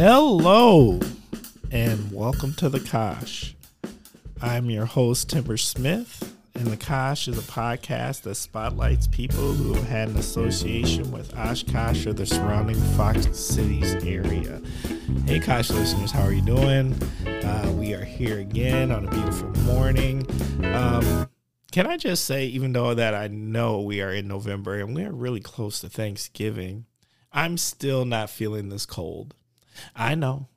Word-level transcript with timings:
Hello, 0.00 1.00
and 1.72 2.12
welcome 2.12 2.54
to 2.54 2.68
the 2.68 2.78
Kosh. 2.78 3.56
I'm 4.40 4.70
your 4.70 4.84
host, 4.84 5.28
Timber 5.28 5.56
Smith, 5.56 6.36
and 6.54 6.68
the 6.68 6.76
Kosh 6.76 7.26
is 7.26 7.36
a 7.36 7.42
podcast 7.42 8.22
that 8.22 8.36
spotlights 8.36 9.08
people 9.08 9.54
who 9.54 9.74
have 9.74 9.88
had 9.88 10.08
an 10.10 10.16
association 10.16 11.10
with 11.10 11.36
Oshkosh 11.36 12.06
or 12.06 12.12
the 12.12 12.26
surrounding 12.26 12.76
Fox 12.96 13.36
Cities 13.36 13.94
area. 14.04 14.62
Hey, 15.26 15.40
Kosh 15.40 15.70
listeners, 15.70 16.12
how 16.12 16.22
are 16.22 16.32
you 16.32 16.42
doing? 16.42 16.94
Uh, 17.26 17.72
we 17.76 17.92
are 17.92 18.04
here 18.04 18.38
again 18.38 18.92
on 18.92 19.04
a 19.04 19.10
beautiful 19.10 19.50
morning. 19.64 20.24
Um, 20.64 21.28
can 21.72 21.88
I 21.88 21.96
just 21.96 22.24
say, 22.24 22.46
even 22.46 22.72
though 22.72 22.94
that 22.94 23.14
I 23.14 23.26
know 23.26 23.80
we 23.80 24.00
are 24.00 24.12
in 24.12 24.28
November 24.28 24.76
and 24.76 24.94
we're 24.94 25.10
really 25.10 25.40
close 25.40 25.80
to 25.80 25.88
Thanksgiving, 25.88 26.86
I'm 27.32 27.58
still 27.58 28.04
not 28.04 28.30
feeling 28.30 28.68
this 28.68 28.86
cold. 28.86 29.34
I 29.94 30.14
know. 30.14 30.48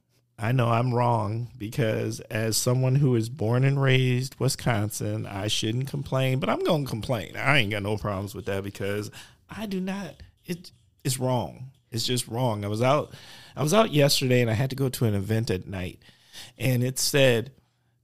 I 0.42 0.52
know 0.54 0.70
I'm 0.70 0.94
wrong 0.94 1.50
because 1.58 2.20
as 2.22 2.58
someone 2.58 2.96
who 2.96 3.16
is 3.16 3.30
born 3.30 3.64
and 3.64 3.80
raised 3.80 4.40
Wisconsin, 4.40 5.28
I 5.28 5.48
shouldn't 5.48 5.88
complain, 5.88 6.40
but 6.40 6.50
I'm 6.50 6.64
going 6.64 6.86
to 6.86 6.90
complain. 6.90 7.38
I 7.38 7.60
ain't 7.60 7.70
got 7.70 7.84
no 7.84 7.96
problems 7.96 8.34
with 8.34 8.46
that 8.46 8.64
because 8.64 9.12
I 9.50 9.68
do 9.68 9.80
not 9.80 10.16
it 10.46 10.72
it's 11.04 11.20
wrong. 11.20 11.72
It's 11.92 12.06
just 12.06 12.28
wrong. 12.28 12.66
I 12.66 12.70
was 12.70 12.82
out 12.82 13.14
I 13.56 13.62
was 13.62 13.74
out 13.74 13.92
yesterday 13.92 14.42
and 14.42 14.50
I 14.50 14.54
had 14.54 14.72
to 14.72 14.76
go 14.76 14.90
to 14.90 15.06
an 15.06 15.14
event 15.14 15.52
at 15.52 15.68
night 15.68 16.00
and 16.58 16.84
it 16.84 16.98
said 16.98 17.52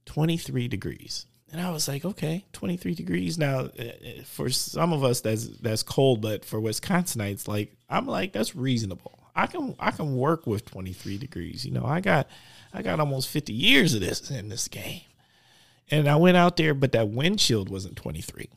23 0.06 0.68
degrees. 0.68 1.26
And 1.50 1.60
I 1.60 1.70
was 1.70 1.88
like, 1.88 2.04
okay, 2.04 2.44
23 2.52 2.94
degrees. 2.94 3.38
Now, 3.38 3.70
eh, 3.78 3.92
eh, 4.04 4.22
for 4.24 4.50
some 4.50 4.92
of 4.92 5.02
us, 5.02 5.22
that's 5.22 5.48
that's 5.58 5.82
cold, 5.82 6.20
but 6.20 6.44
for 6.44 6.60
Wisconsinites, 6.60 7.48
like 7.48 7.74
I'm 7.88 8.06
like, 8.06 8.32
that's 8.32 8.54
reasonable. 8.54 9.17
I 9.38 9.46
can 9.46 9.76
I 9.78 9.92
can 9.92 10.16
work 10.16 10.48
with 10.48 10.64
23 10.64 11.16
degrees. 11.16 11.64
You 11.64 11.70
know, 11.70 11.84
I 11.84 12.00
got 12.00 12.26
I 12.74 12.82
got 12.82 12.98
almost 12.98 13.28
50 13.28 13.52
years 13.52 13.94
of 13.94 14.00
this 14.00 14.30
in 14.32 14.48
this 14.48 14.66
game. 14.66 15.02
And 15.90 16.08
I 16.08 16.16
went 16.16 16.36
out 16.36 16.56
there, 16.56 16.74
but 16.74 16.90
that 16.92 17.08
windshield 17.08 17.70
wasn't 17.70 17.96
23. 17.96 18.50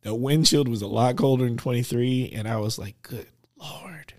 The 0.00 0.14
windshield 0.14 0.66
was 0.66 0.82
a 0.82 0.86
lot 0.86 1.16
colder 1.16 1.44
than 1.44 1.56
23, 1.56 2.32
and 2.34 2.48
I 2.48 2.56
was 2.56 2.78
like, 2.78 3.00
good 3.02 3.26
lord. 3.56 4.14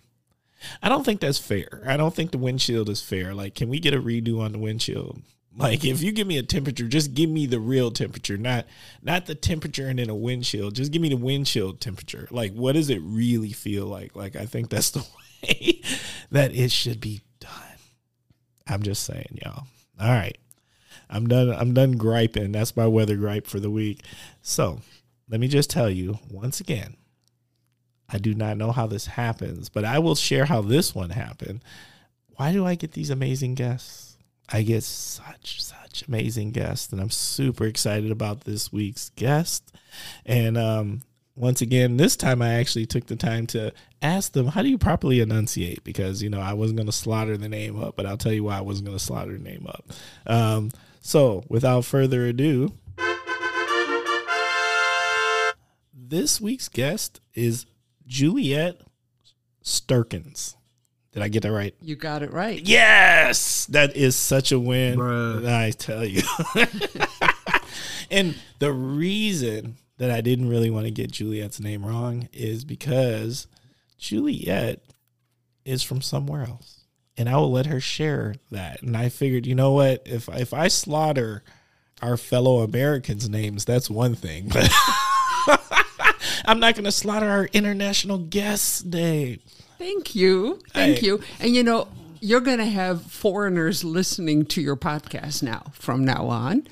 I 0.82 0.90
don't 0.90 1.04
think 1.04 1.20
that's 1.20 1.38
fair. 1.38 1.84
I 1.86 1.98
don't 1.98 2.16
think 2.16 2.32
the 2.32 2.38
windshield 2.38 2.88
is 2.88 3.02
fair. 3.02 3.34
Like, 3.34 3.56
can 3.56 3.68
we 3.68 3.80
get 3.80 3.94
a 3.94 4.02
redo 4.02 4.40
on 4.40 4.52
the 4.52 4.60
windshield? 4.60 5.22
Like 5.58 5.86
if 5.86 6.02
you 6.04 6.12
give 6.12 6.28
me 6.28 6.38
a 6.38 6.44
temperature, 6.44 6.88
just 6.88 7.14
give 7.14 7.30
me 7.30 7.46
the 7.46 7.60
real 7.60 7.90
temperature, 7.90 8.38
not 8.38 8.66
not 9.02 9.26
the 9.26 9.36
temperature 9.36 9.88
and 9.88 10.00
then 10.00 10.10
a 10.10 10.16
windshield. 10.16 10.76
Just 10.76 10.92
give 10.92 11.02
me 11.02 11.10
the 11.10 11.16
windshield 11.16 11.80
temperature. 11.80 12.28
Like 12.30 12.54
what 12.54 12.74
does 12.74 12.90
it 12.90 13.00
really 13.02 13.54
feel 13.54 13.86
like? 13.86 14.16
Like 14.16 14.36
I 14.36 14.46
think 14.46 14.70
that's 14.70 14.92
the 14.92 15.06
that 16.32 16.56
it 16.56 16.72
should 16.72 17.00
be 17.00 17.22
done. 17.40 17.52
I'm 18.68 18.84
just 18.84 19.04
saying, 19.04 19.40
y'all. 19.44 19.68
All 20.00 20.10
right. 20.10 20.38
I'm 21.10 21.28
done 21.28 21.52
I'm 21.52 21.74
done 21.74 21.94
griping. 21.94 22.52
That's 22.52 22.76
my 22.76 22.88
weather 22.88 23.16
gripe 23.16 23.48
for 23.48 23.60
the 23.60 23.70
week. 23.70 24.02
So, 24.42 24.82
let 25.30 25.40
me 25.40 25.48
just 25.48 25.70
tell 25.70 25.90
you 25.90 26.20
once 26.30 26.60
again. 26.60 26.96
I 28.10 28.18
do 28.18 28.36
not 28.36 28.58
know 28.58 28.72
how 28.72 28.86
this 28.86 29.08
happens, 29.08 29.70
but 29.70 29.84
I 29.84 30.00
will 30.00 30.16
share 30.16 30.46
how 30.46 30.62
this 30.62 30.94
one 30.94 31.10
happened. 31.10 31.64
Why 32.36 32.52
do 32.52 32.66
I 32.66 32.76
get 32.76 32.92
these 32.92 33.10
amazing 33.10 33.56
guests? 33.56 34.18
I 34.50 34.62
get 34.62 34.84
such 34.84 35.64
such 35.64 36.08
amazing 36.08 36.52
guests, 36.52 36.92
and 36.92 37.02
I'm 37.02 37.10
super 37.10 37.66
excited 37.66 38.12
about 38.12 38.42
this 38.42 38.72
week's 38.72 39.10
guest. 39.16 39.72
And 40.26 40.58
um, 40.58 41.02
once 41.36 41.62
again, 41.62 41.98
this 41.98 42.16
time 42.16 42.42
I 42.42 42.56
actually 42.56 42.86
took 42.86 43.08
the 43.08 43.16
time 43.16 43.48
to 43.48 43.74
ask 44.06 44.34
them, 44.34 44.48
"How 44.48 44.62
do 44.62 44.70
you 44.70 44.78
properly 44.78 45.20
enunciate?" 45.20 45.84
Because 45.84 46.22
you 46.22 46.30
know 46.30 46.40
I 46.40 46.54
wasn't 46.54 46.78
going 46.78 46.88
to 46.88 46.94
slaughter 46.94 47.38
the 47.38 47.50
name 47.50 47.82
up, 47.82 47.96
but 47.96 48.06
I'll 48.06 48.18
tell 48.18 48.34
you 48.34 48.44
why 48.44 48.58
I 48.58 48.62
wasn't 48.62 48.88
going 48.88 48.98
to 48.98 49.04
slaughter 49.04 49.34
the 49.34 49.44
name 49.44 49.68
up. 49.68 49.86
Um, 50.26 50.72
so, 51.02 51.44
without 51.50 51.86
further 51.86 52.26
ado, 52.26 52.74
this 55.94 56.40
week's 56.40 56.70
guest 56.70 57.22
is 57.34 57.66
Juliet 58.08 58.82
Sterkens. 59.64 60.56
Did 61.12 61.24
I 61.24 61.30
get 61.30 61.44
that 61.44 61.52
right? 61.52 61.74
You 61.82 61.96
got 61.96 62.24
it 62.24 62.32
right. 62.32 62.62
Yes, 62.62 63.66
that 63.68 63.96
is 63.96 64.16
such 64.16 64.52
a 64.52 64.60
win. 64.60 65.00
Bruh. 65.00 65.48
I 65.48 65.72
tell 65.72 66.04
you. 66.04 66.22
and 68.12 68.36
the 68.60 68.74
reason 68.74 69.78
that 69.98 70.12
I 70.12 70.22
didn't 70.22 70.50
really 70.50 70.70
want 70.70 70.86
to 70.86 70.92
get 70.92 71.12
Juliet's 71.12 71.60
name 71.60 71.86
wrong 71.86 72.28
is 72.34 72.66
because 72.66 73.48
Juliet 73.98 74.82
is 75.64 75.84
from 75.84 76.02
somewhere 76.02 76.44
else. 76.44 76.82
And 77.18 77.30
I 77.30 77.38
will 77.38 77.52
let 77.52 77.68
her 77.68 77.80
share 77.80 78.36
that. 78.52 78.82
And 78.82 78.96
I 78.98 79.08
figured, 79.10 79.46
you 79.46 79.56
know 79.56 79.72
what? 79.72 80.04
If 80.06 80.28
if 80.30 80.54
I 80.54 80.68
slaughter 80.68 81.44
our 82.02 82.18
fellow 82.18 82.60
Americans' 82.60 83.30
names, 83.30 83.64
that's 83.64 83.90
one 83.90 84.16
thing. 84.16 84.50
But 84.50 84.70
I'm 86.46 86.60
not 86.60 86.76
going 86.76 86.84
to 86.86 86.92
slaughter 86.92 87.30
our 87.30 87.46
international 87.54 88.18
guest's 88.18 88.84
name. 88.84 89.40
Thank 89.78 90.14
you. 90.16 90.60
Thank 90.74 91.00
Hey. 91.00 91.06
you. 91.08 91.22
And 91.40 91.56
you 91.56 91.64
know, 91.64 91.88
you're 92.20 92.42
going 92.42 92.58
to 92.60 92.66
have 92.66 93.04
foreigners 93.04 93.84
listening 93.84 94.46
to 94.48 94.62
your 94.62 94.76
podcast 94.76 95.42
now 95.42 95.72
from 95.74 96.04
now 96.06 96.28
on 96.28 96.68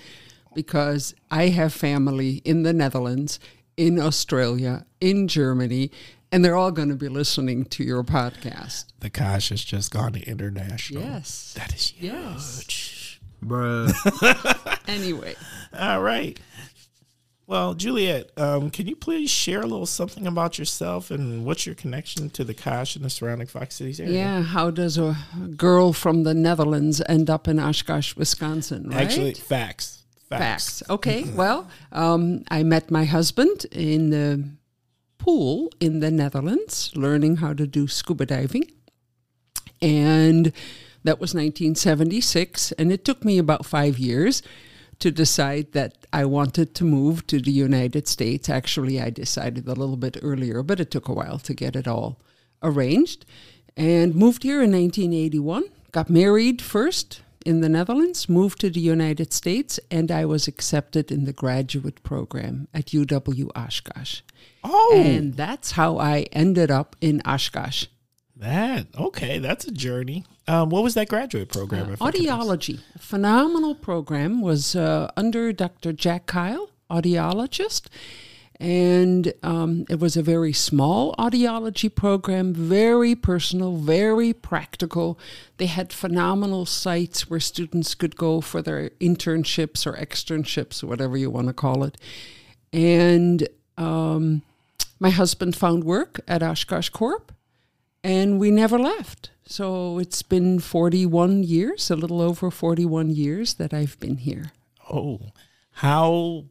because 0.53 1.15
I 1.31 1.47
have 1.49 1.73
family 1.73 2.41
in 2.45 2.63
the 2.63 2.73
Netherlands, 2.73 3.39
in 3.77 3.99
Australia, 3.99 4.85
in 5.01 5.27
Germany, 5.27 5.89
and 6.33 6.43
they're 6.43 6.55
all 6.55 6.71
going 6.71 6.89
to 6.89 6.95
be 6.95 7.09
listening 7.09 7.63
to 7.63 7.83
your 7.83 8.03
podcast. 8.03 8.85
The 9.01 9.11
Kosh 9.11 9.49
has 9.49 9.63
just 9.63 9.91
gone 9.91 10.15
international. 10.15 11.03
Yes. 11.03 11.53
That 11.55 11.75
is 11.75 11.89
huge. 11.89 12.11
Yes. 12.11 13.19
Bruh. 13.45 14.79
Anyway, 14.87 15.35
All 15.79 16.01
right. 16.01 16.37
Well, 17.47 17.73
Juliet, 17.73 18.31
um, 18.37 18.69
can 18.69 18.87
you 18.87 18.95
please 18.95 19.29
share 19.29 19.61
a 19.61 19.65
little 19.65 19.85
something 19.85 20.27
about 20.27 20.57
yourself 20.57 21.09
and 21.11 21.45
what's 21.45 21.65
your 21.65 21.75
connection 21.75 22.29
to 22.31 22.43
the 22.43 22.53
Kosh 22.53 22.95
and 22.95 23.05
the 23.05 23.09
surrounding 23.09 23.47
Fox 23.47 23.75
Cities 23.75 23.99
area? 23.99 24.13
yeah, 24.13 24.41
how 24.41 24.71
does 24.71 24.97
a 24.97 25.15
girl 25.55 25.93
from 25.93 26.23
the 26.23 26.33
Netherlands 26.33 27.01
end 27.07 27.29
up 27.29 27.47
in 27.47 27.59
Oshkosh, 27.59 28.15
Wisconsin, 28.15 28.89
right? 28.89 29.01
Actually, 29.03 29.33
facts. 29.35 30.03
Facts. 30.29 30.79
Facts. 30.79 30.83
Okay. 30.89 31.23
Well, 31.35 31.69
um, 31.91 32.43
I 32.49 32.63
met 32.63 32.89
my 32.91 33.05
husband 33.05 33.65
in 33.71 34.09
the 34.09 34.43
pool 35.23 35.71
in 35.79 36.01
the 36.01 36.11
Netherlands, 36.11 36.91
learning 36.95 37.37
how 37.37 37.53
to 37.53 37.65
do 37.65 37.87
scuba 37.87 38.25
diving. 38.25 38.69
And 39.81 40.51
that 41.05 41.21
was 41.21 41.33
1976. 41.33 42.73
And 42.73 42.91
it 42.91 43.05
took 43.05 43.23
me 43.23 43.37
about 43.37 43.65
five 43.65 43.97
years 43.97 44.43
to 44.99 45.11
decide 45.11 45.71
that 45.71 46.05
I 46.11 46.25
wanted 46.25 46.75
to 46.75 46.83
move 46.83 47.25
to 47.27 47.39
the 47.39 47.51
United 47.51 48.05
States. 48.05 48.49
Actually, 48.49 48.99
I 48.99 49.11
decided 49.11 49.65
a 49.65 49.73
little 49.73 49.95
bit 49.95 50.17
earlier, 50.21 50.61
but 50.61 50.81
it 50.81 50.91
took 50.91 51.07
a 51.07 51.13
while 51.13 51.39
to 51.39 51.53
get 51.53 51.77
it 51.77 51.87
all 51.87 52.19
arranged. 52.61 53.25
And 53.77 54.13
moved 54.15 54.43
here 54.43 54.61
in 54.61 54.73
1981. 54.73 55.63
Got 55.93 56.09
married 56.09 56.61
first 56.61 57.21
in 57.45 57.61
the 57.61 57.69
Netherlands, 57.69 58.27
moved 58.27 58.59
to 58.59 58.69
the 58.69 58.81
United 58.81 59.31
States, 59.31 59.79
and 59.89 60.11
I 60.11 60.25
was 60.25 60.49
accepted 60.49 61.11
in 61.13 61.23
the 61.23 61.33
graduate 61.33 62.03
program 62.03 62.67
at 62.73 62.87
UW 62.87 63.51
Oshkosh. 63.55 64.21
Oh, 64.63 64.93
And 64.95 65.33
that's 65.35 65.71
how 65.71 65.97
I 65.97 66.27
ended 66.31 66.71
up 66.71 66.95
in 67.01 67.21
Oshkosh. 67.25 67.87
that. 68.37 68.87
Okay, 68.97 69.39
that's 69.39 69.65
a 69.65 69.71
journey. 69.71 70.25
Um, 70.47 70.69
what 70.69 70.83
was 70.83 70.93
that 70.95 71.07
graduate 71.07 71.49
program? 71.49 71.91
if 71.93 72.01
I 72.01 72.11
could 72.11 72.25
ask? 72.27 72.39
Audiology, 72.39 72.79
phenomenal 72.97 73.75
program, 73.75 74.41
was 74.41 74.75
uh, 74.75 75.09
under 75.15 75.53
Dr. 75.53 75.93
Jack 75.93 76.25
Kyle, 76.25 76.69
audiologist. 76.89 77.87
And 78.59 79.33
um, 79.41 79.85
it 79.89 79.99
was 79.99 80.15
a 80.15 80.21
very 80.21 80.53
small 80.53 81.15
audiology 81.17 81.93
program, 81.93 82.53
very 82.53 83.15
personal, 83.15 83.75
very 83.77 84.31
practical. 84.31 85.19
They 85.57 85.65
had 85.65 85.91
phenomenal 85.91 86.65
sites 86.65 87.29
where 87.29 87.39
students 87.39 87.95
could 87.95 88.15
go 88.15 88.41
for 88.41 88.61
their 88.61 88.89
internships 89.01 89.85
or 89.87 89.93
externships, 89.93 90.83
whatever 90.83 91.17
you 91.17 91.29
want 91.29 91.47
to 91.47 91.53
call 91.53 91.83
it. 91.83 91.97
And 92.71 93.47
um, 93.77 94.43
my 95.03 95.09
husband 95.09 95.53
found 95.53 95.83
work 95.83 96.21
at 96.29 96.41
Oshkosh 96.41 96.87
Corp, 96.87 97.33
and 98.05 98.39
we 98.39 98.49
never 98.49 98.79
left. 98.79 99.31
So 99.45 99.99
it's 99.99 100.23
been 100.23 100.59
41 100.59 101.43
years, 101.43 101.91
a 101.91 101.97
little 101.97 102.21
over 102.21 102.49
41 102.49 103.09
years 103.09 103.55
that 103.55 103.73
I've 103.73 103.99
been 103.99 104.15
here. 104.15 104.53
Oh, 104.89 105.19
how 105.71 106.45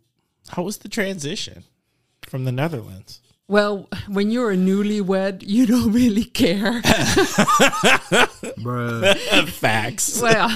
how 0.49 0.64
was 0.64 0.78
the 0.78 0.90
transition 0.90 1.64
from 2.20 2.44
the 2.44 2.52
Netherlands? 2.52 3.20
Well, 3.49 3.88
when 4.06 4.31
you're 4.31 4.50
a 4.52 4.56
newlywed, 4.56 5.43
you 5.46 5.66
don't 5.66 5.93
really 6.00 6.25
care. 6.25 6.82
Bruh. 8.60 9.48
Facts. 9.64 10.20
well, 10.20 10.50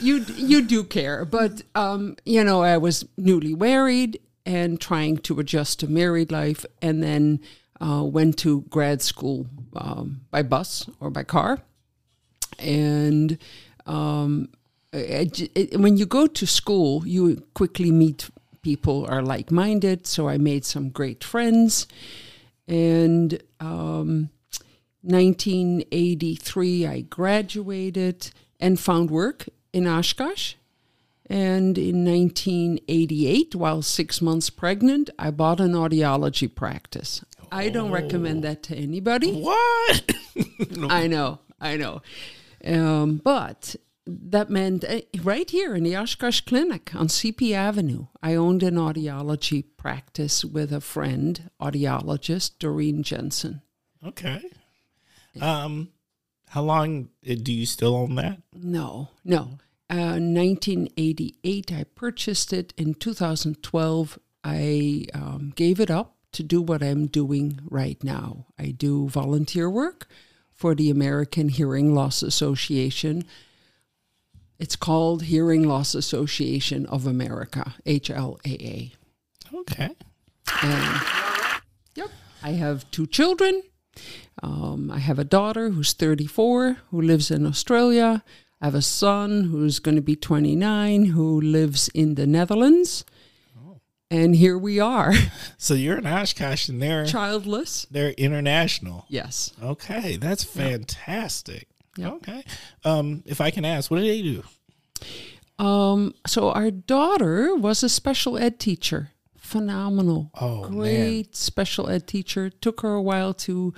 you 0.00 0.24
you 0.36 0.62
do 0.62 0.82
care, 0.82 1.26
but 1.26 1.60
um, 1.74 2.16
you 2.24 2.42
know, 2.42 2.62
I 2.62 2.78
was 2.78 3.04
newly 3.18 3.54
married 3.54 4.18
and 4.46 4.80
trying 4.80 5.18
to 5.18 5.40
adjust 5.40 5.80
to 5.80 5.88
married 5.88 6.30
life, 6.30 6.64
and 6.82 7.02
then 7.02 7.40
uh, 7.80 8.02
went 8.04 8.38
to 8.38 8.62
grad 8.62 9.02
school 9.02 9.46
um, 9.76 10.20
by 10.30 10.42
bus 10.42 10.88
or 11.00 11.10
by 11.10 11.22
car, 11.22 11.60
and 12.58 13.38
um, 13.86 14.48
when 14.92 15.96
you 15.96 16.06
go 16.06 16.26
to 16.26 16.46
school, 16.46 17.06
you 17.06 17.44
quickly 17.54 17.90
meet 17.90 18.30
people 18.64 19.06
are 19.08 19.22
like 19.22 19.52
minded. 19.52 20.06
So 20.06 20.28
I 20.28 20.38
made 20.38 20.64
some 20.64 20.88
great 20.88 21.22
friends. 21.22 21.86
And 22.66 23.40
um, 23.60 24.30
1983, 25.02 26.86
I 26.86 27.00
graduated 27.02 28.30
and 28.58 28.80
found 28.80 29.10
work 29.10 29.48
in 29.72 29.86
Oshkosh. 29.86 30.54
And 31.26 31.78
in 31.78 32.04
1988, 32.04 33.54
while 33.54 33.80
six 33.80 34.20
months 34.20 34.50
pregnant, 34.50 35.08
I 35.18 35.30
bought 35.30 35.60
an 35.60 35.72
audiology 35.72 36.54
practice. 36.54 37.24
I 37.50 37.70
don't 37.70 37.92
recommend 37.92 38.44
that 38.44 38.62
to 38.64 38.76
anybody. 38.76 39.32
What? 39.32 40.12
I 40.90 41.06
know, 41.06 41.40
I 41.60 41.76
know. 41.76 42.02
Um, 42.64 43.20
but 43.22 43.76
that 44.06 44.50
meant 44.50 44.84
uh, 44.84 45.00
right 45.22 45.48
here 45.48 45.74
in 45.74 45.84
the 45.84 45.96
Oshkosh 45.96 46.42
Clinic 46.42 46.94
on 46.94 47.08
CP 47.08 47.52
Avenue, 47.52 48.06
I 48.22 48.34
owned 48.34 48.62
an 48.62 48.74
audiology 48.74 49.64
practice 49.76 50.44
with 50.44 50.72
a 50.72 50.80
friend, 50.80 51.48
audiologist 51.60 52.58
Doreen 52.58 53.02
Jensen. 53.02 53.62
okay. 54.06 54.42
Um, 55.40 55.88
how 56.48 56.62
long 56.62 57.08
uh, 57.28 57.34
do 57.42 57.52
you 57.52 57.66
still 57.66 57.96
own 57.96 58.14
that? 58.16 58.40
No, 58.54 59.08
no. 59.24 59.58
Uh, 59.90 60.18
1988, 60.18 61.72
I 61.72 61.84
purchased 61.94 62.52
it. 62.52 62.72
In 62.76 62.94
2012, 62.94 64.18
I 64.42 65.06
um, 65.12 65.52
gave 65.54 65.78
it 65.78 65.90
up 65.90 66.16
to 66.32 66.42
do 66.42 66.60
what 66.60 66.82
I'm 66.82 67.06
doing 67.06 67.60
right 67.68 68.02
now. 68.02 68.46
I 68.58 68.70
do 68.70 69.08
volunteer 69.08 69.70
work 69.70 70.06
for 70.52 70.74
the 70.74 70.90
American 70.90 71.48
Hearing 71.48 71.94
Loss 71.94 72.22
Association. 72.22 73.24
It's 74.58 74.76
called 74.76 75.24
Hearing 75.24 75.68
Loss 75.68 75.94
Association 75.94 76.86
of 76.86 77.06
America, 77.06 77.74
HLAA. 77.86 78.92
Okay. 79.52 79.90
And 80.62 81.00
yep, 81.94 82.10
I 82.42 82.52
have 82.52 82.90
two 82.90 83.06
children. 83.06 83.62
Um, 84.42 84.90
I 84.90 84.98
have 84.98 85.18
a 85.18 85.24
daughter 85.24 85.70
who's 85.70 85.92
34 85.92 86.78
who 86.90 87.00
lives 87.00 87.30
in 87.30 87.46
Australia. 87.46 88.22
I 88.64 88.68
have 88.68 88.74
a 88.74 88.80
son 88.80 89.44
who's 89.44 89.78
going 89.78 89.96
to 89.96 90.00
be 90.00 90.16
29 90.16 91.04
who 91.04 91.38
lives 91.38 91.88
in 91.88 92.14
the 92.14 92.26
Netherlands. 92.26 93.04
And 94.10 94.34
here 94.34 94.56
we 94.56 94.80
are, 94.80 95.12
So 95.58 95.74
you're 95.74 95.98
in 95.98 96.06
Oshkosh 96.06 96.70
and 96.70 96.80
they're 96.80 97.04
childless. 97.04 97.86
they're 97.90 98.12
international. 98.12 99.04
Yes. 99.10 99.52
Okay, 99.62 100.16
that's 100.16 100.44
fantastic. 100.44 101.68
Yep. 101.98 102.12
Okay. 102.14 102.42
Um, 102.86 103.22
if 103.26 103.42
I 103.42 103.50
can 103.50 103.66
ask, 103.66 103.90
what 103.90 103.98
do 103.98 104.04
they 104.04 104.22
do? 104.22 104.42
Um, 105.62 106.14
so 106.26 106.50
our 106.50 106.70
daughter 106.70 107.54
was 107.54 107.82
a 107.82 107.90
special 107.90 108.38
ed 108.38 108.58
teacher. 108.58 109.10
Phenomenal. 109.36 110.30
Oh, 110.40 110.62
man. 110.62 110.72
Great 110.78 111.36
special 111.36 111.90
ed 111.90 112.06
teacher. 112.06 112.48
Took 112.48 112.80
her 112.80 112.94
a 112.94 113.02
while 113.02 113.34
to 113.34 113.74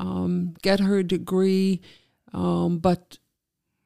um, 0.00 0.54
get 0.60 0.80
her 0.80 1.04
degree, 1.04 1.82
um, 2.32 2.78
but 2.78 3.18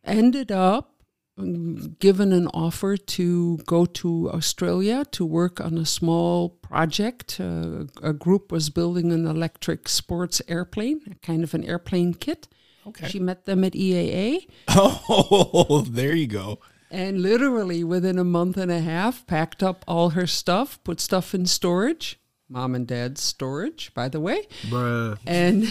ended 0.08 0.50
up 0.50 0.94
um, 1.38 1.96
given 2.00 2.32
an 2.32 2.48
offer 2.48 2.96
to 2.96 3.58
go 3.58 3.86
to 3.86 4.30
Australia 4.30 5.04
to 5.12 5.24
work 5.24 5.60
on 5.60 5.78
a 5.78 5.86
small 5.86 6.48
project. 6.48 7.38
Uh, 7.40 7.84
a 8.02 8.12
group 8.12 8.50
was 8.50 8.70
building 8.70 9.12
an 9.12 9.26
electric 9.26 9.88
sports 9.88 10.42
airplane, 10.48 11.00
a 11.10 11.14
kind 11.26 11.44
of 11.44 11.54
an 11.54 11.64
airplane 11.64 12.14
kit. 12.14 12.48
Okay. 12.86 13.08
She 13.08 13.20
met 13.20 13.44
them 13.44 13.64
at 13.64 13.72
EAA. 13.74 14.46
Oh, 14.68 15.84
there 15.88 16.14
you 16.14 16.26
go. 16.26 16.58
And 16.90 17.20
literally 17.22 17.84
within 17.84 18.18
a 18.18 18.24
month 18.24 18.56
and 18.56 18.70
a 18.70 18.80
half, 18.80 19.26
packed 19.26 19.62
up 19.62 19.84
all 19.86 20.10
her 20.10 20.26
stuff, 20.26 20.82
put 20.84 21.00
stuff 21.00 21.34
in 21.34 21.44
storage, 21.44 22.18
mom 22.48 22.74
and 22.74 22.86
dad's 22.86 23.22
storage, 23.22 23.92
by 23.92 24.08
the 24.08 24.20
way, 24.20 24.46
Bruh. 24.68 25.18
and 25.26 25.68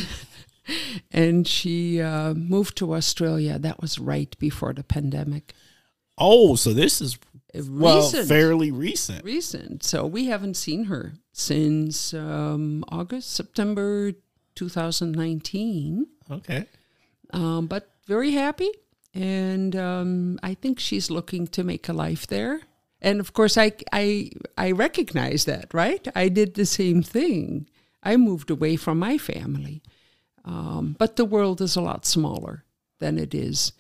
and 1.12 1.48
she 1.48 2.02
uh, 2.02 2.34
moved 2.34 2.78
to 2.78 2.94
Australia. 2.94 3.60
That 3.60 3.82
was 3.82 4.00
right 4.00 4.38
before 4.40 4.74
the 4.74 4.84
pandemic. 4.84 5.54
Oh, 6.18 6.56
so 6.56 6.74
this 6.74 7.02
is 7.02 7.18
well 7.54 8.10
fairly 8.10 8.72
recent. 8.72 9.24
Recent. 9.24 9.84
So 9.84 10.06
we 10.06 10.26
haven't 10.26 10.56
seen 10.56 10.86
her 10.86 11.14
since 11.32 12.14
um, 12.14 12.84
August, 12.90 13.34
September 13.34 14.14
2019. 14.56 16.08
Okay. 16.30 16.66
um, 17.32 17.68
but 17.68 17.90
very 18.06 18.32
happy. 18.32 18.72
And 19.14 19.76
um, 19.76 20.40
I 20.44 20.54
think 20.54 20.80
she's 20.80 21.10
looking 21.10 21.48
to 21.48 21.64
make 21.64 21.88
a 21.90 21.94
life 21.94 22.28
there. 22.28 22.62
And 23.02 23.20
of 23.20 23.34
course, 23.34 23.58
I, 23.58 23.72
I, 23.92 24.32
I 24.58 24.72
recognize 24.72 25.46
that, 25.46 25.74
right? 25.74 26.08
I 26.16 26.30
did 26.30 26.56
the 26.56 26.66
same 26.66 27.04
thing. 27.04 27.68
I 28.04 28.18
moved 28.18 28.50
away 28.50 28.76
from 28.76 29.00
my 29.00 29.18
family. 29.18 29.82
Um, 30.48 30.96
but 30.98 31.16
the 31.18 31.26
world 31.26 31.60
is 31.62 31.76
a 31.76 31.82
lot 31.82 32.06
smaller 32.06 32.64
than 33.00 33.18
it 33.20 33.36
is, 33.36 33.74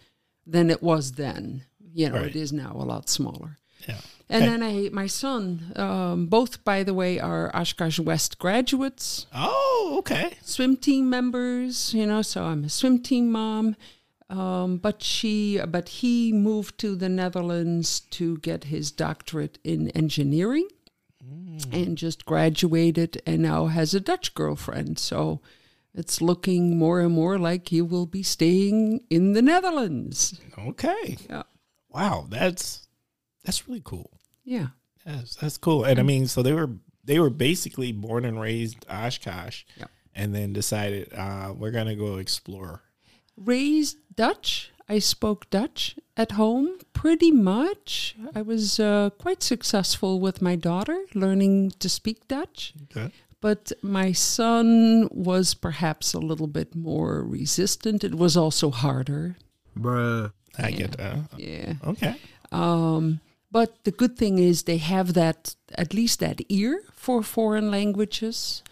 than 0.45 0.69
it 0.69 0.83
was 0.83 1.13
then. 1.13 1.63
You 1.93 2.09
know, 2.09 2.17
Right. 2.21 2.27
it 2.27 2.35
is 2.35 2.51
now 2.51 2.73
a 2.77 2.83
lot 2.85 3.09
smaller. 3.09 3.57
Yeah. 3.87 4.01
And 4.29 4.43
Okay. 4.43 4.51
then 4.51 4.63
I, 4.63 4.89
my 4.91 5.07
son, 5.07 5.71
um, 5.77 6.25
both, 6.27 6.63
by 6.65 6.83
the 6.83 6.93
way, 6.93 7.19
are 7.19 7.49
Oshkosh 7.55 7.99
West 7.99 8.37
graduates 8.37 9.25
Oh, 9.33 9.95
okay. 9.99 10.33
swim 10.43 10.75
team 10.75 11.09
members, 11.09 11.93
you 11.93 12.05
know, 12.05 12.21
so 12.21 12.43
I'm 12.43 12.65
a 12.65 12.69
swim 12.69 12.99
team 13.01 13.31
mom. 13.31 13.75
Um, 14.29 14.77
but 14.77 15.01
she, 15.01 15.57
but 15.65 15.87
he 16.03 16.33
moved 16.33 16.77
to 16.79 16.97
the 16.97 17.07
Netherlands 17.07 18.01
to 18.11 18.37
get 18.39 18.65
his 18.65 18.91
doctorate 18.91 19.57
in 19.63 19.89
engineering, 19.91 20.67
and 21.71 21.97
just 21.97 22.25
graduated, 22.25 23.21
and 23.25 23.41
now 23.43 23.65
has 23.67 23.93
a 23.93 23.99
Dutch 24.01 24.33
girlfriend. 24.35 24.99
So 24.99 25.39
it's 25.93 26.21
looking 26.21 26.77
more 26.77 26.99
and 27.01 27.13
more 27.13 27.37
like 27.39 27.69
he 27.69 27.81
will 27.81 28.05
be 28.05 28.23
staying 28.23 29.01
in 29.09 29.33
the 29.33 29.41
Netherlands. 29.41 30.39
Okay. 30.57 31.17
Yeah, 31.29 31.43
Wow, 31.89 32.27
that's 32.29 32.87
that's 33.43 33.67
really 33.67 33.81
cool. 33.83 34.11
yeah, 34.43 34.67
Yes, 35.05 35.35
that's 35.39 35.57
cool. 35.57 35.83
And 35.85 35.99
I 35.99 36.03
mean, 36.03 36.27
so 36.27 36.41
they 36.43 36.53
were 36.53 36.69
they 37.03 37.19
were 37.19 37.29
basically 37.29 37.91
born 37.93 38.25
and 38.25 38.39
raised 38.39 38.85
Oshkosh, 38.89 39.63
Yep. 39.77 39.89
and 40.13 40.35
then 40.35 40.51
decided 40.53 41.13
uh, 41.13 41.53
we're 41.57 41.71
gonna 41.71 41.95
go 41.95 42.17
explore. 42.17 42.81
raised 43.35 43.97
Dutch. 44.15 44.71
I 44.89 44.99
spoke 44.99 45.49
Dutch 45.49 45.97
at 46.15 46.31
home 46.33 46.79
pretty 46.93 47.29
much. 47.31 48.15
I 48.33 48.41
was 48.41 48.79
uh, 48.79 49.09
quite 49.17 49.43
successful 49.43 50.19
with 50.19 50.41
my 50.41 50.55
daughter 50.55 51.03
learning 51.13 51.71
to 51.79 51.89
speak 51.89 52.27
Dutch, 52.27 52.73
Okay. 52.95 53.11
But 53.41 53.71
my 53.81 54.11
son 54.11 55.07
was 55.11 55.53
perhaps 55.53 56.13
a 56.13 56.19
little 56.19 56.47
bit 56.47 56.75
more 56.75 57.23
resistant. 57.23 58.03
It 58.03 58.15
was 58.15 58.35
also 58.35 58.71
harder. 58.71 59.37
Bruh. 59.77 60.31
I 60.57 60.71
get 60.71 60.97
that. 60.97 61.19
Yeah. 61.37 61.73
Okay. 61.85 62.15
Um, 62.51 63.19
but 63.51 63.83
the 63.83 63.91
good 63.91 64.17
thing 64.17 64.39
is 64.39 64.63
they 64.63 64.77
have 64.77 65.13
that, 65.13 65.55
at 65.75 65.93
least 65.93 66.19
that 66.19 66.41
ear 66.49 66.81
for 66.93 67.21
foreign 67.21 67.69
languages. 67.69 68.63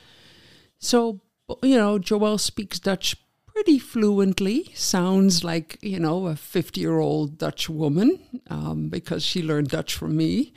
So, 0.80 1.22
you 1.62 1.78
know, 1.78 2.00
Joelle 2.00 2.40
speaks 2.40 2.80
Dutch 2.80 3.16
pretty 3.46 3.80
fluently. 3.80 4.72
Sounds 4.74 5.44
like, 5.44 5.78
you 5.82 6.00
know, 6.00 6.28
a 6.28 6.36
50 6.36 6.82
year 6.82 7.00
old 7.00 7.38
Dutch 7.38 7.70
woman 7.70 8.20
um, 8.50 8.90
because 8.90 9.24
she 9.24 9.42
learned 9.42 9.70
Dutch 9.70 9.94
from 9.94 10.18
me. 10.18 10.54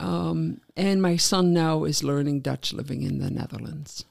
Um, 0.00 0.60
and 0.76 1.02
my 1.02 1.16
son 1.16 1.52
now 1.52 1.84
is 1.84 2.04
learning 2.04 2.40
Dutch 2.40 2.72
living 2.72 3.02
in 3.02 3.18
the 3.18 3.30
Netherlands. 3.30 4.04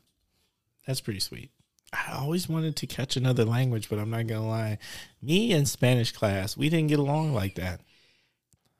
That's 0.85 1.01
pretty 1.01 1.19
sweet. 1.19 1.51
I 1.93 2.13
always 2.13 2.49
wanted 2.49 2.75
to 2.77 2.87
catch 2.87 3.15
another 3.15 3.45
language, 3.45 3.89
but 3.89 3.99
I'm 3.99 4.09
not 4.09 4.27
gonna 4.27 4.47
lie. 4.47 4.77
Me 5.21 5.53
and 5.53 5.67
Spanish 5.67 6.11
class, 6.11 6.57
we 6.57 6.69
didn't 6.69 6.87
get 6.87 6.99
along 6.99 7.33
like 7.33 7.55
that. 7.55 7.81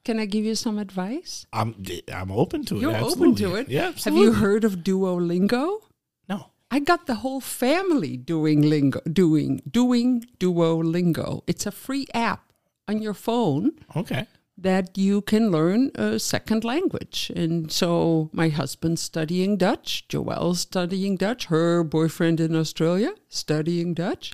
Can 0.03 0.19
I 0.19 0.25
give 0.25 0.45
you 0.45 0.55
some 0.55 0.77
advice? 0.77 1.45
I'm 1.51 1.83
I'm 2.13 2.31
open 2.31 2.65
to 2.65 2.77
it. 2.77 2.81
You're 2.81 2.95
open 2.95 3.35
to 3.35 3.55
it. 3.55 3.69
Yeah. 3.69 3.91
Have 4.03 4.15
you 4.15 4.33
heard 4.33 4.63
of 4.63 4.77
Duolingo? 4.77 5.81
No. 6.29 6.51
I 6.69 6.79
got 6.79 7.07
the 7.07 7.15
whole 7.15 7.41
family 7.41 8.17
doing 8.17 8.61
lingo, 8.61 9.01
doing 9.01 9.61
doing 9.69 10.25
Duolingo. 10.39 11.43
It's 11.47 11.65
a 11.65 11.71
free 11.71 12.07
app 12.13 12.51
on 12.87 13.01
your 13.01 13.13
phone 13.13 13.71
Okay. 13.95 14.27
That 14.57 14.97
you 14.97 15.21
can 15.21 15.51
learn 15.51 15.91
a 15.95 16.17
second 16.17 16.63
language. 16.63 17.31
And 17.35 17.71
so 17.71 18.29
my 18.33 18.49
husband's 18.49 19.01
studying 19.01 19.55
Dutch, 19.57 20.07
Joelle's 20.07 20.61
studying 20.61 21.15
Dutch, 21.15 21.45
her 21.45 21.83
boyfriend 21.83 22.39
in 22.39 22.55
Australia 22.55 23.13
studying 23.29 23.93
Dutch, 23.93 24.33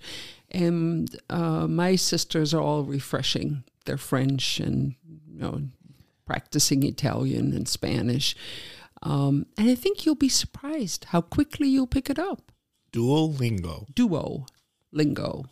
and 0.49 1.19
uh, 1.29 1.67
my 1.67 1.95
sisters 1.95 2.53
are 2.53 2.61
all 2.61 2.83
refreshing 2.83 3.63
their 3.85 3.97
French 3.97 4.59
and 4.59 4.95
you 5.27 5.39
know 5.39 5.61
practicing 6.25 6.83
Italian 6.83 7.53
and 7.53 7.67
Spanish. 7.67 8.35
Um, 9.01 9.47
and 9.57 9.69
I 9.69 9.75
think 9.75 10.05
you'll 10.05 10.15
be 10.15 10.29
surprised 10.29 11.05
how 11.05 11.19
quickly 11.19 11.67
you'll 11.67 11.87
pick 11.87 12.09
it 12.09 12.17
up. 12.17 12.53
Duolingo. 12.93 13.93
Duo 13.93 14.45
lingo. 14.93 15.45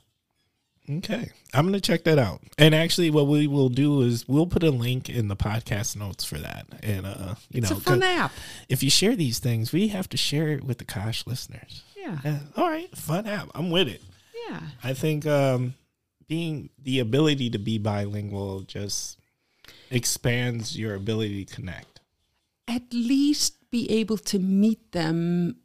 Okay. 0.89 1.29
I'm 1.53 1.63
going 1.65 1.73
to 1.73 1.81
check 1.81 2.03
that 2.05 2.17
out. 2.17 2.41
And 2.57 2.73
actually, 2.75 3.09
what 3.11 3.27
we 3.27 3.47
will 3.47 3.69
do 3.69 4.01
is 4.01 4.27
we'll 4.27 4.47
put 4.47 4.63
a 4.63 4.71
link 4.71 5.09
in 5.09 5.27
the 5.27 5.35
podcast 5.35 5.95
notes 5.95 6.23
for 6.25 6.37
that. 6.39 6.65
And, 6.83 7.05
uh, 7.05 7.35
you 7.49 7.59
It's 7.61 7.69
know, 7.69 7.77
a 7.77 7.79
fun 7.79 8.03
app. 8.03 8.31
if 8.67 8.83
you 8.83 8.89
share 8.89 9.15
these 9.15 9.39
things, 9.39 9.71
we 9.71 9.89
have 9.89 10.09
to 10.09 10.17
share 10.17 10.49
it 10.49 10.63
with 10.63 10.79
the 10.79 10.85
Kosh 10.85 11.25
listeners. 11.27 11.83
Yeah. 11.95 12.17
Yeah. 12.25 12.39
All 12.57 12.67
right. 12.69 12.95
Fun 12.97 13.27
app. 13.27 13.49
I'm 13.55 13.69
with 13.69 13.87
it. 13.87 14.01
Yeah. 14.49 14.59
I 14.83 14.93
think 14.93 15.25
um, 15.27 15.75
being 16.27 16.69
the 16.81 16.99
ability 16.99 17.51
to 17.51 17.59
be 17.59 17.77
bilingual 17.77 18.61
just 18.61 19.17
expands 19.91 20.77
your 20.77 20.95
ability 20.95 21.45
to 21.45 21.55
connect. 21.55 21.99
At 22.67 22.93
least 22.93 23.69
be 23.69 23.89
able 23.91 24.17
to 24.17 24.39
meet 24.39 24.91
them. 24.93 25.57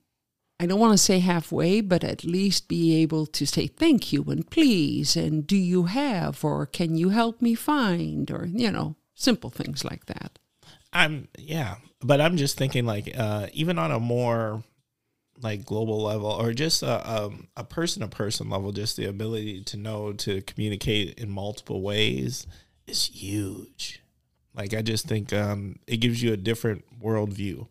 I 0.58 0.66
don't 0.66 0.80
want 0.80 0.94
to 0.94 0.98
say 0.98 1.18
halfway, 1.18 1.82
but 1.82 2.02
at 2.02 2.24
least 2.24 2.68
be 2.68 2.96
able 3.02 3.26
to 3.26 3.46
say 3.46 3.66
thank 3.66 4.12
you 4.12 4.24
and 4.24 4.48
please 4.50 5.16
and 5.16 5.46
do 5.46 5.56
you 5.56 5.84
have 5.84 6.42
or 6.42 6.64
can 6.64 6.96
you 6.96 7.10
help 7.10 7.42
me 7.42 7.54
find 7.54 8.30
or, 8.30 8.46
you 8.46 8.70
know, 8.70 8.96
simple 9.16 9.50
things 9.50 9.84
like 9.84 10.06
that. 10.06 10.38
I'm 10.92 11.28
yeah, 11.36 11.76
but 12.00 12.20
I'm 12.20 12.36
just 12.36 12.56
thinking 12.56 12.86
like 12.86 13.12
uh, 13.18 13.48
even 13.52 13.78
on 13.78 13.90
a 13.90 13.98
more 13.98 14.62
like 15.42 15.66
global 15.66 16.02
level 16.02 16.30
or 16.30 16.52
just 16.52 16.82
a 16.82 17.24
um, 17.24 17.48
a 17.56 17.64
person 17.64 18.02
to 18.02 18.08
person 18.08 18.48
level, 18.48 18.72
just 18.72 18.96
the 18.96 19.06
ability 19.06 19.62
to 19.64 19.76
know 19.76 20.12
to 20.12 20.42
communicate 20.42 21.18
in 21.18 21.30
multiple 21.30 21.82
ways 21.82 22.46
is 22.86 23.06
huge. 23.06 24.00
Like 24.54 24.72
I 24.72 24.82
just 24.82 25.06
think 25.06 25.32
um, 25.32 25.76
it 25.86 25.98
gives 25.98 26.22
you 26.22 26.32
a 26.32 26.38
different 26.38 26.84
worldview. 27.02 27.66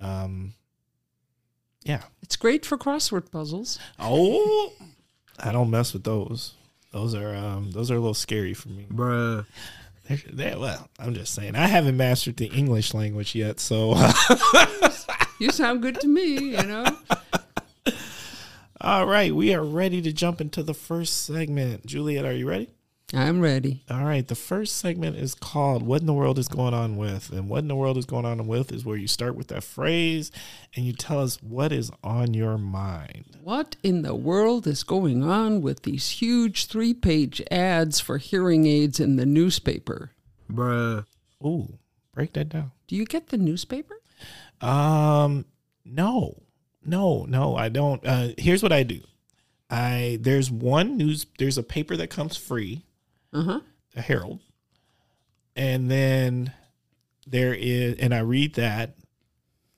Um, 0.00 0.54
yeah. 1.82 2.02
It's 2.22 2.36
great 2.36 2.64
for 2.66 2.76
crossword 2.78 3.30
puzzles. 3.30 3.78
Oh, 3.98 4.72
I 5.38 5.52
don't 5.52 5.70
mess 5.70 5.92
with 5.92 6.04
those. 6.04 6.54
Those 6.92 7.14
are 7.14 7.34
um, 7.34 7.70
those 7.72 7.90
are 7.90 7.94
a 7.96 7.98
little 8.00 8.14
scary 8.14 8.54
for 8.54 8.68
me. 8.68 8.86
Bruh. 8.90 9.46
They're, 10.08 10.18
they're- 10.32 10.58
well, 10.58 10.88
I'm 10.98 11.14
just 11.14 11.34
saying 11.34 11.54
I 11.56 11.66
haven't 11.68 11.96
mastered 11.96 12.36
the 12.36 12.46
English 12.46 12.94
language 12.94 13.34
yet, 13.34 13.60
so. 13.60 13.94
You 15.38 15.50
sound 15.50 15.80
good 15.80 15.98
to 16.02 16.06
me, 16.06 16.34
you 16.50 16.62
know. 16.62 16.84
All 18.82 19.06
right, 19.06 19.34
we 19.34 19.54
are 19.54 19.64
ready 19.64 20.02
to 20.02 20.12
jump 20.12 20.40
into 20.42 20.62
the 20.62 20.74
first 20.74 21.24
segment. 21.24 21.86
Juliet, 21.86 22.26
are 22.26 22.32
you 22.34 22.46
ready? 22.46 22.68
I'm 23.12 23.40
ready. 23.40 23.82
All 23.90 24.04
right, 24.04 24.26
the 24.26 24.36
first 24.36 24.76
segment 24.76 25.16
is 25.16 25.34
called 25.34 25.82
What 25.82 26.00
in 26.00 26.06
the 26.06 26.14
World 26.14 26.38
is 26.38 26.46
Going 26.46 26.74
On 26.74 26.96
With? 26.96 27.30
And 27.30 27.48
what 27.48 27.58
in 27.58 27.68
the 27.68 27.74
world 27.74 27.96
is 27.98 28.06
going 28.06 28.24
on 28.24 28.46
with 28.46 28.70
is 28.70 28.84
where 28.84 28.96
you 28.96 29.08
start 29.08 29.34
with 29.34 29.48
that 29.48 29.64
phrase 29.64 30.30
and 30.76 30.84
you 30.84 30.92
tell 30.92 31.18
us 31.18 31.42
what 31.42 31.72
is 31.72 31.90
on 32.04 32.34
your 32.34 32.56
mind. 32.56 33.36
What 33.42 33.74
in 33.82 34.02
the 34.02 34.14
world 34.14 34.66
is 34.68 34.84
going 34.84 35.24
on 35.24 35.60
with 35.60 35.82
these 35.82 36.08
huge 36.08 36.66
three 36.66 36.94
page 36.94 37.42
ads 37.50 37.98
for 37.98 38.18
hearing 38.18 38.66
aids 38.66 39.00
in 39.00 39.16
the 39.16 39.26
newspaper? 39.26 40.12
Bruh. 40.48 41.04
Ooh, 41.44 41.78
break 42.14 42.32
that 42.34 42.48
down. 42.48 42.70
Do 42.86 42.94
you 42.94 43.06
get 43.06 43.28
the 43.28 43.38
newspaper? 43.38 43.96
Um, 44.60 45.46
no, 45.84 46.42
no, 46.84 47.24
no, 47.24 47.56
I 47.56 47.70
don't. 47.70 48.06
Uh, 48.06 48.28
here's 48.38 48.62
what 48.62 48.72
I 48.72 48.84
do. 48.84 49.00
I 49.68 50.18
there's 50.20 50.50
one 50.50 50.96
news. 50.96 51.26
There's 51.38 51.58
a 51.58 51.62
paper 51.62 51.96
that 51.96 52.10
comes 52.10 52.36
free, 52.36 52.84
Uh 53.32 53.42
huh. 53.42 53.60
the 53.94 54.02
Herald, 54.02 54.40
and 55.54 55.90
then 55.90 56.52
there 57.26 57.54
is, 57.54 57.96
and 57.98 58.14
I 58.14 58.20
read 58.20 58.54
that, 58.54 58.96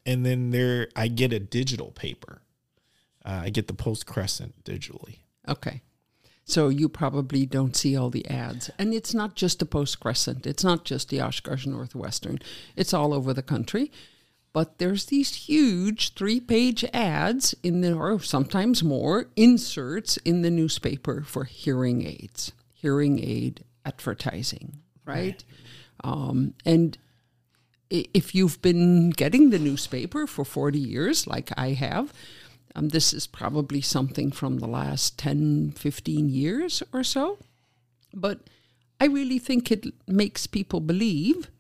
and 0.07 0.25
then 0.25 0.51
there 0.51 0.89
I 0.97 1.09
get 1.09 1.33
a 1.33 1.39
digital 1.39 1.91
paper. 1.91 2.43
Uh, 3.25 3.43
I 3.45 3.51
get 3.51 3.69
the 3.69 3.75
Post 3.75 4.07
Crescent 4.07 4.65
digitally. 4.65 5.19
Okay. 5.49 5.83
So 6.45 6.69
you 6.69 6.89
probably 6.89 7.47
don't 7.47 7.77
see 7.77 7.97
all 7.97 8.11
the 8.11 8.29
ads. 8.29 8.69
And 8.79 8.93
it's 8.93 9.15
not 9.15 9.37
just 9.37 9.61
the 9.61 9.67
Post 9.67 10.01
Crescent, 10.01 10.47
it's 10.47 10.65
not 10.65 10.85
just 10.85 11.09
the 11.09 11.21
Oshkosh 11.21 11.67
Northwestern, 11.67 12.41
it's 12.75 12.93
all 12.93 13.15
over 13.15 13.33
the 13.33 13.43
country. 13.43 13.93
But 14.53 14.79
there's 14.79 15.07
these 15.07 15.35
huge 15.35 16.13
three 16.15 16.41
page 16.41 16.85
ads 16.93 17.55
in 17.63 17.81
the, 17.81 17.95
or 17.95 18.21
sometimes 18.21 18.83
more, 18.83 19.29
inserts 19.35 20.19
in 20.19 20.43
the 20.43 20.51
newspaper 20.51 21.23
for 21.23 21.45
hearing 21.45 22.05
aids, 22.07 22.53
hearing 22.83 23.21
aid 23.21 23.65
advertising, 23.87 24.81
right? 25.07 25.43
Um, 26.03 26.55
and 26.67 26.99
if 27.91 28.35
you've 28.35 28.61
been 28.61 29.11
getting 29.11 29.51
the 29.51 29.59
newspaper 29.59 30.27
for 30.27 30.45
40 30.45 30.79
years, 30.79 31.27
like 31.27 31.51
I 31.57 31.71
have, 31.73 32.13
um, 32.75 32.89
this 32.89 33.13
is 33.13 33.27
probably 33.27 33.81
something 33.81 34.33
from 34.33 34.59
the 34.59 34.67
last 34.67 35.19
10, 35.19 35.75
15 35.77 36.29
years 36.29 36.83
or 36.93 37.05
so. 37.05 37.39
But 38.13 38.41
I 38.99 39.07
really 39.07 39.39
think 39.39 39.71
it 39.71 39.87
makes 40.09 40.47
people 40.47 40.81
believe 40.81 41.51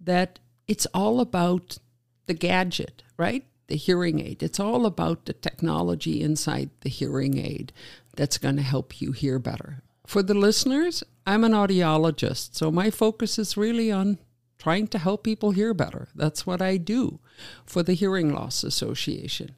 that 0.00 0.38
it's 0.68 0.86
all 0.94 1.20
about 1.20 1.78
the 2.26 2.34
gadget, 2.34 3.02
right? 3.16 3.44
The 3.66 3.76
hearing 3.76 4.20
aid. 4.20 4.42
It's 4.42 4.60
all 4.60 4.86
about 4.86 5.24
the 5.24 5.32
technology 5.32 6.22
inside 6.22 6.70
the 6.80 6.90
hearing 6.90 7.38
aid 7.38 7.72
that's 8.14 8.38
going 8.38 8.56
to 8.56 8.62
help 8.62 9.00
you 9.00 9.12
hear 9.12 9.38
better. 9.38 9.82
For 10.08 10.22
the 10.22 10.32
listeners, 10.32 11.04
I'm 11.26 11.44
an 11.44 11.52
audiologist, 11.52 12.54
so 12.54 12.70
my 12.70 12.88
focus 12.88 13.38
is 13.38 13.58
really 13.58 13.92
on 13.92 14.16
trying 14.58 14.86
to 14.88 14.98
help 14.98 15.22
people 15.22 15.50
hear 15.50 15.74
better. 15.74 16.08
That's 16.14 16.46
what 16.46 16.62
I 16.62 16.78
do 16.78 17.20
for 17.66 17.82
the 17.82 17.92
Hearing 17.92 18.32
Loss 18.32 18.64
Association. 18.64 19.54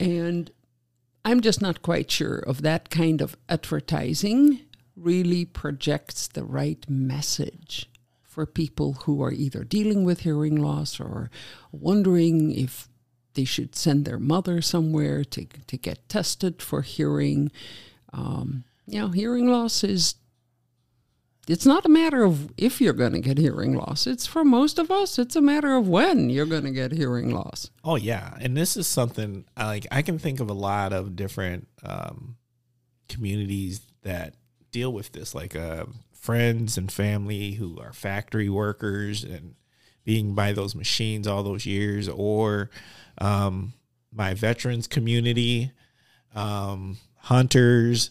And 0.00 0.50
I'm 1.24 1.40
just 1.42 1.62
not 1.62 1.80
quite 1.80 2.10
sure 2.10 2.38
of 2.38 2.62
that 2.62 2.90
kind 2.90 3.20
of 3.20 3.36
advertising 3.48 4.62
really 4.96 5.44
projects 5.44 6.26
the 6.26 6.42
right 6.42 6.84
message 6.90 7.88
for 8.24 8.46
people 8.46 8.94
who 9.04 9.22
are 9.22 9.32
either 9.32 9.62
dealing 9.62 10.02
with 10.02 10.22
hearing 10.22 10.56
loss 10.56 10.98
or 10.98 11.30
wondering 11.70 12.50
if 12.50 12.88
they 13.34 13.44
should 13.44 13.76
send 13.76 14.06
their 14.06 14.18
mother 14.18 14.60
somewhere 14.60 15.22
to, 15.22 15.46
to 15.68 15.76
get 15.76 16.08
tested 16.08 16.60
for 16.60 16.82
hearing. 16.82 17.52
Um, 18.12 18.64
you 18.86 19.00
know, 19.00 19.08
hearing 19.08 19.48
loss 19.48 19.84
is 19.84 20.14
it's 21.48 21.66
not 21.66 21.86
a 21.86 21.88
matter 21.88 22.24
of 22.24 22.50
if 22.56 22.80
you're 22.80 22.92
going 22.92 23.12
to 23.12 23.20
get 23.20 23.38
hearing 23.38 23.74
loss. 23.74 24.06
It's 24.06 24.26
for 24.26 24.44
most 24.44 24.78
of 24.78 24.90
us, 24.90 25.18
it's 25.18 25.36
a 25.36 25.40
matter 25.40 25.76
of 25.76 25.88
when 25.88 26.28
you're 26.28 26.46
going 26.46 26.64
to 26.64 26.72
get 26.72 26.92
hearing 26.92 27.30
loss. 27.30 27.70
Oh 27.84 27.96
yeah, 27.96 28.36
and 28.40 28.56
this 28.56 28.76
is 28.76 28.86
something 28.86 29.44
I 29.56 29.66
like. 29.66 29.86
I 29.90 30.02
can 30.02 30.18
think 30.18 30.40
of 30.40 30.50
a 30.50 30.54
lot 30.54 30.92
of 30.92 31.14
different 31.14 31.68
um, 31.84 32.36
communities 33.08 33.80
that 34.02 34.34
deal 34.72 34.92
with 34.92 35.12
this, 35.12 35.34
like 35.34 35.54
uh, 35.54 35.86
friends 36.12 36.76
and 36.76 36.90
family 36.90 37.52
who 37.52 37.78
are 37.80 37.92
factory 37.92 38.48
workers 38.48 39.22
and 39.22 39.54
being 40.04 40.34
by 40.34 40.52
those 40.52 40.74
machines 40.74 41.26
all 41.26 41.42
those 41.42 41.66
years, 41.66 42.08
or 42.08 42.70
um, 43.18 43.72
my 44.12 44.34
veterans 44.34 44.88
community, 44.88 45.70
um, 46.34 46.98
hunters. 47.18 48.10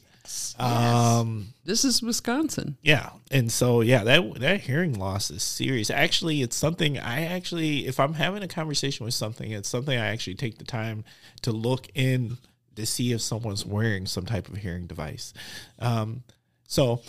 Um, 0.60 1.54
This 1.64 1.84
is 1.86 2.02
Wisconsin. 2.02 2.78
yeah, 2.82 3.10
and 3.32 3.52
so 3.52 3.82
yeah, 3.82 4.04
that 4.04 4.40
that 4.40 4.62
hearing 4.62 4.94
loss 4.94 5.32
is 5.32 5.44
serious. 5.44 5.90
Actually, 5.90 6.42
it's 6.42 6.56
something 6.56 6.98
I 6.98 7.26
actually, 7.26 7.88
if 7.88 8.00
I'm 8.00 8.14
having 8.14 8.44
a 8.44 8.48
conversation 8.48 9.06
with 9.06 9.14
something, 9.14 9.52
it's 9.52 9.70
something 9.70 9.98
I 9.98 10.08
actually 10.08 10.36
take 10.36 10.58
the 10.58 10.64
time 10.66 11.04
to 11.42 11.52
look 11.52 11.88
in 11.96 12.38
to 12.76 12.86
see 12.86 13.12
if 13.14 13.22
someone's 13.22 13.66
wearing 13.66 14.06
some 14.06 14.26
type 14.26 14.48
of 14.50 14.58
hearing 14.58 14.86
device. 14.88 15.34
Um, 15.80 16.24
so 16.68 17.02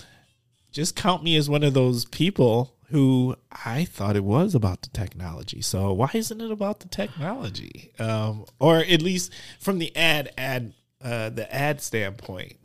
just 0.72 0.94
count 0.96 1.24
me 1.24 1.36
as 1.36 1.48
one 1.50 1.62
of 1.64 1.74
those 1.74 2.04
people 2.04 2.74
who 2.90 3.34
I 3.64 3.84
thought 3.84 4.14
it 4.14 4.22
was 4.24 4.54
about 4.54 4.82
the 4.82 4.90
technology. 4.90 5.60
So 5.60 5.92
why 5.92 6.10
isn't 6.14 6.40
it 6.40 6.50
about 6.52 6.80
the 6.80 6.88
technology? 6.88 7.90
Um, 7.98 8.44
or 8.60 8.78
at 8.78 9.02
least 9.02 9.32
from 9.58 9.78
the 9.78 9.94
ad 9.96 10.32
ad 10.38 10.72
uh, 11.02 11.30
the 11.30 11.52
ad 11.54 11.80
standpoint 11.80 12.56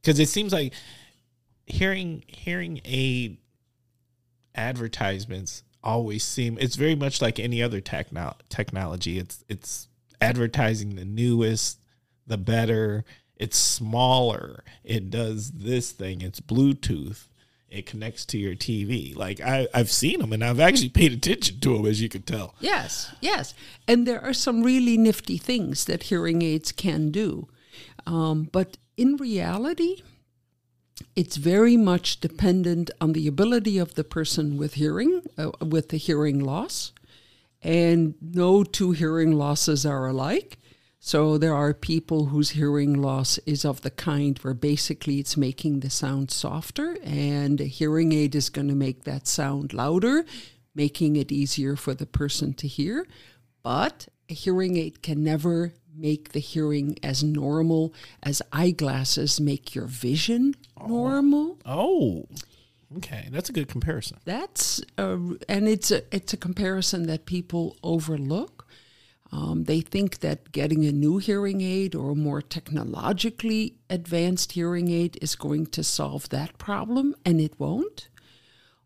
because 0.00 0.18
it 0.18 0.28
seems 0.28 0.52
like 0.52 0.72
hearing 1.66 2.24
hearing 2.26 2.80
aid 2.84 3.38
advertisements 4.54 5.62
always 5.82 6.24
seem 6.24 6.58
it's 6.60 6.76
very 6.76 6.94
much 6.94 7.22
like 7.22 7.38
any 7.38 7.62
other 7.62 7.80
techno- 7.80 8.36
technology. 8.48 9.18
It's 9.18 9.44
it's 9.48 9.88
advertising 10.20 10.96
the 10.96 11.04
newest 11.04 11.78
the 12.26 12.38
better. 12.38 13.04
It's 13.36 13.56
smaller. 13.56 14.64
It 14.84 15.10
does 15.10 15.52
this 15.52 15.92
thing. 15.92 16.20
It's 16.20 16.40
bluetooth. 16.40 17.26
It 17.70 17.86
connects 17.86 18.26
to 18.26 18.38
your 18.38 18.56
tv 18.56 19.14
like 19.14 19.40
I, 19.40 19.68
i've 19.72 19.92
seen 19.92 20.18
them 20.18 20.32
and 20.32 20.42
i've 20.42 20.58
actually 20.58 20.88
paid 20.88 21.12
attention 21.12 21.60
to 21.60 21.76
them 21.76 21.86
as 21.86 22.02
you 22.02 22.08
can 22.08 22.22
tell. 22.22 22.56
Yes, 22.58 23.14
yes. 23.20 23.54
And 23.86 24.06
there 24.06 24.20
are 24.22 24.32
some 24.32 24.62
really 24.64 24.96
nifty 24.96 25.38
things 25.38 25.84
that 25.84 26.04
hearing 26.04 26.42
aids 26.42 26.72
can 26.72 27.10
do. 27.10 27.48
Um, 28.06 28.48
but 28.50 28.76
in 29.00 29.16
reality, 29.16 30.02
it's 31.16 31.36
very 31.36 31.78
much 31.78 32.20
dependent 32.20 32.90
on 33.00 33.14
the 33.14 33.26
ability 33.26 33.78
of 33.78 33.94
the 33.94 34.04
person 34.04 34.58
with 34.58 34.74
hearing, 34.74 35.22
uh, 35.38 35.52
with 35.64 35.88
the 35.88 35.96
hearing 35.96 36.38
loss. 36.38 36.92
And 37.62 38.14
no 38.20 38.62
two 38.62 38.90
hearing 38.90 39.32
losses 39.32 39.86
are 39.86 40.06
alike. 40.06 40.58
So 40.98 41.38
there 41.38 41.54
are 41.54 41.72
people 41.72 42.26
whose 42.26 42.50
hearing 42.50 43.00
loss 43.00 43.38
is 43.46 43.64
of 43.64 43.80
the 43.80 43.90
kind 43.90 44.36
where 44.40 44.52
basically 44.52 45.18
it's 45.18 45.34
making 45.34 45.80
the 45.80 45.88
sound 45.88 46.30
softer, 46.30 46.98
and 47.02 47.58
a 47.58 47.64
hearing 47.64 48.12
aid 48.12 48.34
is 48.34 48.50
going 48.50 48.68
to 48.68 48.74
make 48.74 49.04
that 49.04 49.26
sound 49.26 49.72
louder, 49.72 50.26
making 50.74 51.16
it 51.16 51.32
easier 51.32 51.74
for 51.74 51.94
the 51.94 52.04
person 52.04 52.52
to 52.52 52.68
hear. 52.68 53.06
But 53.62 54.08
a 54.28 54.34
hearing 54.34 54.76
aid 54.76 55.02
can 55.02 55.24
never 55.24 55.72
make 56.00 56.32
the 56.32 56.40
hearing 56.40 56.98
as 57.02 57.22
normal 57.22 57.94
as 58.22 58.42
eyeglasses 58.52 59.40
make 59.40 59.74
your 59.74 59.86
vision 59.86 60.54
normal. 60.86 61.58
Oh, 61.66 62.26
okay. 62.96 63.28
That's 63.30 63.50
a 63.50 63.52
good 63.52 63.68
comparison. 63.68 64.18
That's 64.24 64.80
a, 64.98 65.18
and 65.48 65.68
it's 65.68 65.90
a 65.90 66.02
it's 66.14 66.32
a 66.32 66.36
comparison 66.36 67.06
that 67.06 67.26
people 67.26 67.76
overlook. 67.82 68.66
Um, 69.32 69.64
they 69.64 69.80
think 69.80 70.20
that 70.20 70.50
getting 70.50 70.84
a 70.84 70.92
new 70.92 71.18
hearing 71.18 71.60
aid 71.60 71.94
or 71.94 72.10
a 72.10 72.16
more 72.16 72.42
technologically 72.42 73.76
advanced 73.88 74.52
hearing 74.52 74.90
aid 74.90 75.18
is 75.22 75.36
going 75.36 75.66
to 75.66 75.84
solve 75.84 76.28
that 76.30 76.58
problem, 76.58 77.14
and 77.24 77.40
it 77.40 77.54
won't. 77.58 78.08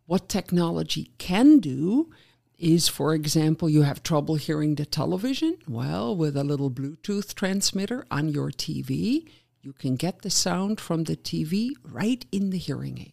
What 0.07 0.29
technology 0.29 1.13
can 1.17 1.61
do 1.61 2.11
is, 2.59 2.89
for 2.89 3.15
example, 3.15 3.69
you 3.69 3.83
have 3.83 4.03
trouble 4.03 4.37
hearing 4.37 4.75
the 4.75 4.87
television. 4.87 5.59
Well, 5.69 6.17
with 6.17 6.37
a 6.37 6.45
little 6.45 6.71
Bluetooth 6.71 7.35
transmitter 7.35 8.07
on 8.11 8.29
your 8.29 8.51
TV, 8.51 9.29
you 9.63 9.73
can 9.73 9.97
get 9.97 10.23
the 10.23 10.31
sound 10.31 10.81
from 10.81 11.05
the 11.05 11.17
TV 11.17 11.71
right 11.83 12.25
in 12.31 12.51
the 12.51 12.59
hearing 12.59 12.99
aid. 12.99 13.13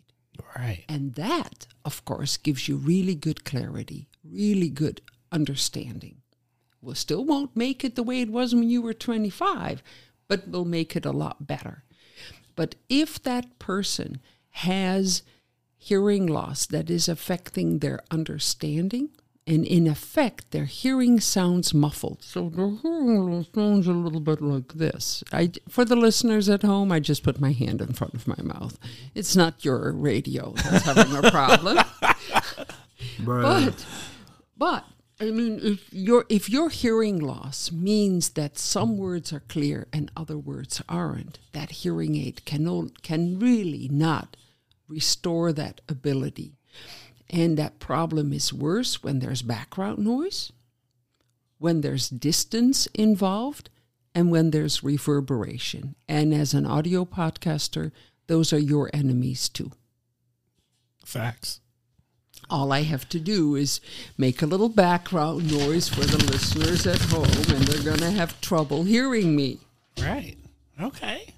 Right. 0.58 0.84
And 0.90 1.14
that, 1.16 1.68
of 1.86 2.04
course, 2.06 2.38
gives 2.38 2.68
you 2.68 2.76
really 2.76 3.16
good 3.16 3.46
clarity, 3.46 4.10
really 4.24 4.70
good 4.70 5.02
understanding. 5.32 6.18
Well, 6.82 6.96
still 6.96 7.24
won't 7.24 7.56
make 7.56 7.84
it 7.84 7.96
the 7.96 8.04
way 8.04 8.22
it 8.22 8.32
was 8.32 8.54
when 8.54 8.70
you 8.70 8.82
were 8.82 8.94
25, 8.94 9.84
but 10.28 10.48
we'll 10.48 10.66
make 10.66 10.96
it 10.96 11.06
a 11.06 11.12
lot 11.12 11.48
better. 11.48 11.84
But 12.56 12.76
if 12.90 13.22
that 13.24 13.60
person 13.60 14.20
has 14.50 15.24
hearing 15.78 16.28
loss 16.28 16.66
that 16.68 16.90
is 16.90 17.08
affecting 17.08 17.80
their 17.80 18.02
understanding, 18.12 19.10
and 19.52 19.66
in 19.66 19.86
effect, 19.86 20.52
their 20.52 20.64
hearing 20.64 21.20
sounds 21.20 21.74
muffled. 21.74 22.24
So 22.24 22.48
their 22.48 22.70
hearing 22.70 23.46
sounds 23.54 23.86
a 23.86 23.92
little 23.92 24.22
bit 24.22 24.42
like 24.42 24.74
this. 24.76 25.26
I, 25.34 25.52
for 25.68 25.84
the 25.84 25.98
listeners 25.98 26.48
at 26.48 26.64
home, 26.64 26.90
I 26.90 27.02
just 27.02 27.22
put 27.22 27.42
my 27.42 27.52
hand 27.52 27.82
in 27.82 27.92
front 27.92 28.14
of 28.14 28.28
my 28.30 28.42
mouth. 28.42 28.80
It's 29.14 29.36
not 29.36 29.66
your 29.66 29.92
radio 29.92 30.54
that's 30.56 30.86
having 30.86 31.14
a 31.16 31.30
problem. 31.30 31.80
But, 33.24 33.86
but 34.58 34.86
I 35.20 35.26
mean, 35.26 35.60
if 35.62 35.92
your 35.92 36.26
if 36.30 36.50
your 36.50 36.70
hearing 36.70 37.20
loss 37.20 37.72
means 37.72 38.30
that 38.30 38.58
some 38.58 38.98
words 38.98 39.34
are 39.34 39.42
clear 39.42 39.88
and 39.92 40.12
other 40.16 40.38
words 40.38 40.82
aren't, 40.88 41.40
that 41.52 41.72
hearing 41.72 42.16
aid 42.16 42.46
can 42.46 42.64
no, 42.64 42.90
can 43.02 43.40
really 43.40 43.90
not 43.92 44.38
restore 44.88 45.52
that 45.54 45.82
ability, 45.90 46.58
and 47.32 47.58
that 47.58 47.80
problem 47.80 48.34
is 48.34 48.52
worse 48.54 49.02
when 49.02 49.20
there's 49.20 49.42
background 49.42 50.00
noise, 50.00 50.52
when 51.58 51.82
there's 51.82 52.10
distance 52.10 52.88
involved, 52.88 53.70
and 54.14 54.30
when 54.30 54.52
there's 54.52 54.84
reverberation. 54.84 55.96
And 56.10 56.34
as 56.34 56.54
an 56.54 56.66
audio 56.66 57.06
podcaster, 57.06 57.92
those 58.28 58.52
are 58.52 58.60
your 58.60 58.90
enemies 58.94 59.48
too. 59.48 59.72
Facts. 61.06 61.62
All 62.50 62.74
I 62.74 62.82
have 62.82 63.08
to 63.10 63.20
do 63.20 63.56
is 63.56 63.80
make 64.18 64.42
a 64.42 64.46
little 64.46 64.68
background 64.68 65.50
noise 65.50 65.88
for 65.88 66.02
the 66.02 66.18
listeners 66.26 66.86
at 66.86 67.00
home, 67.00 67.24
and 67.24 67.66
they're 67.66 67.84
going 67.84 68.00
to 68.00 68.12
have 68.12 68.42
trouble 68.42 68.84
hearing 68.84 69.38
me. 69.38 69.60
Right. 70.02 70.36
Okay. 70.82 71.34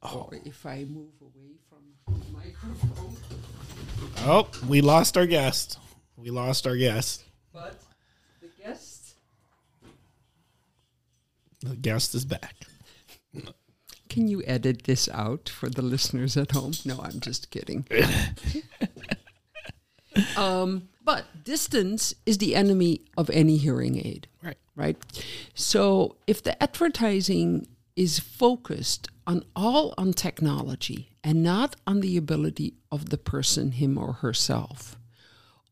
Or 0.00 0.28
if 0.44 0.64
I 0.64 0.84
move 0.84 1.10
away 1.20 1.56
from 1.68 1.80
the 2.06 2.32
microphone. 2.32 2.93
Oh, 4.26 4.48
we 4.66 4.80
lost 4.80 5.18
our 5.18 5.26
guest. 5.26 5.78
We 6.16 6.30
lost 6.30 6.66
our 6.66 6.76
guest. 6.76 7.24
But 7.52 7.78
the 8.40 8.48
guest. 8.62 9.16
The 11.60 11.76
guest 11.76 12.14
is 12.14 12.24
back. 12.24 12.54
Can 14.08 14.26
you 14.26 14.42
edit 14.46 14.84
this 14.84 15.10
out 15.12 15.50
for 15.50 15.68
the 15.68 15.82
listeners 15.82 16.38
at 16.38 16.52
home? 16.52 16.72
No, 16.86 17.00
I'm 17.02 17.20
just 17.20 17.50
kidding. 17.50 17.86
um, 20.38 20.88
but 21.04 21.26
distance 21.44 22.14
is 22.24 22.38
the 22.38 22.54
enemy 22.54 23.02
of 23.18 23.28
any 23.28 23.58
hearing 23.58 23.98
aid. 23.98 24.26
Right. 24.42 24.56
right? 24.74 24.96
So 25.52 26.16
if 26.26 26.42
the 26.42 26.60
advertising 26.62 27.66
is 27.94 28.20
focused 28.20 29.08
on 29.26 29.44
all 29.54 29.92
on 29.98 30.14
technology 30.14 31.13
and 31.24 31.42
not 31.42 31.74
on 31.86 32.00
the 32.00 32.18
ability 32.18 32.74
of 32.92 33.08
the 33.08 33.16
person, 33.18 33.72
him 33.72 33.96
or 33.96 34.12
herself, 34.12 34.96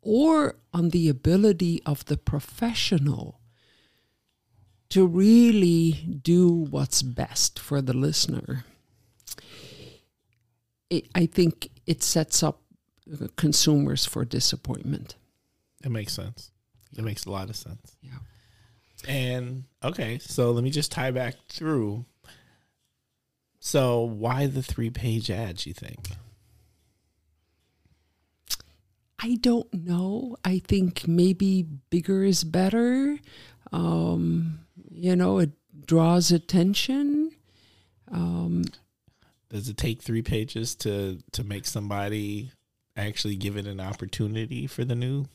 or 0.00 0.56
on 0.72 0.88
the 0.88 1.08
ability 1.08 1.82
of 1.84 2.06
the 2.06 2.16
professional 2.16 3.38
to 4.88 5.06
really 5.06 5.92
do 6.22 6.48
what's 6.48 7.02
best 7.02 7.58
for 7.58 7.82
the 7.82 7.92
listener, 7.92 8.64
it, 10.90 11.06
I 11.14 11.26
think 11.26 11.70
it 11.86 12.02
sets 12.02 12.42
up 12.42 12.62
consumers 13.36 14.06
for 14.06 14.24
disappointment. 14.24 15.16
It 15.84 15.90
makes 15.90 16.14
sense. 16.14 16.50
It 16.96 17.04
makes 17.04 17.26
a 17.26 17.30
lot 17.30 17.50
of 17.50 17.56
sense. 17.56 17.96
Yeah. 18.02 18.18
And 19.06 19.64
okay, 19.82 20.18
so 20.18 20.50
let 20.52 20.64
me 20.64 20.70
just 20.70 20.92
tie 20.92 21.10
back 21.10 21.34
through. 21.48 22.04
So 23.64 24.00
why 24.00 24.48
the 24.48 24.60
three 24.60 24.90
page 24.90 25.30
ads, 25.30 25.66
you 25.68 25.72
think? 25.72 26.10
I 29.20 29.36
don't 29.36 29.72
know. 29.72 30.36
I 30.44 30.58
think 30.66 31.06
maybe 31.06 31.62
bigger 31.88 32.24
is 32.24 32.42
better. 32.42 33.18
Um, 33.70 34.58
you 34.90 35.14
know, 35.14 35.38
it 35.38 35.50
draws 35.86 36.32
attention. 36.32 37.30
Um, 38.10 38.64
Does 39.48 39.68
it 39.68 39.76
take 39.76 40.02
three 40.02 40.22
pages 40.22 40.74
to 40.76 41.20
to 41.30 41.44
make 41.44 41.64
somebody 41.66 42.50
actually 42.96 43.36
give 43.36 43.56
it 43.56 43.68
an 43.68 43.78
opportunity 43.78 44.66
for 44.66 44.84
the 44.84 44.96
new 44.96 45.26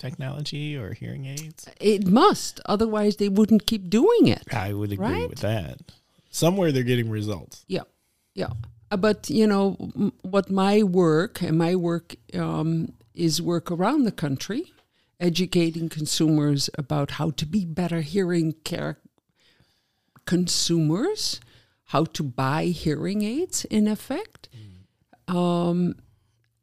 technology 0.00 0.76
or 0.76 0.94
hearing 0.94 1.26
aids? 1.26 1.68
it 1.80 2.08
must, 2.08 2.60
otherwise 2.66 3.16
they 3.18 3.28
wouldn't 3.28 3.66
keep 3.68 3.88
doing 3.88 4.26
it. 4.26 4.42
I 4.52 4.72
would 4.72 4.90
agree 4.90 5.06
Right? 5.06 5.30
with 5.30 5.38
that. 5.40 5.78
Somewhere 6.30 6.72
they're 6.72 6.82
getting 6.82 7.10
results. 7.10 7.64
Yeah, 7.68 7.82
yeah. 8.34 8.48
Uh, 8.90 8.96
But 8.96 9.28
you 9.30 9.46
know 9.46 9.72
what 10.22 10.50
my 10.50 10.82
work 10.82 11.42
and 11.42 11.58
my 11.58 11.74
work 11.76 12.16
um, 12.34 12.92
is 13.14 13.40
work 13.42 13.70
around 13.70 14.04
the 14.04 14.12
country, 14.12 14.72
educating 15.20 15.88
consumers 15.88 16.70
about 16.78 17.12
how 17.12 17.30
to 17.30 17.46
be 17.46 17.64
better 17.64 18.00
hearing 18.02 18.54
care 18.64 18.98
consumers, 20.26 21.40
how 21.84 22.04
to 22.04 22.22
buy 22.22 22.66
hearing 22.66 23.22
aids. 23.22 23.64
In 23.66 23.88
effect, 23.88 24.48
um, 25.26 25.94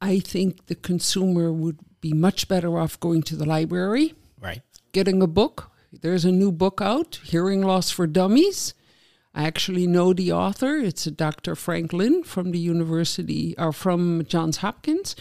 I 0.02 0.20
think 0.20 0.68
the 0.68 0.76
consumer 0.76 1.52
would 1.52 1.80
be 2.02 2.14
much 2.14 2.48
better 2.48 2.78
off 2.78 3.00
going 3.00 3.24
to 3.24 3.36
the 3.36 3.46
library 3.46 4.14
Right. 4.40 4.62
getting 4.92 5.22
a 5.22 5.28
book. 5.28 5.72
There's 5.92 6.26
a 6.26 6.32
new 6.32 6.52
book 6.52 6.80
out, 6.82 7.20
Hearing 7.24 7.62
Loss 7.64 7.90
for 7.92 8.06
Dummies. 8.06 8.74
I 9.36 9.44
actually 9.44 9.86
know 9.86 10.14
the 10.14 10.32
author. 10.32 10.78
It's 10.78 11.06
a 11.06 11.12
Dr. 11.12 11.56
Frank 11.56 11.92
Lin 11.92 12.24
from 12.24 12.52
the 12.52 12.58
University 12.58 13.54
or 13.58 13.74
from 13.74 14.26
Johns 14.26 14.58
Hopkins. 14.58 15.16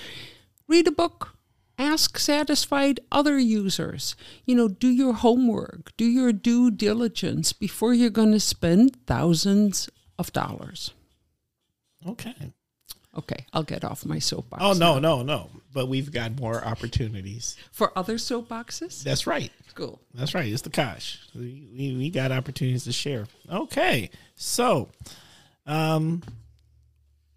Read 0.69 0.87
a 0.87 0.93
book. 0.93 1.37
Ask 1.77 2.19
satisfied 2.19 3.01
other 3.11 3.37
users. 3.37 4.15
You 4.45 4.55
know, 4.55 4.69
do 4.69 4.87
your 4.87 5.15
homework, 5.15 5.93
do 5.97 6.05
your 6.05 6.33
due 6.33 6.71
diligence 6.71 7.53
before 7.53 7.93
you're 7.93 8.11
going 8.11 8.31
to 8.31 8.39
spend 8.39 8.97
thousands 9.07 9.91
of 10.17 10.33
dollars. 10.33 10.93
Okay. 12.07 12.53
Okay, 13.17 13.47
I'll 13.53 13.63
get 13.63 13.85
off 13.85 14.05
my 14.05 14.19
soapbox. 14.19 14.63
Oh 14.63 14.73
no, 14.73 14.99
no, 14.99 15.23
no. 15.23 15.51
But 15.73 15.89
we've 15.89 16.11
got 16.13 16.39
more 16.39 16.65
opportunities. 16.65 17.57
For 17.73 17.97
other 17.97 18.15
soapboxes? 18.15 19.03
That's 19.03 19.27
right. 19.27 19.53
Cool. 19.75 20.01
That's 20.15 20.35
right. 20.35 20.53
It's 20.53 20.63
the 20.63 20.71
Kosh. 20.71 21.21
We, 21.35 21.69
we 21.77 21.97
we 21.97 22.11
got 22.11 22.33
opportunities 22.33 22.85
to 22.85 22.93
share. 22.93 23.27
Okay. 23.51 24.11
So, 24.37 24.89
um, 25.67 26.23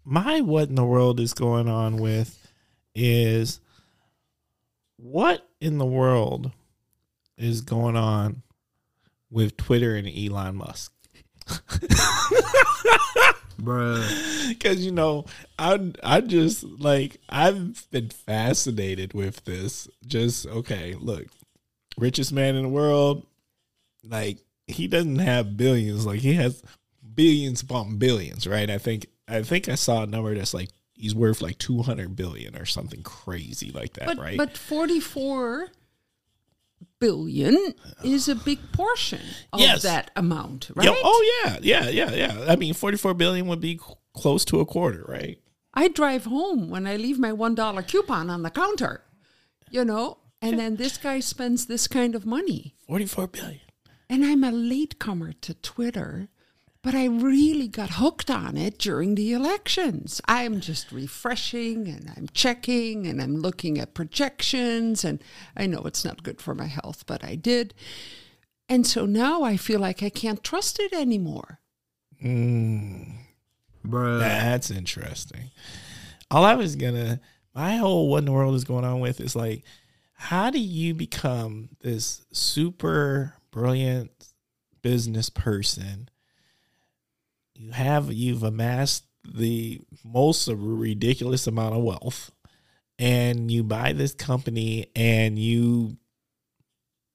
my 0.04 0.40
what 0.40 0.68
in 0.68 0.74
the 0.74 0.84
world 0.84 1.20
is 1.20 1.34
going 1.34 1.68
on 1.68 1.96
with 1.96 2.48
is 2.94 3.60
what 4.96 5.48
in 5.60 5.78
the 5.78 5.86
world 5.86 6.50
is 7.36 7.60
going 7.60 7.96
on 7.96 8.42
with 9.30 9.56
Twitter 9.56 9.94
and 9.94 10.08
Elon 10.08 10.56
Musk? 10.56 10.92
Bruh. 13.60 14.24
Because 14.48 14.84
you 14.84 14.92
know, 14.92 15.26
I 15.58 15.92
I 16.02 16.20
just 16.22 16.64
like 16.64 17.18
I've 17.28 17.90
been 17.90 18.08
fascinated 18.08 19.12
with 19.12 19.44
this. 19.44 19.88
Just 20.06 20.46
okay, 20.46 20.94
look, 20.98 21.26
richest 21.98 22.32
man 22.32 22.56
in 22.56 22.62
the 22.62 22.68
world, 22.70 23.26
like 24.02 24.38
he 24.66 24.86
doesn't 24.88 25.18
have 25.18 25.56
billions. 25.58 26.06
Like 26.06 26.20
he 26.20 26.32
has 26.34 26.62
billions 27.14 27.60
upon 27.60 27.98
billions, 27.98 28.46
right? 28.46 28.70
I 28.70 28.78
think 28.78 29.06
I 29.28 29.42
think 29.42 29.68
I 29.68 29.74
saw 29.74 30.02
a 30.02 30.06
number 30.06 30.34
that's 30.34 30.54
like 30.54 30.70
he's 30.94 31.14
worth 31.14 31.42
like 31.42 31.58
two 31.58 31.82
hundred 31.82 32.16
billion 32.16 32.56
or 32.56 32.64
something 32.64 33.02
crazy 33.02 33.70
like 33.70 33.92
that, 33.94 34.06
But 34.06 34.18
right? 34.18 34.38
but 34.38 34.56
44 34.56 35.68
billion 37.00 37.56
is 38.04 38.28
a 38.28 38.34
big 38.34 38.58
portion 38.72 39.20
of 39.52 39.60
Yes. 39.60 39.82
that 39.82 40.10
amount, 40.16 40.70
right? 40.74 40.88
Oh 40.90 41.40
yeah, 41.44 41.58
yeah, 41.62 41.88
yeah, 41.88 42.12
yeah. 42.12 42.44
I 42.48 42.56
mean, 42.56 42.74
forty-four 42.74 43.14
billion 43.14 43.46
would 43.46 43.60
be 43.60 43.78
close 44.14 44.44
to 44.46 44.60
a 44.60 44.66
quarter, 44.66 45.04
right? 45.08 45.38
I 45.74 45.88
drive 45.88 46.24
home 46.24 46.70
when 46.70 46.86
I 46.88 46.96
leave 46.96 47.18
my 47.20 47.30
$1 47.30 47.86
coupon 47.86 48.30
on 48.30 48.42
the 48.42 48.50
counter. 48.50 49.02
You 49.70 49.84
know, 49.84 50.18
and 50.42 50.58
then 50.58 50.76
this 50.76 50.96
guy 50.98 51.20
spends 51.20 51.66
this 51.66 51.86
kind 51.86 52.14
of 52.14 52.24
money. 52.26 52.74
Forty-four 52.86 53.28
billion. 53.28 53.60
And 54.10 54.24
I'm 54.24 54.42
a 54.42 54.50
latecomer 54.50 55.32
to 55.34 55.54
Twitter, 55.54 56.28
but 56.82 56.94
I 56.94 57.06
really 57.06 57.68
got 57.68 57.90
hooked 57.90 58.30
on 58.30 58.56
it 58.56 58.78
during 58.78 59.14
the 59.14 59.32
elections. 59.32 60.20
I'm 60.28 60.60
just 60.60 60.92
refreshing 60.92 61.88
and 61.88 62.12
I'm 62.16 62.28
checking 62.32 63.06
and 63.06 63.20
I'm 63.20 63.36
looking 63.36 63.78
at 63.78 63.94
projections. 63.94 65.04
And 65.04 65.22
I 65.56 65.66
know 65.66 65.82
it's 65.84 66.04
not 66.04 66.22
good 66.22 66.40
for 66.40 66.54
my 66.54 66.66
health, 66.66 67.04
but 67.06 67.24
I 67.24 67.34
did. 67.34 67.74
And 68.68 68.86
so 68.86 69.06
now 69.06 69.42
I 69.42 69.56
feel 69.56 69.80
like 69.80 70.02
I 70.02 70.10
can't 70.10 70.44
trust 70.44 70.78
it 70.78 70.92
anymore. 70.92 71.58
Mm. 72.24 73.16
Bruh. 73.84 74.20
That's 74.20 74.70
interesting. 74.70 75.50
All 76.30 76.44
I 76.44 76.54
was 76.54 76.76
gonna, 76.76 77.20
my 77.54 77.76
whole 77.76 78.08
what 78.08 78.18
in 78.18 78.24
the 78.26 78.32
world 78.32 78.54
is 78.54 78.64
going 78.64 78.84
on 78.84 79.00
with 79.00 79.20
is 79.20 79.34
like, 79.34 79.64
how 80.12 80.50
do 80.50 80.58
you 80.58 80.94
become 80.94 81.70
this 81.80 82.24
super 82.32 83.34
brilliant 83.50 84.10
business 84.82 85.30
person? 85.30 86.08
You 87.58 87.72
have 87.72 88.12
you've 88.12 88.44
amassed 88.44 89.04
the 89.24 89.80
most 90.04 90.48
ridiculous 90.48 91.46
amount 91.46 91.74
of 91.74 91.82
wealth, 91.82 92.30
and 92.98 93.50
you 93.50 93.64
buy 93.64 93.92
this 93.92 94.14
company, 94.14 94.86
and 94.94 95.38
you 95.38 95.96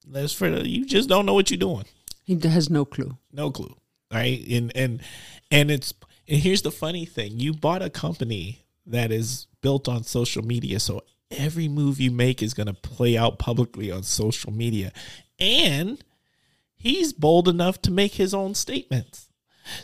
let's 0.06 0.32
for 0.32 0.48
you 0.48 0.84
just 0.84 1.08
don't 1.08 1.26
know 1.26 1.34
what 1.34 1.50
you're 1.50 1.58
doing. 1.58 1.86
He 2.24 2.38
has 2.44 2.70
no 2.70 2.84
clue. 2.84 3.18
no 3.32 3.50
clue 3.50 3.74
right? 4.14 4.46
And 4.48 4.72
and 4.76 5.02
and 5.50 5.70
it's 5.70 5.92
and 6.28 6.40
here's 6.40 6.62
the 6.62 6.70
funny 6.70 7.04
thing. 7.04 7.38
You 7.40 7.52
bought 7.52 7.82
a 7.82 7.90
company 7.90 8.64
that 8.86 9.10
is 9.10 9.46
built 9.60 9.88
on 9.88 10.04
social 10.04 10.42
media 10.42 10.78
so 10.78 11.02
every 11.30 11.68
move 11.68 12.00
you 12.00 12.10
make 12.10 12.42
is 12.42 12.54
going 12.54 12.66
to 12.66 12.74
play 12.74 13.16
out 13.16 13.38
publicly 13.38 13.90
on 13.90 14.02
social 14.02 14.52
media. 14.52 14.92
And 15.38 16.02
he's 16.74 17.12
bold 17.12 17.48
enough 17.48 17.82
to 17.82 17.90
make 17.90 18.14
his 18.14 18.32
own 18.32 18.54
statements 18.54 19.28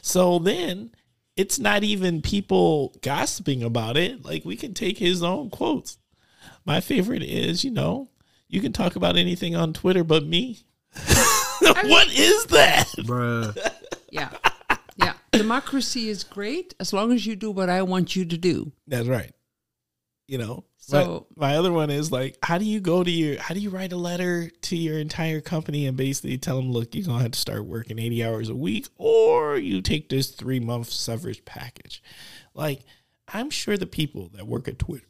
so 0.02 0.38
then 0.38 0.90
it's 1.36 1.58
not 1.58 1.82
even 1.84 2.22
people 2.22 2.94
gossiping 3.02 3.62
about 3.62 3.96
it 3.96 4.24
like 4.24 4.44
we 4.44 4.56
can 4.56 4.74
take 4.74 4.98
his 4.98 5.22
own 5.22 5.50
quotes 5.50 5.98
my 6.64 6.80
favorite 6.80 7.22
is 7.22 7.64
you 7.64 7.70
know 7.70 8.08
you 8.48 8.60
can 8.60 8.72
talk 8.72 8.96
about 8.96 9.16
anything 9.16 9.54
on 9.54 9.72
twitter 9.72 10.04
but 10.04 10.24
me 10.24 10.60
what 11.60 12.08
is 12.12 12.46
that 12.46 12.86
Bruh. 12.98 13.56
Yeah. 14.10 14.30
Yeah. 14.96 15.14
Democracy 15.32 16.08
is 16.08 16.24
great 16.24 16.74
as 16.80 16.92
long 16.92 17.12
as 17.12 17.26
you 17.26 17.36
do 17.36 17.50
what 17.50 17.70
I 17.70 17.82
want 17.82 18.16
you 18.16 18.24
to 18.24 18.36
do. 18.36 18.72
That's 18.86 19.08
right. 19.08 19.32
You 20.26 20.38
know. 20.38 20.64
So- 20.80 21.26
my, 21.36 21.50
my 21.50 21.56
other 21.56 21.72
one 21.72 21.90
is 21.90 22.10
like, 22.10 22.38
how 22.42 22.58
do 22.58 22.64
you 22.64 22.80
go 22.80 23.04
to 23.04 23.10
your 23.10 23.40
how 23.40 23.54
do 23.54 23.60
you 23.60 23.70
write 23.70 23.92
a 23.92 23.96
letter 23.96 24.50
to 24.62 24.76
your 24.76 24.98
entire 24.98 25.40
company 25.40 25.86
and 25.86 25.96
basically 25.96 26.38
tell 26.38 26.56
them, 26.56 26.72
look, 26.72 26.94
you're 26.94 27.06
gonna 27.06 27.22
have 27.22 27.32
to 27.32 27.38
start 27.38 27.64
working 27.66 27.98
80 27.98 28.24
hours 28.24 28.48
a 28.48 28.54
week, 28.54 28.88
or 28.96 29.56
you 29.56 29.82
take 29.82 30.08
this 30.08 30.30
three 30.30 30.60
month 30.60 30.90
severance 30.90 31.40
package. 31.44 32.02
Like, 32.54 32.80
I'm 33.28 33.50
sure 33.50 33.76
the 33.76 33.86
people 33.86 34.30
that 34.34 34.46
work 34.46 34.66
at 34.68 34.78
Twitter, 34.78 35.06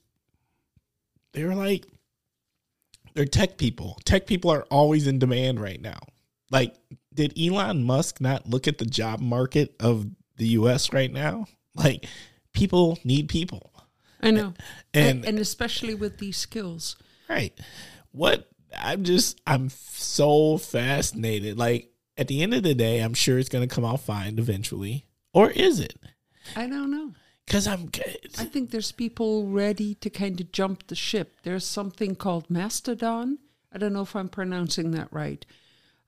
they're 1.32 1.54
like 1.54 1.86
they're 3.14 3.24
tech 3.24 3.56
people. 3.56 3.98
Tech 4.04 4.26
people 4.26 4.50
are 4.50 4.64
always 4.70 5.06
in 5.06 5.18
demand 5.18 5.60
right 5.60 5.80
now. 5.80 6.00
Like, 6.50 6.74
did 7.14 7.38
Elon 7.38 7.84
Musk 7.84 8.20
not 8.20 8.48
look 8.48 8.68
at 8.68 8.78
the 8.78 8.84
job 8.84 9.20
market 9.20 9.74
of 9.80 10.06
the 10.36 10.48
US 10.48 10.92
right 10.92 11.12
now? 11.12 11.46
Like, 11.74 12.06
people 12.52 12.98
need 13.04 13.28
people. 13.28 13.69
I 14.22 14.30
know. 14.30 14.54
And- 14.94 15.18
and, 15.18 15.24
and 15.24 15.38
especially 15.38 15.94
with 15.94 16.18
these 16.18 16.36
skills. 16.36 16.96
Right. 17.28 17.56
What 18.12 18.48
I'm 18.76 19.04
just 19.04 19.40
I'm 19.46 19.68
so 19.70 20.58
fascinated. 20.58 21.56
Like 21.58 21.92
at 22.16 22.26
the 22.28 22.42
end 22.42 22.54
of 22.54 22.62
the 22.64 22.74
day, 22.74 22.98
I'm 23.00 23.14
sure 23.14 23.38
it's 23.38 23.48
going 23.48 23.66
to 23.68 23.72
come 23.74 23.84
out 23.84 24.00
fine 24.00 24.38
eventually. 24.38 25.06
Or 25.32 25.50
is 25.50 25.78
it? 25.80 25.94
I 26.56 26.66
don't 26.66 26.90
know. 26.90 27.12
Cuz 27.46 27.66
I'm 27.66 27.90
I 28.38 28.44
think 28.44 28.70
there's 28.70 28.92
people 28.92 29.46
ready 29.48 29.94
to 29.96 30.10
kind 30.10 30.40
of 30.40 30.50
jump 30.52 30.86
the 30.88 30.96
ship. 30.96 31.36
There's 31.44 31.64
something 31.64 32.16
called 32.16 32.50
Mastodon. 32.50 33.38
I 33.72 33.78
don't 33.78 33.92
know 33.92 34.02
if 34.02 34.16
I'm 34.16 34.28
pronouncing 34.28 34.90
that 34.92 35.12
right. 35.12 35.44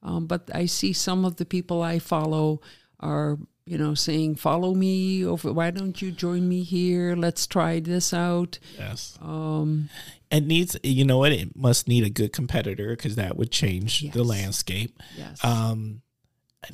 Um, 0.02 0.26
but 0.26 0.50
I 0.52 0.66
see 0.66 0.92
some 0.92 1.24
of 1.24 1.36
the 1.36 1.44
people 1.44 1.82
I 1.82 2.00
follow 2.00 2.60
are, 2.98 3.38
you 3.64 3.78
know, 3.78 3.94
saying, 3.94 4.34
follow 4.36 4.74
me 4.74 5.24
over. 5.24 5.52
Why 5.52 5.70
don't 5.70 6.00
you 6.02 6.10
join 6.10 6.48
me 6.48 6.62
here? 6.62 7.14
Let's 7.16 7.46
try 7.46 7.78
this 7.80 8.12
out. 8.12 8.58
yes. 8.78 9.16
Um, 9.20 9.88
It 10.30 10.44
needs 10.46 10.76
you 10.82 11.04
know 11.04 11.18
what? 11.18 11.32
It 11.32 11.54
must 11.56 11.86
need 11.88 12.04
a 12.04 12.10
good 12.10 12.32
competitor 12.32 12.94
cuz 12.96 13.14
that 13.16 13.36
would 13.36 13.50
change 13.52 14.10
the 14.12 14.24
landscape. 14.24 14.98
yes. 15.16 15.44
Um 15.44 16.02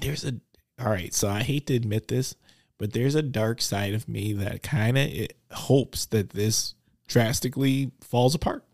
there's 0.01 0.24
a 0.24 0.35
all 0.81 0.90
right, 0.90 1.12
so 1.12 1.29
I 1.29 1.42
hate 1.42 1.66
to 1.66 1.74
admit 1.74 2.07
this, 2.09 2.37
but 2.79 2.92
there's 2.92 3.16
a 3.16 3.22
dark 3.22 3.61
side 3.61 3.94
of 3.94 4.09
me 4.09 4.33
that 4.35 4.62
kind 4.62 4.96
of 4.96 5.09
hopes 5.51 6.07
that 6.07 6.31
this 6.31 6.74
drastically 7.09 7.90
falls 8.01 8.35
apart. 8.35 8.64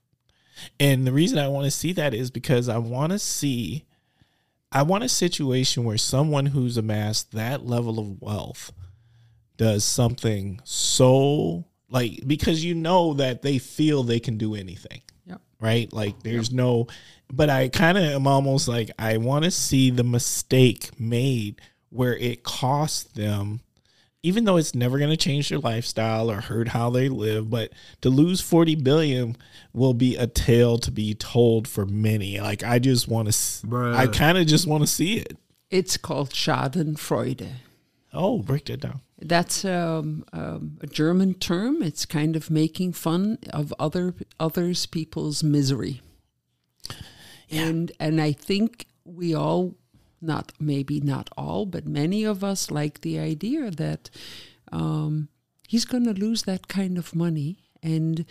And 0.79 1.07
the 1.07 1.13
reason 1.13 1.39
I 1.39 1.49
want 1.49 1.65
to 1.65 1.71
see 1.71 1.93
that 1.95 2.13
is 2.15 2.31
because 2.31 2.69
I 2.69 2.77
want 2.79 3.13
to 3.13 3.19
see 3.19 3.87
I 4.75 4.83
want 4.83 5.05
a 5.05 5.09
situation 5.09 5.85
where 5.85 5.97
someone 5.97 6.47
who's 6.47 6.77
amassed 6.77 7.33
that 7.33 7.65
level 7.65 7.99
of 7.99 8.21
wealth 8.21 8.73
does 9.57 9.85
something 9.85 10.61
so 10.65 11.65
like 11.89 12.27
because 12.27 12.65
you 12.65 12.75
know 12.75 13.15
that 13.15 13.43
they 13.43 13.59
feel 13.59 14.03
they 14.03 14.19
can 14.19 14.37
do 14.37 14.55
anything 14.57 15.01
yep. 15.27 15.41
right? 15.61 15.93
Like 15.93 16.23
there's 16.23 16.53
no, 16.53 16.89
but 17.33 17.51
I 17.51 17.69
kind 17.69 17.99
of 17.99 18.05
am 18.05 18.27
almost 18.27 18.69
like 18.69 18.91
I 18.99 19.17
want 19.19 19.45
to 19.45 19.51
see 19.51 19.91
the 19.91 20.05
mistake 20.05 20.99
made 20.99 21.61
where 21.91 22.17
it 22.17 22.43
costs 22.43 23.05
them, 23.13 23.61
even 24.25 24.45
though 24.45 24.57
it's 24.57 24.75
never 24.75 24.97
going 24.99 25.11
to 25.11 25.19
change 25.19 25.51
their 25.51 25.59
lifestyle 25.59 26.31
or 26.31 26.41
hurt 26.41 26.69
how 26.69 26.89
they 26.89 27.11
live, 27.11 27.51
but 27.51 27.71
to 28.01 28.09
lose 28.09 28.41
40 28.41 28.75
billion 28.77 29.37
will 29.75 29.93
be 29.93 30.17
a 30.17 30.27
tale 30.27 30.79
to 30.79 30.91
be 30.91 31.15
told 31.15 31.69
for 31.69 31.85
many. 31.85 32.41
Like 32.41 32.65
I 32.65 32.79
just 32.79 33.07
want 33.07 33.31
to, 33.31 33.95
I 33.95 34.07
kind 34.07 34.39
of 34.39 34.47
just 34.47 34.67
want 34.67 34.83
to 34.83 34.87
see 34.87 35.19
it. 35.19 35.37
It's 35.71 35.99
called 35.99 36.31
Schadenfreude. 36.31 37.49
Oh, 38.15 38.39
break 38.39 38.65
that 38.65 38.81
down. 38.81 39.03
That's 39.19 39.63
um, 39.63 40.25
um, 40.33 40.79
a 40.81 40.87
German 40.87 41.35
term. 41.35 41.83
It's 41.83 42.07
kind 42.07 42.35
of 42.35 42.51
making 42.51 42.95
fun 42.95 43.39
of 43.51 43.75
other 43.79 44.15
others 44.41 44.87
people's 44.87 45.45
misery. 45.45 46.01
Yeah. 47.49 47.67
And 47.67 47.93
and 48.01 48.21
I 48.23 48.33
think 48.33 48.87
we 49.05 49.35
all, 49.35 49.75
not 50.25 50.53
maybe 50.59 51.01
not 51.01 51.31
all, 51.37 51.67
but 51.67 51.87
many 51.87 52.25
of 52.25 52.43
us 52.43 52.71
like 52.71 53.01
the 53.01 53.19
idea 53.19 53.71
that 53.71 54.11
um, 54.73 55.29
he's 55.69 55.85
going 55.85 56.05
to 56.05 56.13
lose 56.13 56.43
that 56.43 56.69
kind 56.69 56.99
of 56.99 57.15
money, 57.15 57.59
and 57.83 58.25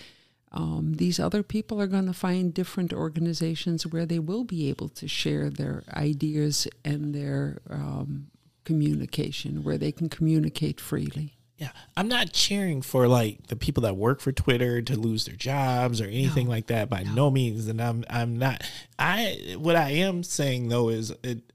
um, 0.52 0.94
these 0.98 1.20
other 1.20 1.44
people 1.44 1.82
are 1.82 1.88
going 1.88 2.06
to 2.06 2.14
find 2.14 2.54
different 2.54 2.94
organizations 2.94 3.88
where 3.88 4.06
they 4.06 4.20
will 4.20 4.44
be 4.44 4.70
able 4.70 4.90
to 4.90 5.08
share 5.08 5.50
their 5.50 5.84
ideas 5.94 6.68
and 6.86 7.14
their 7.14 7.60
um, 7.70 8.28
communication, 8.64 9.64
where 9.64 9.78
they 9.78 9.92
can 9.92 10.10
communicate 10.10 10.80
freely. 10.80 11.38
Yeah, 11.58 11.70
I'm 11.96 12.08
not 12.08 12.34
cheering 12.34 12.82
for 12.82 13.08
like 13.08 13.48
the 13.48 13.56
people 13.56 13.84
that 13.84 13.96
work 13.96 14.20
for 14.20 14.32
Twitter 14.32 14.82
to 14.82 14.96
lose 14.96 15.26
their 15.26 15.36
jobs 15.36 16.02
or 16.02 16.06
anything 16.06 16.48
like 16.48 16.68
that 16.68 16.90
by 16.90 17.04
no. 17.04 17.30
means. 17.30 17.68
And 17.68 17.80
I'm 17.82 18.04
I'm 18.10 18.38
not. 18.38 18.64
I 18.98 19.56
what 19.58 19.76
I 19.76 19.92
am 19.92 20.24
saying 20.24 20.70
though 20.70 20.90
is 20.90 21.14
it 21.24 21.53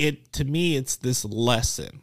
it 0.00 0.32
to 0.32 0.44
me 0.44 0.76
it's 0.76 0.96
this 0.96 1.24
lesson 1.24 2.02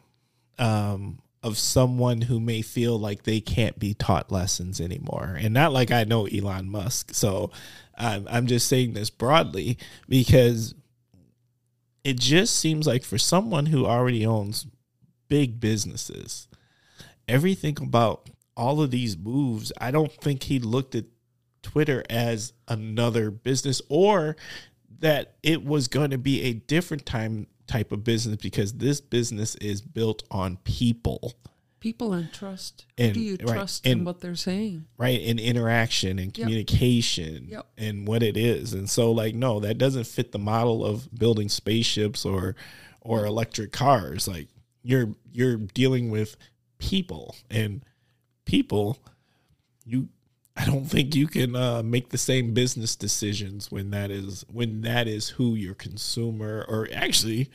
um, 0.59 1.19
of 1.43 1.57
someone 1.57 2.21
who 2.21 2.39
may 2.39 2.61
feel 2.61 2.99
like 2.99 3.23
they 3.23 3.39
can't 3.39 3.77
be 3.79 3.93
taught 3.93 4.31
lessons 4.31 4.79
anymore, 4.79 5.37
and 5.39 5.53
not 5.53 5.73
like 5.73 5.91
I 5.91 6.03
know 6.03 6.25
Elon 6.25 6.69
Musk. 6.69 7.13
So 7.13 7.51
I'm 7.97 8.27
I'm 8.29 8.47
just 8.47 8.67
saying 8.67 8.93
this 8.93 9.09
broadly 9.09 9.77
because 10.07 10.75
it 12.03 12.19
just 12.19 12.55
seems 12.55 12.87
like 12.87 13.03
for 13.03 13.17
someone 13.17 13.67
who 13.67 13.85
already 13.85 14.25
owns 14.25 14.67
big 15.27 15.59
businesses 15.59 16.47
everything 17.27 17.77
about 17.81 18.29
all 18.55 18.81
of 18.81 18.91
these 18.91 19.17
moves, 19.17 19.71
I 19.79 19.91
don't 19.91 20.11
think 20.11 20.43
he 20.43 20.59
looked 20.59 20.95
at 20.95 21.05
Twitter 21.61 22.03
as 22.09 22.53
another 22.67 23.29
business 23.29 23.81
or 23.89 24.35
that 24.99 25.35
it 25.43 25.63
was 25.63 25.87
going 25.87 26.11
to 26.11 26.17
be 26.17 26.43
a 26.43 26.53
different 26.53 27.05
time 27.05 27.47
type 27.67 27.91
of 27.91 28.03
business 28.03 28.37
because 28.37 28.73
this 28.73 29.01
business 29.01 29.55
is 29.55 29.81
built 29.81 30.23
on 30.31 30.57
people, 30.63 31.33
People 31.79 32.13
and 32.13 32.33
trust. 32.33 32.85
And- 32.97 33.09
Who 33.09 33.13
do 33.13 33.19
you 33.21 33.37
right, 33.41 33.53
trust 33.55 33.85
in 33.85 33.91
and- 33.99 34.05
what 34.05 34.19
they're 34.19 34.35
saying? 34.35 34.85
right? 34.97 35.21
And 35.21 35.39
interaction 35.39 36.17
and 36.17 36.35
Yep. 36.35 36.45
communication 36.47 37.47
Yep. 37.49 37.67
and 37.77 38.07
what 38.07 38.23
it 38.23 38.35
is. 38.35 38.73
And 38.73 38.89
so 38.89 39.11
like 39.11 39.35
no, 39.35 39.59
that 39.59 39.77
doesn't 39.77 40.05
fit 40.07 40.31
the 40.31 40.39
model 40.39 40.83
of 40.83 41.07
building 41.13 41.49
spaceships 41.49 42.25
or 42.25 42.55
or 43.01 43.25
electric 43.25 43.71
cars. 43.71 44.27
Like 44.27 44.47
you're 44.81 45.13
you're 45.31 45.57
dealing 45.57 46.09
with 46.09 46.35
people 46.79 47.35
and 47.49 47.83
people 48.45 48.97
you 49.85 50.09
I 50.59 50.65
don't 50.65 50.85
think 50.85 51.15
you 51.15 51.27
can 51.27 51.55
uh, 51.55 51.83
make 51.83 52.09
the 52.09 52.17
same 52.17 52.53
business 52.53 52.95
decisions 52.95 53.71
when 53.71 53.91
that 53.91 54.09
is 54.09 54.43
when 54.51 54.81
that 54.81 55.07
is 55.07 55.29
who 55.29 55.53
your 55.53 55.75
consumer 55.75 56.65
or 56.67 56.87
actually 56.91 57.49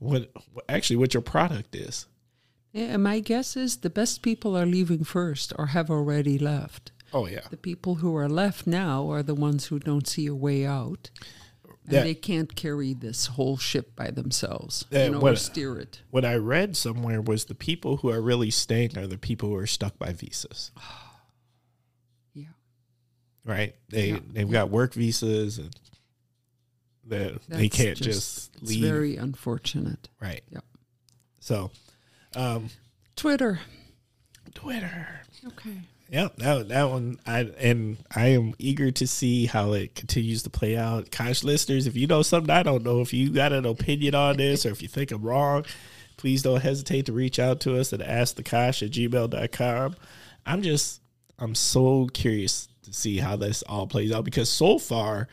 what 0.00 0.30
actually 0.68 0.96
what 0.96 1.14
your 1.14 1.22
product 1.22 1.76
is. 1.76 2.06
Yeah, 2.72 2.94
and 2.94 3.02
my 3.04 3.20
guess 3.20 3.56
is 3.56 3.76
the 3.78 3.90
best 3.90 4.22
people 4.22 4.56
are 4.56 4.66
leaving 4.66 5.04
first 5.04 5.52
or 5.56 5.66
have 5.66 5.88
already 5.90 6.36
left. 6.38 6.90
Oh 7.12 7.26
yeah. 7.26 7.46
The 7.50 7.56
people 7.56 7.96
who 7.96 8.16
are 8.16 8.28
left 8.28 8.66
now 8.66 9.08
are 9.10 9.22
the 9.22 9.34
ones 9.34 9.66
who 9.66 9.78
don't 9.78 10.08
see 10.08 10.26
a 10.26 10.34
way 10.34 10.66
out. 10.66 11.10
And 11.84 11.96
That- 11.96 12.04
they 12.04 12.14
can't 12.14 12.54
carry 12.56 12.94
this 12.94 13.26
whole 13.26 13.56
ship 13.58 13.94
by 13.94 14.10
themselves. 14.10 14.84
That- 14.90 15.06
you 15.06 15.10
know, 15.12 15.20
what- 15.20 15.32
or 15.34 15.36
steer 15.36 15.78
it. 15.78 16.00
What 16.10 16.24
I 16.24 16.36
read 16.36 16.76
somewhere 16.76 17.20
was 17.20 17.44
the 17.44 17.54
people 17.54 17.98
who 17.98 18.08
are 18.10 18.22
really 18.22 18.50
staying 18.50 18.96
are 18.96 19.06
the 19.06 19.18
people 19.18 19.50
who 19.50 19.56
are 19.56 19.66
stuck 19.66 19.98
by 19.98 20.12
visas. 20.12 20.70
Right? 23.44 23.74
They 23.88 24.10
Yeah. 24.10 24.18
they've 24.32 24.50
got 24.50 24.70
work 24.70 24.94
visas 24.94 25.58
and 25.58 25.74
they 27.04 27.36
they 27.48 27.68
can't 27.68 27.98
just- 27.98 28.50
just, 28.52 28.56
It's 28.62 28.70
leave. 28.70 28.82
very 28.82 29.16
unfortunate. 29.16 30.08
right. 30.20 30.42
Yep. 30.50 30.64
So, 31.40 31.70
um, 32.36 32.70
Twitter. 33.16 33.60
Twitter. 34.54 35.20
Okay. 35.46 35.80
Yeah, 36.10 36.28
that 36.36 36.68
that 36.68 36.90
one 36.90 37.18
I 37.26 37.40
and 37.58 37.96
I 38.14 38.28
am 38.28 38.54
eager 38.58 38.90
to 38.92 39.06
see 39.06 39.46
how 39.46 39.72
it 39.72 39.94
continues 39.94 40.42
to 40.44 40.50
play 40.50 40.76
out. 40.76 41.10
Kosh 41.10 41.42
listeners, 41.42 41.86
if 41.86 41.96
you 41.96 42.06
know 42.06 42.22
something 42.22 42.50
I 42.50 42.62
don't 42.62 42.84
know, 42.84 43.00
if 43.00 43.12
you 43.14 43.30
got 43.30 43.52
an 43.52 43.64
opinion 43.64 44.14
on 44.14 44.36
this 44.36 44.64
or 44.66 44.70
if 44.70 44.82
you 44.82 44.88
think 44.88 45.10
I'm 45.10 45.22
wrong, 45.22 45.64
please 46.18 46.42
don't 46.42 46.60
hesitate 46.60 47.06
to 47.06 47.12
reach 47.12 47.38
out 47.38 47.60
to 47.60 47.76
us 47.78 47.92
at 47.94 48.00
askthekosh 48.00 48.82
at 48.86 48.90
gmail.com. 48.92 49.96
I'm 50.44 50.62
just 50.62 51.00
I'm 51.38 51.54
so 51.54 52.06
curious 52.12 52.68
see 52.94 53.18
how 53.18 53.36
this 53.36 53.62
all 53.62 53.86
plays 53.86 54.12
out 54.12 54.24
because 54.24 54.48
so 54.50 54.78
far 54.78 55.28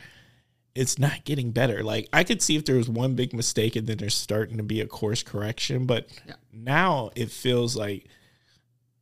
it's 0.74 0.98
not 0.98 1.24
getting 1.24 1.50
better. 1.50 1.82
Like 1.82 2.08
I 2.12 2.22
could 2.24 2.40
see 2.40 2.56
if 2.56 2.64
there 2.64 2.76
was 2.76 2.88
one 2.88 3.14
big 3.14 3.32
mistake 3.34 3.74
and 3.76 3.86
then 3.86 3.98
there's 3.98 4.14
starting 4.14 4.56
to 4.58 4.62
be 4.62 4.80
a 4.80 4.86
course 4.86 5.22
correction, 5.22 5.84
but 5.86 6.08
Yeah. 6.26 6.34
now 6.52 7.10
it 7.16 7.30
feels 7.30 7.76
like 7.76 8.06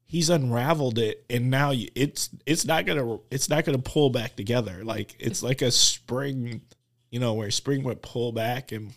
he's 0.07 0.31
unraveled 0.31 0.99
it 0.99 1.25
and 1.29 1.51
now 1.51 1.71
you- 1.71 1.91
it's 1.95 2.31
it's 2.47 2.65
not 2.65 2.87
gonna 2.87 3.19
it's 3.31 3.51
not 3.51 3.65
gonna 3.67 3.79
pull 3.79 4.09
back 4.09 4.35
together 4.37 4.83
like 4.83 5.15
it's 5.19 5.43
like 5.43 5.61
a 5.61 5.71
spring 5.71 6.63
you 7.11 7.21
know 7.21 7.35
where 7.35 7.51
spring 7.51 7.83
would 7.83 8.01
pull 8.01 8.33
back 8.33 8.73
and 8.73 8.95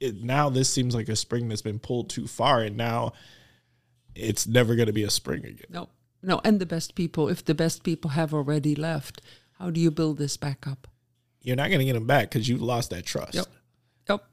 it 0.00 0.20
now 0.20 0.48
this 0.50 0.68
seems 0.68 0.96
like 0.96 1.08
a 1.08 1.14
spring 1.14 1.48
that's 1.48 1.62
been 1.62 1.78
pulled 1.78 2.10
too 2.10 2.26
far 2.26 2.60
and 2.62 2.76
now 2.76 3.12
it's 4.16 4.48
never 4.48 4.74
gonna 4.74 4.92
be 4.92 5.04
a 5.04 5.10
spring 5.10 5.44
again 5.44 5.66
No. 5.70 5.88
No. 6.22 6.40
And 6.44 6.60
the 6.60 6.66
best 6.66 6.94
people, 6.94 7.28
if 7.28 7.44
the 7.44 7.54
best 7.54 7.82
people 7.84 8.10
have 8.10 8.34
already 8.34 8.74
left, 8.74 9.20
how 9.58 9.70
do 9.70 9.80
you 9.80 9.90
build 9.90 10.18
this 10.18 10.36
back 10.36 10.66
up? 10.66 10.86
you're 11.40 11.56
not 11.56 11.70
gonna 11.70 11.84
get 11.84 11.92
them 11.94 12.06
back 12.06 12.28
because 12.28 12.48
you 12.48 12.58
lost 12.58 12.90
that 12.90 13.06
trust 13.06 13.34
Yep. 13.34 13.46
Yep. 14.08 14.24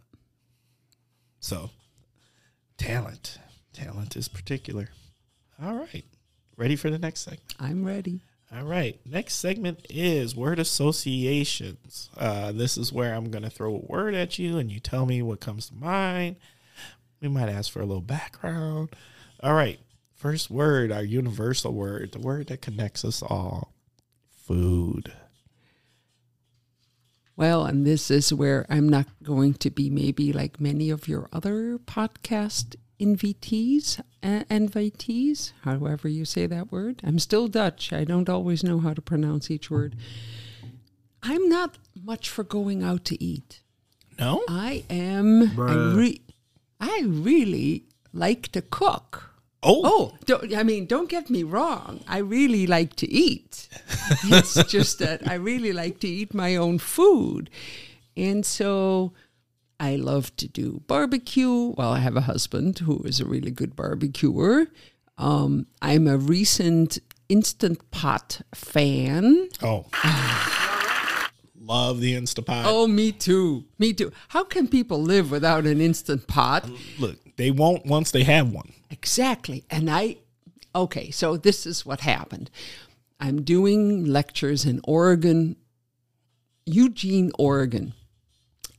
so 1.39 1.69
talent 2.77 3.37
talent 3.73 4.15
is 4.17 4.27
particular 4.27 4.89
all 5.63 5.75
right 5.75 6.03
ready 6.57 6.75
for 6.75 6.89
the 6.89 6.97
next 6.99 7.21
segment 7.21 7.53
I'm 7.59 7.85
ready. 7.85 8.19
All 8.55 8.63
right. 8.63 8.99
Next 9.05 9.35
segment 9.35 9.85
is 9.89 10.35
word 10.35 10.59
associations. 10.59 12.09
Uh, 12.15 12.51
this 12.51 12.77
is 12.77 12.93
where 12.93 13.13
I'm 13.13 13.31
going 13.31 13.43
to 13.43 13.49
throw 13.49 13.73
a 13.75 13.85
word 13.91 14.13
at 14.13 14.37
you 14.39 14.57
and 14.59 14.71
you 14.71 14.79
tell 14.79 15.05
me 15.05 15.21
what 15.23 15.39
comes 15.41 15.67
to 15.69 15.75
mind. 15.75 16.35
We 17.21 17.27
might 17.27 17.49
ask 17.49 17.71
for 17.71 17.81
a 17.81 17.85
little 17.85 18.01
background. 18.01 18.89
All 19.41 19.55
right. 19.55 19.79
First 20.15 20.49
word, 20.49 20.91
our 20.91 21.03
universal 21.03 21.73
word, 21.73 22.13
the 22.13 22.19
word 22.19 22.47
that 22.47 22.61
connects 22.61 23.03
us 23.03 23.21
all 23.21 23.73
food. 24.29 25.11
Well, 27.35 27.65
and 27.65 27.85
this 27.85 28.09
is 28.09 28.33
where 28.33 28.65
I'm 28.69 28.87
not 28.87 29.07
going 29.21 29.55
to 29.55 29.69
be 29.69 29.89
maybe 29.89 30.31
like 30.31 30.61
many 30.61 30.89
of 30.89 31.09
your 31.09 31.27
other 31.33 31.77
podcast 31.79 32.77
invitees, 32.97 33.99
uh, 34.23 34.45
invitees, 34.49 35.51
however 35.63 36.07
you 36.07 36.23
say 36.23 36.47
that 36.47 36.71
word. 36.71 37.01
I'm 37.03 37.19
still 37.19 37.49
Dutch. 37.49 37.91
I 37.91 38.05
don't 38.05 38.29
always 38.29 38.63
know 38.63 38.79
how 38.79 38.93
to 38.93 39.01
pronounce 39.01 39.51
each 39.51 39.69
word. 39.69 39.97
I'm 41.21 41.49
not 41.49 41.77
much 42.01 42.29
for 42.29 42.45
going 42.45 42.83
out 42.83 43.03
to 43.05 43.21
eat. 43.21 43.63
No? 44.17 44.43
I 44.47 44.85
am. 44.89 45.59
I, 45.59 45.73
re- 45.93 46.21
I 46.79 47.03
really 47.05 47.83
like 48.13 48.47
to 48.53 48.61
cook. 48.61 49.34
Oh, 49.63 49.81
Oh, 49.83 50.17
don't, 50.25 50.53
I 50.55 50.63
mean, 50.63 50.85
don't 50.85 51.09
get 51.09 51.29
me 51.29 51.43
wrong. 51.43 52.01
I 52.07 52.19
really 52.19 52.67
like 52.67 52.95
to 52.97 53.09
eat. 53.11 53.67
it's 54.25 54.63
just 54.65 54.99
that 54.99 55.27
I 55.27 55.35
really 55.35 55.73
like 55.73 55.99
to 56.01 56.07
eat 56.07 56.33
my 56.33 56.55
own 56.55 56.77
food. 56.79 57.49
And 58.15 58.45
so 58.45 59.13
I 59.79 59.95
love 59.95 60.35
to 60.37 60.47
do 60.47 60.81
barbecue. 60.87 61.73
Well, 61.77 61.91
I 61.91 61.99
have 61.99 62.15
a 62.15 62.21
husband 62.21 62.79
who 62.79 63.01
is 63.03 63.19
a 63.19 63.25
really 63.25 63.51
good 63.51 63.75
barbecuer. 63.75 64.67
Um, 65.17 65.65
I'm 65.81 66.07
a 66.07 66.17
recent 66.17 66.99
Instant 67.27 67.89
Pot 67.91 68.41
fan. 68.53 69.49
oh. 69.63 69.85
Love 71.59 71.99
the 71.99 72.13
Instapot. 72.13 72.61
Oh, 72.65 72.85
me 72.85 73.11
too. 73.11 73.65
Me 73.79 73.91
too. 73.91 74.11
How 74.27 74.43
can 74.43 74.67
people 74.67 75.01
live 75.01 75.31
without 75.31 75.65
an 75.65 75.81
Instant 75.81 76.27
Pot? 76.27 76.69
Look, 76.99 77.17
they 77.37 77.51
won't 77.51 77.85
once 77.85 78.11
they 78.11 78.23
have 78.23 78.51
one. 78.51 78.73
Exactly. 78.89 79.63
And 79.69 79.89
I, 79.89 80.17
okay, 80.73 81.11
so 81.11 81.37
this 81.37 81.65
is 81.65 81.85
what 81.85 82.01
happened. 82.01 82.49
I'm 83.19 83.43
doing 83.43 84.05
lectures 84.05 84.65
in 84.65 84.81
Oregon, 84.83 85.55
Eugene, 86.65 87.31
Oregon. 87.37 87.93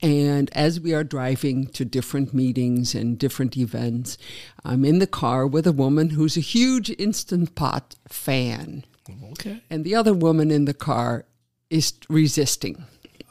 And 0.01 0.51
as 0.53 0.79
we 0.79 0.93
are 0.93 1.03
driving 1.03 1.67
to 1.67 1.83
different 1.83 2.33
meetings 2.33 2.93
and 2.93 3.17
different 3.17 3.57
events, 3.57 4.17
I'm 4.63 4.85
in 4.85 4.99
the 4.99 5.07
car 5.07 5.47
with 5.47 5.65
a 5.65 5.71
woman 5.71 6.11
who's 6.11 6.37
a 6.37 6.41
huge 6.41 6.91
Instant 6.99 7.55
Pot 7.55 7.95
fan. 8.07 8.85
Okay. 9.31 9.61
And 9.69 9.83
the 9.83 9.95
other 9.95 10.13
woman 10.13 10.51
in 10.51 10.65
the 10.65 10.73
car 10.73 11.25
is 11.69 11.93
resisting. 12.09 12.85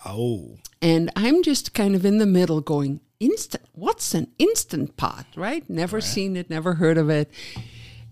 Oh. 0.05 0.57
And 0.83 1.11
I'm 1.15 1.43
just 1.43 1.73
kind 1.73 1.95
of 1.95 2.05
in 2.05 2.19
the 2.19 2.27
middle 2.27 2.61
going, 2.61 3.01
instant, 3.21 3.65
what's 3.73 4.15
an 4.15 4.29
instant 4.39 4.97
pot, 4.97 5.27
right? 5.37 5.69
Never 5.69 6.01
seen 6.01 6.37
it, 6.37 6.51
never 6.51 6.75
heard 6.75 6.99
of 6.99 7.11
it. 7.11 7.31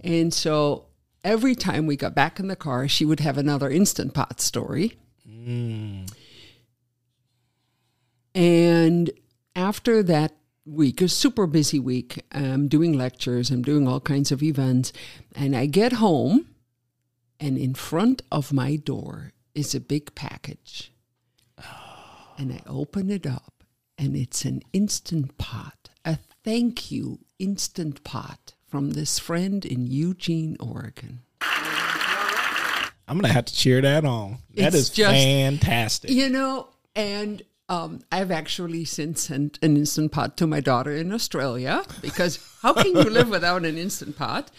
And 0.00 0.32
so 0.32 0.86
every 1.22 1.54
time 1.54 1.86
we 1.86 1.96
got 1.96 2.14
back 2.14 2.38
in 2.38 2.48
the 2.48 2.56
car, 2.56 2.88
she 2.88 3.04
would 3.04 3.20
have 3.20 3.38
another 3.38 3.70
instant 3.70 4.14
pot 4.14 4.40
story. 4.40 4.98
And 8.34 9.10
after 9.54 10.02
that 10.02 10.36
week, 10.66 11.00
a 11.00 11.08
super 11.08 11.46
busy 11.46 11.78
week, 11.78 12.24
I'm 12.32 12.68
doing 12.68 12.92
lectures, 12.94 13.50
I'm 13.50 13.62
doing 13.62 13.86
all 13.86 14.00
kinds 14.00 14.32
of 14.32 14.42
events, 14.42 14.92
and 15.34 15.54
I 15.54 15.66
get 15.66 15.92
home, 15.94 16.48
and 17.38 17.58
in 17.58 17.74
front 17.74 18.22
of 18.32 18.52
my 18.52 18.76
door 18.76 19.32
is 19.54 19.74
a 19.74 19.80
big 19.80 20.14
package. 20.14 20.90
Oh. 21.58 22.34
And 22.38 22.52
I 22.52 22.62
open 22.66 23.10
it 23.10 23.26
up, 23.26 23.53
and 23.98 24.16
it's 24.16 24.44
an 24.44 24.62
instant 24.72 25.36
pot, 25.38 25.90
a 26.04 26.18
thank 26.44 26.90
you 26.90 27.20
instant 27.38 28.02
pot 28.04 28.54
from 28.66 28.90
this 28.90 29.18
friend 29.18 29.64
in 29.64 29.86
Eugene, 29.86 30.56
Oregon. 30.60 31.20
I'm 33.06 33.18
going 33.18 33.22
to 33.24 33.32
have 33.32 33.44
to 33.44 33.54
cheer 33.54 33.80
that 33.82 34.04
on. 34.04 34.38
That 34.54 34.68
It's 34.68 34.76
is 34.76 34.90
just- 34.90 35.12
fantastic. 35.14 36.10
You 36.10 36.28
know, 36.30 36.68
and 36.96 37.42
um, 37.68 38.00
I've 38.10 38.30
actually 38.30 38.84
since 38.86 39.22
sent 39.26 39.58
an 39.62 39.76
instant 39.76 40.10
pot 40.12 40.36
to 40.38 40.46
my 40.46 40.60
daughter 40.60 40.92
in 40.92 41.12
Australia 41.12 41.82
because 42.00 42.38
how 42.62 42.72
can 42.72 42.86
you 42.96 43.02
live 43.10 43.28
without 43.38 43.64
an 43.64 43.76
instant 43.76 44.16
pot? 44.16 44.50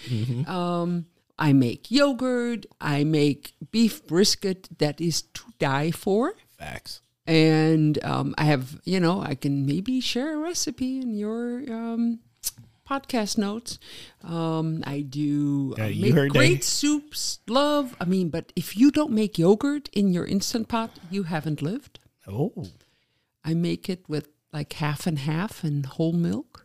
Um, 0.48 1.08
I 1.38 1.54
make 1.54 1.92
yogurt, 1.92 2.66
I 2.80 3.04
make 3.04 3.54
beef 3.72 4.06
brisket 4.08 4.70
that 4.80 5.02
is 5.02 5.24
to 5.24 5.44
die 5.60 5.92
for. 5.92 6.34
Facts. 6.58 7.02
And 7.28 8.04
um, 8.04 8.36
I 8.38 8.46
have, 8.46 8.80
you 8.86 9.00
know, 9.00 9.22
I 9.22 9.36
can 9.36 9.66
maybe 9.66 10.00
share 10.00 10.36
a 10.36 10.38
recipe 10.38 11.00
in 11.00 11.16
your 11.16 11.58
um, 11.74 12.20
podcast 12.88 13.38
notes. 13.38 13.80
Um, 14.24 14.84
I 14.86 15.02
do 15.02 15.74
uh, 15.80 15.86
Yeah, 15.86 16.02
make 16.02 16.14
that. 16.16 16.30
great 16.30 16.64
soups, 16.64 17.40
love. 17.48 17.96
I 18.00 18.06
mean, 18.06 18.30
but 18.30 18.54
if 18.56 18.78
you 18.78 18.92
don't 18.92 19.12
make 19.12 19.40
yogurt 19.40 19.90
in 19.94 20.14
your 20.14 20.26
instant 20.26 20.68
pot, 20.68 20.92
you 21.10 21.24
haven't 21.24 21.62
lived. 21.64 22.00
Oh. 22.28 22.68
I 23.44 23.54
make 23.56 23.90
it 23.90 24.08
with 24.08 24.28
like 24.54 24.74
half 24.74 25.08
and 25.08 25.20
half 25.20 25.64
and 25.64 25.86
whole 25.86 26.14
milk. 26.14 26.65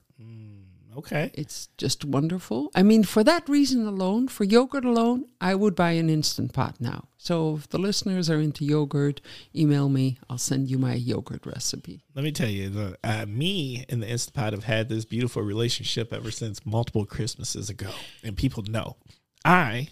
Okay. 0.97 1.31
It's 1.35 1.69
just 1.79 2.05
wonderful. 2.05 2.71
I 2.75 2.83
mean, 2.83 3.05
for 3.05 3.23
that 3.25 3.49
reason 3.49 3.87
alone, 3.87 4.29
for 4.29 4.45
yogurt 4.45 4.85
alone, 4.85 5.27
I 5.41 5.55
would 5.55 5.75
buy 5.75 5.93
an 5.93 6.11
instant 6.11 6.53
pot 6.53 6.77
now. 6.81 7.09
So 7.17 7.57
if 7.57 7.69
the 7.69 7.79
listeners 7.79 8.29
are 8.29 8.41
into 8.41 8.65
yogurt, 8.65 9.21
email 9.55 9.89
me. 9.89 10.19
I'll 10.29 10.39
send 10.39 10.69
you 10.69 10.79
my 10.79 10.95
yogurt 10.95 11.47
recipe. 11.47 12.03
Let 12.15 12.25
me 12.25 12.33
tell 12.33 12.49
you, 12.49 12.71
the, 12.71 12.99
uh, 13.05 13.27
me 13.27 13.85
and 13.89 14.03
the 14.03 14.09
instant 14.09 14.35
pot 14.35 14.53
have 14.53 14.65
had 14.65 14.89
this 14.89 15.05
beautiful 15.05 15.43
relationship 15.43 16.13
ever 16.13 16.31
since 16.31 16.65
multiple 16.67 17.07
Christmases 17.07 17.71
ago, 17.71 17.91
and 18.25 18.37
people 18.37 18.63
know 18.65 18.97
I 19.45 19.89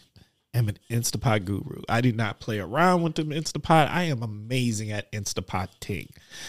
am 0.55 0.69
an 0.69 0.79
Instapot 0.91 1.45
guru. 1.45 1.83
I 1.89 2.01
do 2.01 2.13
not 2.13 2.41
play 2.41 2.59
around 2.59 3.03
with 3.03 3.15
the 3.17 3.23
Instapot. 3.23 3.89
I 3.91 4.05
am 4.05 4.23
amazing 4.23 4.91
at 4.91 5.11
Instapotting. 5.13 6.09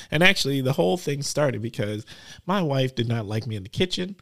And 0.10 0.24
actually, 0.24 0.62
the 0.62 0.74
whole 0.74 0.98
thing 0.98 1.22
started 1.22 1.62
because 1.62 2.06
my 2.46 2.62
wife 2.62 2.96
did 2.96 3.08
not 3.08 3.26
like 3.26 3.46
me 3.46 3.56
in 3.56 3.64
the 3.64 3.70
kitchen, 3.70 4.16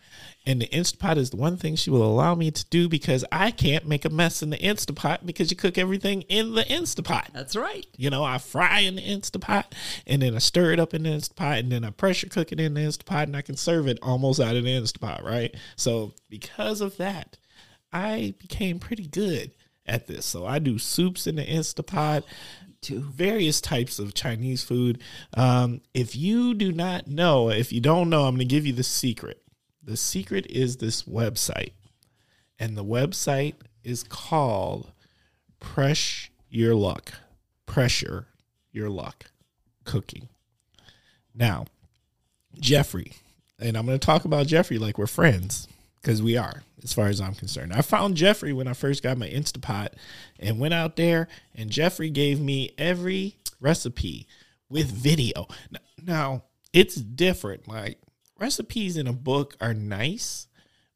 and 0.45 0.61
the 0.61 0.67
Instapot 0.67 1.17
is 1.17 1.29
the 1.29 1.37
one 1.37 1.57
thing 1.57 1.75
she 1.75 1.89
will 1.89 2.03
allow 2.03 2.33
me 2.33 2.49
to 2.51 2.65
do 2.69 2.89
because 2.89 3.23
I 3.31 3.51
can't 3.51 3.87
make 3.87 4.05
a 4.05 4.09
mess 4.09 4.41
in 4.41 4.49
the 4.49 4.57
Instapot 4.57 5.25
because 5.25 5.51
you 5.51 5.57
cook 5.57 5.77
everything 5.77 6.23
in 6.23 6.55
the 6.55 6.63
Instapot. 6.63 7.33
That's 7.33 7.55
right. 7.55 7.85
You 7.97 8.09
know, 8.09 8.23
I 8.23 8.37
fry 8.37 8.79
in 8.79 8.95
the 8.95 9.01
Instapot 9.01 9.65
and 10.05 10.21
then 10.21 10.35
I 10.35 10.39
stir 10.39 10.71
it 10.71 10.79
up 10.79 10.93
in 10.93 11.03
the 11.03 11.09
Instapot 11.09 11.59
and 11.59 11.71
then 11.71 11.83
I 11.83 11.89
pressure 11.91 12.29
cook 12.29 12.51
it 12.51 12.59
in 12.59 12.73
the 12.75 12.81
Instapot 12.81 13.23
and 13.23 13.35
I 13.35 13.41
can 13.41 13.57
serve 13.57 13.87
it 13.87 13.99
almost 14.01 14.39
out 14.39 14.55
of 14.55 14.63
the 14.63 14.69
Instapot, 14.69 15.23
right? 15.23 15.53
So, 15.75 16.13
because 16.29 16.81
of 16.81 16.97
that, 16.97 17.37
I 17.91 18.33
became 18.39 18.79
pretty 18.79 19.07
good 19.07 19.51
at 19.87 20.07
this. 20.07 20.25
So, 20.25 20.45
I 20.45 20.59
do 20.59 20.77
soups 20.77 21.27
in 21.27 21.35
the 21.35 21.45
Instapot, 21.45 22.23
to 22.81 22.99
various 22.99 23.59
types 23.59 23.99
of 23.99 24.13
Chinese 24.13 24.63
food. 24.63 25.01
Um, 25.33 25.81
if 25.93 26.15
you 26.15 26.53
do 26.53 26.71
not 26.71 27.07
know, 27.07 27.49
if 27.49 27.73
you 27.73 27.81
don't 27.81 28.09
know, 28.09 28.25
I'm 28.25 28.35
going 28.35 28.39
to 28.39 28.45
give 28.45 28.65
you 28.65 28.73
the 28.73 28.83
secret. 28.83 29.41
The 29.83 29.97
secret 29.97 30.45
is 30.49 30.77
this 30.77 31.03
website, 31.03 31.71
and 32.59 32.77
the 32.77 32.83
website 32.83 33.55
is 33.83 34.03
called 34.03 34.91
Press 35.59 36.29
Your 36.49 36.75
Luck. 36.75 37.13
Pressure 37.65 38.27
Your 38.71 38.89
Luck 38.89 39.25
Cooking. 39.83 40.29
Now, 41.33 41.65
Jeffrey, 42.59 43.13
and 43.59 43.77
I'm 43.77 43.85
going 43.85 43.99
to 43.99 44.05
talk 44.05 44.25
about 44.25 44.47
Jeffrey 44.47 44.77
like 44.77 44.97
we're 44.97 45.07
friends 45.07 45.67
because 46.01 46.21
we 46.21 46.37
are, 46.37 46.63
as 46.83 46.93
far 46.93 47.07
as 47.07 47.19
I'm 47.19 47.33
concerned. 47.33 47.73
I 47.73 47.81
found 47.81 48.15
Jeffrey 48.15 48.53
when 48.53 48.67
I 48.67 48.73
first 48.73 49.03
got 49.03 49.17
my 49.17 49.27
Instapot 49.27 49.89
and 50.39 50.59
went 50.59 50.73
out 50.73 50.95
there, 50.95 51.27
and 51.55 51.69
Jeffrey 51.69 52.09
gave 52.09 52.39
me 52.39 52.71
every 52.77 53.35
recipe 53.59 54.27
with 54.69 54.91
video. 54.91 55.47
Now, 56.03 56.43
it's 56.73 56.95
different. 56.95 57.67
Like, 57.67 57.99
recipes 58.39 58.97
in 58.97 59.07
a 59.07 59.13
book 59.13 59.55
are 59.59 59.73
nice, 59.73 60.47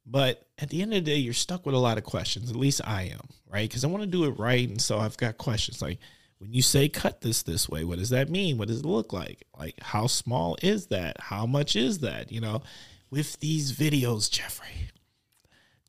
but 0.05 0.45
at 0.57 0.69
the 0.69 0.81
end 0.81 0.93
of 0.93 1.03
the 1.03 1.11
day, 1.11 1.17
you're 1.17 1.33
stuck 1.33 1.65
with 1.65 1.75
a 1.75 1.79
lot 1.79 1.97
of 1.97 2.03
questions. 2.03 2.49
At 2.49 2.55
least 2.55 2.81
I 2.83 3.03
am, 3.03 3.27
right? 3.49 3.67
Because 3.67 3.83
I 3.83 3.87
want 3.87 4.03
to 4.03 4.07
do 4.07 4.25
it 4.25 4.37
right. 4.37 4.67
And 4.67 4.81
so 4.81 4.99
I've 4.99 5.17
got 5.17 5.37
questions 5.37 5.81
like, 5.81 5.99
when 6.37 6.53
you 6.53 6.61
say 6.63 6.89
cut 6.89 7.21
this 7.21 7.43
this 7.43 7.69
way, 7.69 7.83
what 7.83 7.99
does 7.99 8.09
that 8.09 8.29
mean? 8.29 8.57
What 8.57 8.67
does 8.67 8.79
it 8.79 8.85
look 8.85 9.13
like? 9.13 9.45
Like, 9.57 9.75
how 9.79 10.07
small 10.07 10.57
is 10.63 10.87
that? 10.87 11.19
How 11.19 11.45
much 11.45 11.75
is 11.75 11.99
that? 11.99 12.31
You 12.31 12.41
know, 12.41 12.63
with 13.11 13.39
these 13.39 13.73
videos, 13.73 14.29
Jeffrey, 14.29 14.89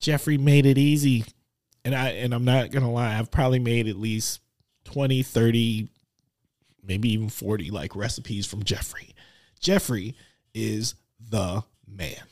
Jeffrey 0.02 0.36
made 0.36 0.66
it 0.66 0.76
easy. 0.76 1.24
And 1.84 1.94
I 1.94 2.10
and 2.10 2.34
I'm 2.34 2.44
not 2.44 2.70
gonna 2.70 2.92
lie, 2.92 3.18
I've 3.18 3.30
probably 3.30 3.58
made 3.58 3.88
at 3.88 3.96
least 3.96 4.40
20, 4.84 5.22
30, 5.22 5.88
maybe 6.84 7.10
even 7.12 7.30
40 7.30 7.70
like 7.70 7.96
recipes 7.96 8.44
from 8.46 8.62
Jeffrey. 8.64 9.14
Jeffrey 9.58 10.14
is 10.54 10.94
the 11.30 11.64
man. 11.86 12.22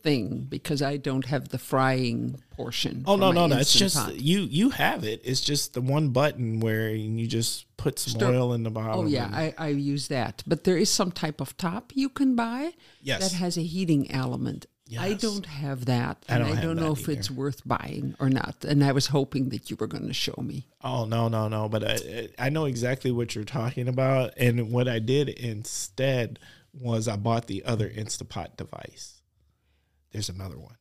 thing 0.07 0.47
because 0.49 0.83
I 0.83 0.97
don't 0.99 1.25
have 1.27 1.49
the 1.49 1.59
frying 1.59 2.41
portion. 2.57 3.03
Oh 3.07 3.17
no 3.17 3.33
no 3.33 3.47
no! 3.49 3.57
It's 3.59 3.75
just 3.75 3.97
Pot. 3.97 4.15
you 4.15 4.41
you 4.41 4.71
have 4.71 5.03
it. 5.05 5.21
It's 5.25 5.41
just 5.41 5.75
the 5.75 5.81
one 5.81 6.11
button 6.11 6.61
where 6.61 6.91
you 6.91 7.27
just 7.27 7.67
put 7.77 7.99
some 7.99 8.13
Stir- 8.21 8.33
oil 8.35 8.53
in 8.55 8.63
the 8.63 8.71
bottom. 8.71 9.01
Oh 9.01 9.07
yeah, 9.07 9.27
and- 9.27 9.35
I, 9.35 9.55
I 9.59 9.69
use 9.69 10.07
that. 10.09 10.45
But 10.47 10.63
there 10.65 10.77
is 10.77 10.89
some 10.91 11.11
type 11.11 11.41
of 11.41 11.57
top 11.57 11.93
you 11.95 12.09
can 12.09 12.37
buy 12.37 12.73
Yes. 13.03 13.21
that 13.21 13.33
has 13.37 13.57
a 13.59 13.63
heating 13.63 14.11
element. 14.11 14.67
I 14.97 15.15
don't 15.15 15.47
have 15.47 15.87
that, 15.87 16.17
I 16.29 16.37
and 16.37 16.45
don't 16.47 16.59
I 16.59 16.61
don't 16.63 16.77
know 16.77 16.93
if 16.93 17.09
it's 17.09 17.29
worth 17.29 17.67
buying 17.67 18.15
or 18.21 18.31
not. 18.31 18.65
And 18.65 18.85
I 18.85 18.93
was 18.93 19.09
hoping 19.09 19.49
that 19.49 19.69
you 19.69 19.77
were 19.81 19.89
going 19.89 20.07
to 20.07 20.15
show 20.15 20.37
me. 20.41 20.69
Oh 20.85 21.05
no 21.07 21.27
no 21.27 21.49
no! 21.49 21.69
But 21.69 21.83
I 21.85 22.29
I 22.39 22.49
know 22.51 22.67
exactly 22.67 23.11
what 23.11 23.35
you're 23.35 23.43
talking 23.61 23.89
about, 23.89 24.35
and 24.37 24.71
what 24.71 24.87
I 24.87 25.01
did 25.01 25.29
instead 25.29 26.39
was 26.73 27.09
I 27.09 27.17
bought 27.17 27.49
the 27.49 27.65
other 27.65 27.89
Instapot 27.91 28.57
device. 28.57 29.16
There's 30.13 30.29
another 30.29 30.59
one. 30.59 30.77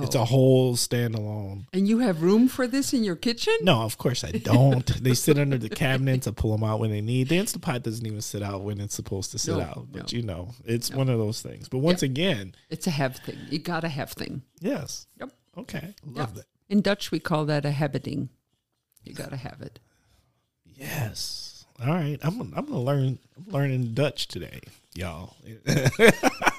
It's 0.00 0.14
Oh. 0.14 0.22
a 0.22 0.24
whole 0.24 0.76
standalone. 0.76 1.66
And 1.72 1.88
you 1.88 1.98
have 1.98 2.22
room 2.22 2.46
for 2.46 2.68
this 2.68 2.92
in 2.92 3.02
your 3.02 3.16
kitchen? 3.16 3.52
No, 3.62 3.82
of 3.82 3.98
course 3.98 4.22
I 4.22 4.30
don't. 4.30 4.86
they 5.02 5.14
sit 5.14 5.38
under 5.38 5.58
the 5.58 5.68
cabinets. 5.68 6.28
I 6.28 6.30
pull 6.30 6.52
them 6.52 6.62
out 6.62 6.78
when 6.78 6.90
they 6.90 7.00
need. 7.00 7.28
The 7.28 7.36
Instapot 7.38 7.82
doesn't 7.82 8.06
even 8.06 8.20
sit 8.20 8.40
out 8.40 8.62
when 8.62 8.80
it's 8.80 8.94
supposed 8.94 9.32
to 9.32 9.38
sit 9.40 9.56
No, 9.56 9.60
out. 9.62 9.86
But 9.90 10.12
no. 10.12 10.16
you 10.16 10.22
know, 10.22 10.54
it's 10.64 10.92
one 10.92 11.08
of 11.08 11.18
those 11.18 11.42
things. 11.42 11.68
But 11.68 11.78
once 11.78 12.02
again, 12.04 12.54
It's 12.70 12.86
a 12.86 12.90
have 12.92 13.16
thing. 13.16 13.38
You 13.50 13.58
got 13.58 13.80
to 13.80 13.88
have 13.88 14.12
thing. 14.12 14.42
yes. 14.60 15.08
Yep. 15.18 15.30
Okay. 15.58 15.94
Love 16.04 16.28
Yep. 16.28 16.34
that. 16.36 16.44
In 16.68 16.80
Dutch, 16.80 17.10
we 17.10 17.18
call 17.18 17.44
that 17.46 17.64
a 17.64 17.70
hebbeding. 17.70 18.28
You 19.02 19.14
got 19.14 19.30
to 19.30 19.36
have 19.36 19.60
it. 19.62 19.80
Yes. 20.76 21.66
All 21.80 21.88
right. 21.88 22.18
I'm 22.22 22.40
I'm 22.54 22.66
gonna 22.66 22.80
learn 22.80 23.18
I'm 23.36 23.52
learning 23.52 23.94
Dutch 23.94 24.28
today, 24.28 24.60
y'all. 24.94 25.34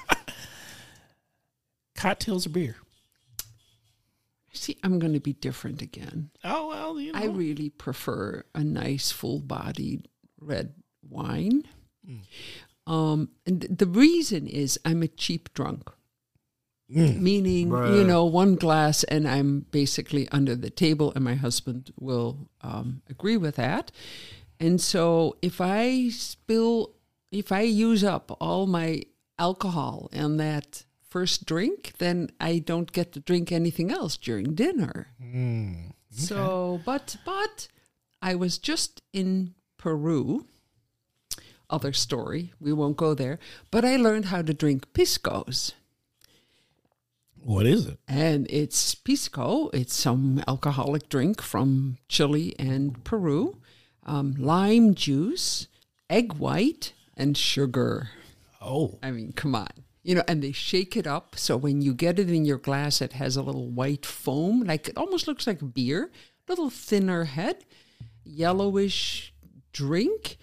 Cocktails 2.00 2.46
or 2.46 2.50
beer? 2.50 2.76
See, 4.52 4.78
I'm 4.82 4.98
going 4.98 5.12
to 5.12 5.20
be 5.20 5.34
different 5.34 5.80
again. 5.82 6.30
Oh 6.42 6.68
well, 6.68 6.98
you 6.98 7.12
know. 7.12 7.18
I 7.18 7.26
really 7.26 7.68
prefer 7.68 8.42
a 8.54 8.64
nice, 8.64 9.12
full-bodied 9.12 10.08
red 10.40 10.74
wine. 11.08 11.64
Um, 12.86 13.28
and 13.46 13.60
th- 13.60 13.78
the 13.78 13.86
reason 13.86 14.48
is 14.48 14.80
I'm 14.84 15.02
a 15.02 15.08
cheap 15.08 15.52
drunk, 15.54 15.88
meaning 16.88 17.68
you 17.68 18.02
know 18.02 18.24
one 18.24 18.56
glass 18.56 19.04
and 19.04 19.28
I'm 19.28 19.66
basically 19.70 20.28
under 20.30 20.56
the 20.56 20.70
table, 20.70 21.12
and 21.14 21.22
my 21.22 21.34
husband 21.34 21.92
will 22.00 22.48
um, 22.62 23.02
agree 23.08 23.36
with 23.36 23.56
that. 23.56 23.92
And 24.58 24.80
so 24.80 25.36
if 25.42 25.60
I 25.60 26.08
spill, 26.08 26.94
if 27.30 27.52
I 27.52 27.60
use 27.60 28.02
up 28.02 28.36
all 28.40 28.66
my 28.66 29.02
alcohol 29.38 30.08
in 30.12 30.38
that 30.38 30.84
first 31.10 31.44
drink, 31.44 31.92
then 31.98 32.30
I 32.40 32.58
don't 32.58 32.90
get 32.92 33.12
to 33.12 33.20
drink 33.20 33.52
anything 33.52 33.90
else 33.90 34.16
during 34.16 34.54
dinner. 34.54 35.08
So, 36.10 36.80
but 36.84 37.16
but 37.24 37.68
I 38.22 38.34
was 38.34 38.58
just 38.58 39.02
in 39.12 39.54
Peru. 39.76 40.46
Other 41.68 41.92
story. 41.92 42.52
We 42.58 42.72
won't 42.72 42.96
go 42.96 43.14
there. 43.14 43.38
But 43.70 43.84
I 43.84 43.96
learned 43.96 44.26
how 44.26 44.42
to 44.42 44.52
drink 44.54 44.92
piscos. 44.92 45.72
what 47.42 47.64
is 47.64 47.86
it? 47.86 47.98
And 48.08 48.46
it's 48.50 48.94
pisco. 48.94 49.70
It's 49.72 49.94
some 49.94 50.42
alcoholic 50.48 51.08
drink 51.08 51.40
from 51.40 51.98
Chile 52.08 52.54
and 52.58 53.02
Peru. 53.04 53.58
Um, 54.04 54.34
lime 54.38 54.94
juice, 54.94 55.68
egg 56.08 56.34
white, 56.34 56.92
and 57.16 57.36
sugar. 57.36 58.10
Oh, 58.60 58.98
I 59.02 59.10
mean, 59.12 59.32
come 59.32 59.54
on. 59.54 59.68
You 60.02 60.14
know, 60.14 60.24
and 60.26 60.42
they 60.42 60.52
shake 60.52 60.96
it 60.96 61.06
up 61.06 61.36
so 61.36 61.56
when 61.56 61.82
you 61.82 61.92
get 61.92 62.18
it 62.18 62.30
in 62.30 62.46
your 62.46 62.58
glass, 62.58 63.02
it 63.02 63.12
has 63.14 63.36
a 63.36 63.42
little 63.42 63.68
white 63.68 64.06
foam, 64.06 64.62
like 64.62 64.88
it 64.88 64.96
almost 64.96 65.28
looks 65.28 65.46
like 65.46 65.74
beer, 65.74 66.10
little 66.48 66.70
thinner 66.70 67.24
head, 67.24 67.64
yellowish 68.24 69.34
drink, 69.72 70.38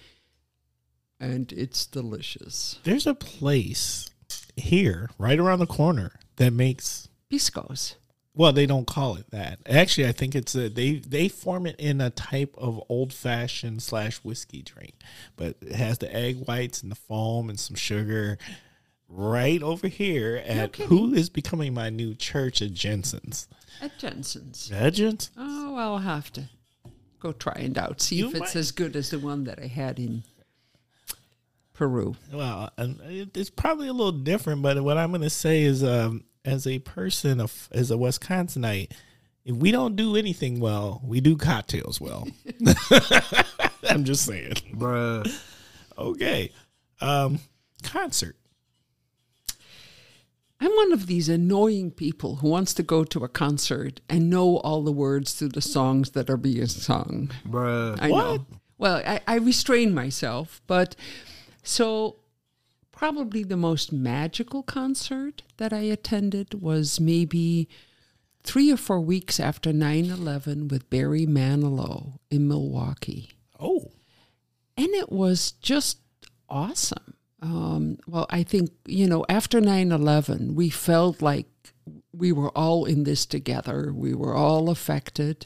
and 1.20 1.52
it's 1.52 1.86
delicious. 1.86 2.80
there's 2.84 3.08
a 3.08 3.16
place 3.16 4.12
here, 4.56 5.10
right 5.18 5.40
around 5.40 5.60
the 5.60 5.66
corner, 5.66 6.14
that 6.36 6.54
makes. 6.54 7.10
Piscos. 7.32 7.96
Well, 8.34 8.54
they 8.54 8.68
don't 8.68 8.86
call 8.86 9.16
it 9.16 9.32
that. 9.32 9.60
Actually, 9.68 10.08
I 10.08 10.12
think 10.12 10.36
it's 10.36 10.54
a 10.54 10.70
they 10.70 10.98
they 10.98 11.28
form 11.28 11.66
it 11.66 11.76
in 11.80 12.00
a 12.00 12.12
type 12.12 12.54
of 12.56 12.80
old 12.88 13.12
fashioned 13.12 13.82
slash 13.82 14.18
whiskey 14.18 14.62
drink, 14.62 14.94
but 15.36 15.58
it 15.62 15.74
has 15.74 15.98
the 15.98 16.14
egg 16.16 16.46
whites 16.48 16.84
and 16.84 16.92
the 16.92 16.96
foam 16.96 17.50
and 17.50 17.60
some 17.60 17.76
sugar. 17.76 18.38
Right 19.10 19.62
over 19.64 19.88
here 19.88 20.42
at 20.46 20.74
kidding. 20.74 20.90
who 20.90 21.14
is 21.14 21.30
becoming 21.30 21.74
my 21.74 21.90
new 21.90 22.14
church 22.16 22.62
at 22.62 22.74
Jensen's. 22.74 23.48
At 23.82 23.98
Jensen's. 23.98 24.72
At 24.72 24.94
Jensen's? 24.96 25.32
Oh, 25.38 25.76
I'll 25.76 25.98
have 26.00 26.32
to 26.34 26.44
go 27.20 27.32
try 27.32 27.54
it 27.54 27.78
out. 27.78 28.02
See 28.02 28.18
You 28.18 28.28
if 28.28 28.32
it's 28.36 28.40
might- 28.40 28.56
as 28.56 28.72
good 28.72 28.96
as 28.96 29.10
the 29.12 29.20
one 29.20 29.44
that 29.46 29.60
I 29.62 29.68
had 29.68 30.00
in 30.00 30.24
Peru. 31.74 32.16
Well, 32.34 32.72
it's 32.78 33.50
probably 33.52 33.88
a 33.88 33.94
little 33.94 34.12
different, 34.12 34.62
but 34.64 34.82
what 34.84 34.98
I'm 34.98 35.12
going 35.12 35.22
to 35.22 35.30
say 35.30 35.62
is, 35.62 35.84
um, 35.84 36.24
as 36.44 36.66
a 36.66 36.80
person 36.80 37.40
of 37.40 37.70
as 37.72 37.92
a 37.92 37.96
Wisconsinite, 37.96 38.92
if 39.46 39.56
we 39.56 39.72
don't 39.72 39.96
do 39.96 40.16
anything 40.16 40.60
well, 40.60 41.02
we 41.06 41.22
do 41.22 41.38
cocktails 41.38 42.02
well. 42.02 42.28
I'm 43.90 44.06
just 44.06 44.26
saying. 44.26 44.54
Bruh. 44.74 45.32
Okay, 45.98 46.52
um, 47.00 47.40
concert. 47.84 48.36
I'm 50.60 50.72
one 50.72 50.92
of 50.92 51.06
these 51.08 51.30
annoying 51.30 51.92
people 51.92 52.38
who 52.38 52.50
wants 52.50 52.74
to 52.76 52.84
go 52.84 53.04
to 53.04 53.24
a 53.24 53.30
concert 53.30 54.02
and 54.10 54.30
know 54.30 54.58
all 54.58 54.84
the 54.84 54.92
words 54.92 55.36
to 55.38 55.48
the 55.48 55.62
songs 55.62 56.12
that 56.12 56.30
are 56.30 56.38
being 56.38 56.66
sung. 56.66 57.30
Bruh. 57.48 57.98
I 58.00 58.10
What? 58.10 58.24
know. 58.24 58.46
Well, 58.80 59.02
I, 59.06 59.22
I 59.28 59.36
restrain 59.36 59.94
myself, 59.94 60.62
but 60.68 60.96
so 61.64 62.18
probably 62.92 63.44
the 63.44 63.58
most 63.58 63.92
magical 63.92 64.64
concert 64.64 65.44
that 65.58 65.74
I 65.74 65.80
attended 65.82 66.62
was 66.62 67.00
maybe 67.00 67.68
three 68.44 68.72
or 68.72 68.78
four 68.78 69.00
weeks 69.02 69.40
after 69.40 69.72
9 69.74 70.06
11 70.06 70.68
with 70.70 70.90
Barry 70.90 71.26
Manilow 71.28 72.14
in 72.32 72.48
Milwaukee. 72.48 73.32
Oh, 73.60 73.92
And 74.76 74.88
it 74.90 75.12
was 75.12 75.52
just 75.54 76.00
awesome. 76.50 77.16
Um, 77.42 78.00
well, 78.08 78.26
I 78.30 78.44
think, 78.44 78.72
you 78.86 79.08
know, 79.08 79.26
after 79.30 79.62
9 79.62 79.92
11, 79.92 80.56
we 80.56 80.70
felt 80.70 81.22
like 81.22 81.48
we 82.12 82.32
were 82.32 82.50
all 82.58 82.86
in 82.86 83.04
this 83.04 83.26
together. 83.26 83.94
We 83.94 84.14
were 84.14 84.36
all 84.36 84.70
affected. 84.70 85.46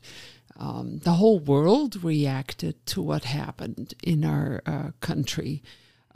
Um, 0.58 1.00
the 1.00 1.14
whole 1.14 1.40
world 1.40 2.04
reacted 2.04 2.86
to 2.88 3.02
what 3.02 3.26
happened 3.26 3.94
in 4.04 4.24
our 4.24 4.62
uh, 4.66 4.92
country 5.00 5.64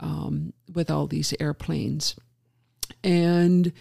um, 0.00 0.52
with 0.72 0.90
all 0.90 1.06
these 1.06 1.34
airplanes. 1.40 2.16
And 3.02 3.72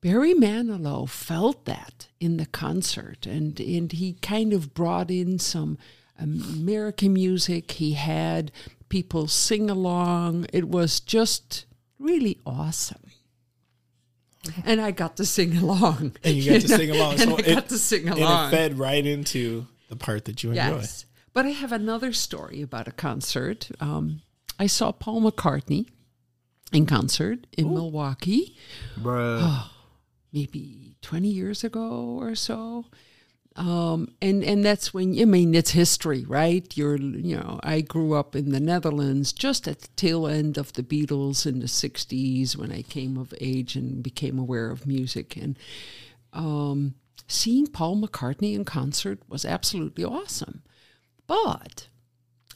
Barry 0.00 0.34
Manilow 0.34 1.08
felt 1.08 1.64
that 1.66 2.08
in 2.20 2.36
the 2.36 2.46
concert, 2.46 3.26
and, 3.26 3.58
and 3.60 3.92
he 3.92 4.14
kind 4.14 4.52
of 4.52 4.74
brought 4.74 5.10
in 5.10 5.38
some 5.38 5.78
American 6.18 7.12
music. 7.12 7.72
He 7.72 7.92
had 7.92 8.52
people 8.94 9.26
sing 9.26 9.68
along. 9.68 10.46
It 10.52 10.68
was 10.68 11.00
just 11.00 11.66
really 11.98 12.38
awesome. 12.46 13.10
And 14.64 14.80
I 14.80 14.92
got 14.92 15.16
to 15.16 15.24
sing 15.24 15.56
along. 15.56 16.12
and 16.22 16.36
you 16.36 16.52
got 16.52 16.60
to 16.60 16.68
know, 16.68 16.76
sing 16.76 16.90
along. 16.92 17.12
And 17.14 17.20
so 17.22 17.38
I 17.38 17.54
got 17.56 17.68
to 17.70 17.78
sing 17.78 18.08
along. 18.08 18.22
and 18.22 18.54
it 18.54 18.56
fed 18.56 18.78
right 18.78 19.04
into 19.04 19.66
the 19.88 19.96
part 19.96 20.26
that 20.26 20.44
you 20.44 20.50
enjoy. 20.50 20.76
Yes. 20.76 21.06
But 21.32 21.44
I 21.44 21.48
have 21.48 21.72
another 21.72 22.12
story 22.12 22.62
about 22.62 22.86
a 22.86 22.92
concert. 22.92 23.68
Um, 23.80 24.22
I 24.60 24.68
saw 24.68 24.92
Paul 24.92 25.28
McCartney 25.28 25.88
in 26.72 26.86
concert 26.86 27.48
in 27.58 27.74
Milwaukee 27.74 28.56
Bruh. 28.96 29.70
maybe 30.32 30.98
20 31.02 31.26
years 31.26 31.64
ago 31.64 32.16
or 32.20 32.36
so. 32.36 32.84
Um, 33.56 34.08
and, 34.20 34.42
and 34.42 34.64
that's 34.64 34.92
when, 34.92 35.18
I 35.20 35.24
mean, 35.26 35.54
it's 35.54 35.70
history, 35.70 36.24
right? 36.24 36.66
You're, 36.76 36.96
you 36.96 37.36
know, 37.36 37.60
I 37.62 37.82
grew 37.82 38.14
up 38.14 38.34
in 38.34 38.50
the 38.50 38.58
Netherlands 38.58 39.32
just 39.32 39.68
at 39.68 39.80
the 39.80 39.88
tail 39.94 40.26
end 40.26 40.58
of 40.58 40.72
the 40.72 40.82
Beatles 40.82 41.46
in 41.46 41.60
the 41.60 41.66
60s 41.66 42.56
when 42.56 42.72
I 42.72 42.82
came 42.82 43.16
of 43.16 43.32
age 43.40 43.76
and 43.76 44.02
became 44.02 44.38
aware 44.38 44.70
of 44.70 44.88
music. 44.88 45.36
And 45.36 45.56
um, 46.32 46.94
seeing 47.28 47.68
Paul 47.68 47.96
McCartney 47.96 48.54
in 48.54 48.64
concert 48.64 49.20
was 49.28 49.44
absolutely 49.44 50.04
awesome. 50.04 50.62
But 51.28 51.86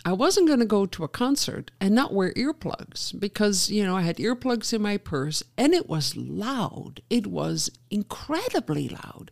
I 0.04 0.12
wasn't 0.12 0.48
going 0.48 0.60
to 0.60 0.66
go 0.66 0.86
to 0.86 1.04
a 1.04 1.08
concert 1.08 1.70
and 1.80 1.94
not 1.94 2.12
wear 2.12 2.32
earplugs 2.32 3.18
because, 3.18 3.70
you 3.70 3.84
know, 3.84 3.96
I 3.96 4.02
had 4.02 4.16
earplugs 4.16 4.72
in 4.72 4.82
my 4.82 4.96
purse 4.96 5.42
and 5.56 5.74
it 5.74 5.88
was 5.88 6.16
loud. 6.16 7.02
It 7.08 7.28
was 7.28 7.70
incredibly 7.90 8.88
loud. 8.88 9.30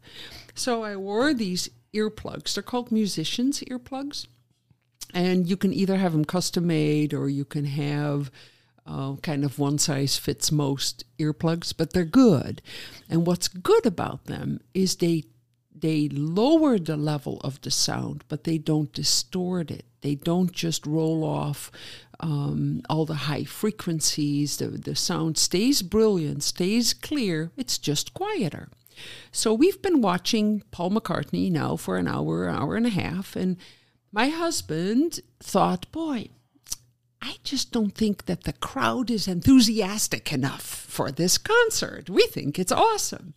So 0.56 0.82
I 0.82 0.96
wore 0.96 1.34
these 1.34 1.70
earplugs. 1.94 2.54
They're 2.54 2.62
called 2.62 2.90
musicians' 2.90 3.60
earplugs. 3.60 4.26
And 5.14 5.48
you 5.48 5.56
can 5.56 5.72
either 5.72 5.96
have 5.96 6.12
them 6.12 6.24
custom 6.24 6.66
made 6.66 7.14
or 7.14 7.28
you 7.28 7.44
can 7.44 7.64
have 7.64 8.30
uh, 8.86 9.16
kind 9.16 9.44
of 9.44 9.58
one 9.58 9.78
size 9.78 10.16
fits 10.16 10.50
most 10.50 11.04
earplugs, 11.18 11.72
but 11.76 11.92
they're 11.92 12.04
good. 12.04 12.62
And 13.08 13.26
what's 13.26 13.48
good 13.48 13.86
about 13.86 14.24
them 14.24 14.60
is 14.74 14.96
they 14.96 15.24
they 15.78 16.08
lower 16.08 16.78
the 16.78 16.96
level 16.96 17.38
of 17.44 17.60
the 17.60 17.70
sound, 17.70 18.24
but 18.28 18.44
they 18.44 18.56
don't 18.56 18.94
distort 18.94 19.70
it. 19.70 19.84
They 20.00 20.14
don't 20.14 20.50
just 20.50 20.86
roll 20.86 21.22
off 21.22 21.70
um, 22.18 22.80
all 22.88 23.04
the 23.04 23.14
high 23.14 23.44
frequencies. 23.44 24.56
The, 24.56 24.68
the 24.68 24.96
sound 24.96 25.36
stays 25.36 25.82
brilliant, 25.82 26.42
stays 26.42 26.94
clear. 26.94 27.50
It's 27.58 27.76
just 27.76 28.14
quieter. 28.14 28.70
So 29.32 29.52
we've 29.52 29.80
been 29.82 30.00
watching 30.00 30.62
Paul 30.70 30.90
McCartney 30.90 31.50
now 31.50 31.76
for 31.76 31.96
an 31.96 32.08
hour, 32.08 32.48
an 32.48 32.56
hour 32.56 32.76
and 32.76 32.86
a 32.86 32.90
half, 32.90 33.36
and 33.36 33.56
my 34.12 34.28
husband 34.28 35.20
thought, 35.40 35.90
boy, 35.92 36.28
I 37.20 37.36
just 37.42 37.72
don't 37.72 37.94
think 37.94 38.26
that 38.26 38.44
the 38.44 38.52
crowd 38.52 39.10
is 39.10 39.26
enthusiastic 39.26 40.32
enough 40.32 40.62
for 40.62 41.10
this 41.10 41.38
concert. 41.38 42.08
We 42.08 42.26
think 42.26 42.58
it's 42.58 42.72
awesome. 42.72 43.34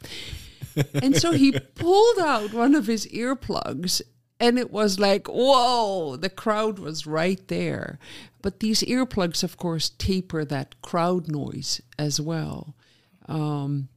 and 1.01 1.15
so 1.15 1.31
he 1.31 1.51
pulled 1.51 2.19
out 2.19 2.53
one 2.53 2.75
of 2.75 2.87
his 2.87 3.07
earplugs 3.07 4.01
and 4.39 4.57
it 4.57 4.71
was 4.71 4.99
like, 4.99 5.27
whoa, 5.27 6.15
the 6.15 6.29
crowd 6.29 6.79
was 6.79 7.05
right 7.05 7.45
there. 7.47 7.99
But 8.41 8.61
these 8.61 8.81
earplugs, 8.83 9.43
of 9.43 9.57
course, 9.57 9.89
taper 9.89 10.45
that 10.45 10.81
crowd 10.81 11.27
noise 11.27 11.81
as 11.97 12.21
well. 12.21 12.75
Um, 13.27 13.89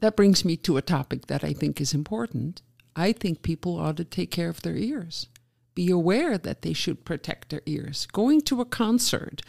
that 0.00 0.16
brings 0.16 0.44
me 0.44 0.56
to 0.58 0.76
a 0.76 0.82
topic 0.82 1.26
that 1.26 1.44
I 1.44 1.52
think 1.52 1.80
is 1.80 1.94
important. 1.94 2.62
I 2.96 3.12
think 3.12 3.42
people 3.42 3.78
ought 3.78 3.96
to 3.98 4.04
take 4.04 4.30
care 4.30 4.48
of 4.48 4.62
their 4.62 4.76
ears. 4.76 5.28
Be 5.74 5.90
aware 5.90 6.36
that 6.36 6.62
they 6.62 6.72
should 6.72 7.04
protect 7.04 7.48
their 7.48 7.62
ears. 7.64 8.06
Going 8.06 8.40
to 8.42 8.60
a 8.60 8.64
concert 8.64 9.42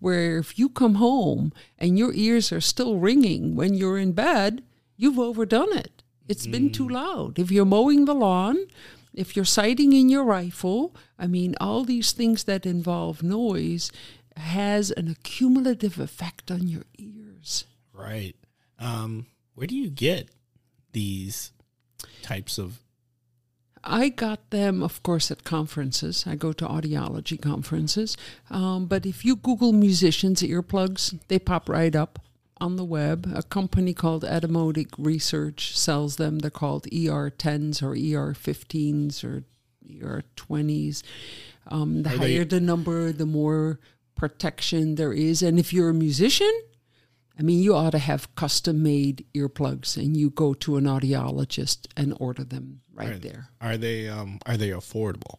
where 0.00 0.38
if 0.38 0.58
you 0.58 0.68
come 0.68 0.96
home 0.96 1.52
and 1.78 1.98
your 1.98 2.12
ears 2.14 2.50
are 2.50 2.60
still 2.60 2.98
ringing 2.98 3.54
when 3.54 3.74
you're 3.74 3.98
in 3.98 4.12
bed, 4.12 4.64
you've 4.96 5.18
overdone 5.18 5.76
it. 5.76 6.02
It's 6.28 6.46
been 6.46 6.72
too 6.72 6.88
loud. 6.88 7.38
If 7.38 7.52
you're 7.52 7.64
mowing 7.64 8.04
the 8.04 8.14
lawn, 8.14 8.56
if 9.14 9.36
you're 9.36 9.44
sighting 9.44 9.92
in 9.92 10.08
your 10.08 10.24
rifle, 10.24 10.94
I 11.18 11.26
mean, 11.26 11.54
all 11.60 11.84
these 11.84 12.12
things 12.12 12.44
that 12.44 12.66
involve 12.66 13.22
noise 13.22 13.92
has 14.36 14.90
an 14.90 15.08
accumulative 15.08 16.00
effect 16.00 16.50
on 16.50 16.66
your 16.66 16.84
ears. 16.98 17.64
Right. 17.92 18.34
Um, 18.78 19.26
where 19.56 19.66
do 19.66 19.74
you 19.76 19.90
get 19.90 20.28
these 20.92 21.50
types 22.22 22.58
of? 22.58 22.78
I 23.82 24.08
got 24.08 24.50
them, 24.50 24.82
of 24.82 25.02
course, 25.02 25.30
at 25.30 25.44
conferences. 25.44 26.24
I 26.26 26.34
go 26.36 26.52
to 26.52 26.64
audiology 26.66 27.40
conferences. 27.40 28.16
Um, 28.50 28.86
but 28.86 29.04
if 29.06 29.24
you 29.24 29.36
Google 29.36 29.72
musicians' 29.72 30.42
earplugs, 30.42 31.18
they 31.28 31.38
pop 31.38 31.68
right 31.68 31.94
up 31.94 32.18
on 32.60 32.76
the 32.76 32.84
web. 32.84 33.30
A 33.34 33.42
company 33.42 33.94
called 33.94 34.24
Etymotic 34.24 34.88
Research 34.98 35.76
sells 35.76 36.16
them. 36.16 36.38
They're 36.40 36.50
called 36.50 36.86
ER10s 36.92 37.82
or 37.82 37.94
ER15s 37.94 39.22
or 39.24 39.44
ER20s. 39.88 41.02
Um, 41.68 42.02
the 42.02 42.10
Are 42.10 42.18
they- 42.18 42.34
higher 42.34 42.44
the 42.44 42.60
number, 42.60 43.12
the 43.12 43.26
more 43.26 43.78
protection 44.16 44.94
there 44.96 45.12
is. 45.12 45.42
And 45.42 45.58
if 45.58 45.72
you're 45.72 45.90
a 45.90 45.94
musician, 45.94 46.52
I 47.38 47.42
mean, 47.42 47.62
you 47.62 47.74
ought 47.74 47.90
to 47.90 47.98
have 47.98 48.34
custom 48.34 48.82
made 48.82 49.26
earplugs 49.34 49.96
and 49.96 50.16
you 50.16 50.30
go 50.30 50.54
to 50.54 50.76
an 50.76 50.84
audiologist 50.84 51.86
and 51.96 52.16
order 52.18 52.44
them 52.44 52.80
right 52.94 53.10
Are, 53.12 53.18
there. 53.18 53.48
are 53.60 53.76
they 53.76 54.08
um 54.08 54.38
are 54.46 54.56
they 54.56 54.70
affordable? 54.70 55.36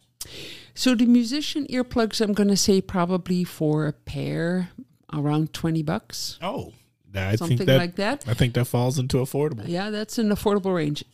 So 0.74 0.94
the 0.94 1.06
musician 1.06 1.66
earplugs, 1.66 2.20
I'm 2.20 2.32
going 2.34 2.48
to 2.50 2.56
say 2.56 2.80
probably 2.80 3.44
for 3.44 3.86
a 3.86 3.92
pair 3.92 4.70
around 5.12 5.52
20 5.52 5.82
bucks, 5.82 6.38
Oh, 6.42 6.72
I 7.14 7.36
something 7.36 7.56
think 7.58 7.68
that 7.68 7.78
like 7.78 7.96
that. 7.96 8.24
I 8.28 8.34
think 8.34 8.54
that 8.54 8.66
falls 8.66 8.98
into 8.98 9.16
affordable. 9.18 9.66
Yeah, 9.66 9.90
that's 9.90 10.18
an 10.18 10.28
affordable 10.30 10.74
range. 10.74 11.04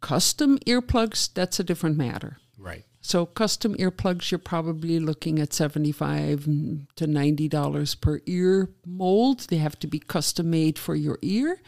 Custom 0.00 0.58
earplugs, 0.60 1.32
that's 1.34 1.60
a 1.60 1.64
different 1.64 1.96
matter. 1.98 2.38
Right. 3.10 3.20
So 3.20 3.26
custom 3.26 3.74
earplugs, 3.74 4.30
you're 4.30 4.38
probably 4.38 5.00
looking 5.00 5.38
at 5.40 5.52
seventy-five 5.52 6.44
to 6.96 7.06
ninety 7.06 7.48
dollars 7.48 7.94
per 7.96 8.20
ear 8.26 8.68
mold. 8.86 9.40
They 9.48 9.56
have 9.56 9.78
to 9.80 9.86
be 9.88 9.98
custom 9.98 10.50
made 10.50 10.78
for 10.78 10.94
your 10.94 11.18
ear, 11.22 11.60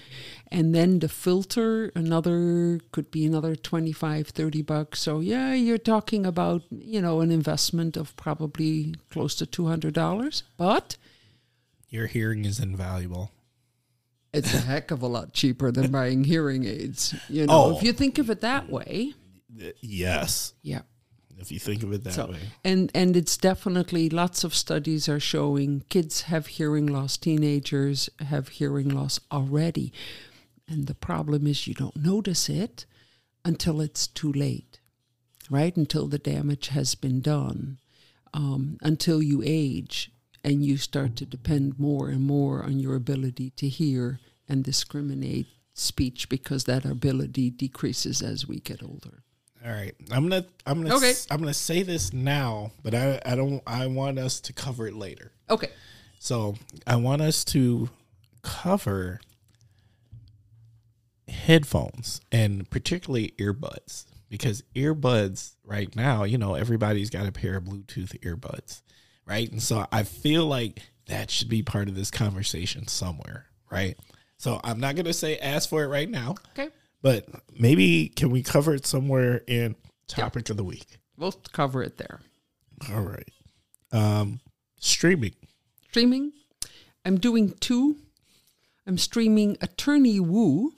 and 0.53 0.73
then 0.75 1.01
the 1.01 1.09
filter, 1.09 1.91
another 1.97 2.79
could 2.93 3.11
be 3.11 3.25
another 3.27 3.57
25, 3.57 4.29
30 4.29 4.63
bucks. 4.63 5.01
So 5.01 5.21
yeah, 5.21 5.55
you're 5.55 5.79
talking 5.79 6.25
about 6.27 6.63
you 6.71 7.01
know 7.03 7.21
an 7.23 7.31
investment 7.33 7.97
of 7.97 8.15
probably 8.17 8.95
close 9.11 9.35
to 9.37 9.47
two 9.47 9.67
hundred 9.67 9.95
dollars. 9.95 10.45
But 10.57 10.97
Your 11.89 12.07
hearing 12.07 12.45
is 12.47 12.61
invaluable. 12.61 13.33
It's 14.33 14.55
a 14.55 14.61
heck 14.61 14.91
of 14.91 15.03
a 15.03 15.07
lot 15.09 15.35
cheaper 15.35 15.71
than 15.73 15.91
buying 15.91 16.25
hearing 16.25 16.65
aids. 16.65 17.15
You 17.29 17.47
know, 17.47 17.53
Oh. 17.53 17.77
if 17.77 17.83
you 17.83 17.93
think 17.93 18.19
of 18.19 18.31
it 18.31 18.41
that 18.41 18.71
way. 18.71 19.13
Yes, 19.83 20.55
Yeah. 20.63 20.83
If 21.43 21.53
you 21.53 21.59
think 21.59 21.83
of 21.83 21.93
it 21.93 22.05
that 22.05 22.15
So, 22.15 22.27
way. 22.31 22.39
and 22.65 22.91
and 22.95 23.17
it's 23.17 23.37
definitely 23.37 24.09
lots 24.09 24.45
of 24.45 24.55
studies 24.55 25.09
are 25.09 25.21
showing 25.21 25.83
kids 25.89 26.23
have 26.23 26.47
hearing 26.47 26.87
loss, 26.87 27.17
teenagers 27.17 28.09
have 28.21 28.49
hearing 28.49 28.89
loss 28.89 29.21
already, 29.31 29.93
and 30.69 30.87
the 30.87 30.95
problem 30.95 31.47
is 31.47 31.67
you 31.67 31.75
don't 31.75 31.97
notice 31.97 32.49
it 32.49 32.87
until 33.45 33.81
it's 33.81 34.07
too 34.07 34.33
late, 34.33 34.81
right? 35.51 35.77
Until 35.77 36.07
the 36.09 36.19
damage 36.19 36.69
has 36.69 36.95
been 36.95 37.21
done, 37.21 37.79
um, 38.33 38.79
until 38.81 39.23
you 39.23 39.43
age 39.45 40.11
and 40.45 40.65
you 40.65 40.77
start 40.77 41.17
to 41.17 41.27
depend 41.27 41.79
more 41.79 42.09
and 42.09 42.23
more 42.23 42.63
on 42.65 42.79
your 42.79 42.95
ability 42.97 43.51
to 43.51 43.69
hear 43.69 44.19
and 44.49 44.65
discriminate 44.65 45.47
speech 45.75 46.29
because 46.29 46.65
that 46.65 46.85
ability 46.85 47.49
decreases 47.51 48.21
as 48.23 48.47
we 48.47 48.59
get 48.61 48.83
older. 48.83 49.23
All 49.65 49.71
right, 49.71 49.95
I'm 50.11 50.29
gonna 50.29 50.45
I'm 50.67 50.83
gonna 50.83 50.97
Okay. 50.97 51.11
s- 51.11 51.27
I'm 51.31 51.39
gonna 51.39 51.55
say 51.55 51.83
this 51.83 52.13
now, 52.13 52.73
but 52.83 52.95
I 52.95 53.21
I 53.25 53.37
don't 53.37 53.63
I 53.67 53.87
want 53.87 54.19
us 54.19 54.41
to 54.41 54.53
cover 54.53 54.87
it 54.89 54.95
later. 54.95 55.31
Okay. 55.49 55.71
So 56.19 56.57
I 56.87 56.97
want 56.97 57.23
us 57.23 57.45
to 57.47 57.89
cover 58.43 59.21
headphones 61.29 62.21
and 62.31 62.69
particularly 62.71 63.35
earbuds 63.39 64.07
because 64.29 64.63
earbuds 64.75 65.55
right 65.65 65.95
now, 65.95 66.25
you 66.25 66.39
know, 66.39 66.55
everybody's 66.55 67.11
got 67.11 67.27
a 67.27 67.33
pair 67.33 67.57
of 67.57 67.65
Bluetooth 67.65 68.19
earbuds, 68.21 68.83
right? 69.27 69.51
And 69.51 69.63
so 69.63 69.87
I 69.93 70.03
feel 70.05 70.47
like 70.47 70.81
that 71.07 71.31
should 71.31 71.49
be 71.49 71.63
part 71.63 71.89
of 71.89 71.95
this 71.95 72.11
conversation 72.11 72.89
somewhere, 72.89 73.47
right? 73.71 73.97
So 74.39 74.61
I'm 74.65 74.81
not 74.81 74.95
going 74.97 75.05
to 75.07 75.13
say 75.13 75.39
ask 75.39 75.69
for 75.69 75.85
it 75.85 75.89
right 75.89 76.09
now, 76.09 76.35
Okay. 76.59 76.71
But 77.03 77.27
maybe 77.59 78.09
can 78.09 78.31
we 78.31 78.43
cover 78.43 78.75
it 78.75 78.87
somewhere 78.87 79.43
in 79.47 79.75
topic 80.09 80.49
of 80.51 80.57
the 80.57 80.65
week? 80.65 80.99
We'll 81.17 81.33
cover 81.53 81.83
it 81.83 81.99
there. 81.99 82.21
All 82.93 83.03
right. 83.03 83.29
Um 83.93 84.41
streaming. 84.79 85.35
streaming. 85.89 86.33
I'm 87.05 87.19
doing 87.19 87.53
two. 87.61 87.97
I'm 88.87 88.99
streaming 88.99 89.57
Attorney 89.61 90.19
Woo. 90.21 90.73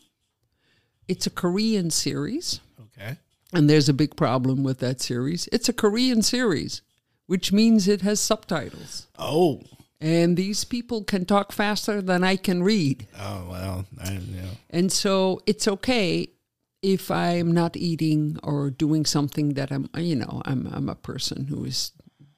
It's 1.07 1.27
a 1.27 1.31
Korean 1.31 1.91
series, 1.91 2.61
Okay. 2.81 3.17
and 3.53 3.69
there's 3.69 3.89
a 3.91 3.95
big 3.95 4.17
problem 4.17 4.63
with 4.63 4.79
that 4.81 5.01
series. 5.03 5.49
It's 5.53 5.69
a 5.69 5.73
Korean 5.75 6.23
series, 6.23 6.81
which 7.27 7.53
means 7.53 7.87
it 7.89 8.01
has 8.01 8.21
subtitles. 8.21 9.07
Oh, 9.19 9.63
And 10.05 10.37
these 10.37 10.65
people 10.65 11.03
can 11.03 11.25
talk 11.25 11.51
faster 11.51 12.03
than 12.03 12.23
I 12.23 12.37
can 12.37 12.63
read. 12.63 13.07
Oh 13.19 13.47
well, 13.49 13.87
I 14.03 14.11
know. 14.11 14.51
And 14.69 14.93
so 14.93 15.41
it's 15.47 15.67
okay 15.67 16.29
if 16.83 17.11
I'm 17.11 17.53
not 17.53 17.75
eating 17.75 18.37
or 18.43 18.69
doing 18.69 19.07
something 19.07 19.55
that 19.55 19.73
I'm, 19.73 19.89
you 19.97 20.17
know, 20.17 20.43
I'm, 20.45 20.69
I'm 20.71 20.91
a 20.91 20.95
person 20.95 21.47
who 21.47 21.65
is 21.65 21.93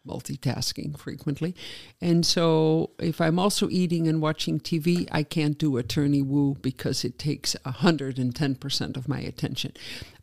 multitasking 0.07 0.97
frequently. 0.97 1.57
And 2.01 2.25
so 2.25 2.91
if 3.01 3.21
I'm 3.21 3.41
also 3.41 3.69
eating 3.69 4.07
and 4.07 4.23
watching 4.23 4.61
TV, 4.61 5.09
I 5.11 5.25
can't 5.25 5.59
do 5.59 5.77
Attorney 5.77 6.23
Woo 6.23 6.55
because 6.62 7.05
it 7.05 7.19
takes 7.19 7.57
110% 7.67 8.97
of 8.97 9.09
my 9.09 9.19
attention. 9.19 9.73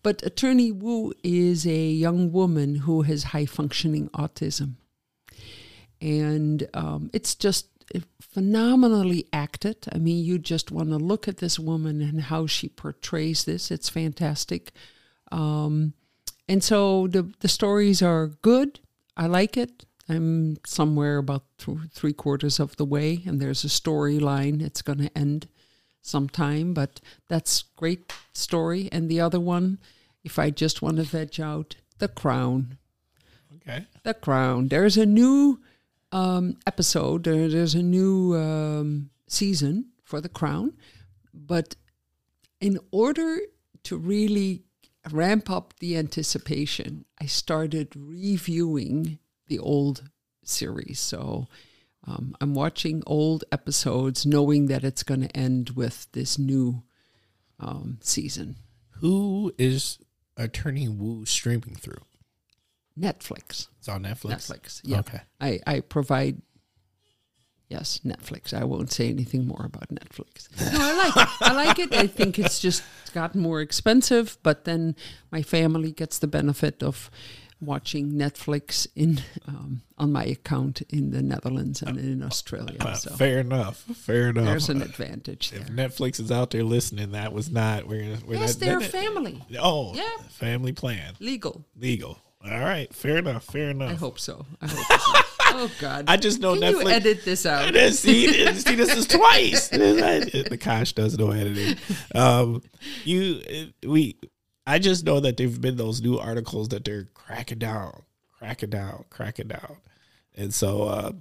But 0.01 0.23
Attorney 0.23 0.71
Woo 0.71 1.11
is 1.23 1.67
a 1.67 1.87
young 1.89 2.31
woman 2.31 2.75
who 2.75 3.01
has 3.01 3.23
high 3.25 3.45
functioning 3.45 4.07
autism. 4.11 4.75
And 6.03 6.67
um, 6.73 7.09
it's 7.13 7.33
just 7.33 7.67
phenomenally 8.19 9.27
acted. 9.31 9.77
I 9.91 9.97
mean, 9.97 10.23
you 10.25 10.37
just 10.37 10.71
want 10.71 10.89
to 10.89 10.97
look 10.97 11.27
at 11.27 11.37
this 11.37 11.57
woman 11.57 12.01
and 12.01 12.21
how 12.21 12.45
she 12.45 12.67
portrays 12.67 13.45
this. 13.45 13.71
It's 13.71 13.89
fantastic. 13.89 14.71
Um, 15.31 15.93
and 16.47 16.63
so 16.63 17.07
the 17.07 17.31
the 17.39 17.47
stories 17.47 18.01
are 18.01 18.27
good. 18.41 18.79
I 19.15 19.27
like 19.27 19.55
it. 19.55 19.85
I'm 20.09 20.57
somewhere 20.65 21.17
about 21.17 21.45
th- 21.57 21.77
three 21.91 22.13
quarters 22.13 22.59
of 22.59 22.75
the 22.75 22.85
way, 22.85 23.21
and 23.25 23.39
there's 23.39 23.63
a 23.63 23.69
storyline. 23.69 24.61
It's 24.61 24.81
going 24.81 24.99
to 24.99 25.17
end 25.17 25.47
sometime, 26.01 26.73
but 26.73 26.99
that's 27.29 27.63
great 27.77 28.11
story. 28.33 28.89
And 28.91 29.09
the 29.09 29.21
other 29.21 29.39
one, 29.39 29.79
if 30.23 30.37
I 30.37 30.49
just 30.49 30.81
want 30.81 30.97
to 30.97 31.03
veg 31.03 31.39
out, 31.39 31.77
The 31.99 32.09
Crown. 32.09 32.77
Okay. 33.55 33.85
The 34.03 34.13
Crown. 34.13 34.67
There's 34.67 34.97
a 34.97 35.05
new 35.05 35.61
um, 36.13 36.57
episode. 36.65 37.23
There, 37.23 37.49
there's 37.49 37.75
a 37.75 37.83
new 37.83 38.35
um, 38.35 39.09
season 39.27 39.89
for 40.03 40.21
The 40.21 40.29
Crown, 40.29 40.73
but 41.33 41.75
in 42.61 42.79
order 42.91 43.39
to 43.83 43.97
really 43.97 44.63
ramp 45.11 45.49
up 45.49 45.73
the 45.79 45.97
anticipation, 45.97 47.03
I 47.19 47.25
started 47.25 47.93
reviewing 47.95 49.19
the 49.47 49.59
old 49.59 50.09
series. 50.45 50.99
So 50.99 51.47
um, 52.05 52.35
I'm 52.39 52.53
watching 52.53 53.03
old 53.05 53.43
episodes, 53.51 54.25
knowing 54.25 54.67
that 54.67 54.83
it's 54.83 55.03
going 55.03 55.21
to 55.21 55.37
end 55.37 55.71
with 55.71 56.07
this 56.13 56.37
new 56.37 56.83
um, 57.59 57.97
season. 58.01 58.57
Who 59.01 59.53
is 59.57 59.99
Attorney 60.37 60.87
Woo 60.87 61.25
streaming 61.25 61.75
through? 61.75 62.03
Netflix. 62.99 63.67
It's 63.79 63.89
on 63.89 64.03
Netflix. 64.03 64.49
Netflix. 64.49 64.81
Yeah. 64.83 64.99
Okay. 64.99 65.21
I, 65.41 65.59
I 65.65 65.79
provide, 65.79 66.41
yes, 67.69 67.99
Netflix. 68.05 68.53
I 68.53 68.63
won't 68.63 68.91
say 68.91 69.09
anything 69.09 69.47
more 69.47 69.65
about 69.65 69.89
Netflix. 69.89 70.49
No, 70.73 70.79
I 70.79 70.93
like 70.97 71.15
it. 71.17 71.29
I 71.41 71.53
like 71.53 71.79
it. 71.79 71.93
I 71.93 72.07
think 72.07 72.37
it's 72.39 72.59
just 72.59 72.83
gotten 73.13 73.41
more 73.41 73.61
expensive, 73.61 74.37
but 74.43 74.65
then 74.65 74.95
my 75.31 75.41
family 75.41 75.91
gets 75.91 76.19
the 76.19 76.27
benefit 76.27 76.83
of 76.83 77.09
watching 77.61 78.11
Netflix 78.11 78.87
in 78.93 79.21
um, 79.47 79.81
on 79.97 80.11
my 80.11 80.25
account 80.25 80.81
in 80.89 81.11
the 81.11 81.21
Netherlands 81.21 81.81
and 81.81 81.97
in 81.97 82.21
Australia. 82.21 82.75
Uh, 82.81 82.93
So 82.93 83.11
fair 83.15 83.39
enough. 83.39 83.77
Fair 83.95 84.29
enough. 84.29 84.43
there's 84.45 84.67
an 84.69 84.81
advantage 84.81 85.53
if. 85.53 85.67
Netflix 85.69 86.19
is 86.19 86.29
out 86.29 86.51
there 86.51 86.63
listening, 86.63 87.11
that 87.13 87.31
was 87.31 87.49
not. 87.49 87.87
We're, 87.87 88.17
we're 88.27 88.35
Yes, 88.35 88.55
not, 88.59 88.65
they're 88.65 88.79
that- 88.81 88.91
family. 88.91 89.41
Oh, 89.59 89.95
Yeah. 89.95 90.09
family 90.29 90.73
plan, 90.73 91.13
Legal. 91.21 91.63
legal. 91.79 92.19
All 92.45 92.59
right, 92.59 92.93
fair 92.93 93.17
enough. 93.17 93.45
Fair 93.45 93.69
enough. 93.69 93.91
I 93.91 93.93
hope 93.95 94.19
so. 94.19 94.45
I 94.61 94.67
hope 94.67 95.01
so. 95.01 95.19
Oh 95.55 95.69
God. 95.79 96.05
I 96.07 96.17
just 96.17 96.39
know 96.39 96.53
Can 96.55 96.73
Netflix. 96.73 96.83
you 96.83 96.89
edit 96.89 97.25
this 97.25 97.45
out? 97.45 97.75
See, 97.75 97.93
see, 98.55 98.75
this 98.75 98.97
is 98.97 99.05
twice. 99.07 99.67
the 99.67 100.57
Kosh 100.59 100.93
does 100.93 101.15
no 101.15 101.29
editing. 101.29 101.77
Um, 102.15 102.63
you, 103.03 103.71
we, 103.85 104.15
I 104.65 104.79
just 104.79 105.05
know 105.05 105.19
that 105.19 105.37
there've 105.37 105.61
been 105.61 105.75
those 105.75 106.01
new 106.01 106.17
articles 106.17 106.69
that 106.69 106.83
they're 106.85 107.07
cracking 107.13 107.59
down, 107.59 108.01
cracking 108.39 108.71
down, 108.71 109.05
cracking 109.11 109.47
down, 109.49 109.77
and 110.33 110.51
so 110.51 110.83
uh, 110.85 111.11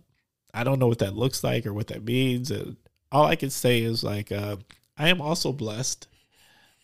I 0.54 0.64
don't 0.64 0.78
know 0.78 0.88
what 0.88 1.00
that 1.00 1.14
looks 1.14 1.44
like 1.44 1.66
or 1.66 1.74
what 1.74 1.88
that 1.88 2.02
means. 2.02 2.50
And 2.50 2.76
all 3.10 3.26
I 3.26 3.36
can 3.36 3.50
say 3.50 3.82
is 3.82 4.02
like, 4.02 4.32
uh, 4.32 4.56
I 4.96 5.08
am 5.10 5.20
also 5.20 5.52
blessed 5.52 6.08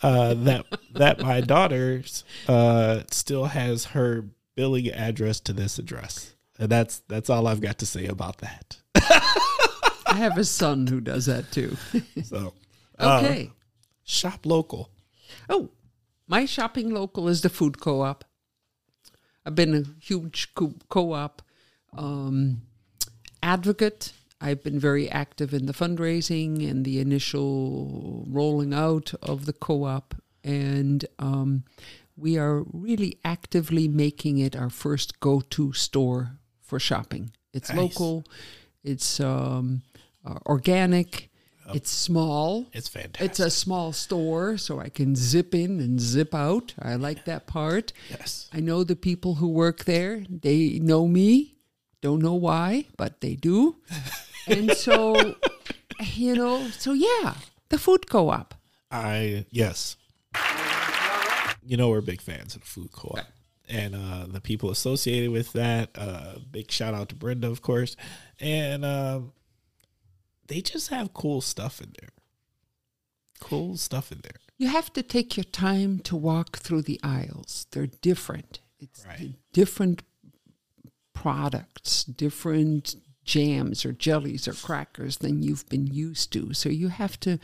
uh, 0.03 0.35
that 0.35 0.67
that 0.93 1.21
my 1.21 1.41
daughter 1.41 2.03
uh, 2.47 3.03
still 3.11 3.47
has 3.47 3.87
her 3.87 4.25
billing 4.55 4.89
address 4.89 5.41
to 5.41 5.53
this 5.53 5.79
address. 5.79 6.35
And 6.59 6.69
that's 6.69 7.01
that's 7.09 7.31
all 7.31 7.47
I've 7.47 7.61
got 7.61 7.79
to 7.79 7.87
say 7.87 8.07
about 8.07 8.39
that. 8.39 8.81
I 8.95 10.15
have 10.17 10.39
a 10.39 10.45
son 10.45 10.87
who 10.87 11.01
does 11.01 11.27
that 11.27 11.51
too. 11.53 11.77
So, 12.25 12.55
uh, 12.99 13.21
Okay. 13.23 13.53
shop 14.05 14.45
local. 14.45 14.91
Oh, 15.49 15.71
my 16.27 16.47
shopping 16.47 16.91
local 16.91 17.29
is 17.29 17.43
the 17.43 17.49
food 17.51 17.79
co-op. 17.81 18.25
I've 19.47 19.55
been 19.55 19.75
a 19.75 19.83
huge 20.05 20.55
co- 20.55 20.75
co-op 20.89 21.43
um, 21.97 22.63
advocate. 23.43 24.13
I've 24.41 24.63
been 24.63 24.79
very 24.79 25.11
active 25.11 25.53
in 25.53 25.67
the 25.67 25.73
fundraising 25.73 26.69
and 26.69 26.85
the 26.85 27.01
initial 27.01 28.25
rolling 28.29 28.73
out 28.73 29.13
of 29.23 29.47
the 29.47 29.53
co-op, 29.53 30.15
and 30.45 31.05
um, 31.19 31.65
we 32.17 32.39
are 32.39 32.63
really 32.73 33.19
actively 33.25 33.89
making 33.89 34.39
it 34.39 34.55
our 34.55 34.71
first 34.71 35.19
go-to 35.21 35.73
store 35.73 36.39
for 36.61 36.79
shopping. 36.79 37.33
It's 37.53 37.71
Nice. 37.71 37.79
local, 37.79 38.25
it's 38.85 39.19
um, 39.21 39.83
uh, 40.25 40.39
organic, 40.47 41.31
it's 41.75 41.91
small. 41.91 42.67
It's 42.73 42.89
fantastic. 42.89 43.29
It's 43.31 43.41
a 43.41 43.51
small 43.51 43.93
store, 43.93 44.57
so 44.57 44.81
I 44.81 44.89
can 44.89 45.15
zip 45.15 45.55
in 45.55 45.81
and 45.81 46.01
zip 46.01 46.35
out. 46.35 46.73
I 46.81 46.95
like 46.95 47.27
that 47.27 47.47
part. 47.47 47.93
yes. 48.09 48.49
I 48.55 48.61
know 48.61 48.85
the 48.85 48.97
people 48.97 49.35
who 49.35 49.49
work 49.49 49.85
there. 49.85 50.25
They 50.31 50.79
know 50.79 51.07
me. 51.07 51.57
Don't 52.01 52.23
know 52.23 52.35
why, 52.35 52.87
but 52.97 53.21
they 53.21 53.35
do. 53.35 53.77
and 54.51 54.73
so, 54.73 55.35
you 56.01 56.35
know, 56.35 56.69
so 56.71 56.93
yeah, 56.93 57.35
the 57.69 57.79
food 57.79 58.09
co 58.09 58.31
op. 58.31 58.55
I 58.91 59.45
yes. 59.51 59.97
You 61.65 61.77
know 61.77 61.91
we're 61.91 62.01
big 62.01 62.23
fans 62.23 62.55
of 62.55 62.63
the 62.63 62.67
food 62.67 62.93
co-op. 62.93 63.27
And 63.69 63.95
uh, 63.95 64.25
the 64.27 64.41
people 64.41 64.71
associated 64.71 65.31
with 65.31 65.53
that, 65.53 65.91
uh, 65.95 66.37
big 66.51 66.71
shout 66.71 66.95
out 66.95 67.11
to 67.11 67.15
Brenda, 67.15 67.51
of 67.51 67.61
course, 67.61 67.95
and 68.41 68.83
um, 68.87 69.33
they 70.47 70.63
just 70.63 70.89
have 70.89 71.13
cool 71.13 71.43
stuff 71.43 71.83
in 71.83 71.93
there. 72.01 72.09
Cool 73.41 73.77
stuff 73.77 74.11
in 74.11 74.21
there. 74.23 74.37
You 74.57 74.69
have 74.69 74.91
to 74.95 75.03
take 75.03 75.37
your 75.37 75.45
time 75.45 75.99
to 76.01 76.17
walk 76.17 76.57
through 76.57 76.83
the 76.83 76.99
aisles. 77.03 77.67
They're 77.73 77.87
different. 77.87 78.61
It's 78.81 79.05
Right. 79.05 79.35
different 79.53 80.03
products, 81.13 82.05
different 82.05 82.97
jams 83.29 83.85
or 83.85 83.93
jellies 83.93 84.49
or 84.49 84.55
crackers 84.55 85.19
than 85.19 85.43
you've 85.43 85.69
been 85.69 85.87
used 85.87 86.33
to. 86.33 86.55
So 86.55 86.69
you 86.71 86.89
have 86.89 87.21
to 87.21 87.39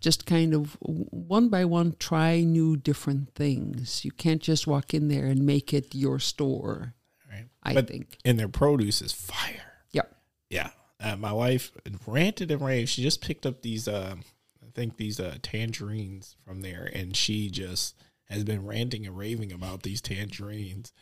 just 0.00 0.26
kind 0.26 0.54
of 0.54 0.76
one 0.80 1.48
by 1.48 1.64
one 1.64 1.96
try 1.98 2.40
new 2.42 2.76
different 2.76 3.34
things. 3.34 4.04
You 4.04 4.12
can't 4.12 4.40
just 4.40 4.66
walk 4.66 4.94
in 4.94 5.08
there 5.08 5.26
and 5.26 5.44
make 5.44 5.74
it 5.74 5.94
your 5.94 6.18
store, 6.20 6.94
Right. 7.30 7.46
I 7.64 7.74
but 7.74 7.88
think. 7.88 8.16
and 8.24 8.38
their 8.38 8.48
produce 8.48 9.02
is 9.02 9.12
fire. 9.12 9.72
Yep. 9.92 10.14
Yeah. 10.50 10.70
Uh, 11.00 11.16
my 11.16 11.32
wife 11.32 11.72
ranted 12.06 12.50
and 12.52 12.62
raved. 12.62 12.90
She 12.90 13.02
just 13.02 13.20
picked 13.20 13.44
up 13.44 13.62
these, 13.62 13.88
uh, 13.88 14.14
I 14.62 14.66
think 14.72 14.96
these 14.96 15.18
uh, 15.18 15.38
tangerines 15.42 16.36
from 16.46 16.60
there, 16.60 16.88
and 16.94 17.16
she 17.16 17.50
just 17.50 17.96
has 18.30 18.42
been 18.44 18.64
ranting 18.66 19.06
and 19.06 19.16
raving 19.16 19.52
about 19.52 19.82
these 19.82 20.00
tangerines 20.00 20.92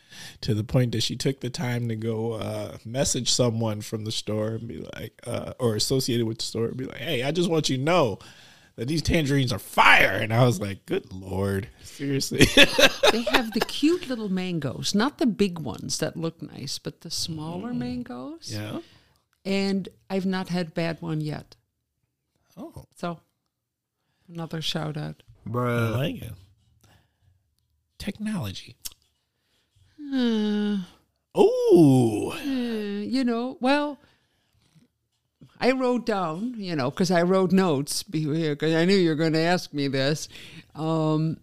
to 0.41 0.53
the 0.53 0.63
point 0.63 0.91
that 0.91 1.01
she 1.03 1.15
took 1.15 1.39
the 1.39 1.49
time 1.49 1.87
to 1.87 1.95
go 1.95 2.33
uh, 2.33 2.77
message 2.85 3.31
someone 3.31 3.81
from 3.81 4.03
the 4.03 4.11
store 4.11 4.49
and 4.55 4.67
be 4.67 4.85
like, 4.95 5.13
uh, 5.25 5.53
or 5.59 5.75
associated 5.75 6.27
with 6.27 6.39
the 6.39 6.43
store 6.45 6.65
and 6.65 6.77
be 6.77 6.85
like, 6.85 6.97
hey, 6.97 7.23
I 7.23 7.31
just 7.31 7.49
want 7.49 7.69
you 7.69 7.77
to 7.77 7.83
know 7.83 8.19
that 8.75 8.87
these 8.87 9.01
tangerines 9.01 9.53
are 9.53 9.59
fire. 9.59 10.17
And 10.21 10.33
I 10.33 10.45
was 10.45 10.59
like, 10.59 10.85
good 10.85 11.13
Lord, 11.13 11.69
seriously. 11.83 12.39
they 13.11 13.21
have 13.21 13.53
the 13.53 13.63
cute 13.67 14.09
little 14.09 14.29
mangoes, 14.29 14.93
not 14.93 15.17
the 15.17 15.25
big 15.25 15.59
ones 15.59 15.99
that 15.99 16.17
look 16.17 16.41
nice, 16.41 16.77
but 16.79 17.01
the 17.01 17.11
smaller 17.11 17.73
mangoes. 17.73 18.51
yeah. 18.53 18.79
And 19.45 19.89
I've 20.09 20.25
not 20.25 20.49
had 20.49 20.73
bad 20.73 21.01
one 21.01 21.21
yet. 21.21 21.55
Oh, 22.57 22.85
So 22.95 23.19
another 24.29 24.61
shout 24.61 24.95
out. 24.97 25.23
I 25.45 25.49
Bruh. 25.49 25.91
like 25.91 26.21
it. 26.21 26.33
Technology. 28.03 28.75
Uh, 30.13 30.77
Oh, 31.35 32.33
uh, 32.37 32.43
you 32.43 33.23
know, 33.23 33.57
well, 33.59 33.97
I 35.59 35.71
wrote 35.71 36.05
down, 36.05 36.53
you 36.57 36.75
know, 36.75 36.91
because 36.91 37.09
I 37.09 37.23
wrote 37.23 37.51
notes 37.51 38.03
because 38.03 38.73
I 38.75 38.85
knew 38.85 38.95
you 38.95 39.09
were 39.09 39.15
going 39.15 39.33
to 39.33 39.39
ask 39.39 39.73
me 39.73 39.87
this. 39.87 40.27
Um, 40.75 41.37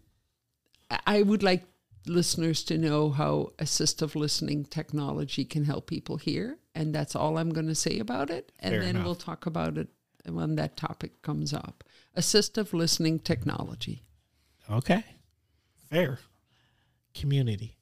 I- 1.06 1.22
would 1.22 1.42
like 1.42 1.64
listeners 2.06 2.62
to 2.64 2.78
know 2.78 3.10
how 3.10 3.52
assistive 3.58 4.14
listening 4.14 4.64
technology 4.64 5.44
can 5.44 5.64
help 5.64 5.88
people 5.88 6.18
hear, 6.18 6.58
and 6.74 6.94
that's 6.94 7.16
all 7.16 7.36
I'm 7.38 7.50
going 7.50 7.66
to 7.68 7.74
say 7.74 7.98
about 7.98 8.30
it. 8.30 8.52
And 8.60 8.72
Fair 8.72 8.80
then 8.82 8.90
enough. 8.90 9.04
we'll 9.04 9.14
talk 9.16 9.46
about 9.46 9.76
it 9.76 9.88
when 10.28 10.54
that 10.56 10.76
topic 10.76 11.20
comes 11.22 11.52
up. 11.52 11.82
Assistive 12.16 12.72
listening 12.72 13.18
technology. 13.18 14.04
okay. 14.70 15.02
Fair. 15.90 16.20
Community. 17.14 17.76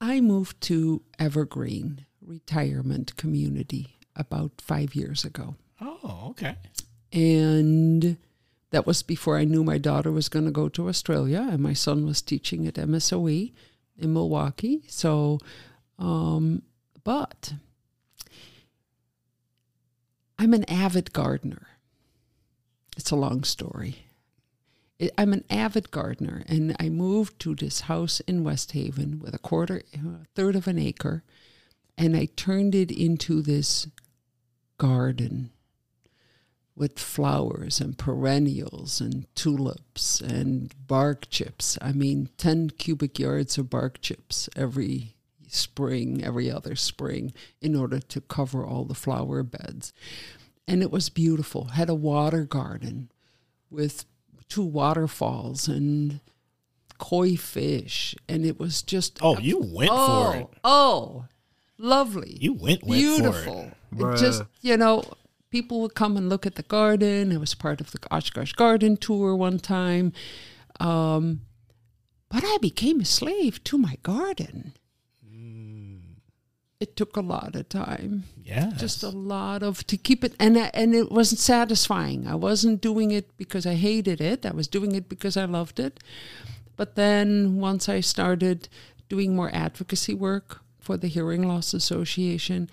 I 0.00 0.20
moved 0.20 0.60
to 0.62 1.02
Evergreen 1.18 2.06
Retirement 2.20 3.16
Community 3.16 3.98
about 4.16 4.60
five 4.60 4.94
years 4.94 5.24
ago. 5.24 5.54
Oh, 5.80 6.28
okay. 6.30 6.56
And 7.12 8.16
that 8.70 8.86
was 8.86 9.02
before 9.02 9.36
I 9.38 9.44
knew 9.44 9.62
my 9.62 9.78
daughter 9.78 10.10
was 10.10 10.28
going 10.28 10.46
to 10.46 10.50
go 10.50 10.68
to 10.70 10.88
Australia, 10.88 11.46
and 11.50 11.60
my 11.60 11.72
son 11.72 12.04
was 12.04 12.22
teaching 12.22 12.66
at 12.66 12.74
MSOE 12.74 13.52
in 13.98 14.12
Milwaukee. 14.12 14.82
So, 14.88 15.38
um, 15.98 16.62
but 17.04 17.54
I'm 20.38 20.54
an 20.54 20.64
avid 20.68 21.12
gardener. 21.12 21.68
It's 22.96 23.10
a 23.10 23.16
long 23.16 23.44
story. 23.44 24.06
I'm 25.18 25.32
an 25.32 25.44
avid 25.50 25.90
gardener, 25.90 26.44
and 26.46 26.76
I 26.78 26.88
moved 26.88 27.40
to 27.40 27.54
this 27.54 27.82
house 27.82 28.20
in 28.20 28.44
West 28.44 28.72
Haven 28.72 29.18
with 29.18 29.34
a 29.34 29.38
quarter, 29.38 29.82
a 29.94 30.26
third 30.34 30.54
of 30.56 30.68
an 30.68 30.78
acre, 30.78 31.22
and 31.98 32.16
I 32.16 32.26
turned 32.36 32.74
it 32.74 32.90
into 32.90 33.42
this 33.42 33.88
garden 34.78 35.50
with 36.74 36.98
flowers 36.98 37.80
and 37.80 37.98
perennials 37.98 39.00
and 39.00 39.26
tulips 39.34 40.20
and 40.20 40.74
bark 40.86 41.28
chips. 41.28 41.78
I 41.82 41.92
mean, 41.92 42.30
10 42.38 42.70
cubic 42.70 43.18
yards 43.18 43.58
of 43.58 43.68
bark 43.68 44.00
chips 44.00 44.48
every 44.56 45.16
spring, 45.48 46.24
every 46.24 46.50
other 46.50 46.74
spring, 46.74 47.32
in 47.60 47.76
order 47.76 48.00
to 48.00 48.20
cover 48.22 48.64
all 48.64 48.84
the 48.84 48.94
flower 48.94 49.42
beds. 49.42 49.92
And 50.66 50.82
it 50.82 50.90
was 50.90 51.08
beautiful. 51.10 51.64
Had 51.64 51.90
a 51.90 51.94
water 51.94 52.44
garden 52.44 53.10
with 53.70 54.06
two 54.52 54.62
waterfalls 54.62 55.66
and 55.66 56.20
koi 56.98 57.36
fish. 57.36 58.14
And 58.28 58.44
it 58.44 58.60
was 58.60 58.82
just. 58.82 59.18
Oh, 59.22 59.38
you 59.38 59.58
went 59.58 59.90
oh, 59.92 60.32
for 60.32 60.36
it. 60.36 60.48
Oh, 60.62 61.24
lovely 61.78 62.36
You 62.38 62.52
went, 62.52 62.82
went 62.84 63.00
beautiful. 63.00 63.72
for 63.96 64.12
it. 64.12 64.14
It 64.14 64.18
just 64.18 64.42
you 64.60 64.76
know, 64.76 65.04
people 65.48 65.80
would 65.80 65.94
come 65.94 66.18
and 66.18 66.28
look 66.28 66.44
at 66.44 66.56
the 66.56 66.62
garden. 66.64 67.32
It 67.32 67.40
was 67.40 67.54
part 67.54 67.80
of 67.80 67.92
the 67.92 67.98
Oshkosh 68.10 68.52
Garden 68.52 68.98
Tour 68.98 69.34
one 69.34 69.58
time, 69.58 70.12
um, 70.80 71.40
but 72.30 72.44
I 72.44 72.58
became 72.60 73.00
a 73.00 73.06
slave 73.06 73.64
to 73.64 73.78
my 73.78 73.96
garden. 74.02 74.74
It 76.82 76.96
took 76.96 77.16
a 77.16 77.20
lot 77.34 77.54
of 77.60 77.68
time, 77.68 78.24
Yeah. 78.44 78.70
just 78.84 79.02
a 79.04 79.14
lot 79.36 79.62
of 79.62 79.74
to 79.86 79.96
keep 79.96 80.24
it, 80.24 80.32
and 80.44 80.56
and 80.80 80.94
it 81.00 81.08
wasn't 81.18 81.40
satisfying. 81.40 82.20
I 82.26 82.34
wasn't 82.48 82.80
doing 82.80 83.10
it 83.18 83.26
because 83.42 83.64
I 83.72 83.76
hated 83.88 84.20
it. 84.20 84.44
I 84.44 84.52
was 84.60 84.68
doing 84.76 84.92
it 84.98 85.06
because 85.08 85.36
I 85.42 85.46
loved 85.58 85.78
it. 85.78 85.94
But 86.76 86.94
then 86.94 87.60
once 87.60 87.84
I 87.96 88.00
started 88.02 88.68
doing 89.08 89.36
more 89.36 89.50
advocacy 89.66 90.14
work 90.14 90.48
for 90.80 90.96
the 90.96 91.08
Hearing 91.16 91.46
Loss 91.46 91.74
Association, 91.74 92.68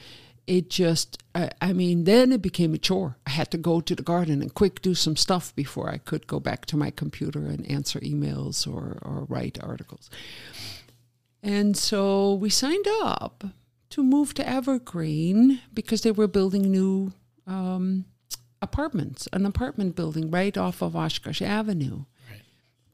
it 0.47 0.70
just, 0.72 1.10
I, 1.36 1.49
I 1.62 1.74
mean, 1.74 2.05
then 2.05 2.32
it 2.32 2.41
became 2.41 2.74
a 2.74 2.80
chore. 2.88 3.12
I 3.28 3.32
had 3.39 3.49
to 3.51 3.57
go 3.57 3.82
to 3.82 3.93
the 3.95 4.01
garden 4.14 4.41
and 4.41 4.51
quick 4.62 4.82
do 4.82 4.95
some 4.95 5.16
stuff 5.16 5.53
before 5.55 5.88
I 5.95 5.99
could 6.10 6.26
go 6.26 6.39
back 6.39 6.66
to 6.68 6.78
my 6.78 6.91
computer 6.91 7.45
and 7.53 7.70
answer 7.70 7.99
emails 7.99 8.68
or, 8.68 8.97
or 9.07 9.26
write 9.30 9.60
articles. 9.62 10.10
And 11.43 11.78
so 11.78 12.34
we 12.34 12.49
signed 12.49 12.88
up 13.01 13.43
to 13.91 14.03
move 14.03 14.33
to 14.35 14.47
Evergreen 14.47 15.61
because 15.73 16.01
they 16.01 16.11
were 16.11 16.27
building 16.27 16.63
new 16.63 17.13
um, 17.47 18.05
apartments, 18.61 19.27
an 19.33 19.45
apartment 19.45 19.95
building 19.95 20.29
right 20.29 20.57
off 20.57 20.81
of 20.81 20.95
Oshkosh 20.95 21.41
Avenue. 21.41 22.05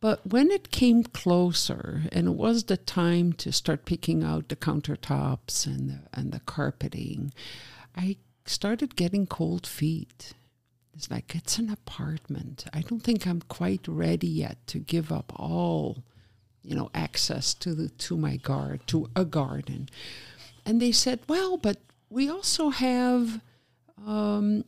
But 0.01 0.27
when 0.27 0.51
it 0.51 0.69
came 0.71 1.03
closer, 1.03 2.03
and 2.11 2.27
it 2.27 2.35
was 2.35 2.65
the 2.65 2.77
time 2.77 3.33
to 3.33 3.51
start 3.51 3.85
picking 3.85 4.23
out 4.23 4.49
the 4.49 4.55
countertops 4.55 5.65
and 5.65 5.89
the, 5.89 5.99
and 6.13 6.31
the 6.31 6.41
carpeting, 6.41 7.33
I 7.95 8.17
started 8.45 8.95
getting 8.95 9.25
cold 9.25 9.65
feet. 9.65 10.33
It's 10.93 11.09
like 11.09 11.33
it's 11.33 11.57
an 11.57 11.69
apartment. 11.69 12.65
I 12.71 12.81
don't 12.81 13.01
think 13.01 13.25
I'm 13.25 13.41
quite 13.41 13.87
ready 13.87 14.27
yet 14.27 14.57
to 14.67 14.79
give 14.79 15.11
up 15.11 15.33
all, 15.35 16.03
you 16.61 16.75
know, 16.75 16.91
access 16.93 17.53
to 17.55 17.73
the 17.73 17.89
to 17.89 18.15
my 18.15 18.35
guard 18.37 18.85
to 18.87 19.09
a 19.15 19.25
garden. 19.25 19.89
And 20.65 20.81
they 20.81 20.91
said, 20.91 21.19
well, 21.27 21.57
but 21.57 21.77
we 22.09 22.29
also 22.29 22.69
have 22.69 23.39
um, 24.05 24.65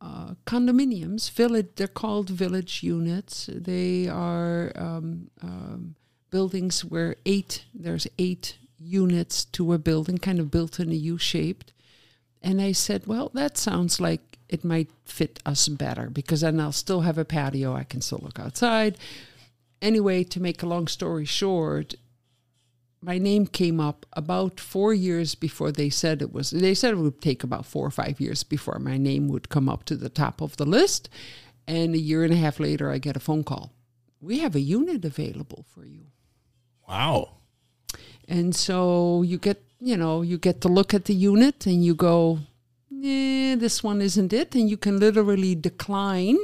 uh, 0.00 0.34
condominiums, 0.46 1.30
village. 1.30 1.68
They're 1.76 1.86
called 1.88 2.30
village 2.30 2.82
units. 2.82 3.48
They 3.52 4.08
are 4.08 4.72
um, 4.76 5.30
um, 5.42 5.94
buildings 6.30 6.84
where 6.84 7.16
eight 7.26 7.64
there's 7.74 8.06
eight 8.18 8.58
units 8.78 9.44
to 9.46 9.72
a 9.72 9.78
building, 9.78 10.18
kind 10.18 10.40
of 10.40 10.50
built 10.50 10.78
in 10.80 10.90
a 10.90 10.94
U 10.94 11.18
shaped. 11.18 11.72
And 12.42 12.60
I 12.60 12.72
said, 12.72 13.06
well, 13.06 13.30
that 13.34 13.56
sounds 13.56 14.00
like 14.00 14.38
it 14.48 14.64
might 14.64 14.90
fit 15.04 15.40
us 15.46 15.68
better 15.68 16.10
because 16.10 16.42
then 16.42 16.60
I'll 16.60 16.72
still 16.72 17.00
have 17.00 17.16
a 17.16 17.24
patio. 17.24 17.74
I 17.74 17.84
can 17.84 18.02
still 18.02 18.20
look 18.22 18.38
outside. 18.38 18.98
Anyway, 19.80 20.24
to 20.24 20.40
make 20.40 20.62
a 20.62 20.66
long 20.66 20.86
story 20.86 21.24
short, 21.24 21.94
my 23.04 23.18
name 23.18 23.46
came 23.46 23.80
up 23.80 24.06
about 24.14 24.58
four 24.58 24.94
years 24.94 25.34
before 25.34 25.70
they 25.70 25.90
said 25.90 26.22
it 26.22 26.32
was. 26.32 26.50
They 26.50 26.74
said 26.74 26.92
it 26.92 26.96
would 26.96 27.20
take 27.20 27.44
about 27.44 27.66
four 27.66 27.86
or 27.86 27.90
five 27.90 28.18
years 28.18 28.42
before 28.42 28.78
my 28.78 28.96
name 28.96 29.28
would 29.28 29.50
come 29.50 29.68
up 29.68 29.84
to 29.84 29.96
the 29.96 30.08
top 30.08 30.40
of 30.40 30.56
the 30.56 30.64
list. 30.64 31.10
And 31.66 31.94
a 31.94 31.98
year 31.98 32.24
and 32.24 32.32
a 32.32 32.36
half 32.36 32.58
later, 32.58 32.90
I 32.90 32.98
get 32.98 33.16
a 33.16 33.20
phone 33.20 33.44
call. 33.44 33.72
We 34.20 34.38
have 34.38 34.54
a 34.54 34.60
unit 34.60 35.04
available 35.04 35.66
for 35.68 35.84
you. 35.84 36.06
Wow. 36.88 37.36
And 38.26 38.56
so 38.56 39.22
you 39.22 39.38
get, 39.38 39.62
you 39.80 39.96
know, 39.96 40.22
you 40.22 40.38
get 40.38 40.62
to 40.62 40.68
look 40.68 40.94
at 40.94 41.04
the 41.04 41.14
unit 41.14 41.66
and 41.66 41.84
you 41.84 41.94
go, 41.94 42.38
eh, 42.90 43.54
this 43.56 43.82
one 43.82 44.00
isn't 44.00 44.32
it. 44.32 44.54
And 44.54 44.68
you 44.70 44.78
can 44.78 44.98
literally 44.98 45.54
decline 45.54 46.38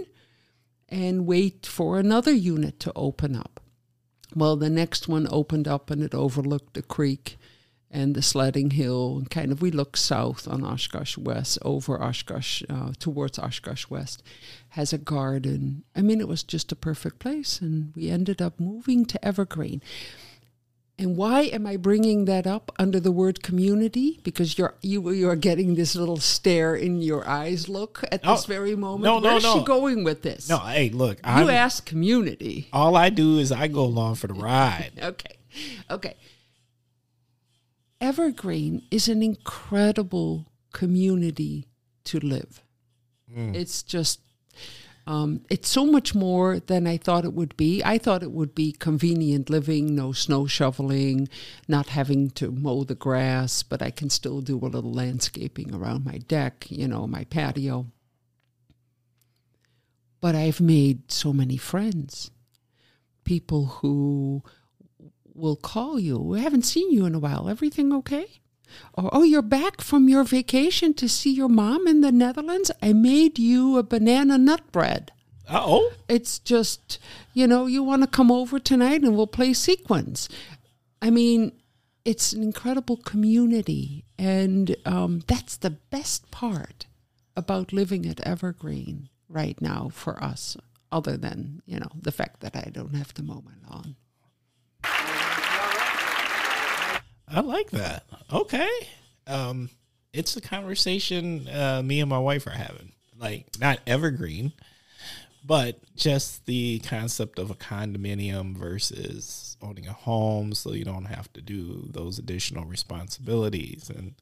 and 0.90 1.26
wait 1.26 1.64
for 1.64 1.98
another 1.98 2.32
unit 2.32 2.80
to 2.80 2.92
open 2.94 3.34
up. 3.34 3.59
Well, 4.34 4.56
the 4.56 4.70
next 4.70 5.08
one 5.08 5.26
opened 5.30 5.66
up 5.68 5.90
and 5.90 6.02
it 6.02 6.14
overlooked 6.14 6.74
the 6.74 6.82
creek. 6.82 7.38
and 7.90 8.14
the 8.14 8.22
sledding 8.22 8.70
hill. 8.70 9.16
And 9.18 9.30
kind 9.30 9.50
of, 9.50 9.60
we 9.60 9.70
look 9.72 9.96
south 9.96 10.46
on 10.46 10.64
Oshkosh 10.64 11.18
West, 11.18 11.58
over 11.62 12.00
Oshkosh, 12.00 12.62
uh, 12.68 12.92
towards 12.98 13.38
Oshkosh 13.38 13.86
West, 13.90 14.22
has 14.70 14.92
a 14.92 14.98
garden. 14.98 15.82
I 15.96 16.02
mean, 16.02 16.20
it 16.20 16.28
was 16.28 16.44
just 16.44 16.70
a 16.70 16.76
perfect 16.76 17.18
place. 17.18 17.60
And 17.60 17.92
we 17.96 18.08
ended 18.08 18.40
up 18.40 18.60
moving 18.60 19.04
to 19.06 19.24
Evergreen. 19.24 19.82
And 21.00 21.16
why 21.16 21.44
am 21.44 21.66
I 21.66 21.76
bringing 21.78 22.26
that 22.26 22.46
up 22.46 22.70
under 22.78 23.00
the 23.00 23.10
word 23.10 23.42
community? 23.42 24.20
Because 24.22 24.58
you're 24.58 24.74
you 24.82 25.10
you 25.10 25.30
are 25.30 25.36
getting 25.36 25.74
this 25.74 25.96
little 25.96 26.18
stare 26.18 26.76
in 26.76 27.00
your 27.00 27.26
eyes 27.26 27.68
look 27.70 28.04
at 28.12 28.22
this 28.22 28.44
Oh, 28.44 28.46
very 28.46 28.76
moment. 28.76 29.04
no, 29.04 29.18
no, 29.18 29.30
Where's 29.30 29.42
she 29.42 29.58
no. 29.60 29.64
going 29.64 30.04
with 30.04 30.20
this? 30.20 30.48
No, 30.50 30.58
hey, 30.58 30.90
look, 30.90 31.16
you 31.16 31.22
I'm, 31.24 31.48
asked 31.48 31.86
community. 31.86 32.68
all 32.72 32.96
I 32.96 33.08
do 33.08 33.38
is 33.38 33.50
I 33.50 33.66
go 33.68 33.84
along 33.84 34.16
for 34.16 34.26
the 34.26 34.34
ride. 34.34 34.92
Okay. 35.02 35.36
Okay. 35.90 36.14
Evergreen 38.00 38.82
is 38.90 39.08
an 39.08 39.22
incredible 39.22 40.46
community 40.72 41.66
to 42.04 42.18
live. 42.20 42.62
Mm. 43.34 43.54
It's 43.54 43.82
just, 43.82 44.20
um, 45.06 45.40
it's 45.50 45.68
so 45.68 45.86
much 45.86 46.14
more 46.14 46.60
than 46.60 46.86
I 46.86 46.96
thought 46.96 47.24
it 47.24 47.32
would 47.32 47.56
be. 47.56 47.82
I 47.84 47.98
thought 47.98 48.22
it 48.22 48.32
would 48.32 48.54
be 48.54 48.72
convenient 48.72 49.50
living, 49.50 49.94
no 49.94 50.12
snow 50.12 50.46
shoveling, 50.46 51.28
not 51.66 51.88
having 51.88 52.30
to 52.32 52.50
mow 52.50 52.84
the 52.84 52.94
grass, 52.94 53.62
but 53.62 53.82
I 53.82 53.90
can 53.90 54.10
still 54.10 54.40
do 54.40 54.58
a 54.58 54.68
little 54.68 54.92
landscaping 54.92 55.74
around 55.74 56.04
my 56.04 56.18
deck, 56.18 56.66
you 56.68 56.86
know, 56.86 57.06
my 57.06 57.24
patio. 57.24 57.86
But 60.20 60.34
I've 60.34 60.60
made 60.60 61.10
so 61.10 61.32
many 61.32 61.56
friends. 61.56 62.30
People 63.24 63.66
who 63.66 64.42
will 65.34 65.56
call 65.56 65.98
you. 65.98 66.18
We 66.18 66.40
haven't 66.40 66.62
seen 66.62 66.90
you 66.90 67.06
in 67.06 67.14
a 67.14 67.18
while. 67.18 67.48
Everything 67.48 67.92
okay? 67.94 68.40
Or, 68.94 69.10
oh, 69.12 69.22
you're 69.22 69.42
back 69.42 69.80
from 69.80 70.08
your 70.08 70.24
vacation 70.24 70.94
to 70.94 71.08
see 71.08 71.32
your 71.32 71.48
mom 71.48 71.86
in 71.86 72.00
the 72.00 72.12
Netherlands? 72.12 72.70
I 72.82 72.92
made 72.92 73.38
you 73.38 73.78
a 73.78 73.82
banana 73.82 74.38
nut 74.38 74.70
bread. 74.72 75.12
Oh, 75.48 75.92
It's 76.08 76.38
just, 76.38 76.98
you 77.34 77.46
know, 77.46 77.66
you 77.66 77.82
want 77.82 78.02
to 78.02 78.08
come 78.08 78.30
over 78.30 78.58
tonight 78.60 79.02
and 79.02 79.16
we'll 79.16 79.26
play 79.26 79.52
Sequence. 79.52 80.28
I 81.02 81.10
mean, 81.10 81.52
it's 82.04 82.32
an 82.32 82.42
incredible 82.42 82.96
community. 82.96 84.04
And 84.18 84.76
um, 84.84 85.22
that's 85.26 85.56
the 85.56 85.70
best 85.70 86.30
part 86.30 86.86
about 87.36 87.72
living 87.72 88.06
at 88.06 88.20
Evergreen 88.20 89.08
right 89.28 89.60
now 89.60 89.90
for 89.92 90.22
us, 90.22 90.56
other 90.92 91.16
than, 91.16 91.62
you 91.66 91.78
know, 91.80 91.90
the 92.00 92.12
fact 92.12 92.40
that 92.40 92.54
I 92.54 92.70
don't 92.70 92.94
have 92.94 93.14
to 93.14 93.22
mow 93.22 93.42
my 93.44 93.68
lawn. 93.68 93.96
I 97.30 97.40
like 97.40 97.70
that. 97.70 98.04
Okay. 98.32 98.68
Um, 99.26 99.70
it's 100.12 100.36
a 100.36 100.40
conversation 100.40 101.48
uh, 101.48 101.82
me 101.84 102.00
and 102.00 102.10
my 102.10 102.18
wife 102.18 102.46
are 102.46 102.50
having. 102.50 102.92
Like 103.18 103.46
not 103.60 103.80
evergreen, 103.86 104.52
but 105.44 105.78
just 105.94 106.46
the 106.46 106.78
concept 106.80 107.38
of 107.38 107.50
a 107.50 107.54
condominium 107.54 108.56
versus 108.56 109.56
owning 109.62 109.86
a 109.86 109.92
home, 109.92 110.54
so 110.54 110.72
you 110.72 110.84
don't 110.84 111.04
have 111.04 111.30
to 111.34 111.42
do 111.42 111.86
those 111.90 112.18
additional 112.18 112.64
responsibilities. 112.64 113.90
And 113.94 114.14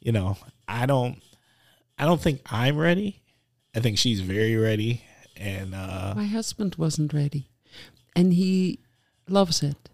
you 0.00 0.12
know, 0.12 0.36
I 0.68 0.86
don't, 0.86 1.20
I 1.98 2.04
don't 2.04 2.20
think 2.20 2.40
I'm 2.46 2.76
ready. 2.76 3.22
I 3.74 3.80
think 3.80 3.98
she's 3.98 4.20
very 4.20 4.56
ready, 4.56 5.02
and 5.36 5.74
uh, 5.74 6.14
My 6.16 6.26
husband 6.26 6.76
wasn't 6.78 7.12
ready, 7.12 7.50
and 8.14 8.32
he 8.32 8.78
loves 9.28 9.62
it. 9.62 9.90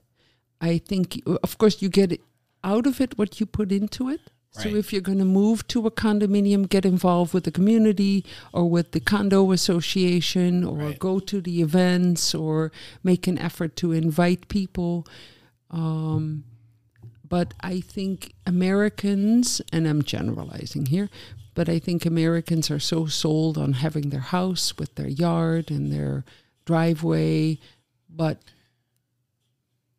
I 0.60 0.78
think, 0.78 1.20
of 1.42 1.58
course, 1.58 1.82
you 1.82 1.88
get 1.88 2.20
out 2.64 2.86
of 2.86 3.00
it 3.00 3.18
what 3.18 3.38
you 3.38 3.46
put 3.46 3.70
into 3.70 4.08
it. 4.08 4.20
So 4.50 4.66
Right. 4.68 4.76
if 4.76 4.92
you're 4.92 5.02
going 5.02 5.18
to 5.18 5.24
move 5.24 5.66
to 5.68 5.84
a 5.86 5.90
condominium, 5.90 6.68
get 6.68 6.84
involved 6.86 7.34
with 7.34 7.42
the 7.44 7.50
community 7.50 8.24
or 8.52 8.70
with 8.70 8.92
the 8.92 9.00
condo 9.00 9.50
association, 9.50 10.64
or 10.64 10.76
Right. 10.78 10.98
go 10.98 11.18
to 11.18 11.40
the 11.40 11.60
events, 11.60 12.34
or 12.36 12.70
make 13.02 13.26
an 13.26 13.36
effort 13.38 13.74
to 13.76 13.90
invite 13.92 14.46
people. 14.48 15.06
Um, 15.70 16.44
but 17.28 17.52
I 17.60 17.80
think 17.80 18.34
Americans, 18.46 19.60
and 19.72 19.88
I'm 19.88 20.02
generalizing 20.02 20.86
here, 20.86 21.10
but 21.54 21.68
I 21.68 21.80
think 21.80 22.06
Americans 22.06 22.70
are 22.70 22.78
so 22.80 23.06
sold 23.06 23.58
on 23.58 23.72
having 23.74 24.10
their 24.10 24.20
house 24.20 24.76
with 24.78 24.94
their 24.94 25.08
yard 25.08 25.70
and 25.70 25.92
their 25.92 26.24
driveway, 26.64 27.58
but 28.08 28.38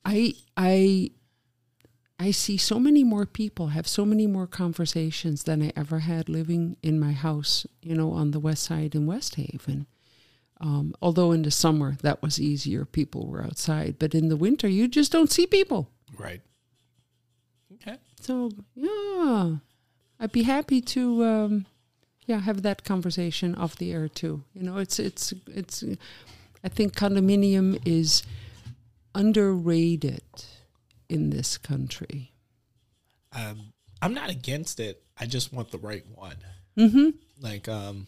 I 0.05 0.35
I 0.55 1.11
I 2.17 2.31
see 2.31 2.57
so 2.57 2.79
many 2.79 3.03
more 3.03 3.25
people 3.25 3.67
have 3.67 3.87
so 3.87 4.05
many 4.05 4.25
more 4.25 4.47
conversations 4.47 5.43
than 5.43 5.61
I 5.61 5.71
ever 5.75 5.99
had 5.99 6.29
living 6.29 6.77
in 6.81 6.99
my 6.99 7.11
house, 7.11 7.67
you 7.81 7.93
know, 7.93 8.11
on 8.11 8.31
the 8.31 8.39
west 8.39 8.63
side 8.63 8.95
in 8.95 9.05
West 9.05 9.35
Haven. 9.35 9.85
Um, 10.61 10.95
although 11.01 11.33
in 11.33 11.41
the 11.41 11.51
summer 11.51 11.97
that 12.01 12.21
was 12.21 12.39
easier, 12.39 12.85
people 12.85 13.27
were 13.27 13.43
outside, 13.43 13.97
but 13.99 14.15
in 14.15 14.29
the 14.29 14.37
winter 14.37 14.67
you 14.69 14.87
just 14.87 15.11
don't 15.11 15.31
see 15.31 15.45
people. 15.45 15.89
right. 16.17 16.41
Okay. 17.73 17.97
So 18.21 18.49
yeah, 18.73 19.57
I'd 20.19 20.31
be 20.31 20.43
happy 20.43 20.79
to 20.81 21.23
um, 21.25 21.65
yeah 22.25 22.39
have 22.39 22.61
that 22.61 22.85
conversation 22.85 23.53
off 23.55 23.75
the 23.75 23.91
air 23.91 24.07
too. 24.07 24.43
You 24.53 24.63
know, 24.63 24.77
it's 24.77 24.97
it's 24.99 25.33
it's. 25.47 25.83
I 26.63 26.69
think 26.69 26.95
condominium 26.95 27.79
is 27.85 28.23
underrated 29.13 30.23
in 31.09 31.29
this 31.29 31.57
country. 31.57 32.31
um, 33.31 33.73
I'm 34.01 34.13
not 34.13 34.29
against 34.29 34.79
it. 34.79 35.03
I 35.17 35.25
just 35.25 35.53
want 35.53 35.71
the 35.71 35.77
right 35.77 36.03
one. 36.13 36.37
Mm-hmm. 36.77 37.09
Like 37.41 37.67
um, 37.67 38.07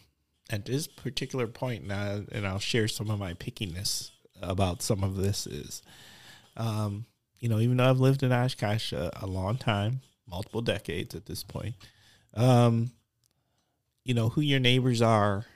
at 0.50 0.64
this 0.64 0.86
particular 0.86 1.46
point, 1.46 1.82
and, 1.82 1.92
I, 1.92 2.22
and 2.32 2.46
I'll 2.46 2.58
share 2.58 2.88
some 2.88 3.10
of 3.10 3.18
my 3.18 3.34
pickiness 3.34 4.10
about 4.40 4.82
some 4.82 5.02
of 5.02 5.16
this 5.16 5.46
is, 5.46 5.82
um, 6.56 7.06
you 7.40 7.48
know, 7.48 7.58
even 7.58 7.76
though 7.76 7.88
I've 7.88 8.00
lived 8.00 8.22
in 8.22 8.32
Oshkosh 8.32 8.92
a, 8.92 9.10
a 9.20 9.26
long 9.26 9.56
time, 9.56 10.00
multiple 10.26 10.60
decades 10.60 11.14
at 11.14 11.26
this 11.26 11.42
point, 11.42 11.74
um, 12.34 12.90
you 14.04 14.14
know, 14.14 14.28
who 14.28 14.40
your 14.40 14.60
neighbors 14.60 15.02
are 15.02 15.46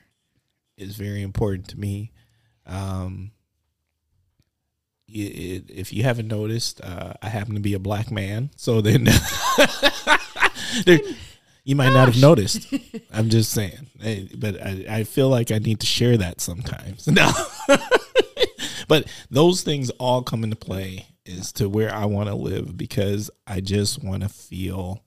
is 0.76 0.96
very 0.96 1.22
important 1.22 1.68
to 1.68 1.78
me. 1.78 2.12
Um, 2.66 3.32
i- 5.14 5.18
i- 5.18 5.62
if 5.68 5.92
you 5.92 6.02
haven't 6.02 6.28
noticed, 6.28 6.80
uh, 6.82 7.12
I 7.22 7.28
happen 7.28 7.54
to 7.54 7.60
be 7.60 7.74
a 7.74 7.78
black 7.78 8.10
man, 8.10 8.50
so 8.56 8.80
then 8.86 9.08
there, 10.84 11.00
you 11.64 11.76
might 11.76 11.92
not 11.92 12.08
have 12.12 12.20
noticed. 12.20 12.72
I'm 13.12 13.28
just 13.30 13.50
saying, 13.52 13.88
but 14.36 14.60
I, 14.60 14.84
I 14.88 15.04
feel 15.04 15.28
like 15.28 15.50
I 15.52 15.58
need 15.58 15.80
to 15.80 15.86
share 15.86 16.16
that 16.16 16.40
sometimes. 16.40 17.06
No, 17.12 17.30
but 18.88 19.06
those 19.30 19.62
things 19.62 19.90
all 19.90 20.22
come 20.22 20.44
into 20.44 20.56
play 20.56 21.06
as 21.26 21.52
to 21.52 21.68
where 21.68 21.94
I 21.94 22.04
want 22.06 22.28
to 22.28 22.34
live 22.34 22.76
because 22.76 23.30
I 23.46 23.60
just 23.60 24.02
want 24.02 24.22
to 24.22 24.28
feel 24.28 25.02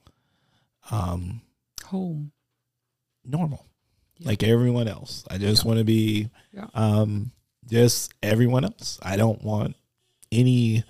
um, 0.91 1.41
Home. 1.85 2.31
normal, 3.25 3.65
like 4.21 4.43
everyone 4.43 4.87
else. 4.87 5.23
I 5.29 5.37
just 5.37 5.65
want 5.65 5.79
to 5.79 5.83
be 5.83 6.29
Yeah. 6.53 6.67
um, 6.73 7.31
just 7.69 8.13
everyone 8.23 8.63
else. 8.63 8.97
I 9.03 9.17
don't 9.17 9.43
want 9.43 9.75
any 10.35 10.83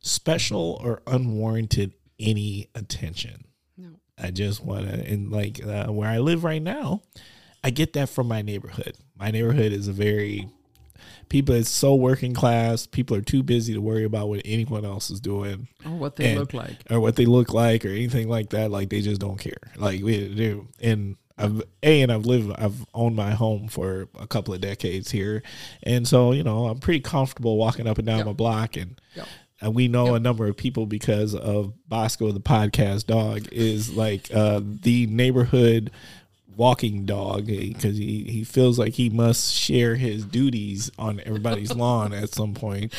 special 0.00 0.78
or 0.82 1.02
unwarranted 1.06 1.92
any 2.20 2.68
attention. 2.74 3.44
No. 3.76 3.88
I 4.18 4.30
just 4.30 4.64
want 4.64 4.88
to, 4.88 4.94
and 4.94 5.30
like 5.30 5.64
uh, 5.64 5.86
where 5.86 6.08
I 6.08 6.18
live 6.18 6.44
right 6.44 6.62
now, 6.62 7.02
I 7.62 7.70
get 7.70 7.94
that 7.94 8.08
from 8.08 8.28
my 8.28 8.42
neighborhood. 8.42 8.96
My 9.18 9.30
neighborhood 9.30 9.72
is 9.72 9.88
a 9.88 9.92
very 9.92 10.48
people. 11.28 11.54
It's 11.54 11.70
so 11.70 11.94
working 11.94 12.34
class. 12.34 12.86
People 12.86 13.16
are 13.16 13.22
too 13.22 13.42
busy 13.42 13.72
to 13.74 13.80
worry 13.80 14.04
about 14.04 14.28
what 14.28 14.42
anyone 14.44 14.84
else 14.84 15.10
is 15.10 15.20
doing 15.20 15.68
Or 15.84 15.92
what 15.92 16.16
they 16.16 16.30
And- 16.30 16.40
look 16.40 16.52
like. 16.54 16.76
or 16.90 17.00
what 17.00 17.16
they 17.16 17.26
look 17.26 17.52
like 17.52 17.84
or 17.84 17.88
anything 17.88 18.28
like 18.28 18.50
that. 18.50 18.70
Like 18.70 18.90
they 18.90 19.00
just 19.00 19.20
don't 19.20 19.38
care. 19.38 19.56
Like 19.76 20.02
we 20.02 20.34
do. 20.34 20.68
And 20.80 21.16
I've 21.36 21.62
a 21.82 22.02
and 22.02 22.12
I've 22.12 22.26
lived. 22.26 22.52
I've 22.56 22.86
owned 22.94 23.16
my 23.16 23.32
home 23.32 23.68
for 23.68 24.08
a 24.18 24.26
couple 24.26 24.54
of 24.54 24.60
decades 24.60 25.10
here, 25.10 25.42
and 25.82 26.06
so 26.06 26.32
you 26.32 26.42
know 26.44 26.66
I'm 26.66 26.78
pretty 26.78 27.00
comfortable 27.00 27.56
walking 27.56 27.86
up 27.88 27.98
and 27.98 28.06
down 28.06 28.18
Yep. 28.18 28.26
my 28.26 28.32
block 28.32 28.76
and. 28.76 29.00
Yep. 29.16 29.26
And 29.60 29.74
we 29.74 29.88
know 29.88 30.06
Yep. 30.06 30.14
a 30.16 30.20
number 30.20 30.46
of 30.46 30.56
people 30.56 30.84
because 30.84 31.34
of 31.34 31.72
Bosco 31.88 32.32
the 32.32 32.40
podcast 32.40 33.06
dog 33.06 33.48
is 33.52 33.94
like 33.94 34.28
uh, 34.34 34.60
the 34.62 35.06
neighborhood 35.06 35.90
walking 36.56 37.04
dog 37.06 37.46
because 37.46 37.96
he, 37.96 38.24
he 38.24 38.44
feels 38.44 38.78
like 38.78 38.94
he 38.94 39.08
must 39.10 39.54
share 39.54 39.96
his 39.96 40.24
duties 40.24 40.90
on 40.98 41.20
everybody's 41.24 41.72
lawn 41.76 42.12
at 42.12 42.30
some 42.34 42.52
point. 42.54 42.92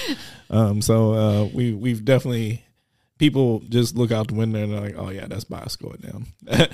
Um, 0.50 0.82
so 0.82 1.14
uh, 1.14 1.44
we 1.54 1.74
we've 1.74 2.04
definitely 2.04 2.65
people 3.18 3.60
just 3.70 3.96
look 3.96 4.12
out 4.12 4.28
the 4.28 4.34
window 4.34 4.62
and 4.64 4.74
they're 4.74 4.82
like, 4.82 4.96
"Oh 4.98 5.10
yeah, 5.10 5.26
that's 5.28 5.44
Boss 5.46 5.76
going 5.76 5.98
down." 6.02 6.28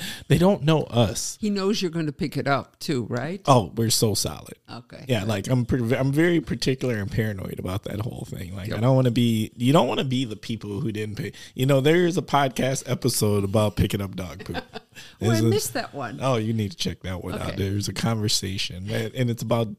they 0.28 0.38
don't 0.38 0.64
know 0.64 0.84
us. 0.84 1.38
He 1.40 1.50
knows 1.50 1.82
you're 1.82 1.92
going 1.92 2.08
to 2.08 2.12
pick 2.12 2.38
it 2.38 2.48
up 2.48 2.80
too, 2.80 3.06
right? 3.10 3.42
Oh, 3.46 3.72
we're 3.76 3.90
so 3.90 4.14
solid. 4.14 4.56
Okay. 4.72 5.06
Yeah, 5.08 5.24
like 5.24 5.48
I'm 5.50 5.66
pretty, 5.66 5.96
I'm 5.96 6.12
very 6.12 6.42
particular 6.42 6.96
and 6.98 7.12
paranoid 7.12 7.60
about 7.60 7.84
that 7.84 8.00
whole 8.02 8.26
thing. 8.30 8.56
Like 8.56 8.72
I 8.74 8.80
don't 8.80 8.96
want 8.96 9.06
to 9.06 9.12
be 9.12 9.52
you 9.56 9.72
don't 9.74 9.88
want 9.88 10.00
to 10.00 10.06
be 10.06 10.26
the 10.26 10.36
people 10.36 10.80
who 10.80 10.92
didn't 10.92 11.16
pay. 11.16 11.34
You 11.54 11.66
know, 11.66 11.80
there 11.82 12.06
is 12.06 12.18
a 12.18 12.22
podcast 12.24 12.90
episode 12.90 13.44
about 13.44 13.76
picking 13.76 14.02
up 14.02 14.16
dog 14.16 14.44
poop. 14.46 14.64
Oh, 15.22 15.26
I 15.26 15.30
There's 15.30 15.40
a- 15.40 15.44
missed 15.44 15.74
that 15.74 15.94
one. 15.94 16.20
oh, 16.22 16.36
you 16.36 16.52
need 16.52 16.72
to 16.72 16.78
check 16.78 17.00
that 17.04 17.24
one 17.24 17.40
out. 17.40 17.56
There's 17.56 17.88
a 17.88 17.94
conversation 17.94 18.90
and 18.90 19.14
and 19.16 19.30
it's 19.30 19.42
about 19.42 19.70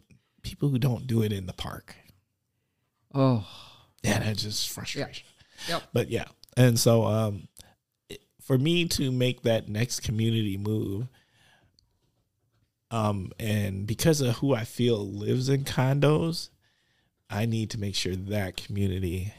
people 0.43 0.71
who 0.71 0.79
don't 0.79 1.07
do 1.07 1.23
it 1.23 1.33
in 1.35 1.45
the 1.47 1.53
park. 1.53 1.95
Oh, 3.15 3.47
Yeah, 4.03 4.19
that's 4.21 4.43
just 4.43 4.71
frustration. 4.71 5.27
yep. 5.69 5.83
But 5.93 6.09
yeah, 6.09 6.25
and 6.57 6.79
so 6.79 7.05
um, 7.05 7.49
for 8.41 8.59
me 8.59 8.87
to 8.87 9.11
make 9.11 9.43
that 9.43 9.69
next 9.69 10.01
community 10.01 10.57
move, 10.57 11.09
um, 12.91 13.33
and 13.39 13.87
because 13.87 14.21
of 14.21 14.37
who 14.37 14.55
I 14.55 14.65
feel 14.65 14.99
lives 14.99 15.49
in 15.49 15.65
condos, 15.65 16.51
I 17.31 17.47
need 17.47 17.71
to 17.71 17.81
make 17.81 17.95
sure 17.95 18.15
that 18.15 18.57
community 18.57 19.33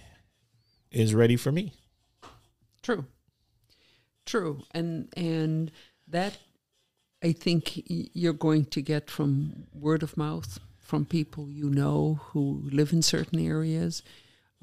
is 0.91 1.13
ready 1.13 1.35
for 1.35 1.51
me. 1.51 1.73
True. 2.81 3.05
True. 4.25 4.63
And 4.71 5.09
and 5.15 5.71
that 6.07 6.37
I 7.23 7.31
think 7.31 7.83
you're 7.87 8.33
going 8.33 8.65
to 8.65 8.81
get 8.81 9.09
from 9.09 9.67
word 9.73 10.03
of 10.03 10.17
mouth 10.17 10.59
from 10.79 11.05
people 11.05 11.49
you 11.49 11.69
know 11.69 12.19
who 12.21 12.61
live 12.71 12.91
in 12.91 13.01
certain 13.01 13.39
areas. 13.39 14.03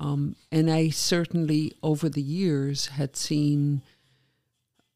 Um, 0.00 0.34
and 0.50 0.70
I 0.70 0.88
certainly 0.88 1.72
over 1.82 2.08
the 2.08 2.22
years 2.22 2.86
had 2.86 3.14
seen 3.16 3.82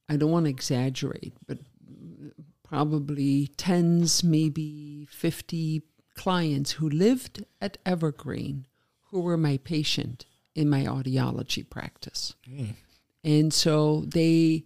I 0.08 0.16
don't 0.16 0.30
want 0.30 0.46
to 0.46 0.50
exaggerate, 0.50 1.34
but 1.46 1.58
probably 2.62 3.48
tens, 3.56 4.24
maybe 4.24 5.06
50 5.10 5.82
clients 6.16 6.72
who 6.72 6.88
lived 6.88 7.44
at 7.60 7.78
Evergreen 7.86 8.66
who 9.10 9.20
were 9.20 9.36
my 9.36 9.58
patient 9.58 10.26
in 10.54 10.68
my 10.68 10.84
audiology 10.84 11.68
practice. 11.68 12.34
And 13.22 13.52
so 13.52 14.04
they 14.06 14.64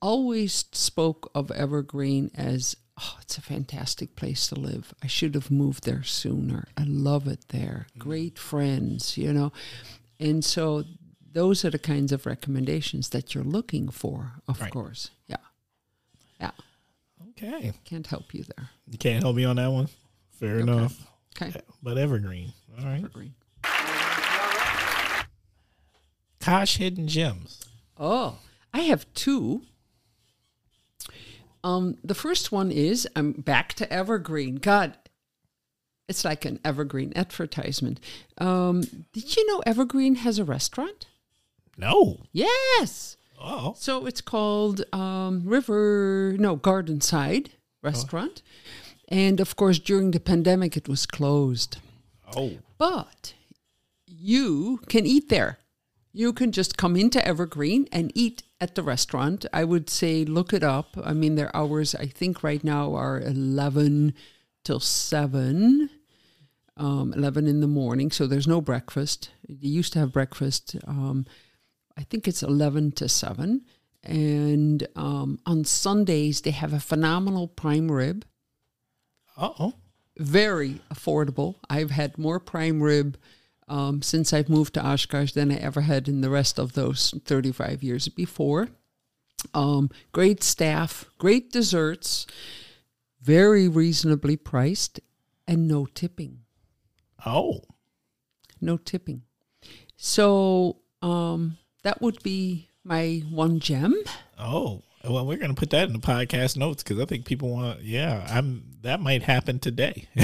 always 0.00 0.64
spoke 0.72 1.30
of 1.34 1.50
Evergreen 1.50 2.30
as, 2.34 2.76
oh, 3.02 3.16
it's 3.20 3.38
a 3.38 3.42
fantastic 3.42 4.14
place 4.16 4.46
to 4.48 4.54
live. 4.54 4.92
I 5.02 5.06
should 5.06 5.34
have 5.34 5.50
moved 5.50 5.84
there 5.84 6.02
sooner. 6.02 6.68
I 6.76 6.84
love 6.84 7.26
it 7.26 7.48
there. 7.48 7.86
Mm. 7.96 7.98
Great 7.98 8.38
friends, 8.38 9.16
you 9.18 9.32
know. 9.32 9.52
And 10.18 10.44
so 10.44 10.84
those 11.32 11.64
are 11.64 11.70
the 11.70 11.78
kinds 11.78 12.12
of 12.12 12.26
recommendations 12.26 13.08
that 13.10 13.34
you're 13.34 13.44
looking 13.44 13.88
for, 13.88 14.32
of 14.48 14.60
Right. 14.60 14.72
course. 14.72 15.10
Yeah. 15.26 15.36
Yeah. 16.40 16.50
Okay, 17.30 17.72
Can't 17.84 18.06
help 18.06 18.34
you 18.34 18.44
there. 18.56 18.70
you 18.90 18.98
can't 18.98 19.22
help 19.22 19.36
me 19.36 19.44
on 19.44 19.56
that 19.56 19.68
one. 19.70 19.88
Fair 20.32 20.56
Okay. 20.56 20.62
enough. 20.62 21.06
Okay. 21.40 21.58
But 21.82 21.96
Evergreen, 21.96 22.52
all 22.78 22.84
right. 22.84 22.98
Evergreen. 22.98 23.34
Kosh 26.40 26.76
Hidden 26.78 27.06
Gems. 27.08 27.60
Oh, 27.98 28.38
I 28.72 28.80
have 28.80 29.06
two. 29.14 29.62
Um, 31.62 31.96
the 32.02 32.14
first 32.14 32.52
one 32.52 32.70
is 32.70 33.08
I'm 33.14 33.32
back 33.32 33.74
to 33.74 33.92
Evergreen. 33.92 34.56
God, 34.56 34.96
it's 36.08 36.24
like 36.24 36.44
an 36.44 36.58
Evergreen 36.64 37.12
advertisement. 37.16 38.00
Um, 38.38 38.82
did 39.12 39.36
you 39.36 39.46
know 39.46 39.62
Evergreen 39.66 40.16
has 40.16 40.38
a 40.38 40.44
restaurant? 40.44 41.06
No. 41.76 42.20
Yes. 42.32 43.16
Oh, 43.42 43.74
So 43.78 44.06
it's 44.06 44.20
called 44.20 44.82
um, 44.92 45.42
River, 45.44 46.36
no, 46.38 46.56
Gardenside 46.56 47.48
Restaurant. 47.82 48.42
And 49.08 49.40
of 49.40 49.56
course, 49.56 49.78
during 49.78 50.10
the 50.10 50.20
pandemic, 50.20 50.76
it 50.76 50.88
was 50.88 51.06
closed. 51.06 51.78
oh, 52.36 52.58
But 52.76 53.32
you 54.06 54.80
can 54.88 55.06
eat 55.06 55.28
there. 55.30 55.58
You 56.12 56.32
can 56.32 56.52
just 56.52 56.76
come 56.76 56.96
into 56.96 57.24
Evergreen 57.26 57.88
and 57.92 58.10
eat 58.14 58.42
at 58.60 58.74
the 58.74 58.82
restaurant. 58.82 59.46
I 59.52 59.64
would 59.64 59.88
say 59.88 60.24
look 60.24 60.52
it 60.52 60.64
up. 60.64 60.96
I 61.02 61.12
mean, 61.12 61.36
their 61.36 61.54
hours, 61.54 61.94
I 61.94 62.06
think 62.06 62.42
right 62.42 62.62
now 62.62 62.94
are 62.94 63.20
11 63.20 64.14
till 64.64 64.80
7, 64.80 65.90
um, 66.76 67.12
11 67.14 67.46
in 67.46 67.60
the 67.60 67.68
morning. 67.68 68.10
So 68.10 68.26
there's 68.26 68.48
no 68.48 68.60
breakfast. 68.60 69.30
They 69.48 69.68
used 69.68 69.92
to 69.92 70.00
have 70.00 70.12
breakfast. 70.12 70.76
Um, 70.86 71.26
I 71.96 72.02
think 72.02 72.26
it's 72.26 72.42
11 72.42 72.92
to 72.92 73.08
7. 73.08 73.64
And 74.02 74.88
um, 74.96 75.38
on 75.46 75.64
Sundays, 75.64 76.40
they 76.40 76.50
have 76.50 76.72
a 76.72 76.80
phenomenal 76.80 77.46
prime 77.46 77.92
rib 77.92 78.24
oh, 79.40 79.74
very 80.18 80.80
affordable. 80.92 81.56
I've 81.68 81.90
had 81.90 82.18
more 82.18 82.38
prime 82.38 82.82
rib 82.82 83.16
um, 83.70 84.02
since 84.02 84.32
I've 84.32 84.48
moved 84.48 84.74
to 84.74 84.84
Oshkosh 84.86 85.32
than 85.32 85.50
I 85.50 85.56
ever 85.56 85.82
had 85.82 86.08
in 86.08 86.20
the 86.20 86.28
rest 86.28 86.58
of 86.58 86.72
those 86.74 87.14
35 87.24 87.82
years 87.82 88.08
before. 88.08 88.68
Um, 89.54 89.88
great 90.12 90.42
staff, 90.42 91.06
great 91.16 91.50
desserts, 91.50 92.26
very 93.22 93.68
reasonably 93.68 94.36
priced, 94.36 95.00
and 95.46 95.66
no 95.66 95.86
tipping. 95.86 96.40
oh. 97.24 97.60
No 98.62 98.76
tipping. 98.76 99.22
So 99.96 100.80
um, 101.00 101.56
that 101.82 102.02
would 102.02 102.22
be 102.22 102.68
my 102.84 103.22
one 103.30 103.58
gem. 103.58 103.94
Oh, 104.38 104.82
well, 105.04 105.26
we're 105.26 105.38
gonna 105.38 105.54
put 105.54 105.70
that 105.70 105.88
in 105.88 105.92
the 105.92 105.98
podcast 105.98 106.56
notes 106.56 106.82
because 106.82 107.00
I 107.00 107.04
think 107.04 107.24
people 107.24 107.50
want. 107.50 107.82
Yeah, 107.82 108.26
I'm. 108.28 108.64
That 108.82 109.00
might 109.00 109.22
happen 109.22 109.58
today. 109.58 110.08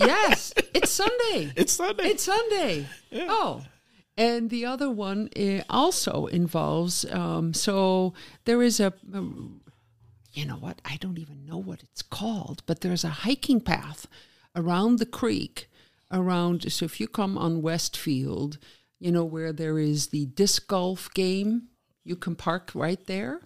Yes, 0.00 0.52
it's 0.74 0.90
Sunday. 0.90 1.52
it's 1.56 1.72
Sunday. 1.72 2.04
It's 2.08 2.22
Sunday. 2.22 2.86
Oh. 3.12 3.62
And 4.16 4.50
the 4.50 4.66
other 4.66 4.90
one 4.90 5.28
eh, 5.36 5.62
also 5.70 6.26
involves 6.26 7.04
um, 7.10 7.54
so 7.54 8.12
there 8.44 8.62
is 8.62 8.80
a, 8.80 8.92
um, 9.14 9.60
you 10.32 10.44
know 10.44 10.56
what? 10.56 10.80
I 10.84 10.96
don't 10.96 11.18
even 11.18 11.46
know 11.46 11.58
what 11.58 11.82
it's 11.82 12.02
called, 12.02 12.62
but 12.66 12.80
there's 12.80 13.04
a 13.04 13.08
hiking 13.08 13.60
path 13.60 14.06
around 14.54 14.98
the 14.98 15.06
creek. 15.06 15.68
Around, 16.12 16.72
so 16.72 16.84
if 16.84 16.98
you 16.98 17.06
come 17.06 17.38
on 17.38 17.62
Westfield, 17.62 18.58
you 18.98 19.12
know, 19.12 19.24
where 19.24 19.52
there 19.52 19.78
is 19.78 20.08
the 20.08 20.26
disc 20.26 20.66
golf 20.66 21.08
game, 21.14 21.68
you 22.02 22.16
can 22.16 22.34
park 22.34 22.72
right 22.74 23.06
there. 23.06 23.42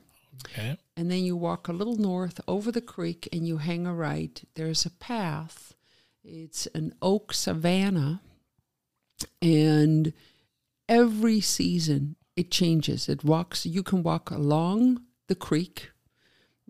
Okay. 0.46 0.78
And 0.96 1.10
then 1.10 1.24
you 1.24 1.36
walk 1.36 1.68
a 1.68 1.72
little 1.72 1.96
north 1.96 2.40
over 2.46 2.70
the 2.70 2.80
creek 2.80 3.28
and 3.32 3.46
you 3.46 3.58
hang 3.58 3.86
a 3.86 3.94
right. 3.94 4.42
There's 4.54 4.86
a 4.86 4.90
path. 4.90 5.74
It's 6.22 6.66
an 6.74 6.94
oak 7.02 7.32
savanna. 7.32 8.20
And 9.42 10.12
every 10.88 11.40
season 11.40 12.16
it 12.36 12.50
changes. 12.50 13.08
It 13.08 13.24
walks, 13.24 13.66
you 13.66 13.82
can 13.82 14.02
walk 14.02 14.30
along 14.30 15.02
the 15.28 15.34
creek, 15.34 15.90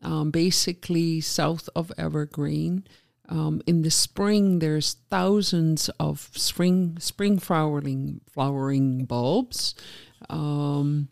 um, 0.03 0.31
basically 0.31 1.21
south 1.21 1.69
of 1.75 1.93
Evergreen. 1.97 2.85
Um, 3.29 3.63
in 3.67 3.83
the 3.83 3.91
spring, 3.91 4.59
there's 4.59 4.97
thousands 5.09 5.89
of 5.99 6.31
spring 6.35 6.99
spring 7.01 7.39
flowering 7.39 8.21
flowering 8.31 9.07
bulbs. 9.07 9.75
Um, 10.29 11.09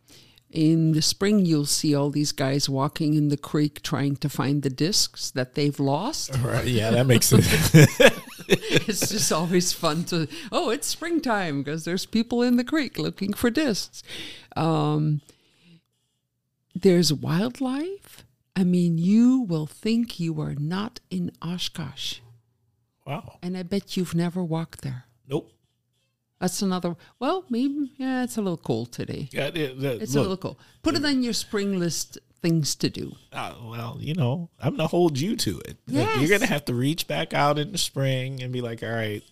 in 0.52 0.92
the 0.92 1.02
spring, 1.02 1.44
you'll 1.44 1.66
see 1.66 1.94
all 1.94 2.10
these 2.10 2.30
guys 2.30 2.68
walking 2.68 3.14
in 3.14 3.28
the 3.28 3.36
creek 3.36 3.82
trying 3.82 4.16
to 4.16 4.28
find 4.28 4.62
the 4.62 4.70
discs 4.70 5.30
that 5.30 5.54
they've 5.54 5.80
lost. 5.80 6.30
Right. 6.42 6.66
Yeah, 6.66 6.90
that 6.90 7.06
makes 7.06 7.26
sense. 7.26 7.46
it's 8.48 9.08
just 9.08 9.32
always 9.32 9.72
fun 9.72 10.04
to, 10.04 10.28
oh, 10.50 10.70
it's 10.70 10.86
springtime 10.88 11.62
because 11.62 11.84
there's 11.84 12.04
people 12.04 12.42
in 12.42 12.56
the 12.56 12.64
creek 12.64 12.98
looking 12.98 13.32
for 13.32 13.48
discs. 13.48 14.02
Um, 14.56 15.22
there's 16.74 17.12
wildlife. 17.12 18.24
I 18.56 18.64
mean, 18.64 18.98
you 18.98 19.42
will 19.42 19.66
think 19.66 20.20
you 20.20 20.40
are 20.40 20.54
not 20.54 21.00
in 21.10 21.30
Oshkosh, 21.40 22.18
wow. 23.06 23.38
and 23.42 23.56
I 23.56 23.62
bet 23.62 23.96
you've 23.96 24.14
never 24.14 24.44
walked 24.44 24.82
there. 24.82 25.04
Nope. 25.26 25.50
That's 26.42 26.60
another. 26.60 26.96
Well, 27.20 27.44
maybe 27.48 27.92
yeah, 27.96 28.24
it's 28.24 28.36
a 28.36 28.42
little 28.42 28.56
cold 28.58 28.90
today. 28.92 29.28
Yeah, 29.32 29.46
it, 29.46 29.56
it- 29.56 30.02
It's 30.02 30.16
a 30.16 30.20
little 30.20 30.36
cold. 30.36 30.58
Put 30.82 30.96
it 30.96 31.04
on 31.04 31.22
your 31.22 31.32
spring 31.34 31.78
list 31.78 32.18
things 32.42 32.74
to 32.74 32.90
do. 32.90 33.12
uh, 33.32 33.54
well, 33.62 33.96
you 34.00 34.14
know, 34.14 34.50
I'm 34.60 34.74
gonna 34.76 34.88
hold 34.88 35.16
you 35.18 35.36
to 35.36 35.60
it. 35.60 35.76
Yes. 35.86 36.18
You're 36.20 36.28
gonna 36.36 36.50
have 36.50 36.64
to 36.64 36.74
reach 36.74 37.06
back 37.06 37.32
out 37.32 37.58
in 37.60 37.70
the 37.70 37.78
spring 37.78 38.42
and 38.42 38.52
be 38.52 38.60
like, 38.60 38.82
all 38.82 38.90
right, 38.90 39.22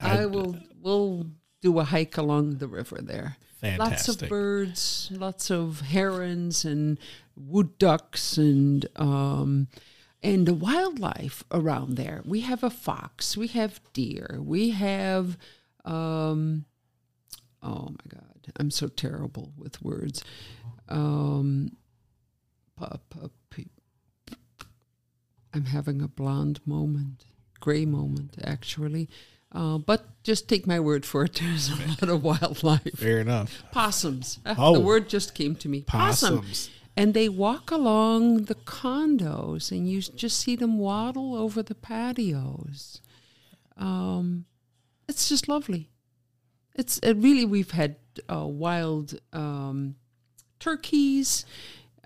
I, 0.00 0.24
will. 0.24 0.56
We'll 0.80 1.26
do 1.60 1.78
a 1.78 1.84
hike 1.84 2.16
along 2.16 2.56
the 2.58 2.68
river 2.68 2.98
there. 3.02 3.36
Fantastic. 3.60 4.08
Lots 4.08 4.22
of 4.22 4.28
birds, 4.30 5.08
lots 5.12 5.50
of 5.50 5.80
herons 5.82 6.64
and 6.64 6.98
wood 7.36 7.76
ducks 7.78 8.38
and 8.38 8.86
um, 8.96 9.68
and 10.22 10.46
the 10.46 10.54
wildlife 10.54 11.44
around 11.50 11.96
there. 11.96 12.22
We 12.24 12.40
have 12.40 12.62
a 12.64 12.70
fox, 12.70 13.36
we 13.36 13.48
have 13.48 13.80
deer, 13.92 14.38
we 14.40 14.70
have 14.70 15.36
um, 15.88 16.64
oh 17.62 17.88
my 17.90 18.06
god, 18.08 18.52
I'm 18.58 18.70
so 18.70 18.88
terrible 18.88 19.52
with 19.56 19.82
words. 19.82 20.22
Um, 20.88 21.70
pu- 22.76 22.98
pu- 23.10 23.30
pe- 23.50 23.64
I'm 25.54 25.66
having 25.66 26.02
a 26.02 26.08
blonde 26.08 26.60
moment, 26.66 27.24
gray 27.60 27.84
moment, 27.84 28.36
actually. 28.44 29.08
Uh, 29.50 29.78
but 29.78 30.22
just 30.24 30.46
take 30.46 30.66
my 30.66 30.78
word 30.78 31.06
for 31.06 31.24
it. 31.24 31.34
There's 31.42 31.70
a 31.70 31.76
lot 31.76 32.08
of 32.10 32.22
wildlife. 32.22 32.92
Fair 32.96 33.20
enough. 33.20 33.62
Possums. 33.72 34.38
Ah, 34.44 34.54
Oh. 34.58 34.74
The 34.74 34.80
word 34.80 35.08
just 35.08 35.34
came 35.34 35.54
to 35.56 35.68
me. 35.68 35.82
Possum. 35.82 36.40
Possums. 36.40 36.70
And 36.98 37.14
they 37.14 37.28
walk 37.28 37.70
along 37.70 38.44
the 38.44 38.56
condos, 38.56 39.70
and 39.70 39.88
you 39.88 40.02
just 40.02 40.38
see 40.38 40.56
them 40.56 40.78
waddle 40.78 41.34
over 41.36 41.62
the 41.62 41.74
patios. 41.76 43.00
Um, 43.76 44.46
it's 45.08 45.28
just 45.28 45.48
lovely. 45.48 45.90
It's 46.74 47.00
uh, 47.04 47.14
really 47.16 47.44
we've 47.44 47.72
had 47.72 47.96
uh, 48.30 48.46
wild 48.46 49.18
um, 49.32 49.96
turkeys, 50.60 51.44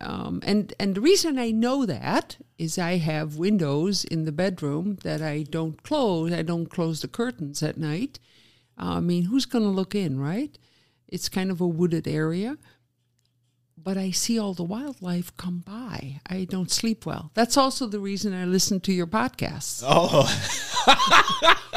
um, 0.00 0.40
and 0.44 0.72
and 0.80 0.94
the 0.94 1.00
reason 1.00 1.38
I 1.38 1.50
know 1.50 1.84
that 1.84 2.36
is 2.58 2.78
I 2.78 2.96
have 2.96 3.36
windows 3.36 4.04
in 4.04 4.24
the 4.24 4.32
bedroom 4.32 4.98
that 5.02 5.20
I 5.20 5.42
don't 5.42 5.82
close. 5.82 6.32
I 6.32 6.42
don't 6.42 6.66
close 6.66 7.02
the 7.02 7.08
curtains 7.08 7.62
at 7.62 7.76
night. 7.76 8.18
I 8.78 9.00
mean, 9.00 9.24
who's 9.24 9.46
going 9.46 9.64
to 9.64 9.70
look 9.70 9.94
in, 9.94 10.18
right? 10.18 10.56
It's 11.08 11.28
kind 11.28 11.50
of 11.50 11.60
a 11.60 11.66
wooded 11.66 12.08
area 12.08 12.56
but 13.82 13.96
I 13.96 14.10
see 14.10 14.38
all 14.38 14.54
the 14.54 14.62
wildlife 14.62 15.36
come 15.36 15.62
by. 15.66 16.20
I 16.26 16.44
don't 16.44 16.70
sleep 16.70 17.04
well. 17.04 17.30
That's 17.34 17.56
also 17.56 17.86
the 17.86 17.98
reason 17.98 18.32
I 18.32 18.44
listen 18.44 18.80
to 18.80 18.92
your 18.92 19.06
podcasts. 19.06 19.82
Oh. 19.84 20.22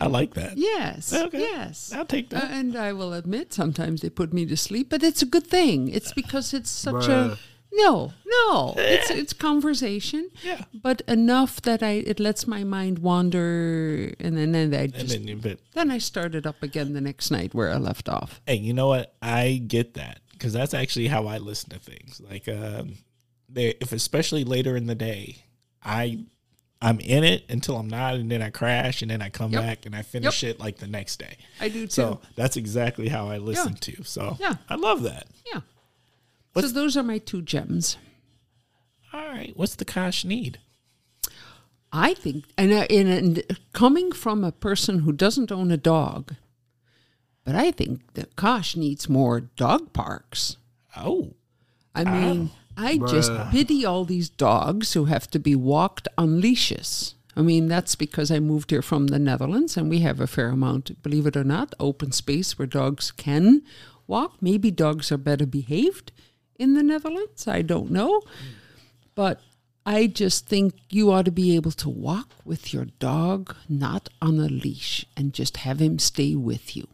I 0.00 0.06
like 0.06 0.34
that. 0.34 0.56
Yes. 0.56 1.12
Okay. 1.12 1.40
Yes. 1.40 1.92
I'll 1.94 2.06
take 2.06 2.32
Uh, 2.34 2.40
that. 2.40 2.50
and 2.50 2.76
I 2.76 2.92
will 2.92 3.12
admit 3.12 3.52
sometimes 3.52 4.00
they 4.00 4.10
put 4.10 4.32
me 4.32 4.46
to 4.46 4.56
sleep, 4.56 4.88
but 4.90 5.02
it's 5.02 5.22
a 5.22 5.26
good 5.26 5.46
thing. 5.46 5.88
It's 5.88 6.12
because 6.12 6.54
it's 6.54 6.70
such 6.70 7.06
Bruh. 7.06 7.32
a 7.34 7.38
no, 7.74 8.12
no. 8.26 8.74
It's 8.76 9.10
it's 9.10 9.32
conversation, 9.32 10.28
yeah. 10.44 10.64
but 10.74 11.00
enough 11.08 11.62
that 11.62 11.82
I 11.82 11.92
it 12.06 12.20
lets 12.20 12.46
my 12.46 12.64
mind 12.64 12.98
wander, 12.98 14.12
and 14.20 14.36
then 14.36 14.52
then 14.52 14.74
I 14.74 14.82
And 14.84 14.92
just 14.94 15.08
then 15.08 15.26
you 15.28 15.36
but 15.36 15.58
then 15.72 15.90
I 15.90 15.96
start 15.98 16.34
it 16.34 16.46
up 16.46 16.62
again 16.62 16.92
the 16.92 17.00
next 17.00 17.30
night 17.30 17.54
where 17.54 17.70
I 17.70 17.78
left 17.78 18.08
off. 18.10 18.40
hey, 18.46 18.56
you 18.56 18.74
know 18.74 18.88
what? 18.88 19.14
I 19.22 19.62
get 19.66 19.94
that 19.94 20.20
because 20.32 20.52
that's 20.52 20.74
actually 20.74 21.08
how 21.08 21.26
I 21.26 21.38
listen 21.38 21.70
to 21.70 21.78
things. 21.78 22.20
Like, 22.20 22.46
um, 22.48 22.96
they, 23.48 23.68
if 23.80 23.92
especially 23.92 24.44
later 24.44 24.76
in 24.76 24.86
the 24.86 24.94
day, 24.94 25.44
I 25.82 26.24
I'm 26.82 26.98
in 27.00 27.22
it 27.24 27.44
until 27.48 27.76
I'm 27.76 27.88
not, 27.88 28.14
and 28.16 28.28
then 28.30 28.42
I 28.42 28.50
crash, 28.50 29.00
and 29.02 29.10
then 29.10 29.22
I 29.22 29.28
come 29.30 29.52
Yep. 29.52 29.62
back 29.62 29.86
and 29.86 29.94
I 29.94 30.02
finish 30.02 30.42
it 30.42 30.58
like 30.58 30.78
the 30.78 30.86
next 30.88 31.18
day. 31.20 31.36
I 31.60 31.68
do 31.68 31.82
too. 31.86 31.90
So 31.90 32.20
that's 32.34 32.56
exactly 32.56 33.08
how 33.08 33.28
I 33.28 33.38
listen 33.38 33.74
to. 33.74 34.02
So 34.02 34.36
Yeah. 34.40 34.56
I 34.68 34.74
love 34.74 35.02
that. 35.02 35.28
yeah. 35.52 35.60
What's- 36.52 36.68
so 36.68 36.74
those 36.74 36.96
are 36.96 37.02
my 37.04 37.18
two 37.18 37.40
gems. 37.40 37.96
All 39.12 39.20
right, 39.28 39.52
what's 39.56 39.76
the 39.76 39.84
Kosh 39.84 40.24
need? 40.24 40.58
I 41.92 42.14
think, 42.14 42.46
and, 42.56 42.72
uh, 42.72 42.86
and, 42.88 43.08
and 43.08 43.58
coming 43.74 44.12
from 44.12 44.42
a 44.42 44.52
person 44.52 45.00
who 45.00 45.12
doesn't 45.12 45.52
own 45.52 45.70
a 45.70 45.76
dog, 45.76 46.34
but 47.44 47.54
I 47.54 47.70
think 47.70 48.14
that 48.14 48.34
Kosh 48.36 48.74
needs 48.76 49.08
more 49.08 49.40
dog 49.40 49.92
parks. 49.92 50.56
Oh, 50.96 51.34
I 51.94 52.04
mean, 52.04 52.50
I 52.76 52.98
just 52.98 53.32
pity 53.50 53.84
all 53.84 54.04
these 54.04 54.28
dogs 54.28 54.92
who 54.94 55.06
have 55.06 55.30
to 55.30 55.38
be 55.38 55.54
walked 55.54 56.08
on 56.16 56.40
leashes. 56.40 57.14
I 57.36 57.40
mean, 57.42 57.66
that's 57.68 57.94
because 57.94 58.30
I 58.30 58.40
moved 58.40 58.70
here 58.70 58.82
from 58.82 59.06
the 59.06 59.18
Netherlands 59.18 59.76
and 59.76 59.88
we 59.88 60.00
have 60.00 60.20
a 60.20 60.26
fair 60.26 60.48
amount, 60.48 61.02
believe 61.02 61.26
it 61.26 61.36
or 61.36 61.44
not, 61.44 61.74
open 61.80 62.12
space 62.12 62.58
where 62.58 62.66
dogs 62.66 63.10
can 63.10 63.62
walk. 64.06 64.36
Maybe 64.40 64.70
dogs 64.70 65.10
are 65.10 65.16
better 65.18 65.46
behaved 65.46 66.12
in 66.58 66.74
the 66.74 66.82
Netherlands. 66.82 67.48
I 67.48 67.62
don't 67.62 67.90
know. 67.90 68.20
But 69.14 69.40
I 69.86 70.06
just 70.06 70.46
think 70.46 70.74
you 70.90 71.10
ought 71.10 71.24
to 71.24 71.32
be 71.32 71.56
able 71.56 71.72
to 71.72 71.88
walk 71.88 72.30
with 72.44 72.72
your 72.74 72.86
dog 72.98 73.56
not 73.68 74.08
on 74.20 74.38
a 74.38 74.48
leash 74.48 75.06
and 75.16 75.32
just 75.32 75.58
have 75.58 75.80
him 75.80 75.98
stay 75.98 76.34
with 76.34 76.76
you. 76.76 76.86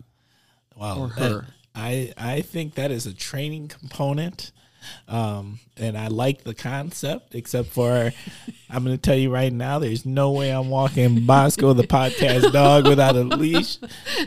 wow. 0.76 0.99
Or 0.99 1.09
that- 1.09 1.33
her. 1.33 1.47
I 1.74 2.12
I 2.16 2.41
think 2.41 2.74
that 2.74 2.91
is 2.91 3.07
a 3.07 3.14
training 3.14 3.68
component. 3.68 4.51
Um, 5.07 5.59
and 5.76 5.97
I 5.97 6.09
like 6.09 6.45
the 6.45 6.55
concept, 6.55 7.35
except 7.35 7.68
for 7.68 8.12
I'm 8.70 8.85
going 8.85 8.97
to 8.97 9.01
tell 9.01 9.16
you 9.16 9.31
right 9.31 9.53
now, 9.53 9.79
there's 9.79 10.07
no 10.07 10.33
way 10.33 10.51
I'm 10.51 10.68
walking 10.70 11.26
Bosco 11.26 11.72
the 11.72 11.83
podcast 11.85 12.53
dog 12.53 12.87
without 12.87 13.16
a 13.16 13.22
leash 13.24 13.79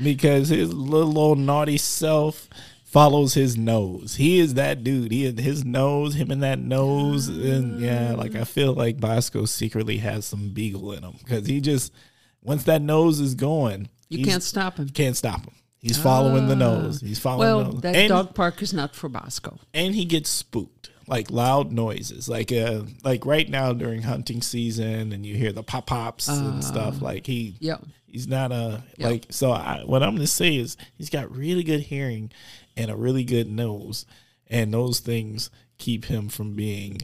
because 0.04 0.49
his 0.49 0.74
little 0.74 1.18
old 1.18 1.39
naughty 1.39 1.78
self 1.78 2.49
follows 2.84 3.34
his 3.34 3.58
nose. 3.58 4.16
He 4.16 4.39
is 4.39 4.56
that 4.56 4.84
dude. 4.84 5.12
He 5.12 5.32
his 5.32 5.64
nose, 5.64 6.16
him 6.16 6.30
and 6.32 6.43
that 6.43 6.60
nose, 6.60 7.28
and 7.30 7.80
yeah, 7.80 8.14
like 8.14 8.36
I 8.36 8.43
feel 8.43 8.74
like 8.74 8.99
Bosco 8.99 9.45
secretly 9.45 9.97
has 9.97 10.26
some 10.26 10.49
beagle 10.49 10.91
in 10.91 11.04
him 11.04 11.14
because 11.20 11.47
he 11.47 11.62
just 11.62 11.93
once 12.41 12.64
that 12.66 12.82
nose 12.82 13.20
is 13.20 13.36
going, 13.36 13.88
You 14.10 14.26
can't 14.26 14.43
stop 14.43 14.78
him. 14.78 14.89
can't 14.89 15.16
stop 15.16 15.45
him. 15.45 15.54
He's 15.82 15.98
following 15.98 16.48
the 16.48 16.56
nose. 16.56 17.02
He's 17.02 17.20
following 17.20 17.40
Well, 17.48 17.64
the 17.66 17.72
nose. 17.74 17.82
that 17.82 17.96
and, 17.96 18.10
dog 18.10 18.36
park 18.36 18.62
is 18.62 18.74
not 18.74 18.96
for 18.96 19.10
Bosco. 19.10 19.60
and 19.74 19.96
he 19.96 20.06
gets 20.06 20.30
spooked. 20.30 20.90
Like 21.08 21.30
loud 21.32 21.72
noises. 21.74 22.30
Like 22.30 22.52
uh 22.54 22.84
like 23.04 23.26
right 23.26 23.50
now 23.50 23.74
during 23.74 24.04
hunting 24.04 24.42
season 24.42 25.12
and 25.12 25.26
you 25.26 25.36
hear 25.36 25.52
the 25.52 25.64
pop 25.64 25.88
pops 25.88 26.28
and 26.30 26.64
stuff. 26.64 27.02
Like 27.02 27.26
he 27.26 27.58
Yeah. 27.60 27.78
he's 28.06 28.28
not 28.28 28.52
a 28.52 28.84
Yeah. 28.98 29.08
like 29.08 29.26
so 29.32 29.52
I, 29.52 29.82
what 29.86 30.04
I'm 30.04 30.16
gonna 30.16 30.28
say 30.28 30.56
is 30.56 30.78
he's 30.98 31.10
got 31.10 31.36
really 31.36 31.64
good 31.64 31.82
hearing 31.82 32.32
and 32.78 32.90
a 32.92 32.96
really 32.96 33.24
good 33.26 33.52
nose. 33.52 34.06
And 34.48 34.74
those 34.74 35.00
things 35.00 35.50
keep 35.80 36.06
him 36.06 36.30
from 36.30 36.54
being 36.54 37.02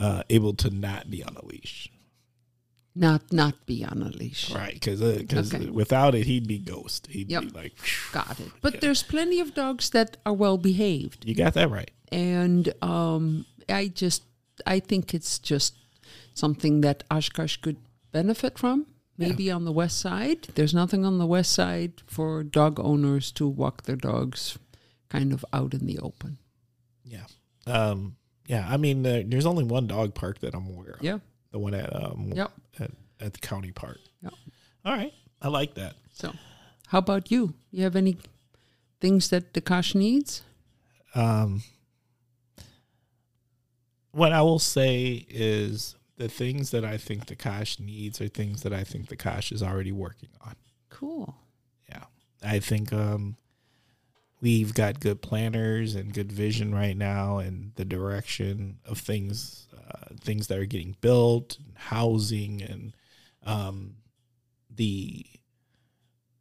uh, 0.00 0.22
able 0.30 0.54
to 0.54 0.70
not 0.70 1.10
be 1.10 1.22
on 1.22 1.36
a 1.36 1.44
leash. 1.44 1.88
Not 2.98 3.30
not 3.30 3.66
be 3.66 3.84
on 3.84 4.02
a 4.02 4.08
leash. 4.08 4.50
Right. 4.50 4.72
Because 4.72 5.00
because 5.00 5.52
Okay. 5.54 5.66
without 5.70 6.14
it, 6.14 6.24
he'd 6.26 6.46
be 6.48 6.58
ghost. 6.58 7.06
He'd 7.08 7.30
Yep. 7.30 7.42
be 7.42 7.48
like, 7.50 7.72
Got 8.12 8.40
it. 8.40 8.50
But 8.62 8.80
there's 8.80 9.02
plenty 9.02 9.38
of 9.38 9.52
dogs 9.54 9.90
that 9.90 10.16
are 10.24 10.32
well 10.32 10.56
behaved. 10.56 11.24
you 11.26 11.34
got 11.34 11.52
that 11.54 11.70
right. 11.70 11.90
And 12.10 12.72
um, 12.82 13.44
I 13.68 13.88
just 13.88 14.22
I 14.66 14.80
think 14.80 15.12
it's 15.12 15.38
just 15.38 15.74
something 16.32 16.80
that 16.80 17.04
Oshkosh 17.10 17.58
could 17.58 17.76
benefit 18.12 18.58
from. 18.58 18.86
Maybe 19.18 19.50
on 19.50 19.64
the 19.64 19.72
west 19.72 19.98
side. 19.98 20.48
There's 20.56 20.74
nothing 20.74 21.04
on 21.06 21.16
the 21.18 21.26
west 21.26 21.52
side 21.52 22.02
for 22.06 22.42
dog 22.44 22.78
owners 22.78 23.32
to 23.32 23.46
walk 23.48 23.84
their 23.84 23.96
dogs 23.96 24.58
kind 25.08 25.32
of 25.32 25.42
out 25.54 25.72
in 25.72 25.86
the 25.86 25.98
open. 26.00 26.36
Yeah. 27.02 27.24
Um, 27.66 28.16
yeah. 28.46 28.66
I 28.68 28.76
mean, 28.76 29.06
uh, 29.06 29.22
there's 29.26 29.46
only 29.46 29.64
one 29.64 29.86
dog 29.86 30.14
park 30.14 30.40
that 30.40 30.54
I'm 30.54 30.66
aware 30.66 30.96
of. 30.96 31.02
Yeah. 31.02 31.18
The 31.56 31.60
one 31.60 31.72
at 31.72 31.90
um 31.96 32.32
Yep. 32.34 32.52
at, 32.80 32.90
at 33.18 33.32
the 33.32 33.38
county 33.40 33.72
park. 33.72 33.98
Yep. 34.22 34.34
All 34.84 34.92
right. 34.92 35.14
I 35.40 35.48
like 35.48 35.72
that. 35.76 35.94
So 36.12 36.34
how 36.88 36.98
about 36.98 37.30
you? 37.30 37.54
You 37.70 37.84
have 37.84 37.96
any 37.96 38.18
things 39.00 39.30
that 39.30 39.54
the 39.54 39.62
Kosh 39.62 39.94
needs? 39.94 40.42
Um, 41.14 41.62
what 44.12 44.32
I 44.32 44.42
will 44.42 44.58
say 44.58 45.24
is 45.30 45.96
the 46.18 46.28
things 46.28 46.72
that 46.72 46.84
I 46.84 46.98
think 46.98 47.24
the 47.26 47.36
Kosh 47.36 47.78
needs 47.78 48.20
are 48.20 48.28
things 48.28 48.62
that 48.62 48.74
I 48.74 48.84
think 48.84 49.08
the 49.08 49.16
Kosh 49.16 49.50
is 49.50 49.62
already 49.62 49.92
working 49.92 50.28
on. 50.42 50.56
Cool. 50.90 51.34
Yeah. 51.88 52.04
I 52.42 52.58
think 52.58 52.92
um 52.92 53.36
we've 54.42 54.74
got 54.74 55.00
good 55.00 55.22
planners 55.22 55.94
and 55.94 56.12
good 56.12 56.30
vision 56.30 56.74
right 56.74 56.98
now 56.98 57.38
and 57.38 57.72
the 57.76 57.84
direction 57.86 58.76
of 58.84 58.98
things 58.98 59.65
uh, 59.90 60.14
things 60.20 60.46
that 60.48 60.58
are 60.58 60.66
getting 60.66 60.96
built, 61.00 61.58
housing 61.74 62.62
and 62.62 62.96
um 63.44 63.94
the 64.74 65.24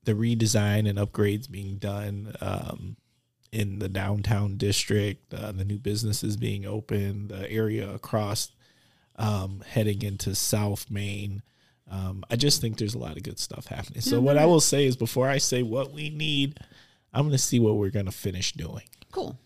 the 0.05 0.13
redesign 0.13 0.89
and 0.89 0.97
upgrades 0.97 1.49
being 1.49 1.77
done 1.77 2.35
um 2.41 2.97
in 3.55 3.79
the 3.79 3.87
downtown 3.87 4.57
district, 4.57 5.33
uh, 5.33 5.51
the 5.51 5.63
new 5.63 5.79
businesses 5.79 6.35
being 6.35 6.65
open, 6.65 7.29
the 7.29 7.49
area 7.49 7.89
across 7.89 8.51
um, 9.15 9.63
heading 9.65 10.01
into 10.01 10.35
South 10.35 10.91
Main. 10.91 11.41
Um, 11.89 12.25
I 12.29 12.35
just 12.35 12.59
think 12.59 12.77
there's 12.77 12.95
a 12.95 12.99
lot 12.99 13.15
of 13.15 13.23
good 13.23 13.39
stuff 13.39 13.67
happening. 13.67 14.01
So 14.01 14.19
what 14.19 14.37
I 14.37 14.45
will 14.45 14.59
say 14.59 14.85
is 14.85 14.97
before 14.97 15.29
I 15.29 15.37
say 15.37 15.63
what 15.63 15.93
we 15.93 16.09
need, 16.09 16.59
I'm 17.13 17.21
going 17.21 17.31
to 17.31 17.37
see 17.37 17.59
what 17.61 17.75
we're 17.77 17.91
going 17.91 18.07
to 18.07 18.11
finish 18.11 18.51
doing. 18.51 18.83
Cool. 19.11 19.39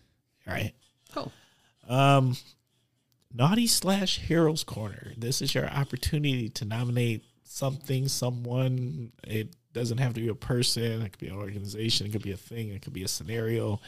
All 0.48 0.54
right. 0.54 0.72
Cool. 1.14 1.30
Um, 1.88 2.36
Naughty 3.32 3.68
slash 3.68 4.18
Heroes 4.18 4.64
Corner. 4.64 5.12
This 5.16 5.40
is 5.40 5.54
your 5.54 5.68
opportunity 5.68 6.48
to 6.48 6.64
nominate 6.64 7.24
something, 7.44 8.08
someone. 8.08 9.12
It 9.24 9.54
doesn't 9.72 9.98
have 9.98 10.14
to 10.14 10.20
be 10.20 10.28
a 10.28 10.34
person. 10.34 11.02
It 11.02 11.12
could 11.12 11.20
be 11.20 11.28
an 11.28 11.36
organization. 11.36 12.06
It 12.06 12.12
could 12.12 12.22
be 12.22 12.32
a 12.32 12.36
thing. 12.36 12.70
It 12.70 12.82
could 12.82 12.92
be 12.92 13.04
a 13.04 13.08
scenario. 13.08 13.80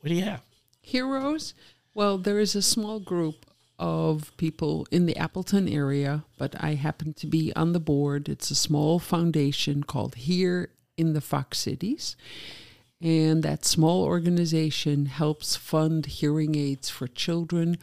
What 0.00 0.08
do 0.08 0.14
you 0.14 0.24
have? 0.24 0.42
Heroes? 0.80 1.52
Well, 1.92 2.16
there 2.16 2.38
is 2.38 2.54
a 2.54 2.62
small 2.62 3.00
group 3.00 3.44
of 3.78 4.34
people 4.38 4.86
in 4.90 5.04
the 5.04 5.16
Appleton 5.18 5.68
area, 5.68 6.24
but 6.38 6.56
I 6.58 6.74
happen 6.74 7.12
to 7.14 7.26
be 7.26 7.52
on 7.54 7.74
the 7.74 7.80
board. 7.80 8.30
It's 8.30 8.50
a 8.50 8.54
small 8.54 8.98
foundation 8.98 9.82
called 9.82 10.14
HEAR 10.14 10.70
in 10.96 11.12
the 11.12 11.20
Fox 11.20 11.58
Cities. 11.58 12.16
And 13.00 13.42
that 13.42 13.64
small 13.64 14.04
organization 14.04 15.06
helps 15.06 15.54
fund 15.54 16.06
hearing 16.06 16.56
aids 16.56 16.88
for 16.88 17.06
children 17.06 17.76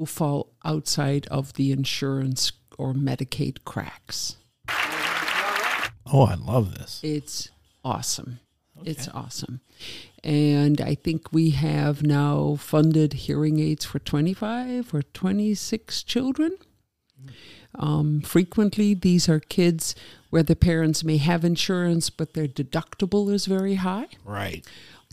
who 0.00 0.06
fall 0.06 0.50
outside 0.64 1.26
of 1.26 1.52
the 1.52 1.70
insurance 1.70 2.52
or 2.78 2.94
Medicaid 2.94 3.58
cracks. 3.66 4.36
Oh, 6.12 6.22
I 6.22 6.36
love 6.36 6.78
this. 6.78 7.00
It's 7.02 7.50
awesome. 7.84 8.40
It's 8.82 9.08
awesome. 9.08 9.60
And 10.24 10.80
I 10.80 10.94
think 10.94 11.34
we 11.34 11.50
have 11.50 12.02
now 12.02 12.56
funded 12.58 13.12
hearing 13.12 13.60
aids 13.60 13.84
for 13.84 13.98
25 13.98 14.94
or 14.94 15.02
26 15.02 16.02
children. 16.02 16.56
Um, 17.74 18.22
frequently, 18.22 18.94
these 18.94 19.28
are 19.28 19.38
kids 19.38 19.94
where 20.30 20.42
the 20.42 20.56
parents 20.56 21.04
may 21.04 21.18
have 21.18 21.44
insurance, 21.44 22.08
but 22.08 22.32
their 22.32 22.48
deductible 22.48 23.30
is 23.30 23.44
very 23.44 23.74
high. 23.74 24.08
Right. 24.24 24.66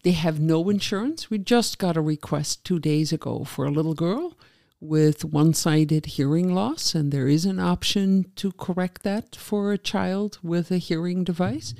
They 0.03 0.11
have 0.11 0.39
no 0.39 0.69
insurance. 0.69 1.29
We 1.29 1.39
just 1.39 1.77
got 1.77 1.97
a 1.97 2.01
request 2.01 2.63
two 2.63 2.79
days 2.79 3.11
ago 3.11 3.43
for 3.43 3.65
a 3.65 3.71
little 3.71 3.93
girl 3.93 4.37
with 4.79 5.25
one 5.25 5.53
sided 5.53 6.05
hearing 6.05 6.53
loss, 6.53 6.93
and 6.93 7.11
there 7.11 7.27
is 7.27 7.45
an 7.45 7.59
option 7.59 8.31
to 8.35 8.51
correct 8.51 9.03
that 9.03 9.35
for 9.35 9.71
a 9.71 9.77
child 9.77 10.37
with 10.43 10.71
a 10.71 10.77
hearing 10.77 11.23
device. 11.23 11.73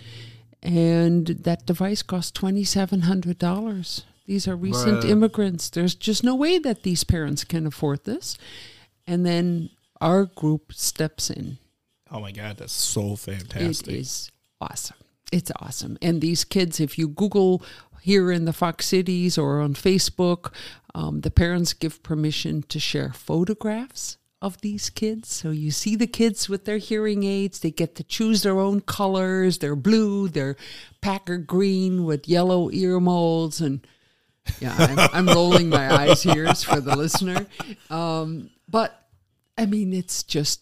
And 0.63 1.27
that 1.27 1.65
device 1.65 2.01
costs 2.01 2.37
$2,700. 2.39 4.03
These 4.25 4.47
are 4.47 4.55
recent 4.55 5.03
Bruh. 5.03 5.09
immigrants. 5.09 5.69
There's 5.69 5.95
just 5.95 6.23
no 6.23 6.35
way 6.35 6.57
that 6.59 6.83
these 6.83 7.03
parents 7.03 7.43
can 7.43 7.65
afford 7.67 8.03
this. 8.03 8.37
And 9.05 9.25
then 9.25 9.69
our 10.01 10.25
group 10.25 10.73
steps 10.73 11.29
in 11.29 11.59
Oh 12.11 12.19
my 12.21 12.31
God, 12.31 12.57
that's 12.57 12.73
so 12.73 13.15
fantastic. 13.15 13.87
it 13.87 13.99
is 13.99 14.31
awesome. 14.61 14.97
It's 15.31 15.51
awesome. 15.59 15.97
And 16.01 16.21
these 16.21 16.45
kids, 16.45 16.79
if 16.79 16.97
you 16.97 17.09
Google 17.09 17.61
HEAR 18.07 18.31
in 18.31 18.45
the 18.45 18.53
Fox 18.53 18.85
Cities 18.85 19.37
or 19.37 19.59
on 19.59 19.73
Facebook, 19.73 20.53
um, 20.95 21.19
the 21.21 21.29
parents 21.29 21.73
give 21.73 22.01
permission 22.03 22.63
to 22.69 22.79
share 22.79 23.11
photographs 23.11 24.17
of 24.41 24.61
these 24.61 24.89
kids. 24.89 25.27
So 25.27 25.51
you 25.51 25.71
see 25.71 25.97
the 25.97 26.07
kids 26.07 26.47
with 26.47 26.63
their 26.63 26.77
hearing 26.77 27.25
aids. 27.25 27.59
They 27.59 27.69
get 27.69 27.95
to 27.95 28.05
choose 28.05 28.43
their 28.43 28.59
own 28.59 28.79
colors. 28.79 29.57
They're 29.57 29.75
blue, 29.75 30.29
they're 30.29 30.55
Packer 31.01 31.37
green 31.37 32.05
with 32.05 32.29
yellow 32.29 32.71
ear 32.71 33.01
molds. 33.01 33.59
And 33.59 33.85
yeah, 34.61 34.73
I'm, 34.79 35.27
I'm 35.27 35.35
rolling 35.35 35.67
my 35.67 35.93
eyes 35.93 36.23
here 36.23 36.53
for 36.55 36.79
the 36.79 36.95
listener. 36.95 37.45
Um, 37.89 38.51
but 38.69 39.09
I 39.57 39.65
mean, 39.65 39.91
it's 39.91 40.23
just 40.23 40.61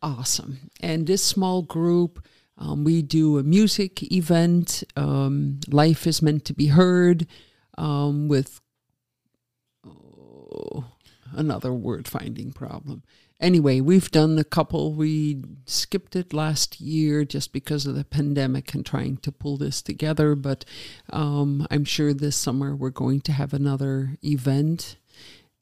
awesome. 0.00 0.70
And 0.80 1.08
this 1.08 1.24
small 1.24 1.62
group, 1.62 2.24
um, 2.58 2.84
we 2.84 3.02
do 3.02 3.38
a 3.38 3.42
music 3.42 4.02
event. 4.12 4.82
Um, 4.96 5.60
Life 5.68 6.06
is 6.06 6.20
meant 6.20 6.44
to 6.46 6.54
be 6.54 6.66
heard 6.68 7.26
um, 7.76 8.28
with 8.28 8.60
oh, 9.86 10.84
another 11.32 11.72
word 11.72 12.08
finding 12.08 12.52
problem. 12.52 13.02
Anyway, 13.40 13.80
we've 13.80 14.10
done 14.10 14.36
a 14.36 14.44
couple. 14.44 14.92
We 14.92 15.44
skipped 15.64 16.16
it 16.16 16.32
last 16.32 16.80
year 16.80 17.24
just 17.24 17.52
because 17.52 17.86
of 17.86 17.94
the 17.94 18.04
pandemic 18.04 18.74
and 18.74 18.84
trying 18.84 19.18
to 19.18 19.30
pull 19.30 19.56
this 19.56 19.80
together. 19.80 20.34
But 20.34 20.64
um, 21.10 21.64
I'm 21.70 21.84
sure 21.84 22.12
this 22.12 22.34
summer 22.34 22.74
we're 22.74 22.90
going 22.90 23.20
to 23.22 23.32
have 23.32 23.54
another 23.54 24.16
event 24.24 24.96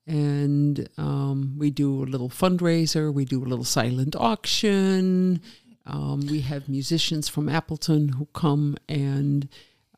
and 0.06 0.88
um, 0.96 1.56
we 1.58 1.70
do 1.70 2.02
a 2.02 2.06
little 2.06 2.30
fundraiser. 2.30 3.12
We 3.12 3.24
do 3.24 3.42
a 3.42 3.46
little 3.46 3.64
silent 3.64 4.16
auction. 4.16 5.42
Um, 5.86 6.26
we 6.26 6.40
have 6.40 6.68
musicians 6.68 7.28
from 7.28 7.48
Appleton 7.48 8.10
who 8.10 8.26
come 8.32 8.76
and 8.88 9.48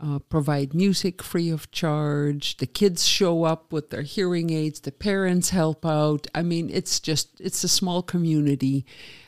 uh, 0.01 0.19
provide 0.21 0.75
music 0.75 1.23
free 1.23 1.51
of 1.51 1.71
charge. 1.71 2.59
The 2.59 2.67
kids 2.67 3.07
show 3.07 3.45
up 3.45 3.73
with 3.73 3.91
their 3.91 4.03
hearing 4.03 4.51
aids. 4.51 4.81
The 4.81 4.93
parents 4.93 5.51
help 5.51 5.85
out. 5.85 6.27
I 6.35 6.43
mean, 6.43 6.71
it's 6.73 7.01
just 7.01 7.41
it's 7.41 7.65
a 7.65 7.69
small 7.69 8.03
community, 8.03 8.87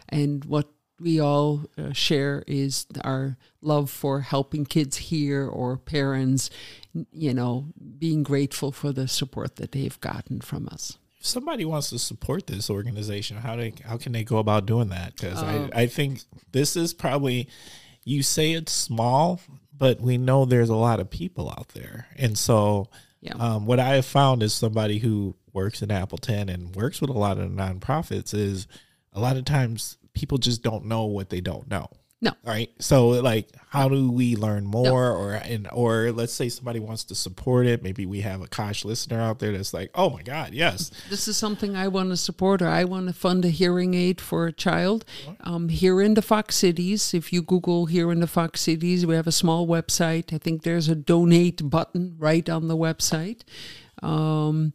and 0.09 0.45
what 0.45 0.69
we 1.01 1.19
all 1.19 1.63
uh, 1.79 1.93
share 1.93 2.45
is 2.47 2.87
our 3.03 3.39
love 3.63 3.91
for 3.91 4.21
helping 4.21 4.67
kids 4.67 4.97
hear 4.99 5.47
or 5.47 5.77
parents, 5.79 6.51
you 7.11 7.33
know, 7.33 7.67
being 7.99 8.23
grateful 8.23 8.71
for 8.71 8.93
the 8.93 9.09
support 9.09 9.57
that 9.57 9.73
they've 9.73 10.01
gotten 10.01 10.41
from 10.41 10.69
us. 10.71 10.99
If 11.21 11.27
somebody 11.27 11.65
wants 11.65 11.91
to 11.91 11.99
support 11.99 12.47
this 12.47 12.71
organization, 12.71 13.37
how 13.37 13.57
they 13.57 13.75
how 13.85 13.97
can 13.99 14.13
they 14.13 14.25
go 14.25 14.39
about 14.39 14.67
doing 14.67 14.89
that? 14.89 15.15
Because 15.17 15.43
Um, 15.43 15.71
I 15.75 15.83
I 15.83 15.87
think 15.87 16.23
this 16.53 16.77
is 16.77 16.95
probably 16.95 17.49
you 18.05 18.23
say 18.23 18.53
it's 18.53 18.73
small, 18.73 19.41
but 19.77 20.01
we 20.01 20.17
know 20.19 20.45
there's 20.45 20.71
a 20.71 20.75
lot 20.77 20.99
of 21.01 21.11
people 21.11 21.51
out 21.51 21.69
there, 21.75 22.07
and 22.17 22.37
so 22.39 22.89
Yeah. 23.21 23.35
um, 23.35 23.67
what 23.67 23.79
I 23.79 23.97
have 23.97 24.07
found 24.07 24.43
is 24.43 24.55
somebody 24.55 24.99
who 24.99 25.37
works 25.53 25.83
in 25.83 25.91
Appleton 25.91 26.49
and 26.49 26.75
works 26.75 27.01
with 27.03 27.11
a 27.11 27.19
lot 27.19 27.39
of 27.39 27.51
nonprofits 27.51 28.33
is 28.33 28.67
a 29.13 29.21
lot 29.21 29.37
of 29.37 29.45
times 29.45 29.99
people 30.15 30.39
just 30.39 30.63
don't 30.63 30.87
know 30.87 31.05
what 31.05 31.29
they 31.29 31.41
don't 31.43 31.69
know. 31.69 31.89
No. 32.23 32.33
Right. 32.45 32.71
So 32.79 33.09
like 33.09 33.49
how 33.71 33.89
do 33.89 34.11
we 34.11 34.37
learn 34.37 34.67
more 34.67 35.11
or 35.11 35.35
and 35.35 35.69
or 35.73 36.13
let's 36.13 36.35
say 36.35 36.49
somebody 36.49 36.81
wants 36.81 37.05
to 37.05 37.15
support 37.15 37.67
it. 37.67 37.83
Maybe 37.83 38.05
we 38.05 38.21
have 38.21 38.43
a 38.43 38.47
Kosh 38.47 38.85
listener 38.85 39.21
out 39.21 39.39
there 39.39 39.53
that's 39.53 39.73
like, 39.73 39.91
oh 39.95 40.11
my 40.11 40.23
God, 40.23 40.53
yes. 40.53 40.91
this 41.09 41.29
is 41.29 41.37
something 41.37 41.77
I 41.77 41.89
want 41.89 42.11
to 42.11 42.17
support 42.17 42.61
or 42.61 42.69
I 42.69 42.85
want 42.85 43.07
to 43.07 43.15
fund 43.15 43.45
a 43.45 43.49
hearing 43.49 43.95
aid 43.95 44.21
for 44.21 44.47
a 44.47 44.53
child. 44.53 45.05
Um, 45.41 45.69
HEAR 45.69 46.03
in 46.03 46.15
the 46.15 46.23
Fox 46.23 46.57
Cities, 46.57 47.15
if 47.15 47.33
you 47.33 47.43
Google 47.43 47.87
HEAR 47.87 48.13
in 48.13 48.21
the 48.21 48.27
Fox 48.27 48.61
Cities, 48.61 49.07
we 49.07 49.15
have 49.15 49.27
a 49.27 49.33
small 49.33 49.67
website. 49.67 50.35
I 50.35 50.39
think 50.39 50.63
there's 50.63 50.89
a 50.89 50.95
donate 50.95 51.71
button 51.71 52.17
right 52.19 52.49
on 52.51 52.69
the 52.69 52.77
website. 52.77 53.43
Um, 54.03 54.75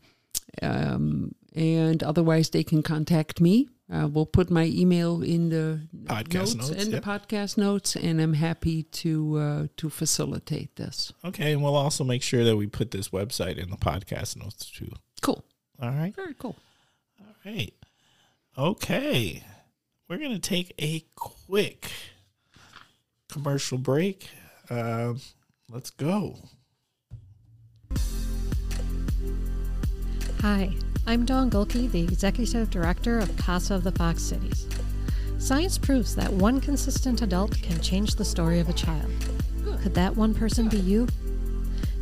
um, 0.62 1.36
and 1.54 2.02
otherwise, 2.02 2.50
they 2.50 2.64
can 2.64 2.82
contact 2.82 3.40
me. 3.40 3.70
Uh, 3.92 4.08
we'll 4.08 4.26
put 4.26 4.50
my 4.50 4.66
email 4.66 5.22
in 5.22 5.50
the 5.50 5.80
Podcast 6.06 6.56
notes, 6.56 6.70
and 6.70 6.92
yeah. 6.92 7.00
the 7.00 7.02
podcast 7.02 7.56
notes, 7.58 7.96
and 7.96 8.20
I'm 8.20 8.34
happy 8.34 8.84
to 8.84 9.38
uh, 9.38 9.68
to 9.78 9.90
facilitate 9.90 10.76
this. 10.76 11.14
Okay, 11.24 11.54
and 11.54 11.62
we'll 11.62 11.76
also 11.76 12.04
make 12.04 12.24
sure 12.24 12.44
that 12.44 12.58
we 12.58 12.66
put 12.66 12.90
this 12.90 13.10
website 13.10 13.58
in 13.58 13.70
the 13.70 13.78
podcast 13.78 14.38
notes 14.38 14.72
too. 14.72 14.92
Cool, 15.22 15.46
All 15.80 15.92
right. 15.92 16.16
very 16.16 16.34
cool. 16.34 16.56
All 17.20 17.36
right. 17.46 17.74
Okay. 18.58 19.44
We're 20.08 20.18
going 20.18 20.34
to 20.34 20.40
take 20.40 20.74
a 20.80 21.04
quick 21.16 21.92
commercial 23.30 23.78
break. 23.78 24.30
Um, 24.70 25.20
let's 25.70 25.90
go. 25.90 26.38
Hi, 30.42 30.70
I'm 31.08 31.24
Dawn 31.24 31.52
Gulke, 31.52 31.92
the 31.92 32.02
Executive 32.02 32.72
Director 32.72 33.20
of 33.20 33.38
CASA 33.38 33.76
of 33.76 33.84
the 33.84 33.92
Fox 33.92 34.24
Cities. 34.24 34.66
Science 35.38 35.78
proves 35.78 36.16
that 36.16 36.34
one 36.34 36.60
consistent 36.60 37.22
adult 37.22 37.62
can 37.62 37.80
change 37.80 38.16
the 38.16 38.26
story 38.26 38.60
of 38.60 38.70
a 38.70 38.74
child. 38.74 39.12
Could 39.84 39.94
that 39.94 40.16
one 40.16 40.34
person 40.34 40.68
be 40.68 40.78
you? 40.78 41.08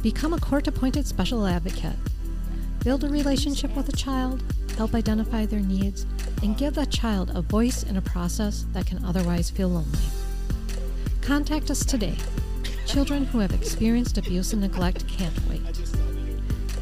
Become 0.01 0.31
a 0.31 0.39
court 0.39 0.69
appointed 0.69 1.05
special 1.05 1.45
advocate. 1.45 1.97
Build 2.85 3.03
a 3.03 3.09
relationship 3.09 3.75
with 3.75 3.89
a 3.89 3.97
child, 3.97 4.41
help 4.77 4.95
identify 4.95 5.45
their 5.45 5.59
needs, 5.59 6.05
and 6.41 6.57
give 6.57 6.73
that 6.75 6.89
child 6.89 7.29
a 7.35 7.41
voice 7.41 7.83
in 7.83 7.97
a 7.97 8.01
process 8.01 8.65
that 8.71 8.85
can 8.85 9.03
otherwise 9.03 9.49
feel 9.49 9.67
lonely. 9.67 9.99
Contact 11.19 11.69
us 11.69 11.83
today. 11.83 12.15
Children 12.87 13.25
who 13.25 13.39
have 13.39 13.53
experienced 13.53 14.17
abuse 14.17 14.53
and 14.53 14.61
neglect 14.61 15.05
can't 15.09 15.37
wait. 15.49 15.82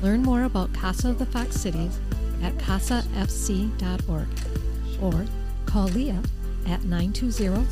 Learn 0.01 0.23
more 0.23 0.43
about 0.43 0.73
Casa 0.73 1.09
of 1.09 1.19
the 1.19 1.25
Fox 1.25 1.55
Cities 1.55 1.99
at 2.41 2.53
casafc.org 2.57 4.27
or 5.01 5.25
call 5.65 5.87
Leah 5.89 6.21
at 6.67 6.83
920 6.83 7.65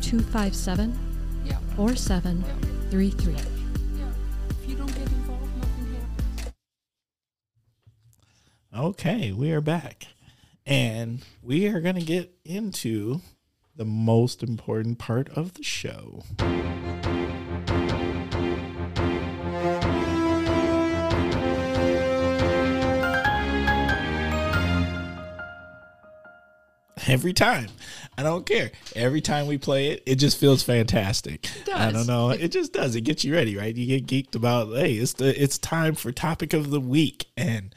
257 0.00 0.98
Yeah. 1.44 1.58
4733. 1.76 3.34
If 3.34 4.68
you 4.68 4.76
don't 4.76 4.86
get 4.86 4.96
involved, 4.98 5.56
nothing 5.58 5.94
happens. 5.94 6.54
Okay, 8.74 9.32
we 9.32 9.52
are 9.52 9.60
back. 9.60 10.06
And 10.64 11.22
we 11.42 11.66
are 11.68 11.80
going 11.80 11.96
to 11.96 12.02
get 12.02 12.32
into 12.44 13.20
the 13.76 13.84
most 13.84 14.42
important 14.42 14.98
part 14.98 15.28
of 15.30 15.54
the 15.54 15.62
show. 15.62 16.22
Every 27.06 27.32
time. 27.32 27.68
I 28.16 28.22
don't 28.22 28.46
care. 28.46 28.70
Every 28.94 29.20
time 29.20 29.46
we 29.46 29.58
play 29.58 29.88
it, 29.88 30.02
it 30.06 30.16
just 30.16 30.38
feels 30.38 30.62
fantastic. 30.62 31.48
I 31.72 31.90
does. 31.90 31.92
don't 31.92 32.06
know. 32.06 32.30
It 32.30 32.52
just 32.52 32.72
does. 32.72 32.94
It 32.94 33.02
gets 33.02 33.24
you 33.24 33.32
ready, 33.32 33.56
right? 33.56 33.74
You 33.74 33.98
get 33.98 34.06
geeked 34.06 34.36
about, 34.36 34.68
hey, 34.68 34.94
it's 34.94 35.14
the 35.14 35.42
it's 35.42 35.58
time 35.58 35.94
for 35.94 36.12
topic 36.12 36.52
of 36.52 36.70
the 36.70 36.80
week. 36.80 37.26
And 37.36 37.74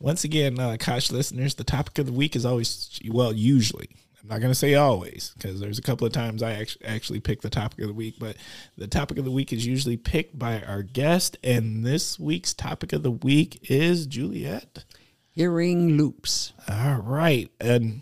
once 0.00 0.24
again, 0.24 0.58
uh, 0.58 0.76
Kosh 0.78 1.10
listeners, 1.10 1.54
the 1.54 1.64
topic 1.64 1.98
of 1.98 2.06
the 2.06 2.12
week 2.12 2.34
is 2.34 2.44
always 2.44 2.98
well, 3.10 3.32
usually. 3.32 3.88
I'm 4.24 4.28
not 4.30 4.40
going 4.40 4.50
to 4.50 4.58
say 4.58 4.74
always 4.74 5.34
because 5.36 5.60
there's 5.60 5.78
a 5.78 5.82
couple 5.82 6.06
of 6.06 6.14
times 6.14 6.42
I 6.42 6.52
actually 6.52 6.86
actually 6.86 7.20
pick 7.20 7.42
the 7.42 7.50
topic 7.50 7.80
of 7.80 7.88
the 7.88 7.94
week, 7.94 8.14
but 8.18 8.36
the 8.78 8.86
topic 8.86 9.18
of 9.18 9.26
the 9.26 9.30
week 9.30 9.52
is 9.52 9.66
usually 9.66 9.98
picked 9.98 10.38
by 10.38 10.62
our 10.62 10.82
guest, 10.82 11.36
and 11.44 11.84
this 11.84 12.18
week's 12.18 12.54
topic 12.54 12.94
of 12.94 13.02
the 13.02 13.10
week 13.10 13.70
is 13.70 14.08
Juliëtte. 14.08 14.84
Hearing 15.28 15.98
loops. 15.98 16.54
All 16.66 17.02
right, 17.02 17.50
and 17.60 18.00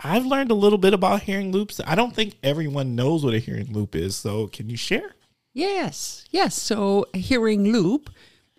I've 0.00 0.26
learned 0.26 0.50
a 0.50 0.54
little 0.54 0.78
bit 0.78 0.94
about 0.94 1.22
hearing 1.22 1.50
loops. 1.50 1.80
I 1.84 1.94
don't 1.94 2.14
think 2.14 2.36
everyone 2.42 2.94
knows 2.94 3.24
what 3.24 3.34
a 3.34 3.38
hearing 3.38 3.72
loop 3.72 3.96
is, 3.96 4.14
so 4.14 4.46
can 4.46 4.70
you 4.70 4.76
share? 4.76 5.14
Yes, 5.52 6.24
yes. 6.30 6.60
So 6.60 7.06
a 7.12 7.18
hearing 7.18 7.72
loop 7.72 8.10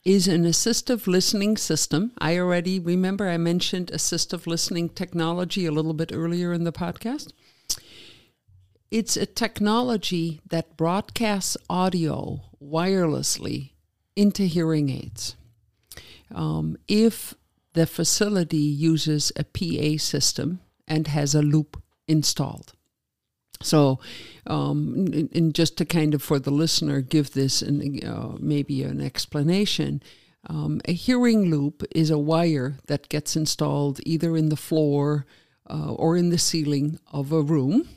is 0.03 0.27
an 0.27 0.43
assistive 0.43 1.07
listening 1.07 1.55
system. 1.55 2.11
I 2.17 2.37
already 2.37 2.79
remember 2.79 3.29
I 3.29 3.37
mentioned 3.37 3.91
assistive 3.93 4.47
listening 4.47 4.89
technology 4.89 5.65
a 5.65 5.71
little 5.71 5.93
bit 5.93 6.11
earlier 6.13 6.51
in 6.51 6.65
the 6.65 6.73
podcast. 6.73 7.31
It's 8.91 9.15
a 9.15 9.25
technology 9.25 10.41
that 10.49 10.75
broadcasts 10.75 11.55
audio 11.69 12.41
wirelessly 12.61 13.71
into 14.15 14.43
hearing 14.43 14.89
aids. 14.89 15.35
Um, 16.33 16.77
if 16.87 17.33
the 17.73 17.85
facility 17.85 18.57
uses 18.57 19.31
a 19.35 19.43
PA 19.43 20.01
system 20.01 20.59
and 20.89 21.07
has 21.07 21.35
a 21.35 21.41
loop 21.41 21.81
installed. 22.07 22.73
So, 23.61 23.99
um, 24.47 25.05
and 25.33 25.53
just 25.53 25.77
to 25.77 25.85
kind 25.85 26.13
of 26.13 26.23
for 26.23 26.39
the 26.39 26.51
listener 26.51 27.01
give 27.01 27.31
this 27.31 27.61
an, 27.61 27.99
uh, 28.05 28.37
maybe 28.39 28.83
an 28.83 29.01
explanation, 29.01 30.01
um, 30.47 30.81
a 30.85 30.93
hearing 30.93 31.51
loop 31.51 31.83
is 31.93 32.09
a 32.09 32.17
wire 32.17 32.77
that 32.87 33.09
gets 33.09 33.35
installed 33.35 33.99
either 34.05 34.37
in 34.37 34.49
the 34.49 34.55
floor 34.55 35.25
uh, 35.69 35.91
or 35.93 36.15
in 36.15 36.29
the 36.29 36.37
ceiling 36.37 36.99
of 37.11 37.31
a 37.33 37.41
room, 37.41 37.87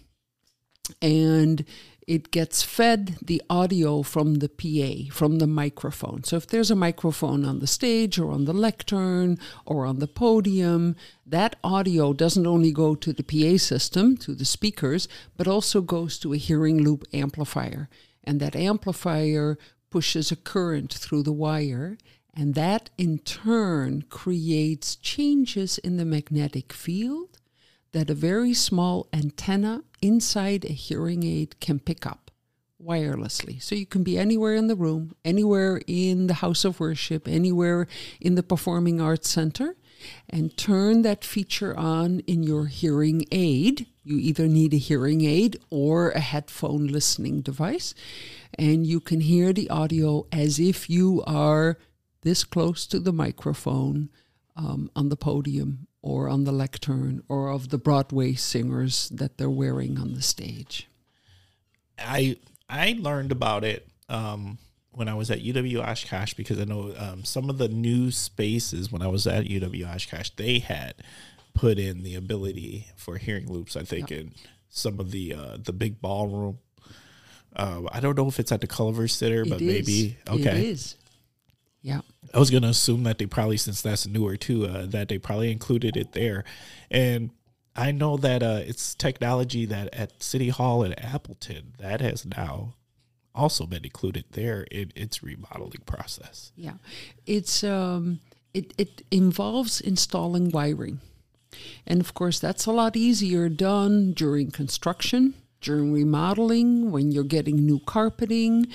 and 1.01 1.65
it 2.07 2.31
gets 2.31 2.63
fed 2.63 3.17
the 3.23 3.41
audio 3.49 4.03
from 4.03 4.37
the 4.37 4.49
PA, 4.49 5.15
from 5.15 5.39
the 5.39 5.47
microphone. 5.47 6.25
So 6.25 6.37
if 6.37 6.47
there's 6.47 6.71
a 6.71 6.77
microphone 6.77 7.45
on 7.45 7.61
the 7.61 7.67
stage 7.67 8.19
or 8.19 8.33
on 8.33 8.45
the 8.45 8.53
lectern 8.53 9.39
or 9.65 9.87
on 9.87 9.99
the 10.01 10.09
podium, 10.09 10.97
that 11.25 11.57
audio 11.63 12.13
doesn't 12.13 12.47
only 12.47 12.73
go 12.73 12.95
to 12.97 13.13
the 13.13 13.23
PA 13.23 13.57
system, 13.57 14.17
to 14.19 14.35
the 14.35 14.45
speakers, 14.45 15.07
but 15.37 15.47
also 15.47 15.81
goes 15.81 16.19
to 16.19 16.33
a 16.33 16.39
hearing 16.39 16.83
loop 16.83 17.05
amplifier. 17.13 17.89
And 18.25 18.41
that 18.41 18.57
amplifier 18.57 19.59
pushes 19.91 20.33
a 20.33 20.37
current 20.37 20.93
through 20.93 21.23
the 21.23 21.33
wire. 21.33 21.99
And 22.35 22.55
that 22.55 22.91
in 22.97 23.19
turn 23.19 24.03
creates 24.09 24.97
changes 24.97 25.79
in 25.79 25.99
the 25.99 26.05
magnetic 26.05 26.73
field 26.73 27.32
that 27.93 28.11
a 28.11 28.15
very 28.15 28.55
small 28.55 29.07
antenna 29.13 29.83
inside 30.01 30.65
a 30.65 30.73
hearing 30.73 31.25
aid 31.25 31.61
can 31.61 31.79
pick 31.79 32.07
up 32.07 32.31
wirelessly. 32.83 33.63
So 33.63 33.75
you 33.75 33.87
can 33.87 34.03
be 34.03 34.19
anywhere 34.19 34.55
in 34.55 34.67
the 34.67 34.75
room, 34.75 35.15
anywhere 35.25 35.81
in 35.87 36.27
the 36.27 36.35
house 36.35 36.65
of 36.65 36.81
worship, 36.81 37.29
anywhere 37.29 37.87
in 38.21 38.35
the 38.35 38.43
performing 38.43 39.01
arts 39.01 39.29
center, 39.29 39.77
and 40.29 40.57
turn 40.57 41.03
that 41.03 41.25
feature 41.25 41.77
on 41.77 42.21
in 42.21 42.43
your 42.43 42.67
hearing 42.67 43.25
aid. 43.31 43.87
You 44.03 44.17
either 44.17 44.49
need 44.49 44.75
a 44.75 44.79
hearing 44.79 45.23
aid 45.23 45.59
or 45.71 46.11
a 46.11 46.21
headphone 46.21 46.89
listening 46.89 47.41
device, 47.41 47.95
and 48.59 48.87
you 48.87 48.99
can 48.99 49.21
hear 49.21 49.53
the 49.53 49.71
audio 49.71 50.27
as 50.33 50.59
if 50.59 50.91
you 50.91 51.23
are 51.25 51.79
this 52.23 52.43
close 52.43 52.87
to 52.87 52.99
the 52.99 53.13
microphone 53.13 54.11
um, 54.57 54.91
on 54.97 55.09
the 55.09 55.17
podium 55.17 55.87
or 56.03 56.29
on 56.29 56.45
the 56.45 56.53
lectern 56.53 57.23
or 57.29 57.49
of 57.49 57.69
the 57.71 57.79
Broadway 57.79 58.35
singers 58.35 59.09
that 59.11 59.39
they're 59.39 59.49
wearing 59.51 59.99
on 59.99 60.15
the 60.15 60.23
stage. 60.23 60.89
I 61.99 62.37
I 62.69 62.97
learned 62.99 63.33
about 63.33 63.65
it 63.65 63.87
um, 64.09 64.59
when 64.91 65.09
I 65.09 65.15
was 65.15 65.31
at 65.31 65.41
UW 65.43 65.87
Oshkosh 65.87 66.35
because 66.35 66.59
I 66.59 66.65
know 66.65 66.93
um, 66.99 67.25
some 67.25 67.49
of 67.49 67.59
the 67.59 67.69
new 67.69 68.11
spaces 68.11 68.91
when 68.91 69.03
I 69.03 69.07
was 69.09 69.27
at 69.27 69.45
UW 69.45 69.95
Oshkosh 69.95 70.31
they 70.37 70.59
had 70.59 70.95
put 71.55 71.79
in 71.79 72.03
the 72.03 72.15
ability 72.15 72.89
for 72.97 73.19
hearing 73.19 73.47
loops. 73.53 73.77
I 73.77 73.83
think 73.83 74.11
in 74.11 74.33
some 74.69 74.99
of 74.99 75.11
the 75.11 75.35
uh, 75.35 75.57
the 75.63 75.73
big 75.73 76.01
ballroom. 76.01 76.59
Uh, 77.55 77.83
I 77.93 78.01
don't 78.01 78.17
know 78.17 78.29
if 78.29 78.41
it's 78.41 78.51
at 78.51 78.63
the 78.63 78.67
Culver 78.67 79.07
Center, 79.07 79.45
but 79.45 79.61
It 79.61 79.69
is. 79.69 79.87
maybe 79.87 80.17
okay. 80.27 80.59
It 80.59 80.65
is. 80.65 80.97
Yeah. 81.83 82.01
I 82.33 82.39
was 82.39 82.51
gonna 82.51 82.69
assume 82.69 83.03
that 83.05 83.19
they 83.19 83.27
probably, 83.27 83.57
since 83.57 83.83
that's 83.83 84.07
newer 84.07 84.37
too, 84.37 84.67
uh, 84.67 84.87
that 84.87 85.09
they 85.09 85.19
probably 85.19 85.51
included 85.51 85.97
it 85.97 86.13
there. 86.13 86.45
And 86.91 87.31
I 87.75 87.91
know 87.91 88.17
that 88.19 88.43
uh, 88.43 88.61
it's 88.65 88.95
technology 88.95 89.65
that 89.67 89.93
at 89.95 90.23
City 90.23 90.51
Hall 90.51 90.83
in 90.83 90.93
Appleton 90.95 91.75
that 91.79 92.01
has 92.01 92.27
now 92.27 92.75
also 93.35 93.67
been 93.67 93.85
included 93.85 94.25
there 94.33 94.63
in 94.71 94.93
its 94.95 95.23
remodeling 95.23 95.83
process. 95.87 96.53
Yeah, 96.55 96.75
it's 97.27 97.65
um, 97.65 98.21
it 98.53 98.75
it 98.77 99.03
involves 99.11 99.81
installing 99.81 100.51
wiring, 100.51 101.01
and 101.87 102.01
of 102.01 102.13
course 102.15 102.39
that's 102.39 102.67
a 102.67 102.73
lot 102.73 102.95
easier 102.95 103.49
done 103.49 104.13
during 104.13 104.51
construction, 104.51 105.35
during 105.63 105.93
remodeling, 105.93 106.91
when 106.91 107.11
you're 107.11 107.25
getting 107.25 107.65
new 107.65 107.81
carpeting. 107.87 108.67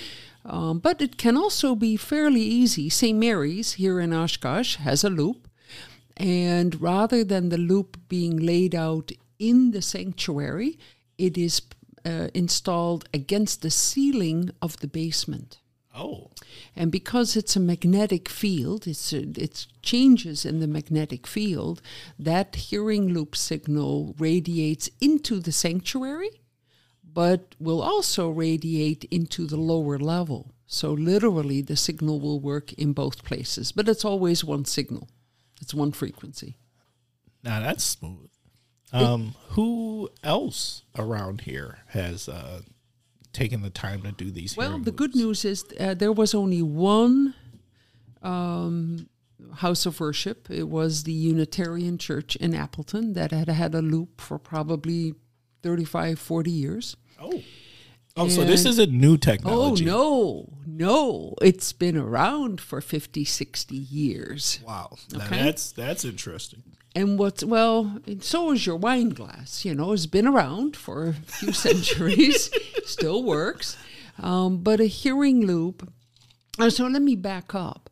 Um, 0.48 0.80
but 0.80 1.02
it 1.02 1.18
can 1.18 1.36
also 1.36 1.76
be 1.76 1.98
fairly 1.98 2.42
easy. 2.42 2.90
St. 2.90 3.18
Mary's 3.18 3.74
here 3.74 4.00
in 4.00 4.14
Oshkosh 4.14 4.78
has 4.78 5.04
a 5.04 5.10
loop, 5.10 5.48
and 6.16 6.82
rather 6.82 7.24
than 7.24 7.50
the 7.50 7.58
loop 7.58 7.98
being 8.08 8.38
laid 8.38 8.74
out 8.74 9.12
in 9.38 9.72
the 9.72 9.82
sanctuary, 9.82 10.80
it 11.18 11.38
is 11.38 11.62
uh, 12.06 12.30
installed 12.34 13.10
against 13.14 13.62
the 13.62 13.70
ceiling 13.70 14.50
of 14.62 14.78
the 14.78 14.88
basement. 14.88 15.60
Oh, 15.94 16.30
And 16.76 16.92
because 16.92 17.36
it's 17.36 17.56
a 17.56 17.60
magnetic 17.60 18.30
field, 18.30 18.88
it's 18.88 19.12
a, 19.12 19.26
it's 19.36 19.68
changes 19.82 20.46
in 20.46 20.60
the 20.60 20.68
magnetic 20.68 21.26
field, 21.26 21.82
that 22.20 22.56
hearing 22.56 23.10
loop 23.10 23.36
signal 23.36 24.16
radiates 24.20 24.90
into 25.02 25.40
the 25.40 25.52
sanctuary, 25.52 26.42
but 27.18 27.56
will 27.60 27.82
also 27.82 28.30
radiate 28.30 29.04
into 29.06 29.48
the 29.48 29.58
lower 29.58 29.98
level. 29.98 30.54
So 30.68 30.92
literally, 30.94 31.64
the 31.64 31.76
signal 31.76 32.20
will 32.20 32.40
work 32.40 32.74
in 32.74 32.94
both 32.94 33.24
places, 33.24 33.72
but 33.72 33.90
it's 33.90 34.06
always 34.06 34.44
one 34.44 34.66
signal. 34.66 35.10
It's 35.60 35.74
one 35.74 35.94
frequency. 35.94 36.60
now 37.42 37.60
that's 37.60 37.84
smooth. 37.84 38.30
Um, 38.94 39.34
who 39.56 40.10
else 40.24 40.84
around 40.96 41.42
here 41.42 41.80
has 41.88 42.30
uh, 42.30 42.62
taken 43.34 43.64
the 43.64 43.72
time 43.72 44.04
to 44.04 44.12
do 44.12 44.30
these? 44.30 44.56
Well, 44.56 44.78
the 44.78 44.92
good 44.92 45.16
news 45.16 45.44
is 45.44 45.66
uh, 45.80 45.96
there 45.96 46.14
was 46.14 46.36
only 46.36 46.62
one 46.62 47.34
um, 48.22 49.10
house 49.56 49.88
of 49.88 50.00
worship. 50.00 50.52
It 50.52 50.70
was 50.70 51.02
the 51.02 51.14
Unitarian 51.14 51.98
Church 51.98 52.36
in 52.36 52.54
Appleton 52.54 53.14
that 53.14 53.32
had 53.32 53.50
had 53.50 53.74
a 53.74 53.82
loop 53.82 54.22
for 54.22 54.38
probably 54.38 55.16
35, 55.64 56.20
40 56.20 56.52
years. 56.52 56.96
Oh, 57.20 57.42
oh, 58.16 58.28
so 58.28 58.44
this 58.44 58.66
is 58.66 58.80
a 58.80 58.88
new 58.88 59.18
technology. 59.18 59.90
Oh, 59.90 60.48
no, 60.66 60.86
no. 60.86 61.36
It's 61.42 61.74
been 61.74 61.98
around 61.98 62.62
for 62.62 62.82
50, 62.82 63.24
60 63.26 63.76
years. 63.76 64.60
Wow, 64.66 64.98
Okay. 65.14 65.44
that's 65.44 65.72
that's 65.72 66.06
interesting. 66.06 66.64
And 66.96 67.20
what's, 67.20 67.44
well, 67.44 68.00
and 68.08 68.24
so 68.24 68.52
is 68.54 68.66
your 68.66 68.76
wine 68.78 69.10
glass. 69.10 69.64
You 69.66 69.76
know, 69.76 69.94
it's 69.94 70.08
been 70.08 70.26
around 70.28 70.76
for 70.76 71.08
a 71.10 71.14
few 71.14 71.52
centuries, 71.68 72.50
still 72.86 73.24
works. 73.24 73.78
Um, 74.20 74.58
but 74.64 74.80
a 74.80 74.86
hearing 74.86 75.46
loop, 75.46 75.88
uh, 76.58 76.72
so 76.72 76.88
let 76.88 77.04
me 77.04 77.16
back 77.16 77.54
up. 77.54 77.90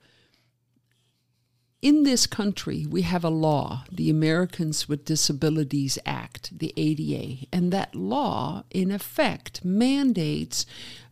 In 1.86 2.02
this 2.02 2.26
country, 2.26 2.88
we 2.90 3.04
have 3.04 3.24
a 3.24 3.30
law, 3.30 3.84
the 3.92 4.10
Americans 4.10 4.90
with 4.90 5.06
Disabilities 5.06 6.00
Act, 6.04 6.58
the 6.58 6.74
ADA, 6.76 7.46
and 7.54 7.72
that 7.72 7.94
law, 7.94 8.64
in 8.72 8.90
effect, 8.90 9.64
mandates 9.64 10.66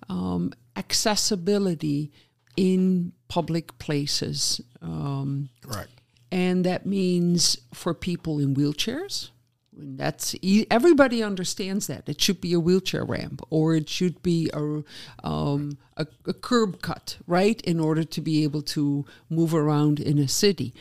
um, 0.10 0.52
accessibility 0.76 2.12
in 2.58 3.14
public 3.28 3.78
places. 3.78 4.62
Um, 4.82 5.50
Correct. 5.62 5.92
and 6.32 6.66
that 6.66 6.88
means 6.88 7.60
for 7.72 7.94
people 7.94 8.40
in 8.40 8.56
wheelchairs. 8.56 9.30
That's 9.76 10.36
everybody 10.70 11.24
understands 11.24 11.88
that 11.88 12.08
it 12.08 12.22
should 12.22 12.40
be 12.40 12.54
a 12.54 12.60
wheelchair 12.60 13.04
ramp 13.04 13.42
or 13.50 13.76
it 13.76 13.90
should 13.90 14.22
be 14.22 14.50
a, 14.54 14.84
um, 15.24 15.78
a 15.98 16.06
a 16.26 16.34
curb 16.34 16.82
cut, 16.82 17.18
right, 17.28 17.60
in 17.62 17.80
order 17.80 18.04
to 18.04 18.22
be 18.22 18.44
able 18.44 18.62
to 18.62 19.06
move 19.30 19.54
around 19.54 20.00
in 20.00 20.20
a 20.20 20.28
city. 20.28 20.74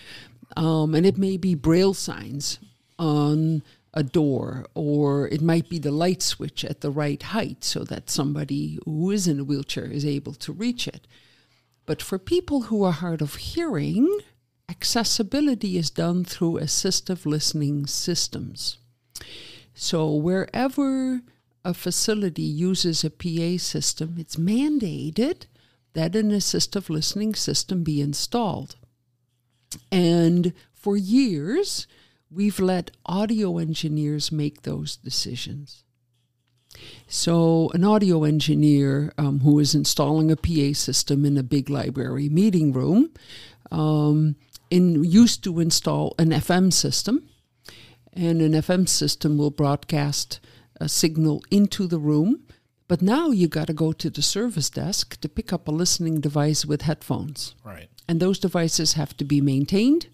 Um, 0.57 0.95
and 0.95 1.07
it 1.07 1.17
may 1.17 1.37
be 1.37 1.55
braille 1.55 1.95
signs 1.95 2.59
on 2.99 3.63
a 3.95 4.03
door, 4.03 4.67
or 4.75 5.29
it 5.29 5.43
might 5.43 5.69
be 5.69 5.79
the 5.79 5.91
light 5.91 6.23
switch 6.23 6.65
at 6.65 6.81
the 6.81 6.91
right 6.91 7.23
height 7.23 7.65
so 7.65 7.85
that 7.85 8.11
somebody 8.11 8.79
who 8.85 9.11
is 9.11 9.29
in 9.29 9.41
a 9.41 9.45
wheelchair 9.45 9.85
is 9.85 10.05
able 10.05 10.35
to 10.35 10.53
reach 10.53 10.89
it. 10.89 11.07
But 11.85 12.01
for 12.01 12.19
people 12.19 12.63
who 12.63 12.85
are 12.85 12.93
hard 12.93 13.21
of 13.21 13.35
hearing, 13.35 14.21
accessibility 14.69 15.77
is 15.77 15.91
done 15.91 16.25
through 16.25 16.61
assistive 16.61 17.27
listening 17.27 17.87
systems. 17.87 18.79
So 19.75 20.13
wherever 20.15 21.21
a 21.65 21.75
facility 21.75 22.43
uses 22.43 23.05
a 23.05 23.11
PA 23.11 23.59
system, 23.59 24.17
it's 24.19 24.37
mandated 24.37 25.47
that 25.95 26.17
an 26.17 26.31
assistive 26.31 26.89
listening 26.89 27.35
system 27.35 27.83
be 27.83 28.01
installed. 28.01 28.77
And 29.91 30.53
for 30.73 30.97
years, 30.97 31.87
we've 32.31 32.61
let 32.61 32.91
audio 33.07 33.59
engineers 33.59 34.33
make 34.33 34.63
those 34.63 34.97
decisions. 34.97 35.85
So, 37.07 37.71
an 37.75 37.85
audio 37.85 38.25
engineer 38.25 39.13
um, 39.19 39.41
who 39.41 39.59
is 39.59 39.75
installing 39.75 40.31
a 40.31 40.37
PA 40.37 40.73
system 40.73 41.27
in 41.27 41.37
a 41.37 41.43
big 41.43 41.69
library 41.69 42.31
meeting 42.31 42.73
room 42.73 43.11
um, 43.71 44.37
in, 44.71 45.05
used 45.05 45.45
to 45.45 45.61
install 45.61 46.15
an 46.19 46.31
FM 46.31 46.73
system, 46.73 47.29
and 48.13 48.41
an 48.41 48.53
FM 48.53 48.89
system 48.89 49.39
will 49.39 49.51
broadcast 49.51 50.41
a 50.81 50.89
signal 50.89 51.43
into 51.51 51.87
the 51.87 51.99
room. 51.99 52.45
But 52.89 53.01
now 53.01 53.31
you 53.31 53.49
got 53.49 53.69
to 53.69 53.73
go 53.73 53.93
to 53.93 54.11
the 54.11 54.21
service 54.21 54.69
desk 54.69 55.19
to 55.21 55.29
pick 55.29 55.53
up 55.53 55.67
a 55.67 55.71
listening 55.71 56.21
device 56.21 56.67
with 56.67 56.83
headphones. 56.83 57.55
Right. 57.65 57.89
And 58.09 58.21
those 58.21 58.39
devices 58.39 58.95
have 58.95 59.17
to 59.17 59.25
be 59.25 59.41
maintained. 59.41 60.09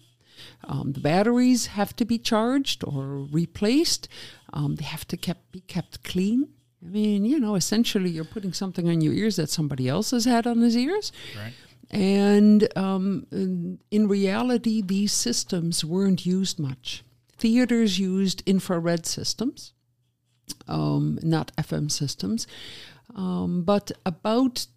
Um, 0.63 0.93
the 0.93 1.01
batteries 1.01 1.67
have 1.67 1.95
to 1.97 2.05
be 2.05 2.17
charged 2.17 2.83
or 2.85 3.27
replaced. 3.31 4.07
Um, 4.53 4.75
they 4.75 4.85
have 4.85 5.05
to 5.09 5.17
kept, 5.17 5.51
be 5.51 5.61
kept 5.61 6.03
clean. 6.03 6.49
I 6.81 6.89
mean, 6.89 7.25
you 7.25 7.39
know, 7.39 7.55
essentially 7.55 8.09
you're 8.09 8.23
putting 8.23 8.53
something 8.53 8.87
on 8.87 9.01
your 9.01 9.13
ears 9.13 9.35
that 9.35 9.49
somebody 9.49 9.89
else 9.89 10.11
has 10.11 10.23
had 10.23 10.47
on 10.47 10.59
his 10.59 10.77
ears. 10.77 11.11
Right. 11.37 11.53
And 11.91 12.77
um, 12.77 13.25
in, 13.31 13.79
in 13.91 14.07
reality, 14.07 14.81
these 14.81 15.11
systems 15.11 15.83
weren't 15.83 16.25
used 16.25 16.59
much. 16.59 17.03
Theaters 17.39 17.97
used 17.99 18.43
infrared 18.45 19.05
systems, 19.05 19.73
um, 20.67 21.17
not 21.21 21.51
FM 21.57 21.89
systems. 21.89 22.47
Um, 23.15 23.63
but 23.63 23.91
about 24.05 24.67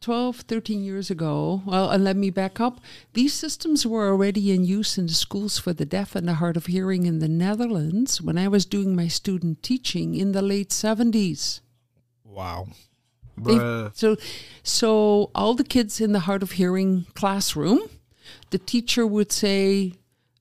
12, 0.00 0.36
13 0.40 0.82
years 0.82 1.10
ago, 1.10 1.62
well, 1.66 1.90
and 1.90 2.04
let 2.04 2.16
me 2.16 2.30
back 2.30 2.60
up. 2.60 2.80
These 3.12 3.34
systems 3.34 3.86
were 3.86 4.08
already 4.08 4.52
in 4.52 4.64
use 4.64 4.96
in 4.96 5.06
the 5.06 5.12
schools 5.12 5.58
for 5.58 5.72
the 5.72 5.84
deaf 5.84 6.14
and 6.14 6.26
the 6.28 6.34
hard 6.34 6.56
of 6.56 6.66
hearing 6.66 7.04
in 7.04 7.18
the 7.18 7.28
Netherlands 7.28 8.22
when 8.22 8.38
I 8.38 8.48
was 8.48 8.64
doing 8.64 8.94
my 8.96 9.08
student 9.08 9.62
teaching 9.62 10.14
in 10.14 10.32
the 10.32 10.40
late 10.42 10.70
70s. 10.70 11.60
Wow. 12.24 12.68
They- 13.36 13.58
so, 13.94 14.16
so 14.62 15.30
all 15.34 15.54
the 15.54 15.64
kids 15.64 16.00
in 16.00 16.12
the 16.12 16.20
hard 16.20 16.42
of 16.42 16.52
hearing 16.52 17.06
classroom, 17.14 17.80
the 18.50 18.58
teacher 18.58 19.06
would 19.06 19.32
say, 19.32 19.94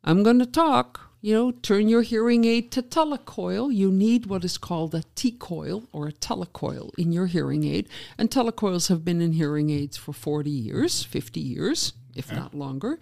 "I'm 0.03 0.23
going 0.23 0.39
to 0.39 0.45
talk. 0.45 1.09
You 1.23 1.33
know, 1.33 1.51
turn 1.51 1.87
your 1.87 2.01
hearing 2.01 2.43
aid 2.43 2.69
to 2.73 2.81
telecoil. 2.81 3.73
You 3.73 3.89
need 3.89 4.25
what 4.25 4.43
is 4.43 4.57
called 4.57 4.93
a 4.93 5.03
T-coil 5.15 5.87
or 5.93 6.09
a 6.09 6.11
telecoil 6.11 6.91
in 6.97 7.13
your 7.13 7.27
hearing 7.27 7.63
aid, 7.63 7.87
and 8.17 8.29
telecoils 8.29 8.89
have 8.89 9.05
been 9.05 9.21
in 9.21 9.31
hearing 9.31 9.69
aids 9.69 9.95
for 9.95 10.11
40 10.11 10.49
years, 10.49 11.05
50 11.05 11.39
years, 11.39 11.93
if 12.13 12.29
not 12.29 12.53
longer. 12.53 12.99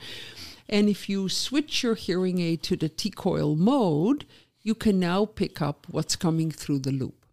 And 0.69 0.87
if 0.87 1.09
you 1.09 1.29
switch 1.29 1.81
your 1.81 1.95
hearing 1.95 2.39
aid 2.39 2.61
to 2.61 2.75
the 2.75 2.89
T-coil 2.89 3.55
mode, 3.55 4.27
you 4.61 4.75
can 4.75 4.99
now 4.99 5.25
pick 5.25 5.59
up 5.59 5.87
what's 5.89 6.15
coming 6.15 6.51
through 6.51 6.79
the 6.79 6.91
loop." 6.91 7.25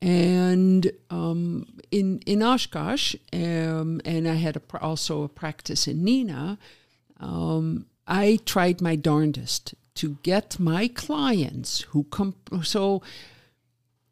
and 0.00 0.90
um, 1.10 1.64
in 1.92 2.18
in 2.26 2.42
Oshkosh, 2.42 3.14
um, 3.32 4.00
and 4.04 4.26
I 4.26 4.34
had 4.34 4.56
a, 4.56 4.60
pr- 4.60 4.78
also 4.78 5.22
a 5.22 5.28
practice 5.28 5.86
in 5.86 6.04
Neenah. 6.04 6.58
Um, 7.20 7.86
I 8.12 8.38
tried 8.44 8.82
my 8.82 8.94
darndest 8.94 9.74
to 9.94 10.18
get 10.22 10.60
my 10.60 10.86
clients 10.86 11.80
who 11.92 12.04
come. 12.04 12.34
So, 12.62 13.02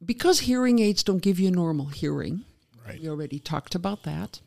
because 0.02 0.40
hearing 0.40 0.78
aids 0.78 1.02
don't 1.02 1.22
give 1.22 1.38
you 1.38 1.50
normal 1.50 1.86
hearing, 1.86 2.44
Right. 2.86 2.98
we 3.00 3.08
already 3.10 3.38
talked 3.38 3.74
about 3.74 4.04
that. 4.04 4.40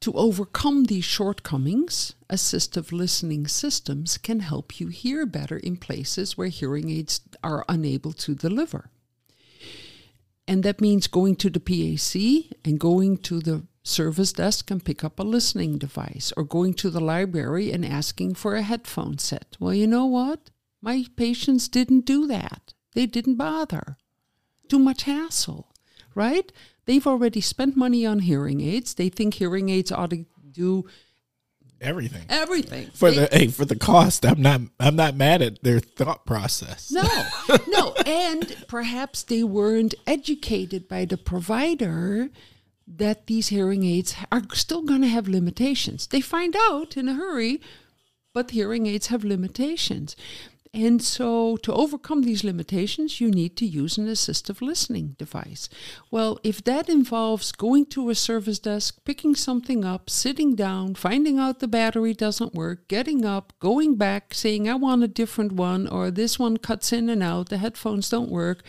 To 0.00 0.12
overcome 0.14 0.84
these 0.84 1.04
shortcomings, 1.04 2.14
assistive 2.28 2.90
listening 2.90 3.46
systems 3.46 4.18
can 4.18 4.40
help 4.40 4.80
you 4.80 4.88
hear 4.88 5.24
better 5.24 5.58
in 5.58 5.76
places 5.76 6.36
where 6.36 6.48
hearing 6.48 6.90
aids 6.90 7.20
are 7.44 7.64
unable 7.68 8.12
to 8.14 8.34
deliver. 8.34 8.90
And 10.48 10.64
that 10.64 10.80
means 10.80 11.06
going 11.06 11.36
to 11.36 11.50
the 11.50 11.60
PAC 11.60 12.56
and 12.64 12.80
going 12.80 13.18
to 13.18 13.38
the 13.38 13.62
service 13.82 14.32
desk 14.32 14.70
and 14.70 14.84
pick 14.84 15.02
up 15.02 15.18
a 15.18 15.22
listening 15.22 15.78
device 15.78 16.32
or 16.36 16.44
going 16.44 16.74
to 16.74 16.90
the 16.90 17.00
library 17.00 17.72
and 17.72 17.84
asking 17.84 18.34
for 18.34 18.54
a 18.56 18.62
headphone 18.62 19.18
set. 19.18 19.56
Well, 19.58 19.74
you 19.74 19.86
know 19.86 20.06
what? 20.06 20.50
My 20.82 21.04
patients 21.16 21.68
didn't 21.68 22.06
do 22.06 22.26
that. 22.26 22.74
They 22.94 23.06
didn't 23.06 23.36
bother. 23.36 23.96
Too 24.68 24.78
much 24.78 25.04
hassle, 25.04 25.72
right? 26.14 26.52
They've 26.86 27.06
already 27.06 27.40
spent 27.40 27.76
money 27.76 28.04
on 28.06 28.20
hearing 28.20 28.60
aids. 28.60 28.94
They 28.94 29.08
think 29.08 29.34
hearing 29.34 29.68
aids 29.68 29.90
ought 29.92 30.10
to 30.10 30.26
do 30.50 30.84
Everything. 31.80 32.26
everything. 32.28 32.90
For 32.92 33.10
They- 33.10 33.16
the 33.26 33.28
hey, 33.32 33.46
for 33.48 33.64
the 33.64 33.76
cost, 33.76 34.26
I'm 34.26 34.42
not 34.42 34.60
I'm 34.78 34.96
not 34.96 35.16
mad 35.16 35.40
at 35.40 35.62
their 35.62 35.80
thought 35.80 36.26
process. 36.26 36.90
No, 36.92 37.02
no. 37.68 37.94
And 38.06 38.64
perhaps 38.68 39.22
they 39.22 39.42
weren't 39.44 39.94
educated 40.06 40.88
by 40.88 41.04
the 41.06 41.16
provider 41.16 42.28
that 42.96 43.26
these 43.26 43.48
hearing 43.48 43.84
aids 43.84 44.16
are 44.32 44.42
still 44.52 44.82
going 44.82 45.02
to 45.02 45.08
have 45.08 45.28
limitations. 45.28 46.06
They 46.06 46.20
find 46.20 46.56
out 46.56 46.96
in 46.96 47.08
a 47.08 47.14
hurry, 47.14 47.60
but 48.34 48.50
hearing 48.50 48.86
aids 48.86 49.08
have 49.08 49.24
limitations. 49.24 50.16
And 50.72 51.02
so, 51.02 51.56
to 51.64 51.72
overcome 51.72 52.22
these 52.22 52.44
limitations, 52.44 53.20
you 53.20 53.28
need 53.28 53.56
to 53.56 53.66
use 53.66 53.98
an 53.98 54.06
assistive 54.06 54.62
listening 54.62 55.16
device. 55.18 55.68
Well, 56.12 56.38
if 56.44 56.62
that 56.62 56.88
involves 56.88 57.50
going 57.50 57.86
to 57.86 58.08
a 58.08 58.14
service 58.14 58.60
desk, 58.60 58.98
picking 59.04 59.34
something 59.34 59.84
up, 59.84 60.08
sitting 60.08 60.54
down, 60.54 60.94
finding 60.94 61.40
out 61.40 61.58
the 61.58 61.66
battery 61.66 62.14
doesn't 62.14 62.54
work, 62.54 62.86
getting 62.86 63.24
up, 63.24 63.52
going 63.58 63.96
back, 63.96 64.32
saying, 64.32 64.68
I 64.68 64.76
want 64.76 65.02
a 65.02 65.08
different 65.08 65.52
one, 65.52 65.88
or 65.88 66.08
this 66.08 66.38
one 66.38 66.56
cuts 66.56 66.92
in 66.92 67.08
and 67.08 67.22
out, 67.22 67.48
the 67.48 67.58
headphones 67.58 68.08
don't 68.08 68.30
work. 68.30 68.62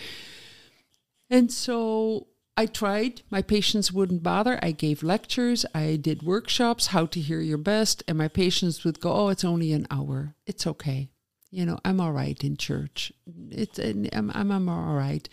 And 1.30 1.52
so 1.52 2.30
I 2.58 2.66
tried. 2.66 3.22
My 3.30 3.42
patients 3.42 3.92
wouldn't 3.92 4.24
bother. 4.24 4.60
I 4.62 4.72
gave 4.72 5.04
lectures. 5.04 5.66
I 5.74 5.96
did 5.96 6.24
workshops, 6.24 6.88
how 6.88 7.06
to 7.08 7.20
hear 7.20 7.40
your 7.40 7.58
best. 7.58 8.04
And 8.08 8.18
my 8.18 8.28
patients 8.28 8.84
would 8.84 9.00
go, 9.00 9.14
Oh, 9.14 9.30
it's 9.30 9.46
only 9.46 9.72
an 9.72 9.88
hour. 9.90 10.36
It's 10.46 10.68
okay. 10.68 11.10
You 11.50 11.66
know, 11.66 11.80
I'm 11.84 12.00
all 12.00 12.14
right 12.14 12.42
in 12.44 12.58
church. 12.58 13.12
It's, 13.50 13.78
I'm, 13.80 14.08
I'm, 14.14 14.52
I'm 14.52 14.70
all 14.70 14.94
right. 14.96 15.28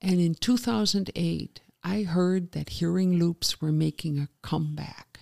And 0.00 0.20
in 0.20 0.34
2008, 0.34 1.60
I 1.82 2.02
heard 2.02 2.52
that 2.52 2.70
hearing 2.70 3.18
loops 3.18 3.60
were 3.60 3.72
making 3.72 4.18
a 4.18 4.28
comeback. 4.42 5.20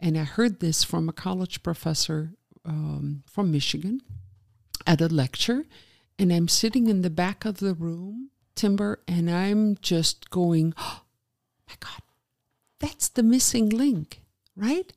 And 0.00 0.18
I 0.18 0.24
heard 0.24 0.60
this 0.60 0.84
from 0.84 1.08
a 1.08 1.12
college 1.12 1.62
professor 1.62 2.34
um, 2.64 3.22
from 3.26 3.52
Michigan 3.52 4.00
at 4.86 5.00
a 5.00 5.08
lecture. 5.08 5.64
And 6.18 6.32
I'm 6.32 6.48
sitting 6.48 6.88
in 6.88 7.02
the 7.02 7.10
back 7.10 7.44
of 7.44 7.58
the 7.58 7.74
room, 7.74 8.30
Timber, 8.54 9.00
and 9.08 9.30
I'm 9.30 9.76
just 9.80 10.30
going, 10.30 10.74
oh 10.76 11.02
my 11.68 11.74
God, 11.80 12.02
that's 12.80 13.08
the 13.08 13.22
missing 13.22 13.68
link, 13.68 14.20
right? 14.56 14.92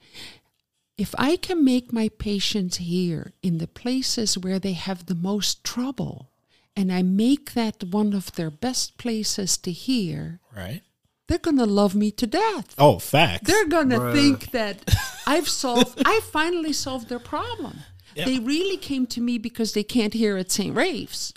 If 0.98 1.14
I 1.18 1.36
can 1.36 1.64
make 1.64 1.94
my 1.94 2.10
patients 2.10 2.78
hear 2.78 3.34
in 3.44 3.60
the 3.60 3.68
places 3.68 4.38
where 4.38 4.58
they 4.60 4.74
have 4.74 5.06
the 5.06 5.16
most 5.16 5.64
trouble, 5.64 6.32
and 6.76 6.92
I 6.92 7.04
make 7.04 7.54
that 7.54 7.84
one 7.84 8.14
of 8.14 8.32
their 8.34 8.50
best 8.50 8.98
places 8.98 9.58
to 9.60 9.72
hear, 9.72 10.40
Right. 10.56 10.82
they're 11.28 11.38
going 11.38 11.58
to 11.58 11.66
love 11.66 11.94
me 11.96 12.10
to 12.12 12.26
death. 12.28 12.74
Oh, 12.80 12.98
facts. 13.00 13.48
They're 13.48 13.68
going 13.68 13.90
to 13.90 13.98
Bruh. 14.00 14.14
think 14.14 14.52
that 14.52 14.84
I've 15.28 15.48
solved, 15.50 16.02
I 16.06 16.20
finally 16.32 16.74
solved 16.74 17.10
their 17.10 17.20
problem. 17.20 17.80
Yeah. 18.16 18.26
They 18.26 18.40
really 18.40 18.78
came 18.78 19.06
to 19.08 19.22
me 19.22 19.38
because 19.38 19.74
they 19.74 19.84
can't 19.84 20.14
hear 20.16 20.38
at 20.38 20.52
St. 20.52 20.76
Raph's. 20.76 21.32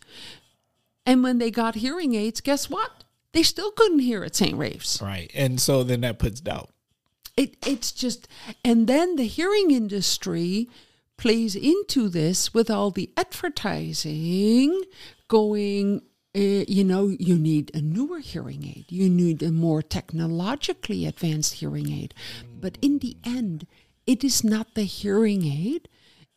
And 1.07 1.23
when 1.23 1.39
they 1.39 1.51
got 1.51 1.77
hearing 1.77 2.15
aids, 2.15 2.41
guess 2.41 2.69
what? 2.69 3.05
They 3.33 3.43
still 3.43 3.71
couldn't 3.71 4.01
hear 4.01 4.25
at 4.25 4.35
St. 4.35 4.57
Raph's. 4.57 5.01
right. 5.01 5.31
And 5.35 5.61
so 5.61 5.83
then 5.83 6.01
that 6.03 6.19
puts 6.19 6.41
doubt. 6.41 6.71
It, 7.37 7.57
it's 7.67 7.93
just, 7.93 8.29
and 8.65 8.87
then 8.87 9.17
the 9.17 9.25
hearing 9.25 9.71
industry 9.71 10.69
plays 11.17 11.55
into 11.55 12.09
this 12.09 12.53
with 12.53 12.71
all 12.71 12.91
the 12.91 13.11
advertising 13.17 14.83
going. 15.29 16.03
Uh, 16.33 16.65
you 16.69 16.85
know, 16.85 17.09
you 17.19 17.37
need 17.37 17.73
a 17.75 17.81
newer 17.81 18.21
hearing 18.21 18.65
aid. 18.65 18.87
You 18.89 19.09
need 19.09 19.43
a 19.43 19.51
more 19.51 19.83
technologically 19.83 21.05
advanced 21.05 21.55
hearing 21.55 21.91
aid. 21.91 22.15
But 22.61 22.79
in 22.81 23.01
the 23.01 23.17
end, 23.25 23.67
it 24.07 24.23
is 24.23 24.45
not 24.45 24.75
the 24.75 24.85
hearing 24.85 25.45
aid. 25.45 25.89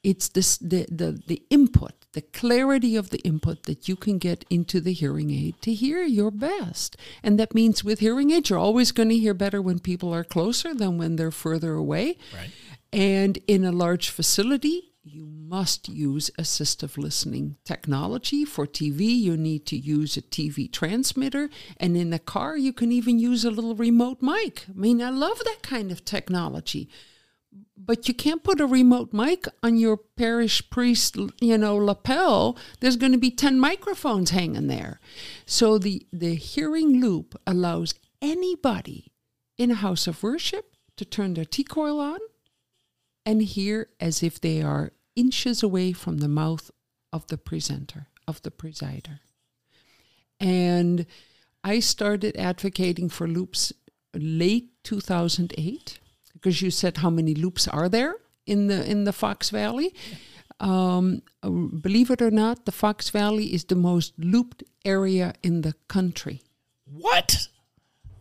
It's 0.03 0.29
this, 0.29 0.57
the, 0.57 0.87
the, 0.89 1.21
the 1.27 1.43
input, 1.49 2.02
the 2.13 2.21
clarity 2.21 2.95
of 2.95 3.09
the 3.09 3.19
input 3.19 3.63
that 3.63 3.87
you 3.87 3.95
can 3.95 4.17
get 4.17 4.45
into 4.49 4.79
the 4.79 4.93
hearing 4.93 5.31
aid 5.31 5.55
to 5.61 5.73
hear 5.73 6.03
your 6.03 6.31
best. 6.31 6.95
And 7.21 7.39
that 7.39 7.53
means 7.53 7.83
with 7.83 7.99
hearing 7.99 8.31
aids, 8.31 8.49
you're 8.49 8.59
always 8.59 8.91
going 8.91 9.09
to 9.09 9.17
hear 9.17 9.33
better 9.33 9.61
when 9.61 9.79
people 9.79 10.13
are 10.13 10.23
closer 10.23 10.73
than 10.73 10.97
when 10.97 11.15
they're 11.15 11.31
further 11.31 11.73
away. 11.73 12.17
Right. 12.33 12.51
And 12.91 13.39
in 13.47 13.65
a 13.65 13.71
large 13.71 14.09
facility, 14.09 14.93
you 15.03 15.25
must 15.25 15.89
use 15.89 16.29
assistive 16.39 16.97
listening 16.97 17.57
technology. 17.65 18.45
For 18.45 18.65
TV, 18.65 19.01
you 19.01 19.35
need 19.35 19.65
to 19.65 19.77
use 19.77 20.15
a 20.15 20.21
TV 20.21 20.71
transmitter. 20.71 21.49
And 21.77 21.97
in 21.97 22.11
the 22.11 22.19
car, 22.19 22.55
you 22.55 22.71
can 22.71 22.91
even 22.91 23.19
use 23.19 23.43
a 23.43 23.51
little 23.51 23.75
remote 23.75 24.21
mic. 24.21 24.65
I 24.69 24.73
mean, 24.73 25.01
I 25.01 25.09
love 25.09 25.39
that 25.39 25.59
kind 25.61 25.91
of 25.91 26.05
technology. 26.05 26.87
But 27.85 28.07
you 28.07 28.13
can't 28.13 28.43
put 28.43 28.61
a 28.61 28.65
remote 28.65 29.11
mic 29.11 29.45
on 29.61 29.77
your 29.77 29.97
parish 29.97 30.69
priest, 30.69 31.17
you 31.41 31.57
know, 31.57 31.75
lapel. 31.75 32.57
There's 32.79 32.95
going 32.95 33.11
to 33.11 33.17
be 33.17 33.31
10 33.31 33.59
microphones 33.59 34.29
hanging 34.29 34.67
there. 34.67 34.99
So 35.45 35.77
the, 35.77 36.05
the 36.11 36.35
hearing 36.35 37.01
loop 37.01 37.39
allows 37.45 37.93
anybody 38.21 39.11
in 39.57 39.71
a 39.71 39.75
house 39.75 40.07
of 40.07 40.23
worship 40.23 40.75
to 40.97 41.03
turn 41.03 41.33
their 41.33 41.45
T 41.45 41.63
coil 41.63 41.99
on 41.99 42.19
and 43.25 43.41
hear 43.41 43.89
as 43.99 44.23
if 44.23 44.39
they 44.39 44.61
are 44.61 44.93
inches 45.15 45.61
away 45.61 45.91
from 45.91 46.19
the 46.19 46.27
mouth 46.27 46.71
of 47.11 47.27
the 47.27 47.37
presenter, 47.37 48.07
of 48.27 48.41
the 48.43 48.51
presider. 48.51 49.19
And 50.39 51.05
I 51.63 51.79
started 51.79 52.37
advocating 52.37 53.09
for 53.09 53.27
loops 53.27 53.73
late 54.13 54.69
2008 54.83 55.99
because 56.43 56.61
you 56.61 56.69
said 56.69 56.97
how 56.97 57.09
many 57.09 57.33
loops 57.33 57.67
are 57.69 57.87
there 57.87 58.17
in 58.45 58.67
the 58.67 58.89
in 58.89 59.05
the 59.05 59.13
Fox 59.13 59.49
Valley. 59.49 59.93
Um, 60.59 61.21
believe 61.41 62.11
it 62.11 62.21
or 62.21 62.31
not, 62.31 62.65
the 62.65 62.71
Fox 62.71 63.09
Valley 63.09 63.53
is 63.53 63.63
the 63.65 63.75
most 63.75 64.13
looped 64.17 64.63
area 64.85 65.33
in 65.41 65.61
the 65.61 65.73
country. 65.87 66.41
What? 66.85 67.47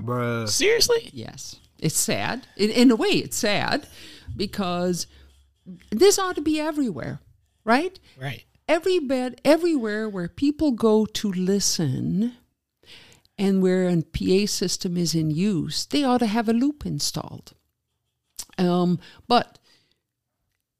Bruh. 0.00 0.48
Seriously? 0.48 1.10
Yes. 1.12 1.60
It's 1.78 1.98
sad. 1.98 2.46
In, 2.56 2.70
in 2.70 2.90
a 2.90 2.96
way, 2.96 3.08
it's 3.08 3.36
sad 3.36 3.86
because 4.36 5.06
this 5.90 6.18
ought 6.18 6.36
to 6.36 6.42
be 6.42 6.60
everywhere, 6.60 7.20
right? 7.64 7.98
Right. 8.20 8.44
Every 8.68 8.98
bed, 8.98 9.40
everywhere 9.44 10.08
where 10.08 10.28
people 10.28 10.72
go 10.72 11.04
to 11.06 11.32
listen 11.32 12.34
and 13.36 13.62
where 13.62 13.88
a 13.88 14.02
PA 14.02 14.46
system 14.46 14.96
is 14.96 15.14
in 15.14 15.30
use, 15.30 15.86
they 15.86 16.04
ought 16.04 16.18
to 16.18 16.26
have 16.26 16.48
a 16.48 16.52
loop 16.52 16.86
installed. 16.86 17.52
Um, 18.58 18.98
but 19.28 19.58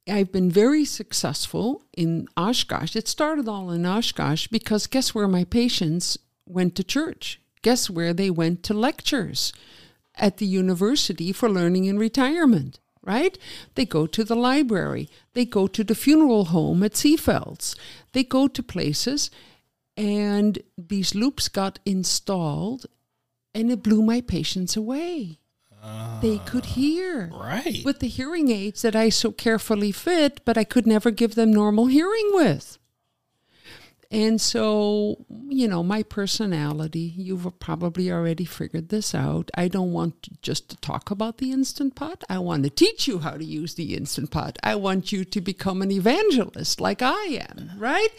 I've 0.09 0.33
been 0.33 0.51
very 0.51 0.85
successful 0.85 1.85
in 1.97 2.27
Oshkosh. 2.37 2.97
It 2.97 3.07
started 3.07 3.49
all 3.49 3.71
in 3.71 3.87
Oshkosh 3.87 4.49
because 4.49 4.87
guess 4.87 5.15
where 5.15 5.29
my 5.29 5.45
patients 5.45 6.19
went 6.47 6.75
to 6.77 6.85
church? 6.85 7.41
Guess 7.63 7.89
where 7.89 8.13
they 8.13 8.29
went 8.31 8.63
to 8.65 8.75
lectures? 8.75 9.53
At 10.17 10.39
the 10.39 10.47
university 10.47 11.33
for 11.33 11.49
learning 11.49 11.85
in 11.85 11.99
retirement, 11.99 12.81
right? 13.03 13.39
They 13.77 13.87
go 13.87 14.07
to 14.07 14.25
the 14.25 14.35
library. 14.35 15.09
They 15.33 15.45
go 15.45 15.67
to 15.69 15.85
the 15.85 15.95
funeral 15.95 16.47
home 16.47 16.83
at 16.83 16.93
Seafelds. 16.93 17.77
They 18.13 18.25
go 18.25 18.49
to 18.49 18.63
places, 18.63 19.31
and 19.97 20.59
these 20.77 21.15
loops 21.15 21.49
got 21.49 21.79
installed, 21.87 22.87
and 23.55 23.71
it 23.71 23.83
blew 23.83 24.03
my 24.03 24.21
patients 24.21 24.77
away 24.77 25.39
they 26.21 26.39
could 26.39 26.65
hear 26.67 27.31
Right. 27.33 27.85
with 27.85 27.99
the 27.99 28.09
hearing 28.09 28.51
aids 28.51 28.83
that 28.83 28.95
I 28.95 29.09
so 29.09 29.33
carefully 29.33 29.93
fit, 29.93 30.41
but 30.45 30.57
I 30.57 30.65
could 30.65 30.87
never 30.87 31.11
give 31.11 31.35
them 31.35 31.53
normal 31.53 31.87
hearing 31.87 32.31
with. 32.33 32.79
And 34.11 34.39
so, 34.43 35.25
you 35.49 35.67
know, 35.67 35.83
my 35.83 36.03
personality, 36.03 37.15
you've 37.17 37.49
probably 37.59 38.13
already 38.13 38.45
figured 38.45 38.91
this 38.91 39.15
out. 39.15 39.51
I 39.55 39.69
don't 39.69 39.93
want 39.93 40.23
to 40.25 40.31
just 40.43 40.69
to 40.69 40.77
talk 40.77 41.11
about 41.11 41.39
the 41.39 41.51
Instant 41.51 41.95
Pot. 41.95 42.23
I 42.29 42.39
want 42.39 42.65
to 42.65 42.71
teach 42.71 43.09
you 43.09 43.21
how 43.21 43.39
to 43.39 43.45
use 43.45 43.73
the 43.75 43.95
Instant 43.97 44.31
Pot. 44.31 44.59
I 44.63 44.75
want 44.75 45.13
you 45.13 45.25
to 45.25 45.41
become 45.41 45.81
an 45.81 45.91
evangelist 45.91 46.79
like 46.79 47.01
I 47.01 47.41
am, 47.51 47.71
right? 47.79 48.11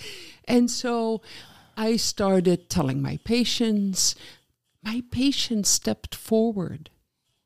And 0.46 0.72
so 0.72 1.22
I 1.78 1.98
started 1.98 2.72
telling 2.72 3.00
my 3.00 3.18
patients, 3.24 4.16
my 4.82 5.04
patients 5.12 5.70
stepped 5.70 6.16
forward 6.16 6.90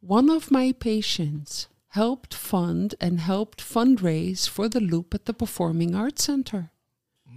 one 0.08 0.30
of 0.30 0.52
my 0.52 0.72
patients 0.72 1.68
helped 1.90 2.34
fund 2.34 2.96
and 3.02 3.20
helped 3.20 3.60
fundraise 3.62 4.48
for 4.48 4.70
the 4.70 4.80
loop 4.80 5.14
at 5.14 5.26
the 5.26 5.34
Performing 5.34 5.94
Arts 5.96 6.24
Center. 6.24 6.72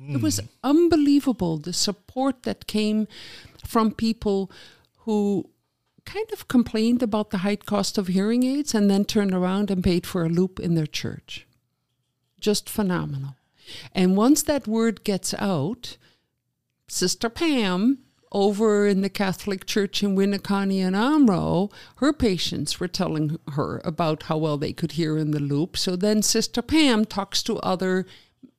It 0.08 0.22
was 0.22 0.38
hmm. 0.38 0.46
unbelievable 0.64 1.58
the 1.58 1.72
support 1.72 2.44
that 2.44 2.66
came 2.66 3.06
from 3.66 3.92
people 3.92 4.50
who 5.00 5.50
kind 6.04 6.26
of 6.32 6.48
complained 6.48 7.02
about 7.02 7.30
the 7.30 7.38
high 7.38 7.56
cost 7.56 7.98
of 7.98 8.08
hearing 8.08 8.42
aids 8.44 8.74
and 8.74 8.90
then 8.90 9.04
turned 9.04 9.34
around 9.34 9.70
and 9.70 9.84
paid 9.84 10.06
for 10.06 10.24
a 10.24 10.28
loop 10.28 10.58
in 10.58 10.74
their 10.74 10.86
church. 10.86 11.46
Just 12.40 12.70
phenomenal. 12.70 13.36
And 13.94 14.16
once 14.16 14.42
that 14.44 14.66
word 14.66 15.04
gets 15.04 15.34
out, 15.34 15.96
Sister 16.88 17.28
Pam 17.28 17.98
over 18.32 18.86
in 18.86 19.00
the 19.00 19.08
Catholic 19.10 19.66
Church 19.66 20.02
in 20.02 20.14
Winneconne 20.14 20.80
and 20.86 20.94
Omro, 20.96 21.72
her 21.96 22.12
patients 22.12 22.78
were 22.78 22.88
telling 22.88 23.38
her 23.52 23.80
about 23.84 24.24
how 24.24 24.38
well 24.38 24.56
they 24.56 24.72
could 24.72 24.92
hear 24.92 25.16
in 25.18 25.32
the 25.32 25.40
loop. 25.40 25.76
So 25.76 25.96
then 25.96 26.22
Sister 26.22 26.62
Pam 26.62 27.04
talks 27.04 27.42
to 27.44 27.56
other 27.58 28.06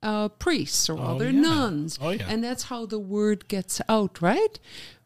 uh, 0.04 0.28
priests 0.30 0.90
or 0.90 0.98
Oh, 1.00 1.16
other 1.16 1.30
yeah. 1.30 1.40
nuns. 1.42 1.98
Oh, 2.02 2.10
yeah. 2.10 2.26
And 2.28 2.44
that's 2.44 2.64
how 2.64 2.86
the 2.86 3.00
word 3.00 3.48
gets 3.48 3.80
out, 3.88 4.22
right? 4.22 4.60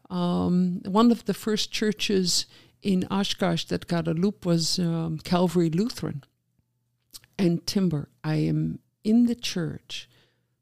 Um, 0.10 0.82
one 0.86 1.12
of 1.12 1.26
the 1.26 1.34
first 1.34 1.72
churches 1.72 2.46
in 2.82 3.06
Oshkosh 3.12 3.66
that 3.66 3.88
got 3.88 4.08
a 4.08 4.14
loop 4.14 4.46
was 4.46 4.80
um, 4.80 5.20
Calvary 5.24 5.70
Lutheran. 5.70 6.24
And 7.38 7.66
Timber, 7.68 8.10
I 8.24 8.36
am 8.36 8.80
in 9.04 9.26
the 9.26 9.36
church. 9.36 10.10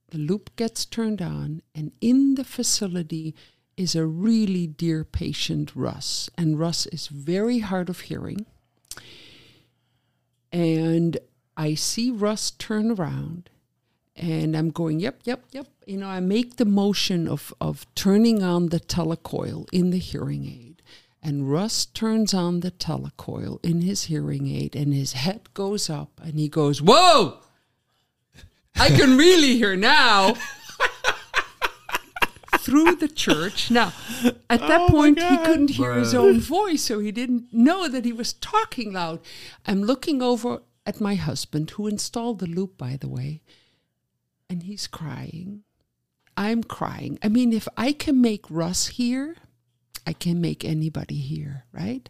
The 0.10 0.18
loop 0.18 0.56
gets 0.56 0.86
turned 0.86 1.22
on, 1.22 1.62
and 1.74 1.92
in 2.02 2.36
the 2.36 2.44
facility 2.44 3.36
is 3.78 3.96
a 3.96 4.06
really 4.06 4.68
dear 4.68 5.04
patient, 5.04 5.72
Russ. 5.76 6.30
And 6.38 6.60
Russ 6.60 6.86
is 6.88 7.08
very 7.08 7.60
hard 7.60 7.90
of 7.90 8.02
hearing. 8.02 8.46
And 10.52 11.18
I 11.58 11.74
see 11.74 12.12
Russ 12.12 12.52
turn 12.52 12.92
around, 12.92 13.50
and 14.16 14.56
I'm 14.56 14.70
going, 14.70 15.00
yep, 15.00 15.22
yep, 15.24 15.46
yep. 15.52 15.68
You 15.86 15.98
know, 15.98 16.08
I 16.08 16.20
make 16.20 16.58
the 16.58 16.66
motion 16.66 17.28
of, 17.28 17.54
of 17.60 17.86
turning 17.96 18.44
on 18.44 18.70
the 18.70 18.80
telecoil 18.80 19.68
in 19.72 19.90
the 19.90 19.98
hearing 19.98 20.46
aid. 20.46 20.82
And 21.22 21.52
Russ 21.52 21.86
turns 21.86 22.34
on 22.34 22.60
the 22.60 22.72
telecoil 22.72 23.64
in 23.64 23.82
his 23.82 24.04
hearing 24.04 24.48
aid, 24.48 24.76
and 24.76 24.94
his 24.94 25.14
head 25.14 25.54
goes 25.54 25.90
up, 25.90 26.20
and 26.22 26.38
he 26.38 26.50
goes, 26.50 26.82
Whoa! 26.82 27.40
I 28.76 28.90
can 28.90 29.18
really 29.18 29.56
hear 29.56 29.76
now. 29.76 30.36
Through 32.64 32.96
the 32.96 33.08
church. 33.08 33.70
Now, 33.70 33.94
at 34.50 34.62
that 34.62 34.82
Oh 34.82 34.88
point, 34.90 35.22
he 35.22 35.38
couldn't 35.38 35.72
hear 35.72 35.94
his 35.94 36.14
own 36.14 36.40
voice, 36.40 36.84
so 36.84 37.00
he 37.00 37.12
didn't 37.12 37.54
know 37.54 37.88
that 37.88 38.06
he 38.06 38.14
was 38.14 38.34
talking 38.34 38.94
loud. 38.94 39.20
I'm 39.66 39.84
looking 39.84 40.22
over 40.22 40.62
at 40.86 41.02
my 41.02 41.16
husband, 41.16 41.72
who 41.72 41.88
installed 41.88 42.40
the 42.40 42.48
loop, 42.48 42.78
by 42.78 42.98
the 42.98 43.08
way, 43.08 43.42
and 44.50 44.64
he's 44.64 44.88
crying. 44.88 45.64
I'm 46.36 46.64
crying. 46.64 47.20
I 47.22 47.30
mean, 47.30 47.54
if 47.54 47.68
I 47.78 47.94
can 47.94 48.22
make 48.22 48.50
Russ 48.50 48.88
hear, 48.88 49.36
I 50.06 50.14
can 50.14 50.42
make 50.42 50.66
anybody 50.66 51.16
hear, 51.16 51.66
right? 51.72 52.10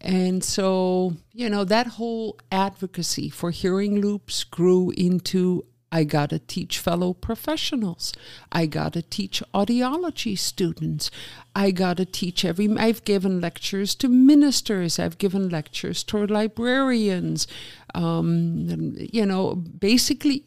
And 0.00 0.44
so, 0.44 1.16
you 1.32 1.48
know, 1.48 1.64
that 1.64 1.86
whole 1.86 2.38
advocacy 2.52 3.30
for 3.30 3.50
hearing 3.50 4.00
loops 4.00 4.44
grew 4.44 4.90
into 4.96 5.64
I 5.96 6.04
got 6.04 6.28
to 6.28 6.38
teach 6.38 6.78
fellow 6.78 7.14
professionals. 7.14 8.12
I 8.52 8.66
got 8.66 8.92
to 8.92 9.00
teach 9.00 9.42
audiology 9.54 10.38
students. 10.38 11.10
I 11.54 11.70
got 11.70 11.96
to 11.96 12.04
teach 12.04 12.44
every. 12.44 12.68
I've 12.76 13.02
given 13.04 13.40
lectures 13.40 13.94
to 13.96 14.08
ministers. 14.08 14.98
I've 14.98 15.16
given 15.16 15.48
lectures 15.48 16.04
to 16.04 16.26
librarians. 16.26 17.46
Um, 17.94 18.94
you 18.98 19.24
know, 19.24 19.54
basically, 19.54 20.44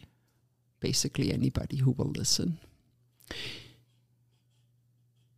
basically 0.79 1.33
anybody 1.33 1.77
who 1.77 1.91
will 1.97 2.11
listen. 2.11 2.59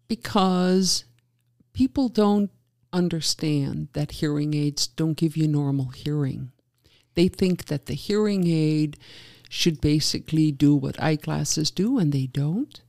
Because 0.09 1.05
people 1.71 2.09
don't 2.09 2.51
understand 2.91 3.87
that 3.93 4.19
hearing 4.19 4.53
aids 4.55 4.87
don't 4.87 5.15
give 5.15 5.37
you 5.37 5.47
normal 5.47 5.85
hearing. 5.85 6.51
They 7.13 7.29
think 7.29 7.67
that 7.67 7.85
the 7.85 7.93
hearing 7.93 8.45
aid 8.47 8.97
should 9.53 9.81
basically 9.81 10.49
do 10.49 10.73
what 10.73 10.97
eyeglasses 11.03 11.71
do, 11.71 11.99
and 11.99 12.13
they 12.13 12.25
don't. 12.25 12.81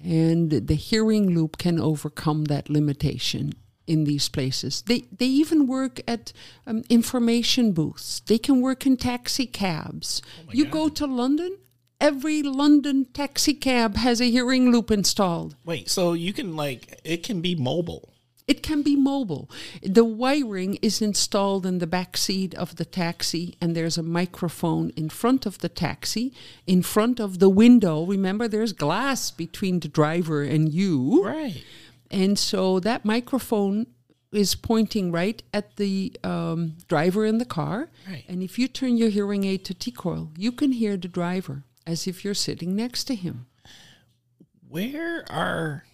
And 0.00 0.52
the 0.52 0.76
hearing 0.76 1.34
loop 1.34 1.58
can 1.58 1.80
overcome 1.80 2.44
that 2.44 2.70
limitation 2.70 3.54
in 3.88 4.04
these 4.04 4.28
places. 4.28 4.82
They, 4.82 5.06
they 5.10 5.26
even 5.26 5.66
work 5.66 6.00
at 6.06 6.32
um, 6.68 6.84
information 6.88 7.72
booths, 7.72 8.20
they 8.20 8.38
can 8.38 8.60
work 8.60 8.86
in 8.86 8.96
taxi 8.96 9.44
cabs. 9.44 10.22
you 10.52 10.66
go 10.66 10.88
to 10.88 11.04
London, 11.04 11.58
every 12.00 12.44
London 12.44 13.06
taxi 13.06 13.54
cab 13.54 13.96
has 13.96 14.20
a 14.20 14.30
hearing 14.30 14.70
loop 14.70 14.92
installed. 14.92 15.56
Wait, 15.64 15.90
so 15.90 16.12
you 16.12 16.32
can 16.32 16.54
like 16.54 17.00
it 17.02 17.24
can 17.24 17.40
be 17.40 17.56
mobile. 17.56 18.14
It 18.48 18.62
can 18.62 18.80
be 18.82 18.96
mobile. 18.96 19.50
The 19.82 20.06
wiring 20.06 20.76
is 20.80 21.02
installed 21.02 21.66
in 21.66 21.78
the 21.78 21.86
back 21.86 22.16
seat 22.16 22.54
of 22.54 22.76
the 22.76 22.86
taxi, 22.86 23.56
and 23.60 23.76
there's 23.76 23.98
a 23.98 24.02
microphone 24.02 24.88
in 24.96 25.10
front 25.10 25.44
of 25.44 25.58
the 25.58 25.68
taxi, 25.68 26.32
in 26.66 26.82
front 26.82 27.20
of 27.20 27.40
the 27.40 27.50
window. 27.50 28.04
Remember, 28.04 28.48
there's 28.48 28.72
glass 28.72 29.30
between 29.30 29.80
the 29.80 29.88
driver 29.88 30.42
and 30.42 30.72
you. 30.72 31.22
Right. 31.24 31.62
And 32.10 32.38
so 32.38 32.80
that 32.80 33.04
microphone 33.04 33.86
is 34.32 34.54
pointing 34.54 35.12
right 35.12 35.42
at 35.52 35.76
the 35.76 36.16
um, 36.24 36.76
driver 36.88 37.26
in 37.26 37.36
the 37.36 37.44
car. 37.44 37.90
Right. 38.08 38.24
And 38.28 38.42
if 38.42 38.58
you 38.58 38.66
turn 38.66 38.96
your 38.96 39.10
hearing 39.10 39.44
aid 39.44 39.64
to 39.66 39.74
T 39.74 39.90
coil, 39.90 40.32
you 40.38 40.52
can 40.52 40.72
hear 40.72 40.96
the 40.96 41.08
driver 41.08 41.64
as 41.86 42.06
if 42.06 42.24
you're 42.24 42.34
sitting 42.34 42.74
next 42.74 43.04
to 43.04 43.14
him. 43.14 43.46
Where 44.68 45.24
are 45.30 45.84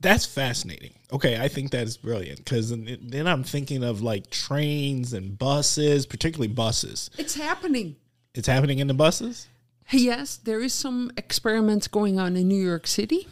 that's 0.00 0.26
fascinating. 0.26 0.94
Okay, 1.12 1.38
I 1.40 1.48
think 1.48 1.70
that 1.72 1.86
is 1.86 1.96
brilliant 1.96 2.38
because 2.38 2.70
then 2.70 3.26
I'm 3.26 3.44
thinking 3.44 3.82
of 3.82 4.00
like 4.02 4.30
trains 4.30 5.12
and 5.12 5.38
buses, 5.38 6.06
particularly 6.06 6.48
buses. 6.52 7.10
It's 7.18 7.34
happening. 7.34 7.96
It's 8.34 8.46
happening 8.48 8.78
in 8.78 8.86
the 8.86 8.94
buses. 8.94 9.48
Yes, 9.90 10.36
there 10.36 10.60
is 10.60 10.72
some 10.72 11.10
experiments 11.16 11.88
going 11.88 12.18
on 12.18 12.36
in 12.36 12.46
New 12.48 12.62
York 12.62 12.86
City. 12.86 13.26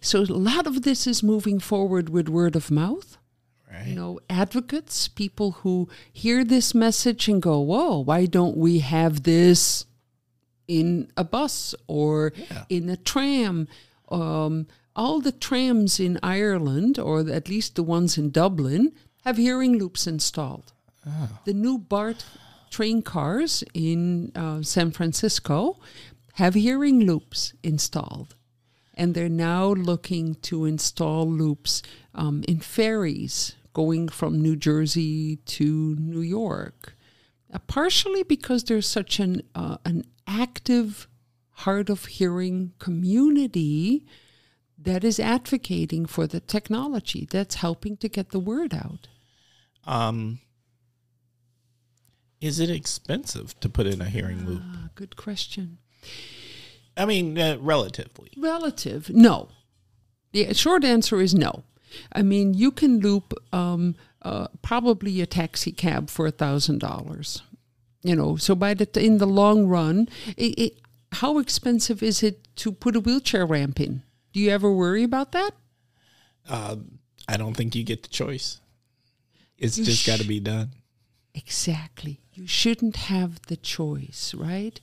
So 0.00 0.20
a 0.20 0.24
lot 0.24 0.66
of 0.66 0.82
this 0.82 1.06
is 1.06 1.22
moving 1.22 1.58
forward 1.60 2.08
with 2.08 2.28
word 2.28 2.56
of 2.56 2.70
mouth. 2.70 3.18
Right. 3.70 3.88
You 3.88 3.94
know, 3.94 4.20
advocates, 4.30 5.06
people 5.08 5.50
who 5.62 5.88
hear 6.12 6.44
this 6.44 6.74
message 6.74 7.28
and 7.28 7.42
go, 7.42 7.60
"Whoa, 7.60 7.98
why 7.98 8.24
don't 8.26 8.56
we 8.56 8.78
have 8.78 9.24
this 9.24 9.84
in 10.66 11.10
a 11.16 11.24
bus 11.24 11.74
or 11.86 12.32
Yeah. 12.36 12.64
in 12.70 12.88
a 12.88 12.96
tram?" 12.96 13.68
Um, 14.08 14.66
all 14.96 15.20
the 15.20 15.32
trams 15.32 16.00
in 16.00 16.18
Ireland, 16.22 16.98
or 16.98 17.20
at 17.30 17.48
least 17.48 17.76
the 17.76 17.82
ones 17.82 18.18
in 18.18 18.30
Dublin, 18.30 18.92
have 19.24 19.36
hearing 19.36 19.78
loops 19.78 20.06
installed. 20.06 20.72
The 21.44 21.54
new 21.54 21.78
BART 21.78 22.24
train 22.70 23.02
cars 23.02 23.62
in 23.74 24.32
uh, 24.34 24.62
San 24.62 24.90
Francisco 24.90 25.78
have 26.34 26.54
hearing 26.54 27.00
loops 27.00 27.52
installed. 27.62 28.34
And 28.94 29.14
they're 29.14 29.28
now 29.28 29.66
looking 29.68 30.34
to 30.36 30.64
install 30.64 31.30
loops 31.30 31.82
um, 32.14 32.42
in 32.48 32.60
ferries 32.60 33.54
going 33.74 34.08
from 34.08 34.40
New 34.40 34.56
Jersey 34.56 35.36
to 35.36 35.96
New 35.98 36.22
York. 36.22 36.94
Uh, 37.52 37.58
partially 37.66 38.22
because 38.22 38.64
there's 38.64 38.88
such 38.88 39.20
an, 39.20 39.42
uh, 39.54 39.76
an 39.84 40.04
active 40.26 41.06
hard 41.50 41.88
of 41.88 42.06
hearing 42.06 42.72
community 42.78 44.04
that 44.86 45.04
is 45.04 45.18
advocating 45.18 46.06
for 46.06 46.26
the 46.26 46.40
technology 46.40 47.26
that's 47.30 47.56
helping 47.56 47.96
to 47.98 48.08
get 48.08 48.30
the 48.30 48.38
word 48.38 48.72
out. 48.72 49.08
Um, 49.84 50.38
is 52.40 52.60
it 52.60 52.70
expensive 52.70 53.58
to 53.60 53.68
put 53.68 53.86
in 53.86 54.00
a 54.00 54.06
hearing 54.06 54.46
loop? 54.46 54.62
Ah, 54.64 54.88
good 54.94 55.16
question. 55.16 55.78
I 56.96 57.04
mean, 57.04 57.36
uh, 57.36 57.58
relatively. 57.60 58.30
Relative, 58.36 59.10
no. 59.10 59.48
The 60.32 60.54
short 60.54 60.84
answer 60.84 61.20
is 61.20 61.34
no. 61.34 61.64
I 62.12 62.22
mean, 62.22 62.54
you 62.54 62.70
can 62.70 63.00
loop 63.00 63.34
um, 63.52 63.96
uh, 64.22 64.48
probably 64.62 65.20
a 65.20 65.26
taxi 65.26 65.72
cab 65.72 66.10
for 66.10 66.26
a 66.26 66.30
thousand 66.30 66.78
dollars. 66.78 67.42
You 68.02 68.14
know, 68.14 68.36
so 68.36 68.54
by 68.54 68.74
the 68.74 68.86
t- 68.86 69.04
in 69.04 69.18
the 69.18 69.26
long 69.26 69.66
run, 69.66 70.08
it, 70.36 70.58
it, 70.58 70.78
how 71.12 71.38
expensive 71.38 72.02
is 72.02 72.22
it 72.22 72.46
to 72.56 72.70
put 72.70 72.94
a 72.94 73.00
wheelchair 73.00 73.44
ramp 73.44 73.80
in? 73.80 74.02
Do 74.36 74.42
you 74.42 74.50
ever 74.50 74.70
worry 74.70 75.02
about 75.02 75.32
that? 75.32 75.52
Uh, 76.46 76.76
I 77.26 77.38
don't 77.38 77.56
think 77.56 77.74
you 77.74 77.82
get 77.82 78.02
the 78.02 78.10
choice. 78.10 78.60
It's 79.56 79.78
You 79.78 79.84
just 79.86 80.06
got 80.06 80.18
to 80.18 80.28
be 80.28 80.40
done. 80.40 80.72
Exactly. 81.34 82.20
You 82.34 82.46
shouldn't 82.46 82.96
have 82.96 83.40
the 83.46 83.56
choice, 83.56 84.34
right? 84.36 84.78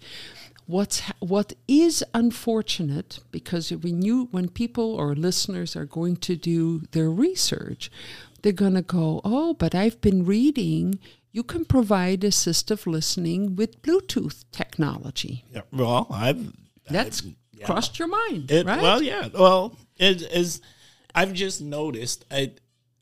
What's 0.65 1.01
ha- 1.01 1.13
what 1.19 1.53
is 1.67 2.03
unfortunate 2.15 3.19
because 3.29 3.69
when 3.69 4.01
you 4.01 4.27
when 4.31 4.49
people 4.49 4.95
or 4.95 5.13
listeners 5.13 5.75
are 5.75 5.85
going 5.85 6.15
to 6.27 6.35
do 6.35 6.79
their 6.91 7.11
research, 7.11 7.91
they're 8.41 8.53
going 8.53 8.73
to 8.73 8.81
go, 8.81 9.21
"Oh, 9.23 9.53
but 9.53 9.75
I've 9.75 10.01
been 10.01 10.25
reading 10.25 10.97
you 11.31 11.43
can 11.43 11.63
provide 11.63 12.21
assistive 12.21 12.87
listening 12.87 13.55
with 13.55 13.83
Bluetooth 13.83 14.45
technology." 14.51 15.45
Yeah. 15.53 15.61
Well, 15.71 16.07
I've 16.09 16.53
That's 16.89 17.21
yeah. 17.63 17.67
crossed 17.67 17.97
your 17.99 18.07
mind, 18.07 18.51
It, 18.51 18.65
right? 18.65 18.81
Well, 18.81 19.01
yeah. 19.01 19.27
Well, 19.33 19.77
it 19.97 20.21
is. 20.21 20.61
I've 21.15 21.33
just 21.33 21.61
noticed. 21.61 22.25
I 22.31 22.51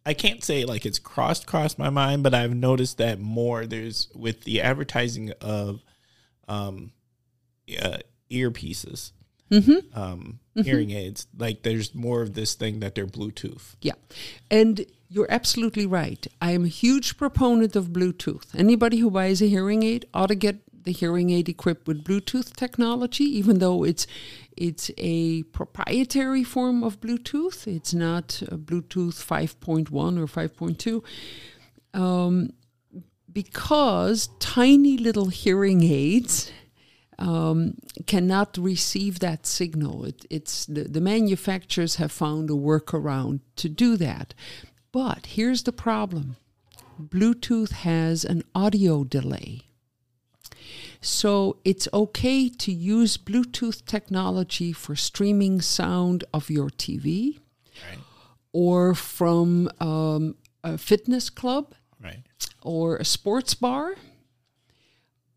I 0.05 0.13
can't 0.13 0.43
say 0.43 0.65
like 0.65 0.85
it's 0.85 0.99
crossed 0.99 1.45
crossed 1.47 1.77
my 1.77 1.89
mind, 1.89 2.23
but 2.23 2.33
I've 2.33 2.55
noticed 2.55 2.97
that 2.97 3.19
more. 3.19 3.65
There's 3.65 4.07
with 4.15 4.43
the 4.45 4.61
advertising 4.61 5.31
of 5.41 5.83
um, 6.47 6.91
uh, 7.81 7.99
earpieces, 8.31 9.11
Mm-hmm. 9.51 9.99
um, 9.99 10.39
hearing 10.55 10.91
aids. 10.91 11.27
Like 11.37 11.63
there's 11.63 11.93
more 11.93 12.21
of 12.21 12.33
this 12.33 12.55
thing 12.55 12.79
that 12.79 12.95
they're 12.95 13.05
Bluetooth. 13.07 13.75
Yeah. 13.81 13.93
And 14.49 14.85
you're 15.09 15.29
absolutely 15.29 15.85
right. 15.85 16.25
I 16.41 16.51
am 16.51 16.63
a 16.63 16.69
huge 16.69 17.17
proponent 17.17 17.75
of 17.75 17.89
Bluetooth. 17.89 18.45
Anybody 18.57 18.97
who 18.99 19.11
buys 19.11 19.41
a 19.41 19.47
hearing 19.49 19.83
aid 19.83 20.05
ought 20.13 20.27
to 20.27 20.35
get 20.35 20.57
the 20.83 20.91
hearing 20.91 21.29
aid 21.29 21.49
equipped 21.49 21.87
with 21.87 22.03
Bluetooth 22.03 22.55
technology, 22.55 23.23
even 23.23 23.59
though 23.59 23.83
it's 23.83 24.07
it's 24.57 24.91
a 24.97 25.43
proprietary 25.43 26.43
form 26.43 26.83
of 26.83 26.99
Bluetooth. 26.99 27.67
It's 27.67 27.93
not 27.93 28.27
Bluetooth 28.49 29.23
5.1 29.23 29.89
or 29.91 30.27
5.2. 30.27 31.03
Um, 31.93 32.51
because 33.31 34.29
tiny 34.39 34.97
little 34.97 35.27
hearing 35.27 35.83
aids 35.83 36.51
um, 37.17 37.75
cannot 38.07 38.57
receive 38.57 39.19
that 39.19 39.45
signal. 39.45 40.05
It, 40.05 40.25
it's 40.29 40.65
the, 40.65 40.83
the 40.83 41.01
manufacturers 41.01 41.95
have 41.95 42.11
found 42.11 42.49
a 42.49 42.53
workaround 42.53 43.41
to 43.57 43.69
do 43.69 43.95
that. 43.97 44.33
But 44.91 45.27
here's 45.27 45.63
the 45.63 45.71
problem 45.71 46.35
Bluetooth 46.99 47.71
has 47.71 48.25
an 48.25 48.43
audio 48.53 49.03
delay. 49.03 49.61
So 51.01 51.57
it's 51.65 51.87
okay 51.93 52.47
to 52.47 52.71
use 52.71 53.17
Bluetooth 53.17 53.85
technology 53.85 54.71
for 54.71 54.95
streaming 54.95 55.59
sound 55.61 56.23
of 56.33 56.49
your 56.49 56.69
TV 56.69 57.39
Right. 57.89 57.99
or 58.53 58.93
from 58.93 59.69
um, 59.79 60.35
a 60.63 60.77
fitness 60.77 61.29
club 61.31 61.73
Right. 62.03 62.21
or 62.61 62.97
a 62.97 63.05
sports 63.05 63.55
bar. 63.55 63.95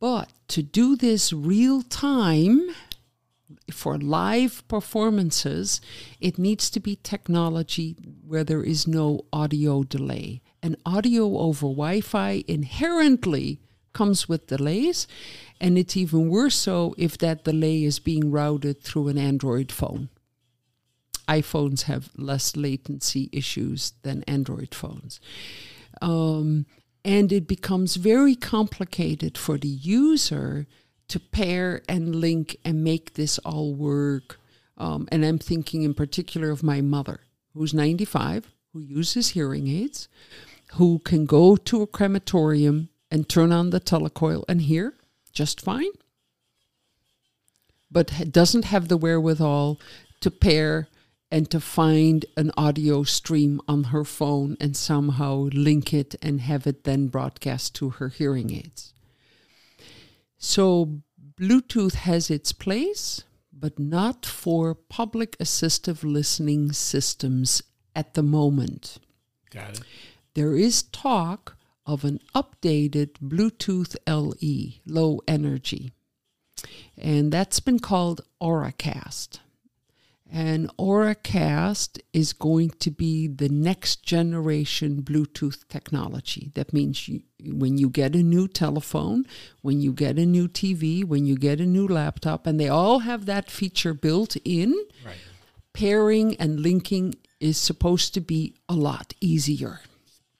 But 0.00 0.28
to 0.48 0.62
do 0.62 0.96
this 0.96 1.32
real 1.32 1.80
time 1.80 2.68
for 3.70 3.96
live 3.96 4.66
performances, 4.68 5.80
it 6.20 6.38
needs 6.38 6.68
to 6.70 6.80
be 6.80 6.96
technology 6.96 7.96
where 8.26 8.44
there 8.44 8.62
is 8.62 8.86
no 8.86 9.24
audio 9.32 9.82
delay. 9.82 10.42
And 10.62 10.76
audio 10.84 11.38
over 11.38 11.66
Wi 11.68 12.02
Fi 12.02 12.44
inherently 12.46 13.60
comes 13.94 14.28
with 14.28 14.48
delays, 14.48 15.06
and 15.60 15.78
it's 15.78 15.96
even 15.96 16.28
worse 16.28 16.54
so 16.54 16.94
if 16.98 17.16
that 17.18 17.44
delay 17.44 17.84
is 17.84 17.98
being 17.98 18.30
routed 18.30 18.82
through 18.82 19.08
an 19.08 19.18
Android 19.18 19.70
phone. 19.70 20.08
iPhones 21.28 21.82
have 21.82 22.10
less 22.16 22.56
latency 22.56 23.30
issues 23.32 23.92
than 24.02 24.24
Android 24.24 24.74
phones. 24.74 25.20
Um, 26.02 26.66
and 27.04 27.32
it 27.32 27.46
becomes 27.46 27.96
very 27.96 28.34
complicated 28.34 29.38
for 29.38 29.58
the 29.58 29.68
user 29.68 30.66
to 31.08 31.20
pair 31.20 31.82
and 31.88 32.16
link 32.16 32.56
and 32.64 32.82
make 32.82 33.14
this 33.14 33.38
all 33.40 33.74
work. 33.74 34.40
Um, 34.76 35.08
and 35.12 35.24
I'm 35.24 35.38
thinking 35.38 35.82
in 35.82 35.94
particular 35.94 36.50
of 36.50 36.62
my 36.62 36.80
mother, 36.80 37.20
who's 37.52 37.74
95, 37.74 38.50
who 38.72 38.80
uses 38.80 39.28
hearing 39.30 39.68
aids, 39.68 40.08
who 40.74 40.98
can 40.98 41.26
go 41.26 41.56
to 41.56 41.82
a 41.82 41.86
crematorium 41.86 42.88
and 43.10 43.28
turn 43.28 43.52
on 43.52 43.70
the 43.70 43.80
telecoil 43.80 44.44
and 44.48 44.62
hear 44.62 44.94
just 45.34 45.60
fine, 45.60 45.90
but 47.90 48.32
doesn't 48.32 48.64
have 48.64 48.88
the 48.88 48.96
wherewithal 48.96 49.78
to 50.20 50.30
pair 50.30 50.88
and 51.30 51.50
to 51.50 51.60
find 51.60 52.24
an 52.36 52.52
audio 52.56 53.02
stream 53.02 53.60
on 53.66 53.84
her 53.84 54.04
phone 54.04 54.56
and 54.60 54.76
somehow 54.76 55.48
link 55.52 55.92
it 55.92 56.14
and 56.22 56.40
have 56.40 56.66
it 56.66 56.84
then 56.84 57.08
broadcast 57.08 57.74
to 57.74 57.90
her 57.90 58.08
hearing 58.08 58.52
aids. 58.52 58.92
So, 60.38 61.00
Bluetooth 61.40 61.94
has 61.94 62.30
its 62.30 62.52
place, 62.52 63.24
but 63.52 63.78
not 63.78 64.24
for 64.24 64.74
public 64.74 65.36
assistive 65.38 66.04
listening 66.04 66.70
systems 66.72 67.62
at 67.96 68.14
the 68.14 68.22
moment. 68.22 68.98
Got 69.50 69.70
it. 69.70 69.80
There 70.34 70.54
is 70.54 70.84
talk 70.84 71.56
of 71.86 72.04
an 72.04 72.18
updated 72.34 73.10
Bluetooth 73.22 73.94
LE, 74.06 74.80
low 74.86 75.20
energy, 75.28 75.92
and 76.96 77.30
that's 77.32 77.60
been 77.60 77.78
called 77.78 78.22
Auracast. 78.42 79.38
And 80.32 80.68
Auracast 80.78 82.00
is 82.12 82.32
going 82.32 82.70
to 82.80 82.90
be 82.90 83.28
the 83.28 83.48
next 83.50 84.02
generation 84.02 85.02
Bluetooth 85.02 85.68
technology. 85.68 86.50
That 86.54 86.72
means 86.72 87.06
you, 87.08 87.20
when 87.44 87.78
you 87.78 87.88
get 87.88 88.16
a 88.16 88.22
new 88.22 88.48
telephone, 88.48 89.26
when 89.62 89.80
you 89.80 89.92
get 89.92 90.18
a 90.18 90.26
new 90.26 90.48
TV, 90.48 91.04
when 91.04 91.24
you 91.26 91.36
get 91.36 91.60
a 91.60 91.66
new 91.66 91.86
laptop, 91.86 92.46
and 92.46 92.58
they 92.58 92.68
all 92.68 93.00
have 93.00 93.26
that 93.26 93.50
feature 93.50 93.94
built 93.94 94.36
in, 94.44 94.74
Right. 95.04 95.16
pairing 95.72 96.34
and 96.36 96.60
linking 96.60 97.14
is 97.38 97.58
supposed 97.58 98.14
to 98.14 98.20
be 98.20 98.54
a 98.68 98.74
lot 98.74 99.12
easier 99.20 99.80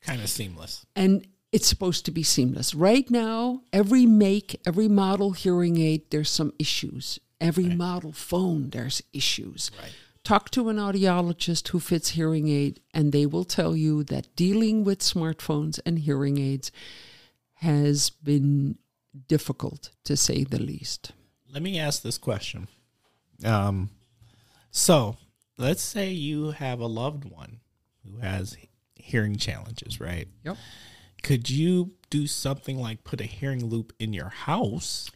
Kind 0.01 0.23
of 0.23 0.29
seamless. 0.31 0.87
and 0.97 1.27
it's 1.55 1.69
supposed 1.69 2.05
to 2.05 2.11
be 2.11 2.25
seamless. 2.25 2.75
Right 2.75 3.09
now, 3.09 3.63
every 3.73 4.07
make, 4.07 4.61
every 4.67 4.89
model 4.89 5.31
hearing 5.31 5.79
aid, 5.79 6.03
there's 6.11 6.29
some 6.29 6.53
issues. 6.59 7.21
Every 7.41 7.69
model 7.69 8.11
phone, 8.11 8.71
there's 8.71 9.01
issues. 9.13 9.71
Right. 9.81 9.93
Talk 10.25 10.51
to 10.51 10.69
an 10.69 10.79
audiologist 10.79 11.69
who 11.69 11.79
fits 11.79 12.11
hearing 12.11 12.49
aid, 12.49 12.81
and 12.93 13.13
they 13.13 13.25
will 13.25 13.45
tell 13.45 13.77
you 13.77 14.03
that 14.05 14.35
dealing 14.35 14.83
with 14.83 14.99
smartphones 14.99 15.79
and 15.87 16.01
hearing 16.01 16.39
aids 16.39 16.73
has 17.59 18.11
been 18.11 18.77
difficult, 19.29 19.91
to 20.03 20.17
say 20.17 20.43
the 20.43 20.61
least. 20.61 21.13
Let 21.53 21.63
me 21.63 21.79
ask 21.79 22.03
this 22.03 22.19
question. 22.19 22.67
Um, 23.45 23.91
so 24.73 25.19
let's 25.57 25.85
say 25.85 26.11
you 26.11 26.51
have 26.51 26.81
a 26.81 26.87
loved 26.87 27.25
one 27.25 27.61
who 28.05 28.19
has 28.19 28.57
hearing 28.97 29.37
challenges, 29.37 30.01
right? 30.01 30.27
Yep. 30.43 30.57
Could 31.25 31.51
you 31.51 31.95
do 32.11 32.29
something 32.29 32.79
like 32.79 33.03
put 33.03 33.21
a 33.21 33.25
hearing 33.25 33.67
loop 33.67 33.93
in 33.99 34.13
your 34.13 34.29
house 34.29 35.11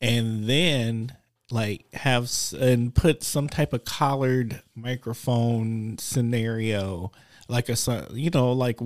and 0.00 0.48
then 0.48 1.16
like 1.50 1.92
have 1.92 2.30
and 2.58 2.94
put 2.94 3.22
some 3.22 3.48
type 3.48 3.72
of 3.72 3.84
collared 3.84 4.62
microphone 4.74 5.98
scenario 5.98 7.12
like 7.48 7.68
a 7.68 7.76
you 8.12 8.30
know 8.30 8.52
like 8.52 8.80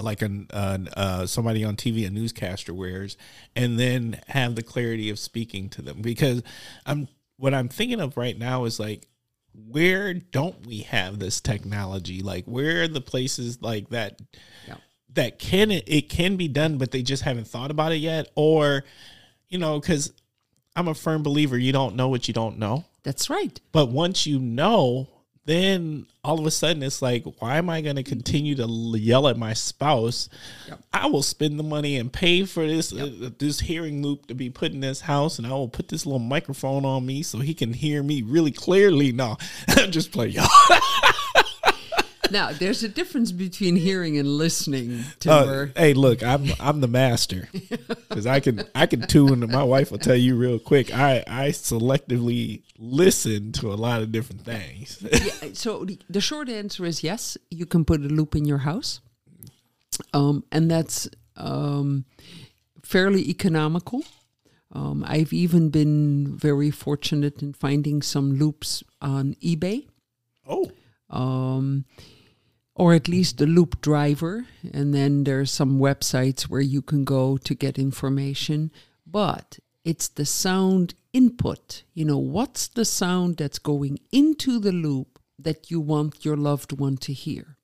like 0.00 0.22
an 0.22 0.46
uh, 0.50 0.78
uh, 0.96 1.26
somebody 1.26 1.64
on 1.64 1.76
TV, 1.76 2.06
a 2.06 2.10
newscaster 2.10 2.72
wears, 2.72 3.16
and 3.56 3.78
then 3.78 4.20
have 4.28 4.54
the 4.54 4.62
clarity 4.62 5.10
of 5.10 5.18
speaking 5.18 5.68
to 5.70 5.82
them. 5.82 6.00
Because 6.00 6.42
I'm 6.86 7.08
what 7.36 7.54
I'm 7.54 7.68
thinking 7.68 8.00
of 8.00 8.16
right 8.16 8.38
now 8.38 8.64
is 8.64 8.80
like, 8.80 9.08
where 9.52 10.14
don't 10.14 10.66
we 10.66 10.80
have 10.80 11.18
this 11.18 11.40
technology? 11.40 12.22
Like, 12.22 12.44
where 12.46 12.82
are 12.82 12.88
the 12.88 13.00
places 13.00 13.60
like 13.60 13.90
that 13.90 14.20
Yeah. 14.66 14.76
That 15.14 15.38
can 15.38 15.70
it 15.70 16.08
can 16.08 16.36
be 16.36 16.48
done, 16.48 16.78
but 16.78 16.90
they 16.90 17.02
just 17.02 17.22
haven't 17.22 17.48
thought 17.48 17.70
about 17.70 17.92
it 17.92 17.96
yet, 17.96 18.28
or 18.34 18.84
you 19.48 19.58
know, 19.58 19.80
because 19.80 20.12
I'm 20.76 20.88
a 20.88 20.94
firm 20.94 21.22
believer 21.22 21.58
you 21.58 21.72
don't 21.72 21.96
know 21.96 22.08
what 22.08 22.28
you 22.28 22.34
don't 22.34 22.58
know. 22.58 22.84
That's 23.02 23.30
right. 23.30 23.58
But 23.72 23.88
once 23.88 24.26
you 24.26 24.38
know, 24.38 25.08
then 25.48 26.06
all 26.22 26.38
of 26.38 26.44
a 26.44 26.50
sudden 26.50 26.82
it's 26.82 27.00
like, 27.00 27.24
why 27.38 27.56
am 27.56 27.70
I 27.70 27.80
going 27.80 27.96
to 27.96 28.02
continue 28.02 28.54
to 28.56 28.66
yell 28.98 29.28
at 29.28 29.38
my 29.38 29.54
spouse? 29.54 30.28
Yep. 30.68 30.80
I 30.92 31.06
will 31.06 31.22
spend 31.22 31.58
the 31.58 31.62
money 31.64 31.96
and 31.96 32.12
pay 32.12 32.44
for 32.44 32.66
this 32.66 32.92
uh, 32.92 33.30
this 33.38 33.60
hearing 33.60 34.02
loop 34.02 34.26
to 34.26 34.34
be 34.34 34.50
put 34.50 34.72
in 34.72 34.80
this 34.80 35.00
house, 35.00 35.38
and 35.38 35.46
I 35.46 35.50
will 35.50 35.68
put 35.68 35.88
this 35.88 36.04
little 36.04 36.18
microphone 36.18 36.84
on 36.84 37.06
me 37.06 37.22
so 37.22 37.38
he 37.38 37.54
can 37.54 37.72
hear 37.72 38.02
me 38.02 38.20
really 38.20 38.52
clearly. 38.52 39.10
No, 39.10 39.38
I'm 39.68 39.90
just 39.90 40.12
playing 40.12 40.34
y'all. 40.34 40.48
Now, 42.30 42.52
there's 42.52 42.82
a 42.82 42.88
difference 42.88 43.32
between 43.32 43.76
hearing 43.76 44.18
and 44.18 44.28
listening, 44.28 45.04
Uh, 45.26 45.66
hey, 45.76 45.94
look, 45.94 46.22
I'm 46.22 46.46
I'm 46.60 46.80
the 46.80 46.88
master 46.88 47.48
because 48.08 48.26
I 48.26 48.40
can 48.40 48.64
I 48.74 48.86
can 48.86 49.02
tune. 49.06 49.40
My 49.50 49.62
wife 49.64 49.90
will 49.90 49.98
tell 49.98 50.16
you 50.16 50.36
real 50.36 50.58
quick. 50.58 50.92
I 50.94 51.24
I 51.26 51.48
selectively 51.50 52.62
listen 52.78 53.52
to 53.52 53.72
a 53.72 53.76
lot 53.76 54.02
of 54.02 54.12
different 54.12 54.42
things. 54.44 54.98
Yeah, 55.02 55.52
so 55.52 55.84
the- 55.84 55.98
the 56.10 56.20
short 56.20 56.48
answer 56.48 56.84
is 56.86 57.02
yes, 57.02 57.36
you 57.50 57.66
can 57.66 57.84
put 57.84 58.00
a 58.00 58.08
loop 58.08 58.34
in 58.36 58.44
your 58.44 58.58
house. 58.58 59.00
Um, 60.12 60.44
and 60.52 60.70
that's 60.70 61.08
um, 61.36 62.04
fairly 62.82 63.28
economical. 63.30 64.02
Um, 64.72 65.02
I've 65.06 65.32
even 65.32 65.70
been 65.70 66.36
very 66.36 66.70
fortunate 66.70 67.42
in 67.42 67.52
finding 67.54 68.02
some 68.02 68.34
loops 68.38 68.84
on 69.00 69.34
eBay, 69.42 69.86
oh, 70.46 70.70
um, 71.10 71.84
or 72.78 72.94
at 72.94 73.08
least 73.08 73.38
the 73.38 73.46
loop 73.46 73.80
driver. 73.80 74.46
And 74.72 74.94
then 74.94 75.24
there's 75.24 75.50
some 75.50 75.78
websites 75.78 76.42
where 76.42 76.60
you 76.60 76.80
can 76.80 77.04
go 77.04 77.36
to 77.36 77.54
get 77.54 77.78
information. 77.78 78.70
But 79.04 79.58
it's 79.84 80.08
the 80.08 80.24
sound 80.24 80.94
input. 81.12 81.82
You 81.92 82.04
know, 82.04 82.18
what's 82.18 82.68
the 82.68 82.84
sound 82.84 83.38
that's 83.38 83.58
going 83.58 83.98
into 84.12 84.60
the 84.60 84.72
loop 84.72 85.18
that 85.38 85.70
you 85.70 85.80
want 85.80 86.24
your 86.24 86.36
loved 86.36 86.78
one 86.78 86.96
to 86.98 87.12
hear? 87.12 87.56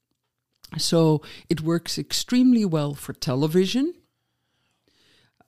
So 0.79 1.23
it 1.49 1.61
works 1.61 1.97
extremely 1.97 2.65
well 2.65 2.95
for 2.95 3.13
television. 3.13 3.95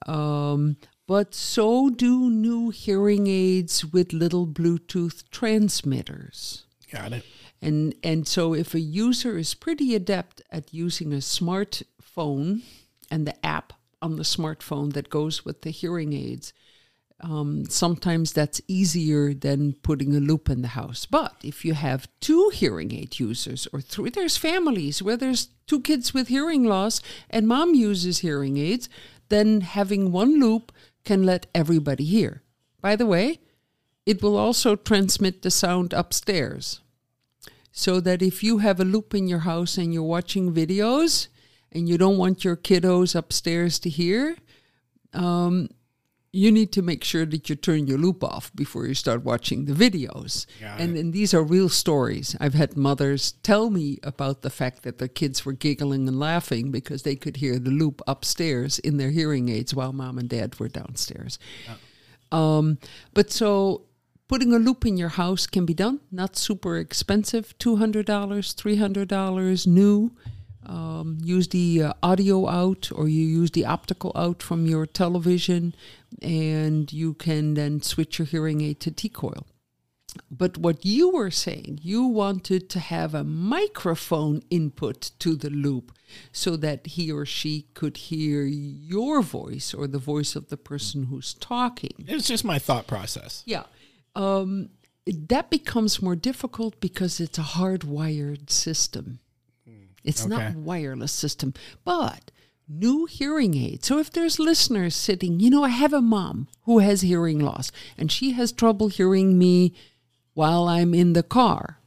Um, 0.05 0.77
but 1.07 1.35
so 1.35 1.89
do 1.89 2.29
new 2.29 2.69
hearing 2.69 3.27
aids 3.27 3.83
with 3.83 4.13
little 4.13 4.47
Bluetooth 4.47 5.23
transmitters. 5.29 6.63
got 6.89 7.11
it. 7.11 7.25
And 7.61 7.95
and 8.03 8.27
so 8.27 8.53
if 8.53 8.73
a 8.73 8.79
user 8.79 9.37
is 9.37 9.53
pretty 9.53 9.95
adept 9.95 10.41
at 10.51 10.73
using 10.73 11.11
a 11.11 11.17
smartphone 11.17 12.61
and 13.09 13.25
the 13.25 13.45
app 13.45 13.73
on 14.01 14.15
the 14.15 14.23
smartphone 14.23 14.93
that 14.93 15.09
goes 15.09 15.43
with 15.43 15.61
the 15.61 15.71
hearing 15.71 16.13
aids, 16.13 16.53
um, 17.21 17.65
sometimes 17.65 18.31
that's 18.31 18.61
easier 18.67 19.33
than 19.33 19.73
putting 19.73 20.15
a 20.15 20.19
loop 20.19 20.49
in 20.49 20.61
the 20.61 20.69
house. 20.69 21.05
But 21.05 21.35
if 21.43 21.65
you 21.65 21.73
have 21.73 22.07
two 22.19 22.51
hearing 22.53 22.93
aid 22.93 23.19
users 23.19 23.67
or 23.73 23.81
three, 23.81 24.11
there's 24.11 24.37
families 24.37 25.01
where 25.01 25.17
there's 25.17 25.49
two 25.65 25.81
kids 25.81 26.13
with 26.13 26.27
hearing 26.27 26.63
loss 26.63 27.01
and 27.29 27.47
mom 27.47 27.73
uses 27.73 28.19
hearing 28.19 28.57
aids, 28.57 28.87
then 29.29 29.61
having 29.61 30.11
one 30.11 30.39
loop 30.39 30.71
can 31.03 31.23
let 31.23 31.47
everybody 31.55 32.05
hear. 32.05 32.43
By 32.81 32.95
the 32.95 33.07
way, 33.07 33.39
it 34.05 34.21
will 34.21 34.37
also 34.37 34.75
transmit 34.75 35.41
the 35.41 35.51
sound 35.51 35.93
upstairs 35.93 36.81
so 37.77 37.99
that 37.99 38.23
if 38.23 38.43
you 38.43 38.57
have 38.57 38.79
a 38.79 38.83
loop 38.83 39.13
in 39.13 39.27
your 39.27 39.45
house 39.45 39.77
and 39.77 39.93
you're 39.93 40.01
watching 40.01 40.51
videos 40.51 41.27
and 41.71 41.87
you 41.87 41.95
don't 41.95 42.17
want 42.17 42.43
your 42.43 42.55
kiddos 42.55 43.15
upstairs 43.15 43.77
to 43.77 43.87
hear, 43.87 44.35
um, 45.13 45.69
you 46.31 46.51
need 46.51 46.71
to 46.71 46.81
make 46.81 47.03
sure 47.03 47.23
that 47.23 47.47
you 47.49 47.55
turn 47.55 47.85
your 47.85 47.99
loop 47.99 48.23
off 48.23 48.51
before 48.55 48.87
you 48.87 48.95
start 48.95 49.23
watching 49.23 49.65
the 49.65 49.73
videos. 49.73 50.47
Got 50.59 50.79
And, 50.79 50.97
and 50.97 51.13
these 51.13 51.35
are 51.35 51.43
real 51.43 51.69
stories. 51.69 52.35
I've 52.39 52.55
had 52.55 52.75
mothers 52.75 53.33
tell 53.43 53.69
me 53.69 53.99
about 54.01 54.41
the 54.41 54.49
fact 54.49 54.81
that 54.81 54.97
their 54.97 55.07
kids 55.07 55.45
were 55.45 55.53
giggling 55.53 56.07
and 56.07 56.19
laughing 56.19 56.71
because 56.71 57.03
they 57.03 57.15
could 57.15 57.37
hear 57.37 57.59
the 57.59 57.69
loop 57.69 58.01
upstairs 58.07 58.79
in 58.79 58.97
their 58.97 59.11
hearing 59.11 59.49
aids 59.49 59.75
while 59.75 59.93
mom 59.93 60.17
and 60.17 60.27
dad 60.27 60.59
were 60.59 60.67
downstairs. 60.67 61.37
Um, 62.31 62.79
but 63.13 63.31
so 63.31 63.86
putting 64.27 64.53
a 64.53 64.59
loop 64.59 64.85
in 64.85 64.97
your 64.97 65.09
house 65.09 65.47
can 65.47 65.65
be 65.65 65.73
done, 65.73 65.99
not 66.11 66.35
super 66.35 66.77
expensive 66.77 67.57
$200, 67.59 68.05
$300 68.05 69.67
new. 69.67 70.11
Um, 70.65 71.19
use 71.23 71.47
the 71.47 71.83
uh, 71.83 71.93
audio 72.03 72.49
out 72.49 72.91
or 72.93 73.07
you 73.07 73.25
use 73.25 73.51
the 73.51 73.65
optical 73.65 74.11
out 74.15 74.43
from 74.43 74.65
your 74.65 74.85
television, 74.85 75.73
and 76.21 76.91
you 76.91 77.13
can 77.13 77.53
then 77.53 77.81
switch 77.81 78.19
your 78.19 78.25
hearing 78.25 78.59
aid 78.59 78.81
to 78.81 78.91
T 78.91 79.07
coil. 79.07 79.47
But 80.29 80.57
what 80.57 80.85
you 80.85 81.09
were 81.09 81.31
saying, 81.31 81.79
you 81.81 82.05
wanted 82.05 82.69
to 82.71 82.79
have 82.79 83.13
a 83.13 83.23
microphone 83.23 84.41
input 84.49 85.11
to 85.19 85.35
the 85.35 85.49
loop 85.49 85.91
so 86.31 86.55
that 86.57 86.87
he 86.87 87.11
or 87.11 87.25
she 87.25 87.67
could 87.73 87.97
hear 87.97 88.43
your 88.43 89.21
voice 89.21 89.73
or 89.73 89.87
the 89.87 89.99
voice 89.99 90.35
of 90.35 90.49
the 90.49 90.57
person 90.57 91.03
who's 91.03 91.33
talking. 91.33 92.05
It's 92.07 92.27
just 92.27 92.45
my 92.45 92.59
thought 92.59 92.87
process. 92.87 93.43
Yeah. 93.45 93.63
Um, 94.17 94.69
that 95.05 95.49
becomes 95.49 96.01
more 96.01 96.15
difficult 96.15 96.79
because 96.81 97.19
it's 97.19 97.37
a 97.37 97.41
hardwired 97.57 98.49
system. 98.49 99.19
It's 100.03 100.21
Okay. 100.21 100.29
not 100.29 100.55
a 100.55 100.57
wireless 100.59 101.11
system, 101.11 101.53
but 101.83 102.31
new 102.67 103.05
hearing 103.05 103.55
aids. 103.57 103.87
So 103.87 103.99
if 103.99 104.09
there's 104.11 104.39
listeners 104.39 104.95
sitting, 104.95 105.39
you 105.39 105.49
know, 105.49 105.63
I 105.63 105.69
have 105.69 105.93
a 105.93 106.01
mom 106.01 106.47
who 106.63 106.79
has 106.79 107.01
hearing 107.01 107.39
loss 107.39 107.71
and 107.97 108.11
she 108.11 108.31
has 108.31 108.51
trouble 108.51 108.87
hearing 108.87 109.37
me 109.37 109.73
while 110.33 110.67
I'm 110.67 110.93
in 110.93 111.13
the 111.13 111.23
car. 111.23 111.79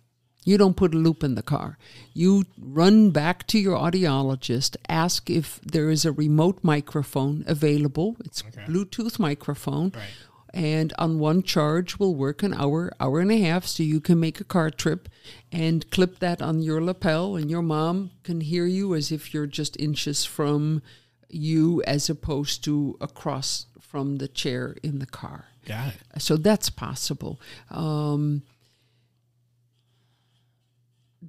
You 0.45 0.57
don't 0.59 0.77
put 0.77 0.95
a 0.95 0.99
loop 0.99 1.23
in 1.23 1.35
the 1.35 1.43
car. 1.43 1.77
You 2.15 2.45
run 2.59 3.11
back 3.11 3.47
to 3.49 3.59
your 3.59 3.77
audiologist, 3.79 4.77
ask 4.89 5.29
if 5.31 5.61
there 5.63 5.91
is 5.91 6.05
a 6.07 6.13
remote 6.13 6.59
microphone 6.63 7.45
available. 7.47 8.17
It's 8.25 8.43
Bluetooth 8.67 9.19
microphone. 9.19 9.93
Right. 9.95 10.09
And 10.53 10.93
on 10.99 11.19
one 11.19 11.43
charge 11.43 11.99
will 11.99 12.15
work 12.15 12.43
an 12.43 12.55
hour, 12.55 12.93
hour 12.99 13.21
and 13.21 13.31
a 13.31 13.39
half, 13.39 13.67
so 13.67 13.83
you 13.83 14.01
can 14.01 14.19
make 14.19 14.41
a 14.41 14.45
car 14.45 14.71
trip 14.71 15.09
and 15.53 15.89
clip 15.91 16.19
that 16.19 16.43
on 16.43 16.61
your 16.61 16.83
lapel, 16.83 17.37
and 17.37 17.51
your 17.51 17.63
mom 17.63 18.11
can 18.25 18.41
hear 18.41 18.67
you 18.67 18.95
as 18.95 19.13
if 19.13 19.33
you're 19.33 19.47
just 19.47 19.79
inches 19.79 20.25
from 20.25 20.83
you 21.29 21.83
as 21.87 22.11
opposed 22.11 22.65
to 22.65 22.97
across 23.01 23.67
from 23.81 24.17
the 24.17 24.29
chair 24.29 24.77
in 24.83 24.99
the 24.99 25.07
car. 25.07 25.47
Got 25.67 25.95
it. 25.95 26.23
So 26.23 26.37
that's 26.37 26.71
possible. 26.71 27.41
Um, 27.71 28.43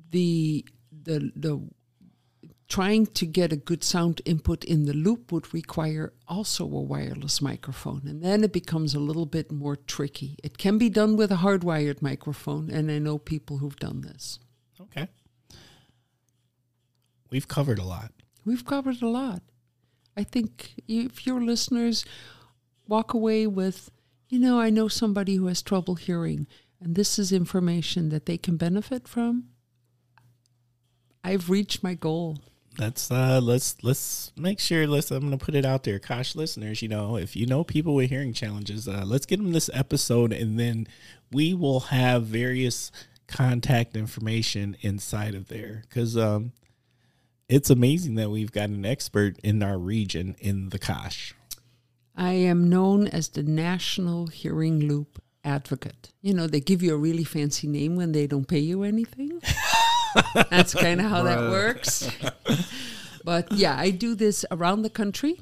the 0.09 0.65
the 0.91 1.31
the 1.35 1.61
trying 2.77 3.05
to 3.19 3.25
get 3.39 3.51
a 3.51 3.63
good 3.69 3.83
sound 3.83 4.21
input 4.23 4.63
in 4.63 4.85
the 4.85 4.93
loop 5.05 5.21
would 5.31 5.53
require 5.53 6.05
also 6.35 6.63
a 6.63 6.81
wireless 6.93 7.41
microphone 7.41 8.01
and 8.11 8.23
then 8.23 8.43
it 8.47 8.53
becomes 8.53 8.95
a 8.95 8.99
little 9.09 9.25
bit 9.37 9.51
more 9.51 9.75
tricky 9.95 10.31
it 10.47 10.57
can 10.57 10.77
be 10.77 10.89
done 10.89 11.17
with 11.17 11.31
a 11.31 11.41
hardwired 11.45 12.01
microphone 12.01 12.69
and 12.75 12.89
i 12.89 12.97
know 13.05 13.17
people 13.17 13.57
who've 13.57 13.81
done 13.87 13.99
this 14.09 14.39
Okay. 14.85 15.07
We've 17.29 17.47
covered 17.47 17.79
a 17.79 17.83
lot. 17.95 18.11
we've 18.45 18.65
covered 18.65 19.01
a 19.01 19.07
lot 19.21 19.41
i 20.17 20.23
think 20.33 20.51
if 20.87 21.25
your 21.27 21.39
listeners 21.51 21.97
walk 22.87 23.13
away 23.13 23.41
with 23.47 23.77
you 24.29 24.39
know 24.39 24.55
i 24.59 24.69
know 24.77 24.87
somebody 24.87 25.35
who 25.35 25.47
has 25.47 25.61
trouble 25.61 25.95
hearing 25.95 26.47
and 26.81 26.95
this 26.95 27.19
is 27.19 27.31
information 27.31 28.09
that 28.13 28.25
they 28.25 28.37
can 28.45 28.55
benefit 28.57 29.07
from 29.07 29.33
i've 31.29 31.49
reached 31.49 31.83
my 31.83 31.93
goal 32.07 32.29
Let's 32.77 33.11
uh 33.11 33.41
let's 33.43 33.75
let's 33.83 34.31
make 34.37 34.59
sure 34.59 34.87
let's 34.87 35.11
I'm 35.11 35.23
gonna 35.23 35.37
put 35.37 35.55
it 35.55 35.65
out 35.65 35.83
there. 35.83 35.99
Kosh 35.99 36.35
listeners, 36.35 36.81
you 36.81 36.87
know, 36.87 37.17
if 37.17 37.35
you 37.35 37.45
know 37.45 37.63
people 37.63 37.93
with 37.95 38.09
hearing 38.09 38.33
challenges, 38.33 38.87
uh 38.87 39.03
let's 39.05 39.25
get 39.25 39.37
them 39.37 39.51
this 39.51 39.69
episode 39.73 40.31
and 40.31 40.59
then 40.59 40.87
we 41.31 41.53
will 41.53 41.81
have 41.81 42.23
various 42.23 42.91
contact 43.27 43.95
information 43.97 44.77
inside 44.81 45.35
of 45.35 45.49
there. 45.49 45.83
Cause 45.89 46.15
um 46.15 46.53
it's 47.49 47.69
amazing 47.69 48.15
that 48.15 48.29
we've 48.29 48.53
got 48.53 48.69
an 48.69 48.85
expert 48.85 49.37
in 49.43 49.61
our 49.61 49.77
region 49.77 50.37
in 50.39 50.69
the 50.69 50.79
Kosh. 50.79 51.33
I 52.15 52.31
am 52.31 52.69
known 52.69 53.07
as 53.07 53.27
the 53.29 53.43
National 53.43 54.27
Hearing 54.27 54.79
Loop 54.87 55.21
Advocate. 55.43 56.11
You 56.21 56.33
know, 56.33 56.47
they 56.47 56.61
give 56.61 56.81
you 56.81 56.93
a 56.93 56.97
really 56.97 57.25
fancy 57.25 57.67
name 57.67 57.97
when 57.97 58.13
they 58.13 58.27
don't 58.27 58.47
pay 58.47 58.59
you 58.59 58.83
anything. 58.83 59.41
That's 60.49 60.73
kind 60.73 60.99
of 60.99 61.09
how 61.09 61.23
that 61.23 61.49
works. 61.49 62.09
but 63.23 63.51
yeah, 63.51 63.75
I 63.77 63.91
do 63.91 64.15
this 64.15 64.45
around 64.51 64.81
the 64.81 64.89
country. 64.89 65.41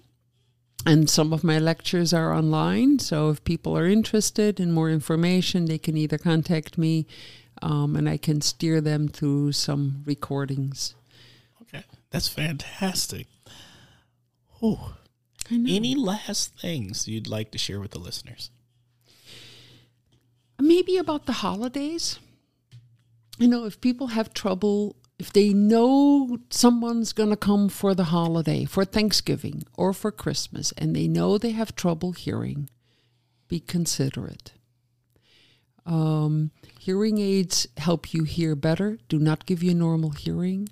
And 0.86 1.10
some 1.10 1.34
of 1.34 1.44
my 1.44 1.60
lectures 1.60 2.14
are 2.14 2.34
online. 2.34 3.00
So 3.00 3.30
if 3.30 3.44
people 3.44 3.78
are 3.78 3.86
interested 3.86 4.60
in 4.60 4.72
more 4.72 4.90
information, 4.90 5.66
they 5.66 5.78
can 5.78 5.98
either 5.98 6.18
contact 6.18 6.78
me 6.78 7.06
um, 7.62 7.96
and 7.98 8.08
I 8.08 8.18
can 8.18 8.40
steer 8.42 8.80
them 8.80 9.10
through 9.10 9.52
some 9.52 10.04
recordings. 10.06 10.96
Okay. 11.64 11.84
That's 12.12 12.30
fantastic. 12.30 13.28
Oh, 14.62 14.96
any 15.52 15.96
last 15.96 16.58
things 16.60 17.08
you'd 17.08 17.28
like 17.28 17.52
to 17.52 17.58
share 17.58 17.80
with 17.80 17.92
the 17.92 18.00
listeners? 18.00 18.52
maybe 20.62 20.98
about 20.98 21.26
the 21.26 21.34
holidays. 21.34 22.20
You 23.40 23.48
know, 23.48 23.64
if 23.64 23.80
people 23.80 24.08
have 24.08 24.34
trouble, 24.34 24.98
if 25.18 25.32
they 25.32 25.54
know 25.54 26.40
someone's 26.50 27.14
going 27.14 27.30
to 27.30 27.38
come 27.38 27.70
for 27.70 27.96
the 27.96 28.06
holiday, 28.06 28.66
for 28.66 28.84
Thanksgiving 28.84 29.64
or 29.76 29.94
for 29.94 30.12
Christmas, 30.12 30.74
and 30.78 30.94
they 30.94 31.08
know 31.08 31.38
they 31.38 31.52
have 31.52 31.74
trouble 31.74 32.12
hearing, 32.12 32.70
be 33.48 33.62
considerate. 33.62 34.52
Um, 35.86 36.52
hearing 36.80 37.18
aids 37.20 37.66
help 37.78 38.14
you 38.14 38.26
hear 38.26 38.58
better, 38.58 39.00
do 39.08 39.18
not 39.18 39.46
give 39.46 39.64
you 39.64 39.74
normal 39.74 40.10
hearing. 40.10 40.68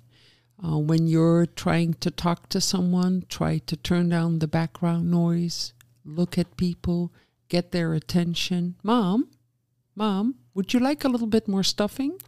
Uh, 0.62 0.76
when 0.76 1.06
you're 1.06 1.46
trying 1.46 1.94
to 1.94 2.10
talk 2.10 2.50
to 2.50 2.60
someone, 2.60 3.24
try 3.30 3.58
to 3.58 3.76
turn 3.76 4.10
down 4.10 4.40
the 4.40 4.46
background 4.46 5.10
noise, 5.10 5.72
look 6.04 6.36
at 6.36 6.58
people, 6.58 7.14
get 7.48 7.72
their 7.72 7.94
attention. 7.94 8.74
Mom, 8.82 9.30
Mom, 9.96 10.34
would 10.52 10.74
you 10.74 10.80
like 10.80 11.02
a 11.02 11.08
little 11.08 11.26
bit 11.26 11.48
more 11.48 11.62
stuffing? 11.62 12.18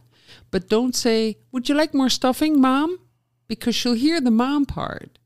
But 0.49 0.69
don't 0.69 0.95
say, 0.95 1.37
Would 1.51 1.69
you 1.69 1.75
like 1.75 1.93
more 1.93 2.09
stuffing, 2.09 2.59
Mom? 2.59 2.99
Because 3.47 3.75
she'll 3.75 3.93
hear 3.93 4.21
the 4.21 4.31
mom 4.31 4.65
part, 4.65 5.19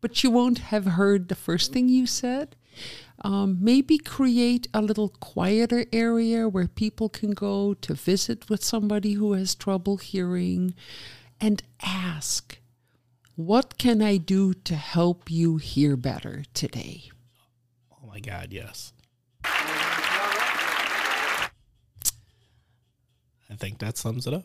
but 0.00 0.16
she 0.16 0.28
won't 0.28 0.58
have 0.58 0.86
heard 0.86 1.28
the 1.28 1.34
first 1.34 1.72
thing 1.72 1.88
you 1.88 2.06
said. 2.06 2.56
Um, 3.22 3.58
maybe 3.60 3.98
create 3.98 4.68
a 4.72 4.82
little 4.82 5.08
quieter 5.08 5.86
area 5.92 6.48
where 6.48 6.68
people 6.68 7.08
can 7.08 7.32
go 7.32 7.74
to 7.74 7.94
visit 7.94 8.48
with 8.48 8.64
somebody 8.64 9.14
who 9.14 9.32
has 9.32 9.54
trouble 9.54 9.96
hearing 9.96 10.74
and 11.40 11.62
ask, 11.82 12.58
What 13.34 13.78
can 13.78 14.02
I 14.02 14.16
do 14.16 14.54
to 14.54 14.74
help 14.74 15.30
you 15.30 15.56
hear 15.56 15.96
better 15.96 16.44
today? 16.54 17.10
Oh 17.92 18.06
my 18.06 18.20
God, 18.20 18.52
yes. 18.52 18.92
I 23.50 23.54
think 23.54 23.78
that 23.78 23.96
sums 23.96 24.26
it 24.26 24.34
up. 24.34 24.44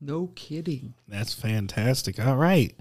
No 0.00 0.28
kidding. 0.34 0.94
That's 1.06 1.32
fantastic. 1.32 2.24
All 2.24 2.36
right. 2.36 2.74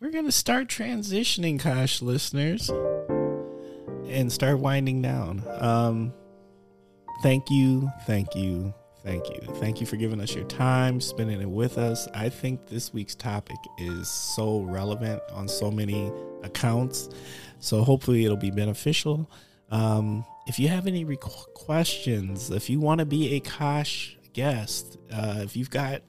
We're 0.00 0.10
going 0.10 0.26
to 0.26 0.32
start 0.32 0.68
transitioning, 0.68 1.58
Kosh 1.58 2.02
listeners, 2.02 2.68
and 4.06 4.30
start 4.30 4.58
winding 4.58 5.00
down. 5.00 5.42
Um, 5.58 6.12
thank 7.22 7.48
you, 7.48 7.90
thank 8.06 8.34
you, 8.36 8.74
thank 9.02 9.26
you. 9.30 9.40
Thank 9.54 9.80
you 9.80 9.86
for 9.86 9.96
giving 9.96 10.20
us 10.20 10.34
your 10.34 10.44
time, 10.44 11.00
spending 11.00 11.40
it 11.40 11.48
with 11.48 11.78
us. 11.78 12.06
I 12.12 12.28
think 12.28 12.66
this 12.66 12.92
week's 12.92 13.14
topic 13.14 13.56
is 13.78 14.08
so 14.08 14.60
relevant 14.60 15.22
on 15.32 15.48
so 15.48 15.70
many 15.70 16.12
accounts. 16.42 17.08
So 17.58 17.82
hopefully 17.82 18.26
it'll 18.26 18.36
be 18.36 18.50
beneficial. 18.50 19.30
Um, 19.70 20.26
if 20.46 20.58
you 20.58 20.68
have 20.68 20.86
any 20.86 21.06
requ- 21.06 21.54
questions, 21.54 22.50
if 22.50 22.68
you 22.68 22.78
want 22.78 22.98
to 22.98 23.06
be 23.06 23.36
a 23.36 23.40
Kosh 23.40 24.18
guest, 24.34 24.98
uh, 25.12 25.36
if 25.38 25.56
you've 25.56 25.70
got 25.70 26.02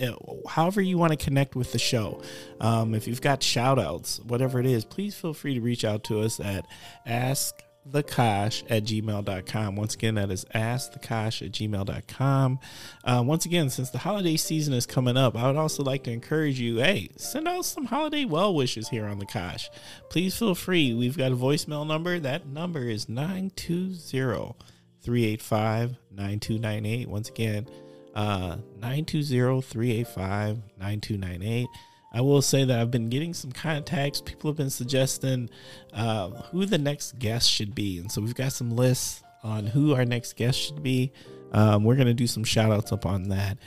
uh, 0.00 0.12
however 0.48 0.80
you 0.80 0.98
want 0.98 1.12
to 1.12 1.22
connect 1.22 1.54
with 1.54 1.72
the 1.72 1.78
show. 1.78 2.22
Um, 2.60 2.94
if 2.94 3.06
you've 3.06 3.20
got 3.20 3.42
shout 3.42 3.78
outs, 3.78 4.20
whatever 4.20 4.60
it 4.60 4.66
is, 4.66 4.84
please 4.84 5.14
feel 5.14 5.34
free 5.34 5.54
to 5.54 5.60
reach 5.60 5.84
out 5.84 6.04
to 6.04 6.20
us 6.20 6.40
at 6.40 6.66
askthekosh 7.06 8.64
at 8.70 8.84
gmail.com. 8.84 9.76
Once 9.76 9.94
again, 9.94 10.14
that 10.14 10.30
is 10.30 10.44
askthekosh 10.54 11.44
at 11.44 11.52
gmail.com. 11.52 12.58
Uh, 13.04 13.22
once 13.24 13.44
again, 13.44 13.68
since 13.68 13.90
the 13.90 13.98
holiday 13.98 14.36
season 14.36 14.72
is 14.72 14.86
coming 14.86 15.16
up, 15.16 15.36
I 15.36 15.46
would 15.46 15.56
also 15.56 15.82
like 15.82 16.04
to 16.04 16.12
encourage 16.12 16.58
you 16.58 16.78
hey, 16.78 17.10
send 17.16 17.46
out 17.46 17.64
some 17.64 17.86
holiday 17.86 18.24
well 18.24 18.54
wishes 18.54 18.88
here 18.88 19.06
on 19.06 19.18
the 19.18 19.26
Kosh. 19.26 19.68
Please 20.08 20.36
feel 20.36 20.54
free. 20.54 20.94
We've 20.94 21.18
got 21.18 21.32
a 21.32 21.36
voicemail 21.36 21.86
number. 21.86 22.18
That 22.18 22.46
number 22.46 22.88
is 22.88 23.08
920 23.08 24.54
385 25.02 25.96
9298. 26.12 27.08
Once 27.08 27.28
again, 27.28 27.66
uh 28.14 28.56
920-385-9298 28.80 31.66
i 32.12 32.20
will 32.20 32.42
say 32.42 32.64
that 32.64 32.80
i've 32.80 32.90
been 32.90 33.08
getting 33.08 33.32
some 33.32 33.52
contacts. 33.52 34.20
People 34.20 34.50
have 34.50 34.56
been 34.56 34.70
suggesting 34.70 35.48
uh, 35.92 36.28
who 36.50 36.66
the 36.66 36.78
next 36.78 37.18
guest 37.18 37.48
should 37.48 37.74
be. 37.74 37.98
And 37.98 38.10
so 38.10 38.20
we've 38.20 38.34
got 38.34 38.52
some 38.52 38.74
lists 38.74 39.22
on 39.44 39.66
who 39.66 39.94
our 39.94 40.04
next 40.04 40.36
guest 40.36 40.58
should 40.58 40.82
be. 40.82 41.12
Um, 41.52 41.84
we're 41.84 41.94
going 41.94 42.08
to 42.08 42.14
do 42.14 42.26
some 42.26 42.44
shout 42.44 42.72
outs 42.72 42.92
up 42.92 43.06
on 43.06 43.28
that. 43.28 43.58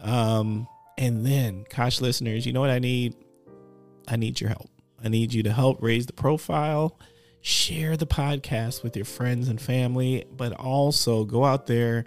Um, 0.00 0.66
and 0.98 1.24
then 1.24 1.64
kosh 1.70 2.00
listeners 2.00 2.44
you 2.46 2.52
know 2.52 2.60
what 2.60 2.70
i 2.70 2.78
need? 2.78 3.14
I 4.08 4.16
need 4.16 4.40
your 4.40 4.50
help. 4.50 4.70
I 5.04 5.08
need 5.08 5.34
you 5.34 5.42
to 5.44 5.52
help 5.52 5.82
raise 5.82 6.06
the 6.06 6.12
profile 6.12 6.98
share 7.42 7.96
the 7.96 8.06
podcast 8.06 8.82
with 8.82 8.96
your 8.96 9.04
friends 9.04 9.48
and 9.48 9.60
family 9.60 10.24
but 10.36 10.52
also 10.52 11.24
go 11.24 11.44
out 11.44 11.66
there 11.66 12.04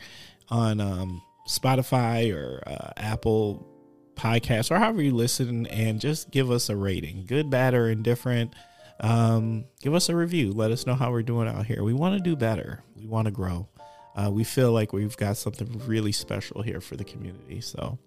on 0.50 0.80
um, 0.80 1.22
Spotify 1.48 2.34
or 2.34 2.64
uh, 2.66 2.92
Apple 2.98 3.68
Podcasts 4.16 4.72
or 4.72 4.80
however 4.80 5.02
you 5.02 5.14
listen 5.14 5.68
and 5.68 6.00
just 6.00 6.32
give 6.32 6.50
us 6.50 6.70
a 6.70 6.76
rating, 6.76 7.26
good, 7.28 7.50
bad, 7.50 7.74
or 7.74 7.90
indifferent. 7.90 8.54
Um, 9.00 9.66
give 9.82 9.94
us 9.94 10.08
a 10.08 10.16
review. 10.16 10.54
Let 10.54 10.72
us 10.72 10.86
know 10.88 10.96
how 10.96 11.12
we're 11.12 11.22
doing 11.22 11.48
out 11.48 11.66
here. 11.66 11.84
We 11.84 11.94
want 11.94 12.18
to 12.18 12.24
do 12.24 12.36
better. 12.36 12.82
We 12.96 13.06
want 13.06 13.26
to 13.26 13.32
grow. 13.32 13.68
Uh, 14.16 14.32
we 14.32 14.46
feel 14.46 14.72
like 14.72 14.94
we've 14.94 15.18
got 15.18 15.36
something 15.36 15.82
really 15.86 16.14
special 16.14 16.62
here 16.62 16.80
for 16.80 16.96
the 16.96 17.04
community. 17.04 17.60
So 17.60 18.00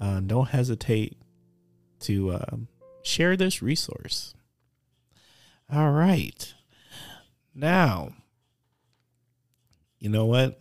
uh, 0.00 0.20
don't 0.20 0.48
hesitate 0.48 1.16
to 2.00 2.34
um 2.34 2.68
share 3.02 3.36
this 3.36 3.62
resource. 3.62 4.34
All 5.72 5.90
right. 5.90 6.52
Now, 7.58 8.10
you 9.98 10.10
know 10.10 10.26
what? 10.26 10.60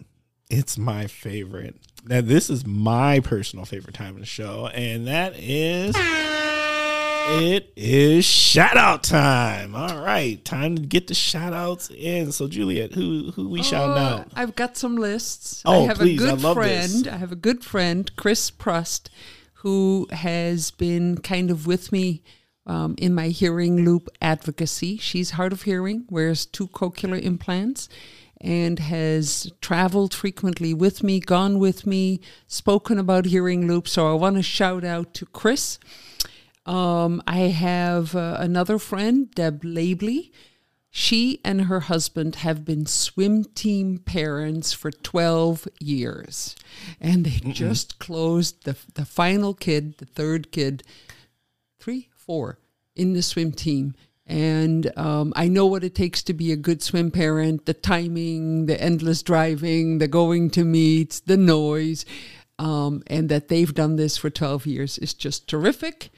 It's 0.49 0.77
my 0.77 1.07
favorite. 1.07 1.75
Now, 2.05 2.21
this 2.21 2.49
is 2.49 2.65
my 2.65 3.19
personal 3.19 3.65
favorite 3.65 3.95
time 3.95 4.13
of 4.13 4.19
the 4.21 4.25
show, 4.25 4.67
and 4.67 5.05
that 5.07 5.33
is 5.37 5.95
it 5.97 7.73
is 7.75 8.23
shout 8.23 8.77
out 8.77 9.03
time. 9.03 9.75
All 9.75 10.01
right, 10.01 10.43
time 10.45 10.75
to 10.75 10.81
get 10.83 11.07
the 11.07 11.15
shout 11.15 11.51
outs 11.51 11.89
in. 11.89 12.31
So, 12.31 12.47
Juliëtte, 12.47 12.93
who 12.93 13.31
who 13.35 13.49
we 13.49 13.61
Uh, 13.61 13.75
out? 13.75 14.27
I've 14.35 14.55
got 14.55 14.77
some 14.77 14.95
lists. 14.95 15.63
Oh, 15.65 15.83
I 15.83 15.87
have 15.87 15.97
please, 15.97 16.21
a 16.23 16.27
I 16.27 16.29
good 16.31 16.41
love 16.43 16.55
friend. 16.55 16.91
this. 16.91 17.07
I 17.07 17.17
have 17.17 17.31
a 17.31 17.35
good 17.35 17.63
friend, 17.65 18.09
Chris 18.15 18.49
Prust, 18.51 19.09
who 19.55 20.07
has 20.11 20.71
been 20.71 21.17
kind 21.17 21.49
of 21.51 21.65
with 21.67 21.91
me 21.91 22.21
um, 22.65 22.95
in 22.97 23.13
my 23.13 23.27
hearing 23.29 23.85
loop 23.85 24.09
advocacy. 24.21 24.97
She's 24.97 25.31
hard 25.31 25.53
of 25.53 25.63
hearing, 25.63 26.05
wears 26.09 26.45
two 26.45 26.67
cochlear 26.67 27.21
implants, 27.21 27.89
and 28.41 28.79
has 28.79 29.51
traveled 29.61 30.13
frequently 30.13 30.73
with 30.73 31.03
me, 31.03 31.19
gone 31.19 31.59
with 31.59 31.85
me, 31.85 32.19
spoken 32.47 32.97
about 32.97 33.25
hearing 33.25 33.67
loops. 33.67 33.91
So 33.93 34.11
I 34.11 34.13
want 34.13 34.35
to 34.35 34.43
shout 34.43 34.83
out 34.83 35.13
to 35.15 35.25
Chris. 35.25 35.79
Um, 36.65 37.21
I 37.27 37.39
have 37.39 38.15
uh, 38.15 38.37
another 38.39 38.79
friend, 38.79 39.33
Deb 39.33 39.63
Labley. 39.63 40.31
She 40.89 41.41
and 41.43 41.63
her 41.63 41.81
husband 41.81 42.35
have 42.37 42.63
been 42.63 42.85
swim 42.85 43.43
team 43.43 43.97
parents 43.97 44.71
for 44.71 44.91
12 44.91 45.67
years. 45.81 46.55
And 47.01 47.25
they 47.25 47.51
just 47.51 47.99
closed 47.99 48.63
the, 48.63 48.77
the 48.93 49.03
final 49.03 49.53
kid, 49.53 49.97
the 49.97 50.05
third 50.05 50.53
kid, 50.53 50.83
four, 52.25 52.59
in 52.95 53.13
the 53.13 53.21
swim 53.21 53.51
team. 53.51 53.93
And 54.27 54.91
um, 54.97 55.33
I 55.35 55.47
know 55.47 55.67
what 55.67 55.83
it 55.83 55.93
takes 55.93 56.23
to 56.23 56.33
be 56.33 56.51
a 56.51 56.55
good 56.55 56.81
swim 56.81 57.11
parent 57.11 57.65
the 57.65 57.73
timing, 57.73 58.65
the 58.65 58.81
endless 58.81 59.21
driving, 59.21 59.99
the 59.99 60.07
going 60.07 60.49
to 60.51 60.63
meets, 60.63 61.19
the 61.19 61.37
noise. 61.37 62.05
Um, 62.57 63.03
and 63.07 63.27
that 63.29 63.49
they've 63.49 63.73
done 63.73 63.97
this 63.97 64.17
for 64.17 64.29
12 64.29 64.65
years 64.65 64.97
is 64.97 65.13
just 65.13 65.47
terrific. 65.47 66.09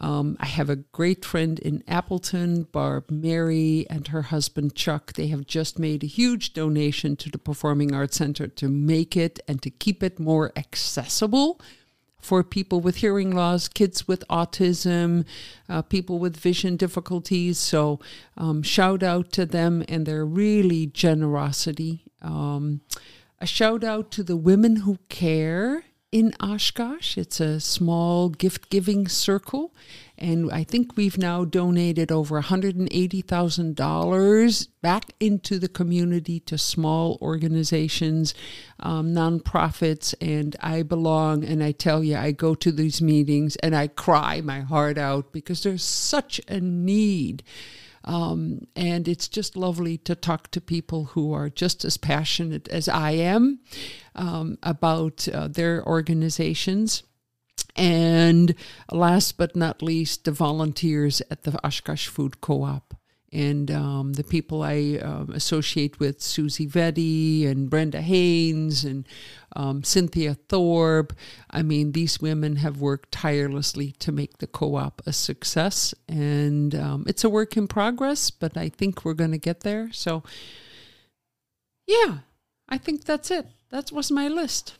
Um, 0.00 0.36
I 0.40 0.46
have 0.46 0.68
a 0.68 0.76
great 0.76 1.24
friend 1.24 1.58
in 1.60 1.84
Appleton, 1.86 2.64
Barb 2.64 3.10
Mary, 3.10 3.86
and 3.88 4.08
her 4.08 4.22
husband 4.22 4.74
Chuck. 4.74 5.12
They 5.12 5.28
have 5.28 5.46
just 5.46 5.78
made 5.78 6.02
a 6.02 6.08
huge 6.08 6.52
donation 6.52 7.16
to 7.16 7.30
the 7.30 7.38
Performing 7.38 7.94
Arts 7.94 8.16
Center 8.16 8.48
to 8.48 8.68
make 8.68 9.16
it 9.16 9.38
and 9.46 9.62
to 9.62 9.70
keep 9.70 10.02
it 10.02 10.18
more 10.18 10.52
accessible 10.56 11.60
for 12.24 12.42
people 12.42 12.80
with 12.80 12.96
hearing 12.96 13.30
loss, 13.30 13.68
kids 13.68 14.08
with 14.08 14.24
autism, 14.30 15.26
uh, 15.68 15.82
people 15.82 16.18
with 16.18 16.36
vision 16.36 16.76
difficulties. 16.76 17.58
So, 17.58 18.00
um, 18.38 18.62
shout 18.62 19.02
out 19.02 19.30
to 19.32 19.44
them 19.44 19.84
and 19.88 20.06
their 20.06 20.24
really 20.24 20.86
generosity. 20.86 22.04
Um, 22.22 22.80
a 23.40 23.46
shout 23.46 23.84
out 23.84 24.10
to 24.12 24.22
the 24.22 24.38
women 24.38 24.76
who 24.76 24.96
care 25.10 25.84
in 26.10 26.32
Oshkosh. 26.40 27.18
It's 27.18 27.40
a 27.40 27.60
small 27.60 28.30
gift 28.30 28.70
giving 28.70 29.06
circle. 29.06 29.74
And 30.16 30.48
I 30.52 30.62
think 30.62 30.96
we've 30.96 31.18
now 31.18 31.44
donated 31.44 32.12
over 32.12 32.40
$180,000 32.40 34.68
back 34.80 35.12
into 35.18 35.58
the 35.58 35.68
community 35.68 36.38
to 36.40 36.56
small 36.56 37.18
organizations, 37.20 38.32
um, 38.80 39.12
nonprofits. 39.12 40.14
And 40.20 40.54
I 40.60 40.82
belong. 40.82 41.44
And 41.44 41.64
I 41.64 41.72
tell 41.72 42.04
you, 42.04 42.16
I 42.16 42.30
go 42.30 42.54
to 42.54 42.70
these 42.70 43.02
meetings 43.02 43.56
and 43.56 43.74
I 43.74 43.88
cry 43.88 44.40
my 44.40 44.60
heart 44.60 44.98
out 44.98 45.32
because 45.32 45.64
there's 45.64 45.84
such 45.84 46.40
a 46.48 46.60
need. 46.60 47.42
Um, 48.04 48.66
and 48.76 49.08
it's 49.08 49.28
just 49.28 49.56
lovely 49.56 49.96
to 49.98 50.14
talk 50.14 50.50
to 50.50 50.60
people 50.60 51.06
who 51.06 51.32
are 51.32 51.48
just 51.48 51.84
as 51.84 51.96
passionate 51.96 52.68
as 52.68 52.88
I 52.88 53.12
am 53.12 53.60
um, 54.14 54.58
about 54.62 55.26
uh, 55.28 55.48
their 55.48 55.84
organizations. 55.86 57.02
And 57.76 58.54
last 58.90 59.36
but 59.36 59.56
not 59.56 59.82
least, 59.82 60.24
the 60.24 60.32
volunteers 60.32 61.22
at 61.30 61.42
the 61.42 61.58
Oshkosh 61.66 62.08
Food 62.08 62.40
Co 62.40 62.62
op 62.62 62.94
and 63.34 63.68
um, 63.72 64.12
the 64.12 64.22
people 64.22 64.62
I 64.62 65.00
um, 65.02 65.30
associate 65.34 65.98
with, 65.98 66.22
Susie 66.22 66.68
Vetti 66.68 67.48
and 67.48 67.68
Brenda 67.68 68.00
Haynes 68.00 68.84
and 68.84 69.08
um, 69.56 69.82
Cynthia 69.82 70.34
Thorpe. 70.48 71.12
I 71.50 71.62
mean, 71.62 71.92
these 71.92 72.20
women 72.20 72.56
have 72.56 72.80
worked 72.80 73.10
tirelessly 73.10 73.90
to 73.98 74.12
make 74.12 74.38
the 74.38 74.46
co 74.46 74.76
op 74.76 75.02
a 75.04 75.12
success. 75.12 75.92
And 76.08 76.76
um, 76.76 77.04
it's 77.08 77.24
a 77.24 77.28
work 77.28 77.56
in 77.56 77.66
progress, 77.66 78.30
but 78.30 78.56
I 78.56 78.68
think 78.68 79.04
we're 79.04 79.14
going 79.14 79.32
to 79.32 79.38
get 79.38 79.60
there. 79.60 79.90
So, 79.92 80.22
yeah, 81.88 82.18
I 82.68 82.78
think 82.78 83.04
that's 83.04 83.32
it. 83.32 83.48
That 83.70 83.90
was 83.90 84.12
my 84.12 84.28
list. 84.28 84.78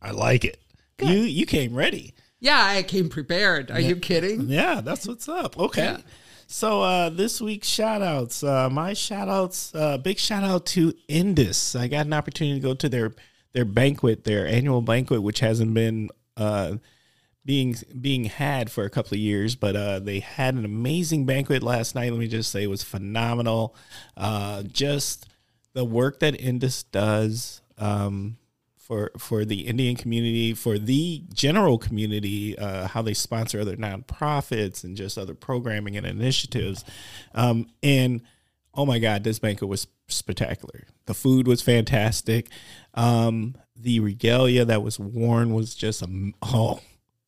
I 0.00 0.10
like 0.12 0.44
it. 0.44 0.60
Good. 0.96 1.08
You 1.08 1.18
you 1.20 1.46
came 1.46 1.74
ready. 1.74 2.14
Yeah, 2.40 2.62
I 2.62 2.82
came 2.82 3.08
prepared. 3.08 3.70
Are 3.70 3.80
you 3.80 3.96
kidding? 3.96 4.48
Yeah, 4.48 4.80
that's 4.80 5.06
what's 5.06 5.28
up. 5.28 5.58
Okay. 5.58 5.84
Yeah. 5.84 5.98
So 6.46 6.82
uh 6.82 7.10
this 7.10 7.40
week's 7.40 7.68
shout 7.68 8.02
outs, 8.02 8.42
uh 8.42 8.70
my 8.70 8.94
shout 8.94 9.28
outs, 9.28 9.74
uh 9.74 9.98
big 9.98 10.18
shout 10.18 10.44
out 10.44 10.66
to 10.66 10.94
Indus. 11.08 11.74
I 11.76 11.88
got 11.88 12.06
an 12.06 12.12
opportunity 12.12 12.60
to 12.60 12.66
go 12.66 12.74
to 12.74 12.88
their 12.88 13.14
their 13.52 13.64
banquet, 13.64 14.24
their 14.24 14.46
annual 14.46 14.80
banquet, 14.80 15.22
which 15.22 15.40
hasn't 15.40 15.74
been 15.74 16.10
uh 16.36 16.76
being 17.44 17.74
being 17.98 18.24
had 18.24 18.70
for 18.70 18.84
a 18.84 18.90
couple 18.90 19.14
of 19.14 19.20
years, 19.20 19.56
but 19.56 19.74
uh, 19.74 19.98
they 20.00 20.20
had 20.20 20.54
an 20.54 20.66
amazing 20.66 21.24
banquet 21.24 21.62
last 21.62 21.94
night. 21.94 22.10
Let 22.12 22.20
me 22.20 22.28
just 22.28 22.52
say 22.52 22.62
it 22.62 22.66
was 22.68 22.82
phenomenal. 22.82 23.74
Uh, 24.18 24.64
just 24.64 25.26
the 25.72 25.82
work 25.82 26.20
that 26.20 26.38
Indus 26.38 26.82
does 26.82 27.62
um, 27.78 28.36
for 28.88 29.12
for 29.18 29.44
the 29.44 29.66
Indian 29.68 29.94
community, 29.94 30.54
for 30.54 30.78
the 30.78 31.22
general 31.32 31.78
community, 31.78 32.58
uh, 32.58 32.88
how 32.88 33.02
they 33.02 33.14
sponsor 33.14 33.60
other 33.60 33.76
nonprofits 33.76 34.82
and 34.82 34.96
just 34.96 35.18
other 35.18 35.34
programming 35.34 35.96
and 35.96 36.06
initiatives, 36.06 36.84
um, 37.34 37.68
and 37.82 38.22
oh 38.74 38.86
my 38.86 38.98
God, 38.98 39.24
this 39.24 39.38
banquet 39.38 39.68
was 39.68 39.86
spectacular. 40.08 40.84
The 41.04 41.14
food 41.14 41.46
was 41.46 41.60
fantastic. 41.60 42.48
Um, 42.94 43.56
the 43.76 44.00
regalia 44.00 44.64
that 44.64 44.82
was 44.82 44.98
worn 44.98 45.52
was 45.52 45.74
just 45.74 46.02
a 46.02 46.32
oh 46.42 46.80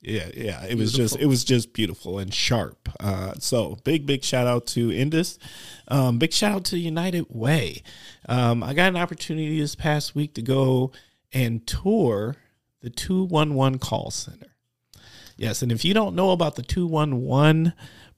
yeah 0.02 0.28
yeah 0.34 0.64
it 0.64 0.76
was 0.76 0.92
just 0.92 1.16
it 1.18 1.26
was 1.26 1.44
just 1.44 1.74
beautiful 1.74 2.18
and 2.18 2.32
sharp. 2.32 2.88
Uh, 2.98 3.34
so 3.38 3.76
big 3.84 4.06
big 4.06 4.24
shout 4.24 4.46
out 4.46 4.66
to 4.68 4.90
indus. 4.90 5.38
Um, 5.88 6.18
big 6.18 6.32
shout 6.32 6.52
out 6.52 6.64
to 6.66 6.78
united 6.78 7.26
way. 7.28 7.82
Um, 8.28 8.62
i 8.62 8.72
got 8.72 8.88
an 8.88 8.96
opportunity 8.96 9.60
this 9.60 9.74
past 9.74 10.14
week 10.14 10.34
to 10.34 10.42
go 10.42 10.92
and 11.32 11.66
tour 11.66 12.36
the 12.80 12.90
211 12.90 13.78
call 13.78 14.10
center. 14.10 14.54
Yes 15.36 15.62
and 15.62 15.72
if 15.72 15.84
you 15.84 15.94
don't 15.94 16.14
know 16.14 16.30
about 16.30 16.56
the 16.56 16.62
211 16.62 17.72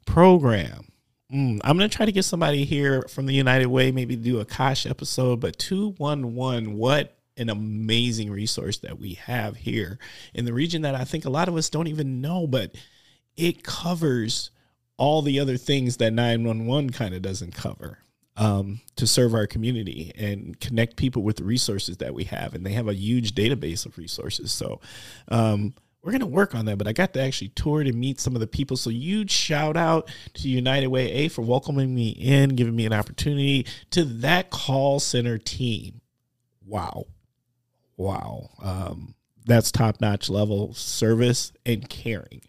program 0.05 0.89
mm, 1.32 1.60
i'm 1.62 1.78
going 1.78 1.89
to 1.89 1.97
try 1.97 2.05
to 2.05 2.10
get 2.10 2.24
somebody 2.24 2.64
here 2.64 3.02
from 3.02 3.26
the 3.26 3.32
united 3.32 3.66
way 3.66 3.93
maybe 3.93 4.16
do 4.16 4.40
a 4.40 4.44
kosh 4.44 4.84
episode 4.84 5.39
but 5.39 5.56
211 5.56 6.76
what 6.76 7.22
an 7.36 7.51
amazing 7.51 8.30
resource 8.30 8.78
that 8.78 8.98
we 8.98 9.14
have 9.14 9.56
here 9.56 9.98
in 10.34 10.44
the 10.44 10.52
region 10.52 10.82
that 10.82 10.94
I 10.94 11.05
think 11.05 11.24
a 11.24 11.30
lot 11.30 11.48
of 11.48 11.56
us 11.56 11.70
don't 11.70 11.89
even 11.89 12.20
know, 12.20 12.47
but 12.47 12.74
it 13.36 13.64
covers 13.64 14.51
all 14.97 15.22
the 15.22 15.40
other 15.40 15.56
things 15.56 15.97
that 15.97 16.12
911 16.12 16.90
kind 16.90 17.14
of 17.14 17.22
doesn't 17.22 17.55
cover 17.55 17.98
um, 18.36 18.80
to 18.96 19.06
serve 19.06 19.34
our 19.34 19.46
community 19.46 20.12
and 20.16 20.59
connect 20.60 20.96
people 20.96 21.22
with 21.22 21.36
the 21.36 21.44
resources 21.44 21.98
that 21.98 22.14
we 22.14 22.24
have. 22.24 22.54
And 22.54 22.64
they 22.64 22.72
have 22.72 22.88
a 22.88 22.94
huge 22.94 23.34
database 23.34 23.86
of 23.86 23.98
resources. 23.98 24.52
So, 24.52 24.80
um, 25.28 25.74
we're 26.02 26.10
going 26.10 26.20
to 26.20 26.26
work 26.26 26.56
on 26.56 26.64
that, 26.64 26.78
but 26.78 26.88
I 26.88 26.92
got 26.92 27.12
to 27.12 27.22
actually 27.22 27.50
tour 27.50 27.84
to 27.84 27.92
meet 27.92 28.18
some 28.18 28.34
of 28.34 28.40
the 28.40 28.48
people. 28.48 28.76
So, 28.76 28.90
huge 28.90 29.30
shout 29.30 29.76
out 29.76 30.10
to 30.34 30.48
United 30.48 30.88
Way 30.88 31.12
A 31.12 31.28
for 31.28 31.42
welcoming 31.42 31.94
me 31.94 32.09
in, 32.10 32.56
giving 32.56 32.74
me 32.74 32.86
an 32.86 32.92
opportunity 32.92 33.66
to 33.90 34.04
that 34.04 34.50
call 34.50 34.98
center 34.98 35.38
team. 35.38 36.00
Wow 36.66 37.06
wow, 37.96 38.50
um, 38.62 39.14
that's 39.46 39.70
top 39.70 40.00
notch 40.00 40.28
level 40.28 40.74
service 40.74 41.52
and 41.64 41.88
caring. 41.88 42.42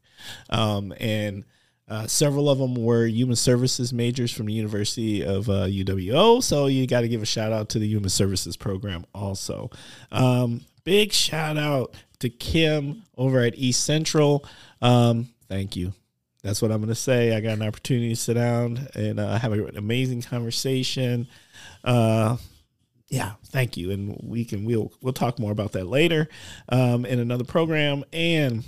Um, 0.50 0.94
and 1.00 1.46
uh, 1.88 2.08
several 2.08 2.50
of 2.50 2.58
them 2.58 2.76
were 2.76 3.06
human 3.06 3.36
services 3.36 3.92
majors 3.94 4.32
from 4.32 4.46
the 4.46 4.54
University 4.54 5.24
of 5.24 5.50
uh, 5.50 5.66
UWO. 5.66 6.42
So 6.42 6.68
you 6.68 6.88
got 6.88 7.02
to 7.02 7.08
give 7.08 7.22
a 7.22 7.26
shout 7.26 7.52
out 7.52 7.70
to 7.70 7.80
the 7.80 7.88
human 7.88 8.10
services 8.10 8.56
program 8.56 9.06
also. 9.14 9.70
Um, 10.12 10.62
big 10.84 11.12
shout 11.12 11.58
out 11.58 11.96
to 12.20 12.30
Kim 12.30 13.04
over 13.18 13.42
at 13.42 13.56
East 13.58 13.84
Central. 13.84 14.46
Um, 14.82 15.30
thank 15.50 15.76
you. 15.76 15.94
That's 16.42 16.62
what 16.62 16.72
I'm 16.72 16.80
going 16.80 16.90
to 16.90 16.96
say. 16.96 17.36
I 17.36 17.42
got 17.42 17.54
an 17.54 17.64
opportunity 17.64 18.10
to 18.10 18.16
sit 18.16 18.34
down 18.34 18.88
and 18.96 19.20
uh, 19.20 19.38
have 19.38 19.54
an 19.54 19.78
amazing 19.78 20.22
conversation. 20.22 21.28
Uh, 21.84 22.38
yeah, 23.08 23.34
thank 23.46 23.78
you, 23.78 23.92
and 23.92 24.20
we 24.24 24.44
can 24.44 24.66
we'll 24.66 24.92
we'll 25.02 25.14
talk 25.14 25.38
more 25.38 25.52
about 25.52 25.74
that 25.74 25.86
later 25.86 26.28
um, 26.70 27.06
in 27.06 27.20
another 27.20 27.44
program. 27.44 28.04
And 28.12 28.64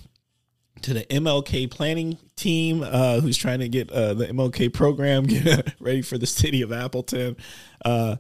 to 0.82 0.94
the 0.94 1.04
MLK 1.06 1.70
planning 1.70 2.18
team 2.36 2.84
uh, 2.84 3.20
who's 3.20 3.38
trying 3.38 3.60
to 3.60 3.70
get 3.70 3.92
uh, 3.92 4.14
the 4.14 4.28
MLK 4.28 4.74
program 4.74 5.26
ready 5.80 6.02
for 6.02 6.18
the 6.18 6.28
city 6.28 6.62
of 6.62 6.72
Appleton. 6.72 7.38
Uh, 7.84 8.18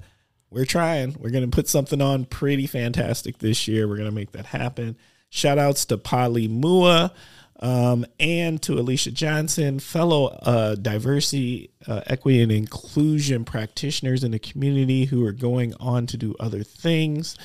we're 0.49 0.65
trying. 0.65 1.15
We're 1.19 1.31
going 1.31 1.49
to 1.49 1.53
put 1.53 1.67
something 1.67 2.01
on 2.01 2.25
pretty 2.25 2.67
fantastic 2.67 3.39
this 3.39 3.67
year. 3.67 3.87
We're 3.87 3.97
going 3.97 4.09
to 4.09 4.15
make 4.15 4.31
that 4.31 4.47
happen. 4.47 4.97
Shout 5.29 5.57
outs 5.57 5.85
to 5.85 5.97
Polly 5.97 6.47
Mua 6.47 7.11
um, 7.59 8.05
and 8.19 8.61
to 8.63 8.73
Alicia 8.73 9.11
Johnson, 9.11 9.79
fellow 9.79 10.27
uh, 10.27 10.75
diversity, 10.75 11.71
uh, 11.87 12.01
equity, 12.07 12.41
and 12.41 12.51
inclusion 12.51 13.45
practitioners 13.45 14.23
in 14.23 14.31
the 14.31 14.39
community 14.39 15.05
who 15.05 15.25
are 15.25 15.31
going 15.31 15.73
on 15.79 16.05
to 16.07 16.17
do 16.17 16.35
other 16.39 16.63
things. 16.63 17.37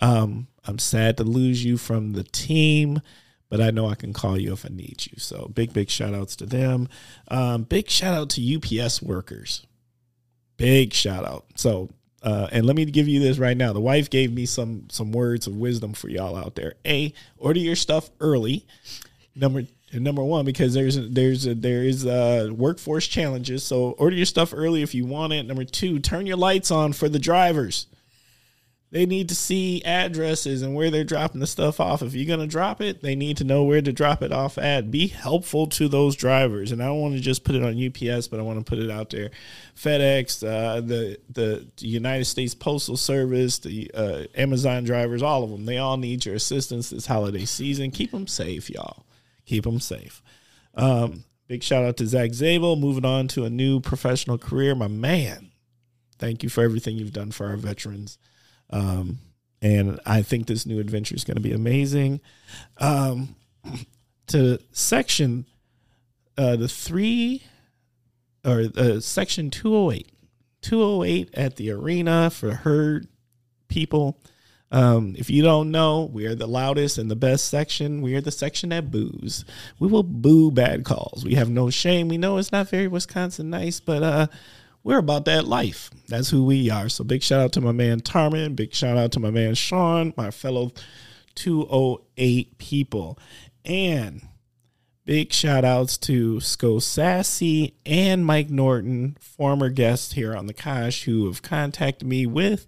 Um, 0.00 0.48
I'm 0.66 0.78
sad 0.78 1.16
to 1.18 1.24
lose 1.24 1.64
you 1.64 1.76
from 1.76 2.12
the 2.12 2.24
team, 2.24 3.00
but 3.54 3.62
I 3.62 3.70
know 3.70 3.86
I 3.86 3.94
can 3.94 4.12
call 4.12 4.36
you 4.36 4.52
if 4.52 4.66
I 4.66 4.70
need 4.72 5.06
you. 5.06 5.12
So 5.18 5.48
big, 5.54 5.72
big 5.72 5.88
shout 5.88 6.12
outs 6.12 6.34
to 6.36 6.46
them. 6.46 6.88
Um, 7.28 7.62
big 7.62 7.88
shout 7.88 8.12
out 8.12 8.30
to 8.30 8.56
UPS 8.56 9.00
workers. 9.00 9.64
big 10.56 10.92
shout 10.92 11.24
out. 11.24 11.44
So, 11.54 11.90
uh, 12.24 12.48
and 12.50 12.66
let 12.66 12.74
me 12.74 12.84
give 12.84 13.06
you 13.06 13.20
this 13.20 13.38
right 13.38 13.56
now. 13.56 13.72
The 13.72 13.78
wife 13.78 14.10
gave 14.10 14.32
me 14.32 14.44
some 14.44 14.88
some 14.90 15.12
words 15.12 15.46
of 15.46 15.54
wisdom 15.54 15.92
for 15.92 16.08
y'all 16.08 16.34
out 16.34 16.56
there. 16.56 16.74
A, 16.84 17.12
order 17.36 17.60
your 17.60 17.76
stuff 17.76 18.10
early. 18.18 18.66
Number 19.36 19.66
number 19.92 20.24
one, 20.24 20.44
because 20.44 20.74
there's 20.74 20.96
there's 21.10 21.44
there 21.44 21.84
is 21.84 22.04
uh 22.04 22.48
workforce 22.52 23.06
challenges. 23.06 23.62
So 23.62 23.92
order 23.92 24.16
your 24.16 24.26
stuff 24.26 24.52
early 24.52 24.82
if 24.82 24.96
you 24.96 25.06
want 25.06 25.32
it. 25.32 25.46
Number 25.46 25.62
two, 25.62 26.00
turn 26.00 26.26
your 26.26 26.38
lights 26.38 26.72
on 26.72 26.92
for 26.92 27.08
the 27.08 27.20
drivers. 27.20 27.86
They 28.94 29.06
need 29.06 29.28
to 29.30 29.34
see 29.34 29.82
addresses 29.84 30.62
and 30.62 30.72
where 30.72 30.88
they're 30.88 31.02
dropping 31.02 31.40
the 31.40 31.48
stuff 31.48 31.80
off. 31.80 32.00
If 32.00 32.14
you're 32.14 32.28
gonna 32.28 32.46
drop 32.46 32.80
it, 32.80 33.02
they 33.02 33.16
need 33.16 33.36
to 33.38 33.44
know 33.44 33.64
where 33.64 33.82
to 33.82 33.92
drop 33.92 34.22
it 34.22 34.30
off 34.30 34.56
at. 34.56 34.92
Be 34.92 35.08
helpful 35.08 35.66
to 35.66 35.88
those 35.88 36.14
drivers, 36.14 36.70
and 36.70 36.80
I 36.80 36.86
don't 36.86 37.00
want 37.00 37.14
to 37.14 37.20
just 37.20 37.42
put 37.42 37.56
it 37.56 37.64
on 37.64 37.74
UPS, 37.74 38.28
but 38.28 38.38
I 38.38 38.44
want 38.44 38.64
to 38.64 38.64
put 38.64 38.78
it 38.78 38.92
out 38.92 39.10
there. 39.10 39.32
FedEx, 39.76 40.46
uh, 40.46 40.80
the 40.80 41.18
the 41.28 41.66
United 41.80 42.26
States 42.26 42.54
Postal 42.54 42.96
Service, 42.96 43.58
the 43.58 43.90
uh, 43.94 44.22
Amazon 44.36 44.84
drivers, 44.84 45.22
all 45.22 45.42
of 45.42 45.50
them. 45.50 45.66
They 45.66 45.78
all 45.78 45.96
need 45.96 46.24
your 46.24 46.36
assistance 46.36 46.90
this 46.90 47.06
holiday 47.06 47.46
season. 47.46 47.90
Keep 47.90 48.12
them 48.12 48.28
safe, 48.28 48.70
y'all. 48.70 49.06
Keep 49.44 49.64
them 49.64 49.80
safe. 49.80 50.22
Um, 50.76 51.24
big 51.48 51.64
shout 51.64 51.82
out 51.82 51.96
to 51.96 52.06
Zach 52.06 52.32
Zabel, 52.32 52.76
moving 52.76 53.04
on 53.04 53.26
to 53.26 53.44
a 53.44 53.50
new 53.50 53.80
professional 53.80 54.38
career. 54.38 54.76
My 54.76 54.86
man, 54.86 55.50
thank 56.20 56.44
you 56.44 56.48
for 56.48 56.62
everything 56.62 56.96
you've 56.96 57.12
done 57.12 57.32
for 57.32 57.48
our 57.48 57.56
veterans. 57.56 58.18
Um, 58.74 59.20
and 59.62 60.00
I 60.04 60.22
think 60.22 60.46
this 60.46 60.66
new 60.66 60.80
adventure 60.80 61.14
is 61.14 61.24
going 61.24 61.36
to 61.36 61.40
be 61.40 61.52
amazing. 61.52 62.20
Um, 62.78 63.36
to 64.26 64.58
section 64.72 65.46
uh, 66.36 66.56
the 66.56 66.68
three 66.68 67.44
or 68.44 68.64
uh, 68.76 69.00
section 69.00 69.48
208, 69.50 70.10
208 70.60 71.30
at 71.34 71.56
the 71.56 71.70
arena 71.70 72.30
for 72.30 72.52
herd 72.52 73.06
people. 73.68 74.20
Um, 74.72 75.14
if 75.16 75.30
you 75.30 75.42
don't 75.42 75.70
know, 75.70 76.10
we 76.12 76.26
are 76.26 76.34
the 76.34 76.48
loudest 76.48 76.98
and 76.98 77.08
the 77.08 77.16
best 77.16 77.48
section. 77.48 78.02
We 78.02 78.16
are 78.16 78.20
the 78.20 78.32
section 78.32 78.70
that 78.70 78.90
boos. 78.90 79.44
We 79.78 79.86
will 79.86 80.02
boo 80.02 80.50
bad 80.50 80.84
calls. 80.84 81.24
We 81.24 81.36
have 81.36 81.48
no 81.48 81.70
shame. 81.70 82.08
We 82.08 82.18
know 82.18 82.38
it's 82.38 82.50
not 82.50 82.68
very 82.68 82.88
Wisconsin 82.88 83.50
nice, 83.50 83.78
but 83.78 84.02
uh, 84.02 84.26
we're 84.84 84.98
about 84.98 85.24
that 85.24 85.46
life. 85.46 85.90
That's 86.08 86.28
who 86.28 86.44
we 86.44 86.70
are. 86.70 86.88
So 86.90 87.02
big 87.02 87.22
shout 87.22 87.40
out 87.40 87.52
to 87.52 87.60
my 87.60 87.72
man 87.72 88.00
Tarman. 88.00 88.54
Big 88.54 88.74
shout 88.74 88.98
out 88.98 89.12
to 89.12 89.20
my 89.20 89.30
man 89.30 89.54
Sean, 89.54 90.12
my 90.16 90.30
fellow 90.30 90.72
208 91.34 92.58
people. 92.58 93.18
And 93.64 94.28
big 95.06 95.32
shout 95.32 95.64
outs 95.64 95.96
to 95.98 96.38
Sco 96.40 96.78
Sassy 96.78 97.74
and 97.86 98.26
Mike 98.26 98.50
Norton, 98.50 99.16
former 99.20 99.70
guests 99.70 100.12
here 100.12 100.36
on 100.36 100.46
the 100.46 100.54
Kosh, 100.54 101.04
who 101.04 101.26
have 101.26 101.40
contacted 101.40 102.06
me 102.06 102.26
with 102.26 102.66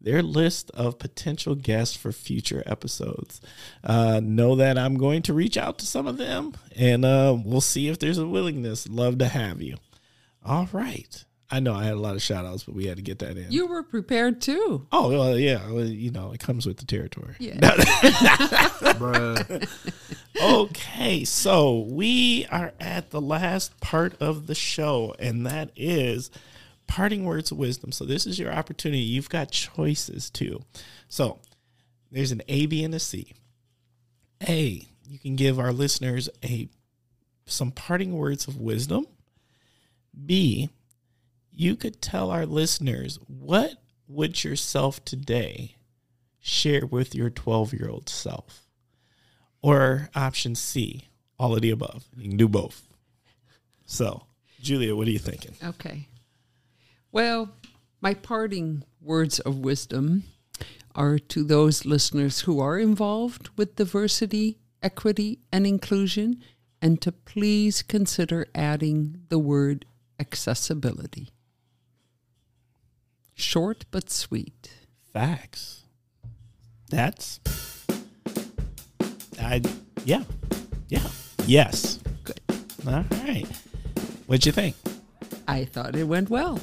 their 0.00 0.22
list 0.22 0.70
of 0.70 1.00
potential 1.00 1.56
guests 1.56 1.96
for 1.96 2.12
future 2.12 2.62
episodes. 2.64 3.40
Uh, 3.82 4.20
know 4.22 4.54
that 4.54 4.78
I'm 4.78 4.96
going 4.96 5.22
to 5.22 5.34
reach 5.34 5.56
out 5.56 5.78
to 5.78 5.86
some 5.86 6.06
of 6.06 6.16
them 6.16 6.54
and 6.76 7.04
uh, 7.04 7.36
we'll 7.44 7.60
see 7.60 7.88
if 7.88 7.98
there's 7.98 8.18
a 8.18 8.26
willingness. 8.26 8.88
Love 8.88 9.18
to 9.18 9.26
have 9.26 9.60
you. 9.60 9.78
All 10.44 10.68
right. 10.72 11.24
I 11.50 11.60
know 11.60 11.74
I 11.74 11.84
had 11.84 11.94
a 11.94 12.00
lot 12.00 12.16
of 12.16 12.22
shout 12.22 12.44
outs, 12.44 12.64
but 12.64 12.74
we 12.74 12.86
had 12.86 12.96
to 12.96 13.02
get 13.02 13.20
that 13.20 13.36
in. 13.36 13.52
You 13.52 13.66
were 13.66 13.82
prepared 13.82 14.40
too. 14.40 14.86
oh, 14.90 15.10
well, 15.10 15.38
yeah. 15.38 15.70
Well, 15.70 15.84
you 15.84 16.10
know, 16.10 16.32
it 16.32 16.40
comes 16.40 16.66
with 16.66 16.78
the 16.78 16.86
territory. 16.86 17.36
Yeah. 17.38 17.58
Bruh. 18.96 19.68
okay, 20.42 21.24
so 21.24 21.86
we 21.88 22.46
are 22.50 22.72
at 22.80 23.10
the 23.10 23.20
last 23.20 23.78
part 23.80 24.20
of 24.20 24.46
the 24.46 24.54
show, 24.54 25.14
and 25.18 25.46
that 25.46 25.70
is 25.76 26.30
parting 26.86 27.24
words 27.24 27.50
of 27.50 27.58
wisdom. 27.58 27.92
So 27.92 28.04
this 28.04 28.26
is 28.26 28.38
your 28.38 28.52
opportunity. 28.52 29.02
You've 29.02 29.28
got 29.28 29.50
choices 29.50 30.30
too. 30.30 30.62
So 31.08 31.38
there's 32.10 32.32
an 32.32 32.42
A, 32.48 32.66
B, 32.66 32.82
and 32.82 32.94
a 32.94 32.98
C. 32.98 33.32
A, 34.46 34.86
you 35.08 35.18
can 35.18 35.36
give 35.36 35.58
our 35.58 35.72
listeners 35.72 36.28
a 36.44 36.68
some 37.46 37.70
parting 37.70 38.12
words 38.16 38.48
of 38.48 38.60
wisdom. 38.60 39.06
B, 40.24 40.70
you 41.56 41.74
could 41.74 42.02
tell 42.02 42.30
our 42.30 42.44
listeners 42.44 43.18
what 43.26 43.76
would 44.06 44.44
yourself 44.44 45.02
today 45.04 45.76
share 46.38 46.84
with 46.86 47.14
your 47.14 47.30
12 47.30 47.72
year 47.72 47.88
old 47.88 48.08
self? 48.08 48.66
Or 49.62 50.10
option 50.14 50.54
C, 50.54 51.08
all 51.38 51.54
of 51.54 51.62
the 51.62 51.70
above. 51.70 52.04
You 52.16 52.28
can 52.28 52.36
do 52.36 52.46
both. 52.46 52.86
So, 53.86 54.26
Julia, 54.60 54.94
what 54.94 55.08
are 55.08 55.12
you 55.12 55.18
thinking? 55.18 55.54
Okay. 55.64 56.08
Well, 57.10 57.50
my 58.02 58.12
parting 58.12 58.84
words 59.00 59.40
of 59.40 59.58
wisdom 59.58 60.24
are 60.94 61.18
to 61.18 61.42
those 61.42 61.86
listeners 61.86 62.40
who 62.40 62.60
are 62.60 62.78
involved 62.78 63.48
with 63.56 63.76
diversity, 63.76 64.58
equity, 64.82 65.40
and 65.50 65.66
inclusion, 65.66 66.42
and 66.82 67.00
to 67.00 67.10
please 67.10 67.82
consider 67.82 68.46
adding 68.54 69.22
the 69.30 69.38
word 69.38 69.86
accessibility. 70.20 71.30
Short 73.38 73.84
but 73.90 74.08
sweet. 74.08 74.70
Facts. 75.12 75.82
That's. 76.88 77.38
I. 79.38 79.60
Yeah. 80.06 80.24
Yeah. 80.88 81.06
Yes. 81.46 82.00
Good. 82.24 82.40
All 82.86 83.04
right. 83.10 83.46
What'd 84.26 84.46
you 84.46 84.52
think? 84.52 84.74
I 85.46 85.66
thought 85.66 85.94
it 85.96 86.04
went 86.04 86.30
well. 86.30 86.58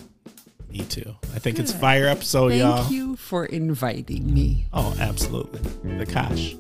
Me 0.71 0.79
too. 0.79 1.15
I 1.35 1.39
think 1.39 1.59
it's 1.59 1.71
fire 1.71 2.07
episode, 2.07 2.49
Thank 2.49 2.61
y'all. 2.63 2.77
Thank 2.77 2.91
you 2.91 3.15
for 3.17 3.45
inviting 3.45 4.33
me. 4.33 4.65
Oh, 4.73 4.95
absolutely. 4.99 5.59
The 5.97 6.07
Kosh. 6.07 6.55